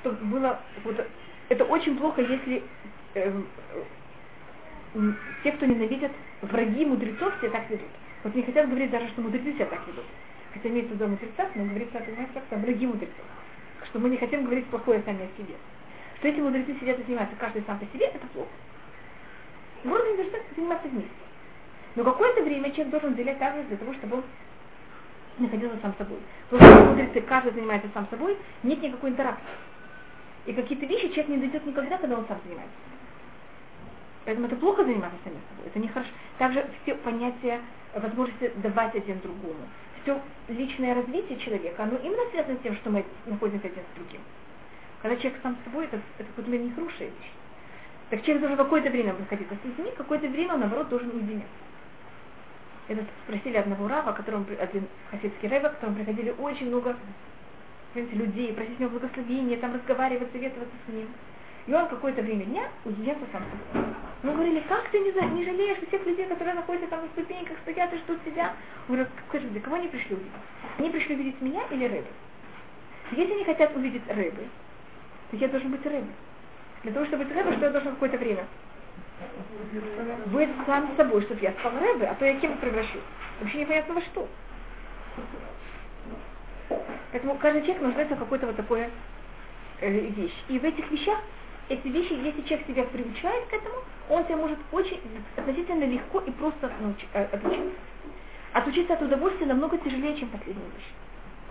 что 0.01 0.13
было, 0.13 0.61
вот, 0.85 1.07
это 1.49 1.65
очень 1.65 1.97
плохо, 1.97 2.23
если 2.23 2.63
э, 3.15 3.43
те, 5.43 5.53
кто 5.53 5.67
ненавидят 5.67 6.13
враги 6.43 6.85
мудрецов, 6.85 7.37
все 7.39 7.51
так 7.51 7.69
ведут. 7.71 7.89
Вот 8.23 8.35
не 8.35 8.43
хотят 8.43 8.69
говорить 8.69 8.91
даже, 8.91 9.09
что 9.09 9.23
мудрецы 9.23 9.53
себя 9.53 9.67
так 9.67 9.87
ведут. 9.87 10.05
Хотя 10.53 10.69
имеется 10.69 10.93
в 10.93 10.97
виду 10.97 11.09
мудрецах, 11.09 11.49
но 11.55 11.65
говорится, 11.65 11.99
понимаете, 11.99 12.33
как 12.35 12.45
там 12.45 12.61
враги 12.63 12.87
мудрецов. 12.87 13.25
Что 13.87 13.99
мы 13.99 14.11
не 14.11 14.17
хотим 14.17 14.45
говорить 14.45 14.67
плохое 14.67 15.03
сами 15.05 15.25
о 15.25 15.39
себе. 15.39 15.55
Что 16.19 16.29
эти 16.29 16.41
мудрецы 16.41 16.75
сидят 16.79 16.99
и 16.99 17.03
занимаются 17.05 17.37
каждый 17.37 17.63
сам 17.67 17.79
по 17.79 17.87
себе, 17.87 18.07
это 18.07 18.27
плохо. 18.29 18.51
Можно 19.85 20.11
университет 20.11 20.43
заниматься 20.55 20.89
вместе. 20.89 21.11
Но 21.97 22.05
какое-то 22.05 22.43
время 22.43 22.71
человек 22.71 22.91
должен 22.91 23.13
уделять 23.13 23.39
также 23.39 23.63
для 23.65 23.77
того, 23.77 23.95
чтобы 23.95 24.19
он 24.19 24.25
находился 25.39 25.79
сам 25.83 25.95
собой. 25.99 26.19
Потому 26.49 26.71
что 26.71 26.85
мудрецы, 26.87 27.21
каждый 27.23 27.53
занимается 27.53 27.89
сам 27.95 28.07
собой, 28.11 28.37
нет 28.63 28.83
никакой 28.83 29.11
интеракции. 29.11 29.47
И 30.47 30.53
какие-то 30.53 30.87
вещи 30.87 31.09
человек 31.09 31.29
не 31.29 31.37
дойдет 31.39 31.67
никогда, 31.67 31.99
когда 31.99 32.17
он 32.17 32.27
сам 32.27 32.39
занимается. 32.45 32.75
Поэтому 34.25 34.47
это 34.47 34.57
плохо 34.57 34.85
заниматься 34.85 35.19
самим 35.25 35.41
собой, 35.51 35.67
это 35.67 35.79
нехорошо. 35.79 36.11
Также 36.39 36.67
все 36.83 36.95
понятия 36.95 37.61
возможности 37.95 38.53
давать 38.57 38.95
один 38.95 39.21
другому. 39.21 39.61
Все 40.03 40.21
личное 40.49 40.95
развитие 40.95 41.39
человека, 41.39 41.83
оно 41.83 41.97
именно 41.97 42.31
связано 42.31 42.57
с 42.57 42.63
тем, 42.63 42.77
что 42.77 42.91
мы 42.91 43.05
находимся 43.27 43.67
один 43.67 43.83
с 43.83 43.97
другим. 43.97 44.21
Когда 45.03 45.17
человек 45.17 45.41
сам 45.43 45.57
с 45.57 45.65
собой, 45.65 45.87
это, 45.87 46.01
это 46.19 46.29
какой-то 46.37 46.51
нехорошая 46.51 47.09
вещь. 47.09 47.33
Так 48.11 48.23
человек 48.23 48.41
должен 48.41 48.59
какое-то 48.59 48.91
время 48.91 49.15
находиться 49.15 49.55
с 49.55 49.65
людьми, 49.65 49.93
какое-то 49.97 50.29
время, 50.29 50.57
наоборот, 50.57 50.89
должен 50.89 51.11
уединяться. 51.11 51.49
Это 52.91 53.05
спросили 53.25 53.57
одного 53.57 53.87
раба, 53.87 54.13
которому, 54.13 54.45
один 54.59 54.89
хасидский 55.13 55.49
рэба, 55.49 55.69
к 55.69 55.75
которому 55.75 55.95
приходили 55.95 56.35
очень 56.37 56.67
много 56.67 56.97
понимаете, 57.95 58.17
людей, 58.17 58.53
просить 58.53 58.81
у 58.81 58.83
него 58.83 58.99
благословения, 58.99 59.59
там 59.59 59.75
разговаривать, 59.75 60.33
советоваться 60.33 60.75
с 60.85 60.93
ним. 60.93 61.07
И 61.69 61.73
он 61.73 61.87
какое-то 61.87 62.21
время 62.23 62.47
дня 62.47 62.65
уединялся 62.85 63.23
сам 63.31 63.45
собой. 63.45 63.95
Мы 64.25 64.33
говорили, 64.33 64.59
как 64.69 64.89
ты 64.89 64.99
не, 64.99 65.13
за, 65.13 65.21
не 65.21 65.45
жалеешь 65.45 65.79
всех 65.87 66.05
людей, 66.05 66.27
которые 66.27 66.55
находятся 66.55 66.89
там 66.91 67.03
на 67.03 67.07
ступеньках, 67.11 67.59
стоят 67.63 67.95
и 67.95 67.99
ждут 67.99 68.25
тебя? 68.25 68.55
Он 68.89 68.97
говорит, 68.97 69.09
скажите, 69.29 69.61
кого 69.61 69.77
они 69.77 69.87
пришли 69.87 70.17
увидеть? 70.17 70.33
Они 70.79 70.91
пришли 70.91 71.15
увидеть 71.15 71.41
меня 71.41 71.63
или 71.71 71.85
рыбы? 71.85 72.09
Если 73.13 73.35
они 73.35 73.45
хотят 73.45 73.77
увидеть 73.77 74.03
рыбы, 74.09 74.49
то 75.31 75.37
я 75.37 75.47
должен 75.47 75.71
быть 75.71 75.87
рыбой. 75.87 76.11
Для 76.83 76.93
того, 76.93 77.07
чтобы 77.07 77.25
быть 77.25 77.37
рыбой, 77.37 77.53
что 77.53 77.67
я 77.67 77.71
должен 77.71 77.93
какое-то 77.93 78.19
время? 78.19 78.47
Быть 80.27 80.51
сам 80.67 80.91
собой, 80.97 81.23
чтобы 81.23 81.41
я 81.41 81.53
стал 81.53 81.73
рыбой, 81.79 82.09
а 82.09 82.15
то 82.15 82.25
я 82.25 82.39
кем 82.41 82.57
превращусь? 82.59 83.03
Вообще 83.41 83.61
непонятно 83.61 83.95
во 83.95 84.01
что. 84.01 84.29
Поэтому 87.13 87.37
каждый 87.37 87.63
человек 87.63 87.83
нуждается 87.83 88.15
в 88.17 88.19
какой-то 88.19 88.47
вот 88.47 88.57
такой 88.57 88.89
э, 89.81 89.91
вещь. 89.91 90.45
И 90.49 90.59
в 90.59 90.65
этих 90.65 90.91
вещах 90.91 91.19
эти 91.69 91.89
вещи, 91.89 92.13
если 92.13 92.43
человек 92.43 92.67
себя 92.67 92.85
приучает 92.85 93.47
к 93.47 93.53
этому, 93.53 93.77
он 94.09 94.25
себя 94.25 94.37
может 94.37 94.59
очень 94.73 95.01
относительно 95.37 95.85
легко 95.85 96.21
и 96.21 96.31
просто 96.33 96.71
научи, 96.81 97.07
э, 97.13 97.25
отучиться. 97.25 97.79
Отучиться 98.53 98.95
от 98.95 99.03
удовольствия 99.03 99.47
намного 99.47 99.79
тяжелее, 99.79 100.17
чем 100.17 100.29
последняя 100.31 100.65
вещь. 100.77 100.91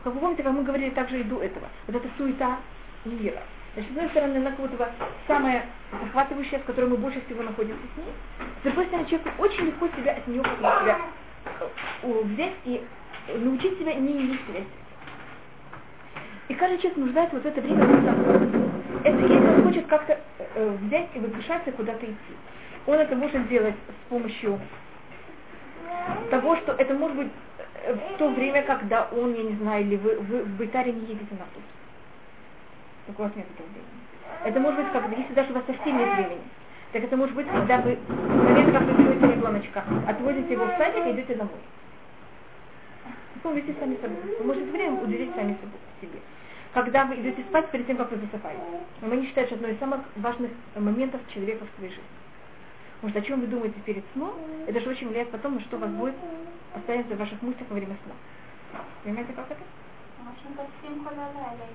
Как 0.04 0.14
вы 0.14 0.20
помните, 0.20 0.44
как 0.44 0.54
мы 0.54 0.64
говорили 0.64 0.90
также 0.92 1.22
и 1.22 1.24
до 1.24 1.42
этого, 1.42 1.68
вот 1.88 1.96
эта 1.96 2.08
суета 2.18 2.60
мира. 3.06 3.42
С 3.82 3.90
одной 3.92 4.10
стороны, 4.10 4.38
она 4.38 4.52
как 4.52 4.60
будто 4.60 4.90
самая 5.28 5.66
захватывающая, 6.04 6.60
с 6.60 6.64
которой 6.64 6.86
мы 6.86 6.98
больше 6.98 7.22
всего 7.26 7.44
находимся 7.44 7.82
с 7.96 7.98
ней. 7.98 8.14
С 8.60 8.64
другой 8.64 8.86
стороны, 8.88 9.08
человеку 9.08 9.30
очень 9.38 9.66
легко 9.66 9.88
себя 9.96 10.14
от 10.14 10.28
нее 10.28 10.44
себя 10.44 11.00
э, 12.04 12.22
взять 12.24 12.54
и 12.66 12.84
научить 13.38 13.78
себя 13.80 13.94
не 13.94 14.12
иметь 14.12 14.42
связи. 14.46 14.68
И 16.50 16.54
каждый 16.56 16.80
человек 16.80 16.98
нуждается 16.98 17.36
вот 17.36 17.44
в 17.44 17.48
это 17.48 17.62
время 17.62 17.86
в. 17.86 19.04
Это 19.04 19.22
если 19.22 19.38
он 19.38 19.64
хочет 19.64 19.88
как-то 19.88 20.20
э, 20.56 20.78
взять 20.82 21.10
и 21.14 21.20
выпушаться 21.20 21.72
куда-то 21.72 22.06
идти. 22.06 22.34
Он 22.88 22.96
это 22.96 23.16
может 23.16 23.48
делать 23.48 23.76
с 23.88 24.10
помощью 24.10 24.60
того, 26.32 26.56
что 26.58 26.74
это 26.74 26.94
может 26.96 27.18
быть 27.18 27.28
э, 27.84 27.94
в 27.94 28.18
то 28.18 28.30
время, 28.30 28.64
когда 28.64 29.08
он, 29.12 29.34
я 29.36 29.44
не 29.44 29.56
знаю, 29.58 29.86
или 29.86 29.96
вы, 29.96 30.16
вы 30.20 30.44
в 30.44 30.58
Байтаре 30.58 30.92
не 30.92 31.02
едете 31.02 31.32
на 31.32 31.46
суд. 31.54 31.64
У 33.18 33.22
вас 33.22 33.32
нет 33.36 33.48
этого 33.54 33.68
времени. 33.68 34.00
Это 34.46 34.60
может 34.60 34.80
быть, 34.80 34.92
когда, 34.94 35.16
если 35.16 35.34
даже 35.34 35.52
у 35.52 35.56
вас 35.56 35.64
совсем 35.66 35.98
нет 35.98 36.14
времени, 36.14 36.42
так 36.92 37.04
это 37.04 37.18
может 37.18 37.36
быть, 37.36 37.48
когда 37.48 37.80
вы 37.82 37.98
момент, 38.08 38.72
как 38.72 38.84
вы 38.84 39.04
делаете 39.04 39.36
ребеночка, 39.36 39.84
отводите 40.08 40.54
его 40.54 40.66
в 40.66 40.78
садик 40.78 41.06
и 41.06 41.12
идете 41.12 41.36
домой. 41.36 41.60
Ну, 43.44 43.52
вместе 43.52 43.76
сами 43.80 43.96
собой. 44.02 44.18
Вы 44.40 44.46
можете 44.46 44.72
время 44.72 45.02
уделить 45.02 45.34
сами 45.36 45.58
себе. 46.02 46.20
Когда 46.74 47.06
вы 47.06 47.16
идете 47.16 47.42
спать 47.50 47.70
перед 47.72 47.88
тем, 47.88 47.98
как 47.98 48.12
вы 48.12 48.18
засыпаете. 48.18 48.62
Но 49.02 49.16
не 49.16 49.26
считаем, 49.26 49.48
что 49.48 49.56
одно 49.56 49.70
из 49.70 49.80
самых 49.80 50.02
важных 50.18 50.52
моментов 50.76 51.22
человека 51.34 51.66
в 51.66 51.78
своей 51.78 51.92
жизни. 51.92 52.04
Потому 52.96 53.12
что 53.12 53.20
о 53.20 53.24
чем 53.24 53.42
вы 53.42 53.48
думаете 53.48 53.80
перед 53.86 54.04
сном, 54.14 54.34
это 54.68 54.80
же 54.80 54.90
очень 54.90 55.08
влияет 55.08 55.32
потом, 55.32 55.56
на 55.56 55.62
что 55.62 55.78
вас 55.78 55.90
будет 55.90 56.16
останется 56.76 57.16
в 57.16 57.18
ваших 57.18 57.42
мыслях 57.42 57.68
во 57.70 57.76
время 57.76 57.96
сна. 58.04 58.14
Понимаете, 59.04 59.34
как 59.34 59.46
это? 59.50 59.62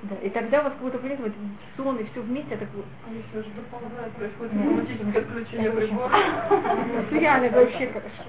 Да, 0.02 0.16
и 0.16 0.30
тогда 0.30 0.60
у 0.60 0.64
вас 0.64 0.72
как 0.72 0.82
будто 0.82 0.98
понимаете, 0.98 1.22
вот 1.24 1.32
сон 1.76 1.96
и 1.98 2.04
все 2.04 2.20
вместе, 2.20 2.54
это 2.54 2.66
Они 3.08 3.22
все 3.30 3.42
же 3.42 3.50
доползают, 3.50 4.14
происходит 4.14 4.52
автоматическое 4.54 5.22
отключение 5.22 5.70
прибора. 5.70 6.10
Реально, 7.10 7.44
это 7.46 7.60
вообще 7.60 7.86
хорошо. 7.88 8.24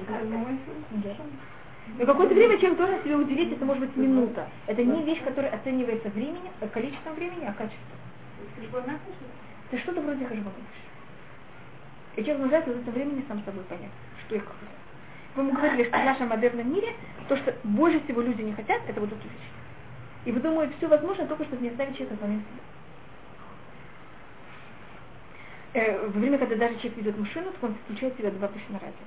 Да. 0.91 1.15
Но 1.97 2.05
какое-то 2.05 2.33
время 2.33 2.57
человек 2.57 2.77
должен 2.77 3.03
себе 3.03 3.15
уделить, 3.15 3.53
это 3.53 3.65
может 3.65 3.81
быть 3.81 3.95
минута. 3.95 4.47
Это 4.67 4.83
не 4.83 5.03
вещь, 5.03 5.23
которая 5.23 5.53
оценивается 5.53 6.09
временем, 6.09 6.51
количеством 6.73 7.13
времени, 7.15 7.45
а 7.45 7.53
качеством. 7.53 7.99
Это 9.71 9.81
что-то 9.81 10.01
вроде 10.01 10.25
хажбана. 10.25 10.55
И 12.15 12.23
человек 12.23 12.41
нуждается 12.41 12.71
в 12.71 12.79
этом 12.79 12.93
времени 12.93 13.25
сам 13.27 13.43
собой 13.43 13.63
понять, 13.65 13.91
что 14.25 14.35
и 14.35 14.39
как. 14.39 14.55
Вы 15.35 15.43
ему 15.43 15.53
говорили, 15.53 15.83
что 15.83 15.97
в 15.97 16.05
нашем 16.05 16.29
модерном 16.29 16.73
мире 16.73 16.93
то, 17.27 17.35
что 17.35 17.53
больше 17.63 17.99
всего 18.01 18.21
люди 18.21 18.41
не 18.41 18.53
хотят, 18.53 18.81
это 18.87 19.01
вот 19.01 19.11
эту 19.11 19.23
вещь. 19.23 19.49
И 20.25 20.31
вы 20.31 20.39
думаете, 20.39 20.73
все 20.77 20.87
возможно, 20.87 21.27
только 21.27 21.45
чтобы 21.45 21.61
не 21.61 21.69
оставить 21.69 21.95
человека 21.95 22.19
самим 22.19 22.39
себе. 22.39 22.61
Э, 25.73 26.07
во 26.07 26.19
время, 26.19 26.37
когда 26.37 26.55
даже 26.55 26.75
человек 26.77 26.97
ведет 26.97 27.17
машину, 27.17 27.51
то 27.59 27.67
он 27.67 27.75
включает 27.75 28.17
себя 28.17 28.31
два 28.31 28.49
на 28.49 28.79
радио. 28.79 29.05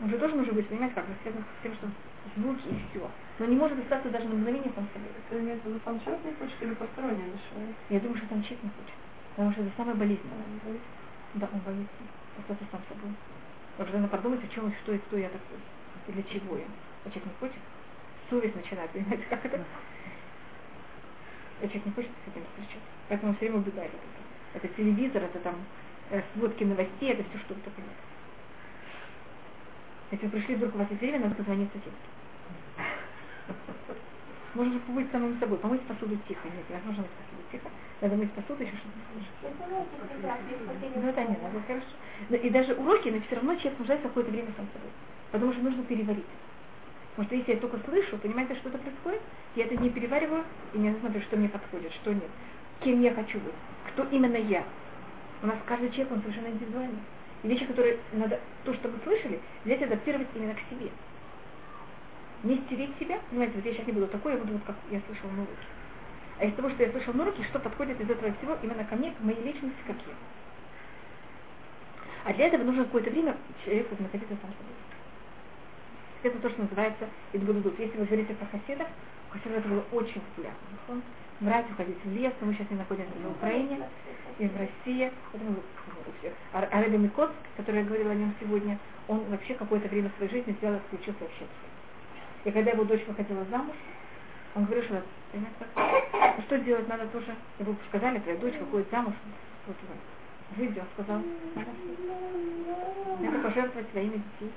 Он 0.00 0.08
же 0.08 0.18
тоже 0.18 0.34
нужно 0.34 0.54
быть, 0.54 0.68
понимаете, 0.68 0.94
как 0.94 1.06
бы 1.06 1.14
связан 1.22 1.44
с 1.44 1.62
тем, 1.62 1.74
что 1.74 1.88
звуки 2.36 2.68
и 2.68 2.80
все. 2.90 3.10
Но 3.38 3.46
не 3.46 3.56
может 3.56 3.78
остаться 3.78 4.08
даже 4.08 4.28
на 4.28 4.34
мгновение 4.34 4.72
сам 4.74 4.86
собой. 4.94 5.10
Это 5.28 5.40
имеется 5.40 5.66
в 5.66 5.70
виду, 5.70 5.80
сам 5.84 6.00
человек 6.00 6.24
не 6.24 6.32
хочет 6.32 6.62
или 6.62 6.74
посторонний 6.74 7.24
мешает? 7.24 7.76
Я 7.90 8.00
думаю, 8.00 8.16
что 8.16 8.28
сам 8.28 8.42
человек 8.42 8.64
не 8.64 8.70
хочет. 8.70 8.96
Потому 9.36 9.52
что 9.52 9.62
это 9.62 9.72
самое 9.76 9.96
болезненное. 9.96 10.80
Да, 11.34 11.48
он 11.52 11.60
боится 11.60 12.02
остаться 12.38 12.64
сам 12.70 12.80
собой. 12.88 13.12
Он 13.78 13.86
же 13.86 13.92
надо 13.92 14.08
подумать, 14.08 14.44
о 14.44 14.48
чем 14.48 14.68
и 14.68 14.74
что 14.82 14.92
и 14.92 14.98
кто 14.98 15.16
я 15.18 15.28
такой. 15.28 15.58
И 16.08 16.12
для 16.12 16.22
чего 16.22 16.56
я. 16.56 16.64
А 17.04 17.10
человек 17.10 17.26
не 17.26 17.34
хочет. 17.40 17.60
Совесть 18.30 18.56
начинает, 18.56 18.90
понимаете, 18.90 19.24
как 19.28 19.44
это? 19.44 19.58
А 21.58 21.66
человек 21.66 21.86
не 21.86 21.92
хочет 21.92 22.10
с 22.24 22.30
этим 22.30 22.46
встречаться. 22.46 22.88
Поэтому 23.08 23.34
все 23.34 23.46
время 23.46 23.58
убегает 23.58 23.90
этого. 23.90 24.10
Это 24.54 24.68
телевизор, 24.68 25.24
это 25.24 25.38
там 25.40 25.56
э, 26.10 26.22
сводки 26.34 26.64
новостей, 26.64 27.10
это 27.10 27.24
все, 27.24 27.38
что 27.40 27.54
вы 27.54 27.60
только 27.60 27.80
нет. 27.80 27.90
Если 30.12 30.26
вы 30.26 30.32
пришли, 30.32 30.54
вдруг 30.56 30.74
у 30.74 30.78
вас 30.78 30.88
есть 30.90 31.00
время, 31.02 31.20
надо 31.20 31.34
позвонить 31.34 31.68
соседке. 31.72 31.90
Можно 34.54 34.72
же 34.74 34.80
побыть 34.80 35.10
самим 35.12 35.38
собой, 35.38 35.58
помыть 35.58 35.82
посуду 35.82 36.16
тихо. 36.26 36.48
Нет, 36.48 36.68
невозможно 36.68 37.02
мыть 37.02 37.10
посуду 37.12 37.42
тихо. 37.52 37.68
Надо 38.00 38.16
мыть 38.16 38.32
посуду, 38.32 38.62
еще 38.62 38.76
что-то 38.76 38.98
слышать. 39.12 39.54
Ну 40.96 41.08
это 41.08 41.20
не 41.22 41.36
надо, 41.36 41.62
хорошо. 41.66 41.86
Но, 42.28 42.36
и 42.36 42.50
даже 42.50 42.74
уроки, 42.74 43.08
но 43.10 43.20
все 43.20 43.36
равно 43.36 43.54
человек 43.56 43.78
нуждается 43.78 44.08
какое-то 44.08 44.30
время 44.30 44.52
сам 44.56 44.66
собой. 44.72 44.90
Потому 45.30 45.52
что 45.52 45.62
нужно 45.62 45.84
переварить. 45.84 46.26
Потому 47.10 47.26
что 47.26 47.36
если 47.36 47.52
я 47.52 47.58
только 47.58 47.78
слышу, 47.88 48.18
понимаете, 48.18 48.54
что-то 48.56 48.78
происходит, 48.78 49.20
я 49.56 49.64
это 49.64 49.76
не 49.76 49.90
перевариваю 49.90 50.44
и 50.74 50.78
не 50.78 50.94
смотрю, 51.00 51.20
что 51.22 51.36
мне 51.36 51.48
подходит, 51.48 51.92
что 51.92 52.12
нет. 52.12 52.30
Кем 52.80 53.00
я 53.02 53.12
хочу 53.12 53.38
быть, 53.40 53.54
кто 53.88 54.04
именно 54.04 54.36
я. 54.36 54.64
У 55.42 55.46
нас 55.46 55.56
каждый 55.66 55.90
человек, 55.90 56.12
он 56.12 56.22
совершенно 56.22 56.48
индивидуальный. 56.48 57.00
И 57.42 57.48
вещи, 57.48 57.64
которые 57.64 57.98
надо, 58.12 58.38
то, 58.64 58.74
что 58.74 58.88
вы 58.88 58.98
слышали, 59.04 59.40
взять 59.64 59.82
адаптировать 59.82 60.28
именно 60.34 60.54
к 60.54 60.60
себе. 60.70 60.90
Не 62.42 62.56
стереть 62.56 62.96
себя, 62.98 63.18
понимаете, 63.28 63.56
вот 63.56 63.66
я 63.66 63.72
сейчас 63.72 63.86
не 63.86 63.92
буду 63.92 64.06
такой, 64.06 64.32
я 64.32 64.38
буду 64.38 64.54
вот 64.54 64.62
как 64.66 64.76
я 64.90 65.00
слышал 65.06 65.28
на 65.30 65.42
уроке. 65.42 65.66
А 66.38 66.44
из 66.46 66.54
того, 66.54 66.70
что 66.70 66.82
я 66.82 66.90
слышал 66.90 67.12
на 67.12 67.24
уроке, 67.24 67.42
что 67.44 67.58
подходит 67.58 68.00
из 68.00 68.08
этого 68.08 68.32
всего 68.34 68.56
именно 68.62 68.84
ко 68.84 68.96
мне, 68.96 69.12
к 69.12 69.20
моей 69.20 69.42
личности, 69.42 69.76
как 69.86 69.96
я. 69.96 70.14
А 72.24 72.32
для 72.32 72.46
этого 72.46 72.62
нужно 72.62 72.84
какое-то 72.84 73.10
время 73.10 73.36
человеку 73.64 73.96
находиться 73.98 74.36
сам 74.40 74.50
собой. 74.52 74.79
Это 76.22 76.38
то, 76.38 76.50
что 76.50 76.62
называется 76.62 77.08
Идгудудут. 77.32 77.78
Если 77.78 77.96
вы 77.96 78.04
говорите 78.04 78.34
про 78.34 78.46
хасидов, 78.46 78.86
у 79.28 79.32
хасидов 79.32 79.58
это 79.58 79.68
было 79.68 79.84
очень 79.92 80.20
популярно. 80.20 81.02
Брать, 81.40 81.70
уходить 81.70 82.04
в 82.04 82.12
лес, 82.12 82.32
мы 82.42 82.52
сейчас 82.52 82.68
не 82.70 82.76
находимся 82.76 83.12
в 83.24 83.30
Украине 83.30 83.88
и 84.38 84.46
в 84.46 84.56
России. 84.56 85.10
Это 85.32 85.44
мы 85.44 85.56
а 86.52 86.58
Ареби 86.70 86.96
Микоцк, 86.96 87.32
который 87.56 87.80
я 87.80 87.86
говорила 87.86 88.10
о 88.10 88.14
нем 88.14 88.34
сегодня, 88.38 88.78
он 89.08 89.24
вообще 89.30 89.54
какое-то 89.54 89.88
время 89.88 90.10
своей 90.16 90.30
жизни 90.30 90.54
взял 90.58 90.74
и 90.74 90.78
включился 90.78 91.20
вообще. 91.20 91.46
И 92.44 92.50
когда 92.50 92.72
его 92.72 92.84
дочь 92.84 93.06
выходила 93.06 93.44
замуж, 93.50 93.76
он 94.54 94.64
говорил, 94.64 94.84
что 94.84 95.02
ну 95.32 96.42
что 96.46 96.58
делать 96.58 96.88
надо 96.88 97.06
тоже, 97.06 97.34
ему 97.58 97.76
сказали, 97.88 98.18
твоя 98.18 98.36
дочь 98.38 98.58
выходит 98.60 98.90
замуж, 98.90 99.14
вот 99.66 99.76
выйди, 100.56 100.78
он 100.78 100.86
сказал, 100.94 101.22
надо 103.20 103.38
пожертвовать 103.38 103.90
своими 103.92 104.16
детьми. 104.16 104.50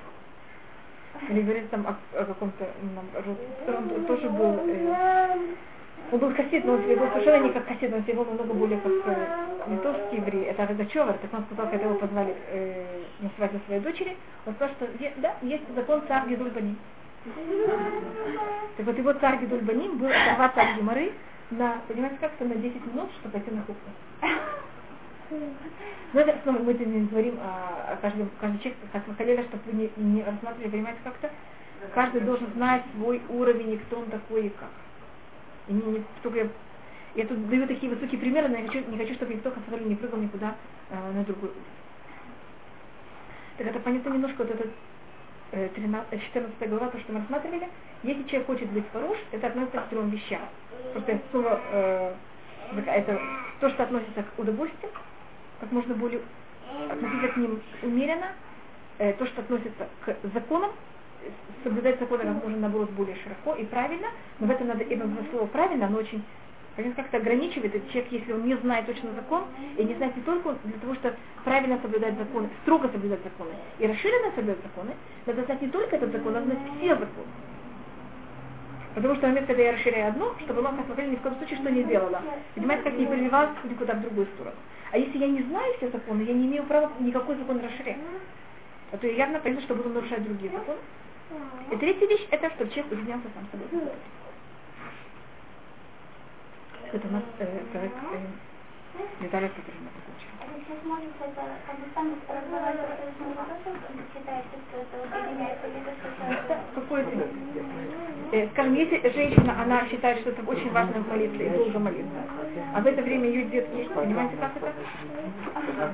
Или 1.28 1.42
говорит 1.42 1.70
там 1.70 1.86
о, 1.86 2.20
о 2.20 2.24
каком-то, 2.24 2.66
он 3.66 4.04
тоже 4.04 4.28
был 4.28 4.58
э, 4.66 5.54
он 6.12 6.18
был 6.18 6.34
хасид, 6.34 6.64
но 6.64 6.74
он 6.74 6.82
себя 6.82 7.08
совершенно 7.12 7.44
не 7.44 7.52
как 7.52 7.66
хасид, 7.66 7.92
он 7.92 8.02
себя 8.02 8.14
вел 8.14 8.24
намного 8.26 8.52
более 8.54 8.78
как 8.78 8.92
э, 9.06 9.26
не 9.68 9.78
то 9.78 9.94
что 9.94 10.16
еврей, 10.16 10.44
это 10.44 10.64
Аведачевар, 10.64 11.16
так 11.18 11.32
он 11.32 11.44
сказал, 11.46 11.70
когда 11.70 11.86
его 11.86 11.94
позвали 11.94 12.34
э, 12.50 13.02
на 13.20 13.30
свадьбу 13.36 13.60
своей 13.66 13.80
дочери, 13.80 14.16
он 14.44 14.54
сказал, 14.54 14.74
что 14.74 14.88
да, 15.16 15.34
есть 15.42 15.64
закон 15.74 16.02
царь 16.06 16.28
Гедульбаним. 16.28 16.76
Так 18.76 18.86
вот 18.86 18.98
его 18.98 19.12
царь 19.14 19.38
Гедульбаним 19.38 19.98
был 19.98 20.08
оторваться 20.08 20.60
от 20.60 20.76
Геморы 20.76 21.12
на, 21.50 21.78
понимаете, 21.88 22.18
как-то 22.20 22.44
на 22.44 22.54
10 22.54 22.86
минут, 22.86 23.10
чтобы 23.20 23.32
пойти 23.32 23.50
на 23.50 23.62
кухню. 23.62 23.92
Но 25.30 26.20
это 26.20 26.38
снова 26.42 26.58
мы 26.58 26.74
не 26.74 27.06
говорим 27.06 27.38
о, 27.40 27.92
о 27.92 27.96
каждом, 27.96 28.30
каждый 28.40 28.58
человек, 28.58 28.78
как 28.92 29.06
мы 29.06 29.14
хотели, 29.14 29.42
чтобы 29.42 29.62
вы 29.66 29.72
не, 29.72 29.90
не 29.96 30.22
рассматривали, 30.22 30.70
понимаете, 30.70 31.00
как-то 31.02 31.30
каждый 31.94 32.20
должен 32.22 32.52
знать 32.54 32.82
свой 32.94 33.20
уровень 33.28 33.72
и 33.72 33.78
кто 33.78 33.98
он 33.98 34.06
такой 34.06 34.46
и 34.46 34.50
как. 34.50 34.70
И 35.68 35.72
не, 35.72 35.82
не, 35.82 36.04
только 36.22 36.38
я, 36.38 36.48
я 37.14 37.26
тут 37.26 37.48
даю 37.48 37.66
такие 37.66 37.92
высокие 37.92 38.20
примеры, 38.20 38.48
но 38.48 38.56
я 38.56 38.66
хочу, 38.66 38.84
не 38.90 38.98
хочу, 38.98 39.14
чтобы 39.14 39.34
никто 39.34 39.50
хасавали 39.50 39.84
не 39.88 39.96
прыгал 39.96 40.18
никуда 40.18 40.54
э, 40.90 41.12
на 41.12 41.24
другую. 41.24 41.52
Так 43.58 43.66
это 43.66 43.78
понятно 43.80 44.10
немножко 44.10 44.42
вот 44.42 44.50
этот 44.50 44.70
13, 45.50 46.22
14 46.22 46.68
глава, 46.68 46.88
то, 46.88 46.98
что 46.98 47.12
мы 47.12 47.20
рассматривали. 47.20 47.68
Если 48.02 48.24
человек 48.24 48.46
хочет 48.46 48.68
быть 48.70 48.84
хорош, 48.92 49.16
это 49.30 49.46
относится 49.46 49.80
к 49.80 49.88
трем 49.88 50.10
вещам. 50.10 50.42
Просто 50.92 51.20
слово 51.30 51.60
э, 51.70 52.14
это 52.86 53.20
то, 53.60 53.70
что 53.70 53.84
относится 53.84 54.22
к 54.22 54.38
удовольствию, 54.38 54.90
как 55.60 55.72
можно 55.72 55.94
более 55.94 56.20
относиться 56.90 57.28
к 57.28 57.36
ним 57.36 57.60
умеренно, 57.82 58.28
э, 58.98 59.12
то, 59.14 59.26
что 59.26 59.40
относится 59.40 59.88
к 60.04 60.16
законам, 60.34 60.70
соблюдать 61.62 61.98
законы 61.98 62.24
как 62.24 62.42
можно, 62.42 62.58
наоборот, 62.58 62.90
более 62.90 63.16
широко 63.16 63.54
и 63.54 63.64
правильно, 63.64 64.08
но 64.38 64.46
в 64.46 64.50
этом 64.50 64.68
надо, 64.68 64.84
это 64.84 65.08
слово 65.30 65.46
правильно, 65.46 65.86
оно 65.86 65.98
очень 65.98 66.22
как-то 66.96 67.18
ограничивает 67.18 67.74
этот 67.74 67.88
человек, 67.90 68.10
если 68.10 68.32
он 68.32 68.44
не 68.46 68.56
знает 68.56 68.86
точно 68.86 69.12
закон, 69.12 69.44
и 69.78 69.84
не 69.84 69.94
знает 69.94 70.16
не 70.16 70.22
только 70.22 70.56
для 70.64 70.78
того, 70.80 70.94
чтобы 70.94 71.16
правильно 71.44 71.78
соблюдать 71.80 72.18
законы, 72.18 72.48
строго 72.62 72.88
соблюдать 72.88 73.20
законы, 73.22 73.52
и 73.78 73.86
расширенно 73.86 74.32
соблюдать 74.34 74.62
законы, 74.62 74.92
надо 75.26 75.44
знать 75.44 75.62
не 75.62 75.68
только 75.68 75.96
этот 75.96 76.10
закон, 76.10 76.32
надо 76.32 76.46
знать 76.46 76.58
все 76.78 76.88
законы. 76.88 77.28
Потому 78.94 79.14
что 79.16 79.26
в 79.26 79.30
момент, 79.30 79.46
когда 79.48 79.62
я 79.62 79.72
расширяю 79.72 80.08
одно, 80.08 80.34
чтобы 80.44 80.60
оно 80.60 80.78
посмотрели 80.78 81.10
ни 81.10 81.16
в 81.16 81.20
коем 81.20 81.36
случае, 81.36 81.58
что 81.58 81.70
не 81.70 81.82
сделала. 81.82 82.22
Понимаете, 82.54 82.84
как 82.84 82.94
не 82.94 83.06
прививалась 83.06 83.50
никуда 83.64 83.94
в 83.94 84.02
другую 84.02 84.26
сторону. 84.34 84.56
А 84.92 84.98
если 84.98 85.18
я 85.18 85.26
не 85.26 85.42
знаю 85.42 85.74
все 85.76 85.90
законы, 85.90 86.22
я 86.22 86.32
не 86.32 86.46
имею 86.46 86.64
права 86.64 86.92
никакой 87.00 87.36
закон 87.36 87.60
расширять. 87.60 87.98
А 88.92 88.96
то 88.96 89.06
я 89.08 89.14
явно 89.14 89.40
понятно, 89.40 89.64
что 89.64 89.74
буду 89.74 89.88
нарушать 89.88 90.22
другие 90.22 90.52
законы. 90.52 90.78
И 91.72 91.76
третья 91.76 92.06
вещь, 92.06 92.26
это 92.30 92.50
что 92.50 92.68
человек 92.68 92.92
уединялся 92.92 93.26
сам 93.34 93.48
собой. 93.50 93.66
Это 96.92 97.08
у 97.08 97.10
нас 97.10 97.22
э, 97.40 97.60
как, 97.72 97.82
э, 97.82 97.88
Виталий 99.18 99.48
Петровна 99.48 99.90
закончила. 99.98 100.30
А 100.38 100.46
сейчас 100.54 100.78
молится, 100.84 101.24
это 101.24 101.42
Э, 108.34 108.48
скажем, 108.48 108.74
если 108.74 108.98
женщина, 109.10 109.62
она 109.62 109.86
считает, 109.86 110.18
что 110.18 110.30
это 110.30 110.42
очень 110.42 110.68
важно 110.72 111.04
молиться 111.08 111.40
и 111.40 111.48
долго 111.50 111.78
молиться, 111.78 112.18
а 112.74 112.80
в 112.80 112.86
это 112.88 113.00
время 113.00 113.28
ее 113.28 113.44
детки 113.44 113.76
есть, 113.76 113.92
понимаете, 113.92 114.34
как 114.40 114.56
это? 114.56 114.72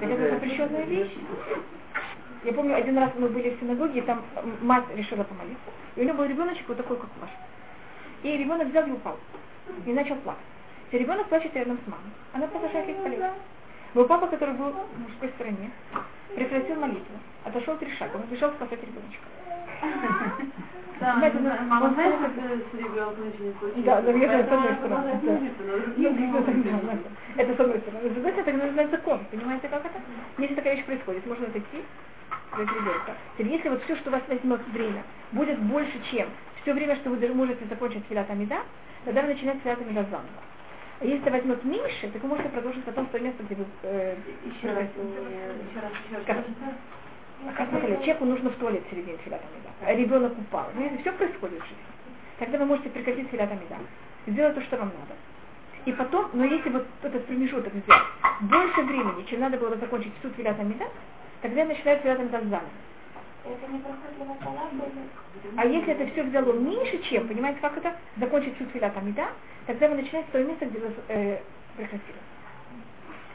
Это 0.00 0.34
запрещенная 0.34 0.84
вещь. 0.84 1.12
Я 2.44 2.54
помню, 2.54 2.76
один 2.76 2.96
раз 2.96 3.10
мы 3.18 3.28
были 3.28 3.50
в 3.50 3.60
синагоге, 3.60 3.98
и 3.98 4.02
там 4.02 4.22
мать 4.62 4.84
решила 4.94 5.22
помолиться. 5.22 5.70
И 5.96 6.00
у 6.00 6.04
нее 6.04 6.14
был 6.14 6.24
ребеночек 6.24 6.66
вот 6.66 6.78
такой, 6.78 6.96
как 6.96 7.10
ваш. 7.20 7.28
И 8.22 8.34
ребенок 8.34 8.68
взял 8.68 8.86
и 8.86 8.92
упал. 8.92 9.18
И 9.84 9.92
начал 9.92 10.16
плакать. 10.16 10.40
И 10.92 10.96
ребенок 10.96 11.26
плачет 11.26 11.54
рядом 11.54 11.78
с 11.84 11.86
мамой. 11.86 12.10
Она 12.32 12.46
продолжает 12.46 12.88
их 12.88 12.96
молиться. 13.02 13.34
Мой 13.92 14.06
папа, 14.06 14.26
который 14.28 14.54
был 14.54 14.70
в 14.70 14.98
мужской 14.98 15.28
стороне, 15.34 15.70
прекратил 16.34 16.76
молитву, 16.76 17.18
отошел 17.44 17.76
три 17.76 17.90
шага, 17.96 18.16
он 18.16 18.22
бежал 18.30 18.50
спасать 18.52 18.80
ребеночка. 18.80 19.26
Да, 21.00 21.16
ну, 21.16 21.50
мама 21.66 21.94
знает, 21.94 22.14
как 22.20 22.32
с 22.32 22.74
ребенком 22.74 23.28
очень 23.28 23.54
случилось. 23.58 23.84
Да, 23.86 24.02
да, 24.02 24.12
знаю, 24.12 24.44
с 24.44 24.52
одной 24.52 24.74
стороны. 24.74 25.20
да. 25.22 25.38
да, 26.42 26.92
да, 26.92 27.42
Это 27.42 27.56
с 27.56 27.60
одной 27.60 27.80
стороны. 27.80 28.10
С 28.10 28.12
другой 28.12 28.32
стороны, 28.32 28.58
это 28.58 28.66
называется 28.66 28.96
закон. 28.96 29.20
Понимаете, 29.30 29.68
как 29.68 29.86
это? 29.86 29.98
Если 30.36 30.54
такая 30.54 30.76
вещь 30.76 30.84
происходит, 30.84 31.26
можно 31.26 31.46
отойти, 31.46 31.84
взять 32.52 32.68
ребенка. 32.68 33.14
Теперь, 33.38 33.52
если 33.52 33.68
вот 33.70 33.82
все, 33.84 33.96
что 33.96 34.10
у 34.10 34.12
вас 34.12 34.22
возьмет 34.28 34.60
время, 34.68 35.02
будет 35.32 35.58
больше, 35.60 35.98
чем 36.10 36.28
все 36.62 36.74
время, 36.74 36.96
что 36.96 37.08
вы 37.10 37.28
можете 37.34 37.64
закончить 37.64 38.04
филат 38.10 38.28
амида, 38.28 38.58
тогда 39.06 39.22
вы 39.22 39.28
начинаете 39.28 39.62
филат 39.64 39.80
амида 39.80 40.02
заново. 40.02 40.28
А 41.00 41.04
если 41.06 41.22
это 41.22 41.30
возьмет 41.30 41.64
меньше, 41.64 42.10
так 42.12 42.22
вы 42.22 42.28
можете 42.28 42.50
продолжить 42.50 42.84
потом 42.84 43.06
в 43.06 43.10
то 43.10 43.18
место, 43.18 43.42
где 43.44 43.54
вы... 43.54 43.64
Э, 43.84 44.16
Еще 44.44 44.68
раз, 44.68 44.84
еще 44.84 45.80
раз, 45.80 45.92
еще 46.06 46.16
раз. 46.16 46.24
Как? 46.26 46.36
А 46.36 46.99
как 47.56 47.68
сказали, 47.68 47.94
человеку 47.96 48.24
нужно 48.24 48.50
в 48.50 48.56
туалет 48.56 48.82
в 48.86 48.90
середине 48.90 49.16
филат 49.18 49.40
амида, 49.40 49.70
а 49.86 49.94
ребенок 49.94 50.38
упал. 50.38 50.66
Ну, 50.74 50.98
все 51.00 51.12
происходит 51.12 51.60
в 51.60 51.64
жизни, 51.64 51.84
тогда 52.38 52.58
вы 52.58 52.66
можете 52.66 52.90
прекратить 52.90 53.28
филат 53.30 53.50
амида, 53.50 53.76
сделать 54.26 54.54
то, 54.54 54.60
что 54.62 54.76
вам 54.76 54.88
надо. 54.88 55.18
И 55.86 55.92
потом, 55.92 56.28
но 56.34 56.44
если 56.44 56.68
вот 56.68 56.86
этот 57.02 57.26
промежуток 57.26 57.72
взять 57.72 58.02
больше 58.40 58.82
времени, 58.82 59.24
чем 59.24 59.40
надо 59.40 59.56
было 59.56 59.76
закончить 59.76 60.12
всю 60.18 60.30
филат 60.30 60.58
амида, 60.60 60.84
тогда 61.40 61.64
начинает 61.64 62.02
филат 62.02 62.20
амида 62.20 62.40
заново. 62.40 62.68
А 65.56 65.64
если 65.64 65.94
это 65.94 66.12
все 66.12 66.22
взяло 66.24 66.52
меньше, 66.52 67.02
чем, 67.04 67.26
понимаете, 67.26 67.58
как 67.60 67.76
это, 67.78 67.96
закончить 68.18 68.54
всю 68.56 68.66
филат 68.66 68.94
амида, 68.96 69.28
тогда 69.66 69.88
вы 69.88 69.94
начинаете 69.94 70.28
с 70.28 70.32
того 70.32 70.44
места, 70.44 70.66
где 70.66 70.78
вы 70.78 70.92
э, 71.08 71.38
прекратили. 71.76 72.18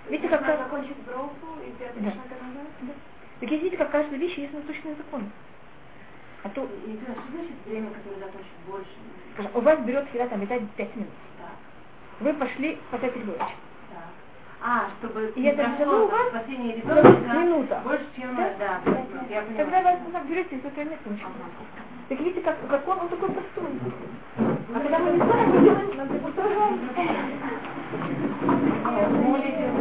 Видите, 0.09 0.29
как... 0.29 0.45
Закончить 0.45 0.97
броку 1.07 1.57
и 1.65 1.73
Да. 1.99 2.13
Да. 2.81 2.93
Так 3.39 3.49
видите, 3.51 3.77
как 3.77 3.91
каждая 3.91 4.17
вещь 4.19 4.37
есть 4.37 4.53
насущный 4.53 4.95
закон. 4.95 5.29
А 6.43 6.49
то, 6.49 6.61
И 6.63 6.99
что 7.03 7.13
значит 7.31 7.55
время, 7.65 7.89
которое 7.89 8.19
закончит 8.19 8.53
больше? 8.67 8.89
у 9.53 9.61
вас 9.61 9.79
берет 9.79 10.07
филат 10.13 10.31
амида 10.31 10.59
5 10.77 10.95
минут. 10.95 11.09
Так, 11.39 11.49
Вы 12.21 12.33
пошли 12.33 12.77
ребеночка. 13.15 13.37
так. 13.39 13.49
А, 14.61 14.87
чтобы 14.99 15.33
И 15.35 15.43
это 15.43 15.69
взяло 15.75 16.05
у 16.05 16.07
вас 16.07 16.27
спасение 16.29 16.75
ребенка 16.77 17.09
минута. 17.11 17.81
больше, 17.83 18.05
чем... 18.15 18.35
Да? 18.35 18.53
Да, 18.57 18.81
я 19.29 19.41
Тогда 19.41 19.63
поняла. 19.81 19.91
вас 19.91 19.99
назад 20.05 20.25
берете 20.27 20.55
и 20.55 20.61
с 20.61 20.65
этого 20.65 20.83
места 20.85 21.09
начинаете. 21.09 21.65
Так 22.09 22.19
видите, 22.19 22.41
как 22.41 22.57
закон, 22.69 22.99
он 22.99 23.09
такой 23.09 23.29
простой. 23.31 23.69
А 24.37 24.79
когда 24.79 24.99
мы 24.99 25.11
не 25.11 25.17
знаем, 25.17 25.49
мы 25.49 25.61
делаем, 25.61 25.97
нам 25.97 26.07
это 26.07 26.19
Ирянушки, 28.85 29.74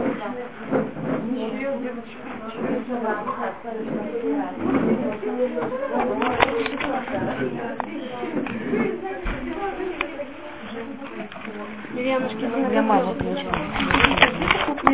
Мамы, 12.85 13.15
конечно. 13.19 14.85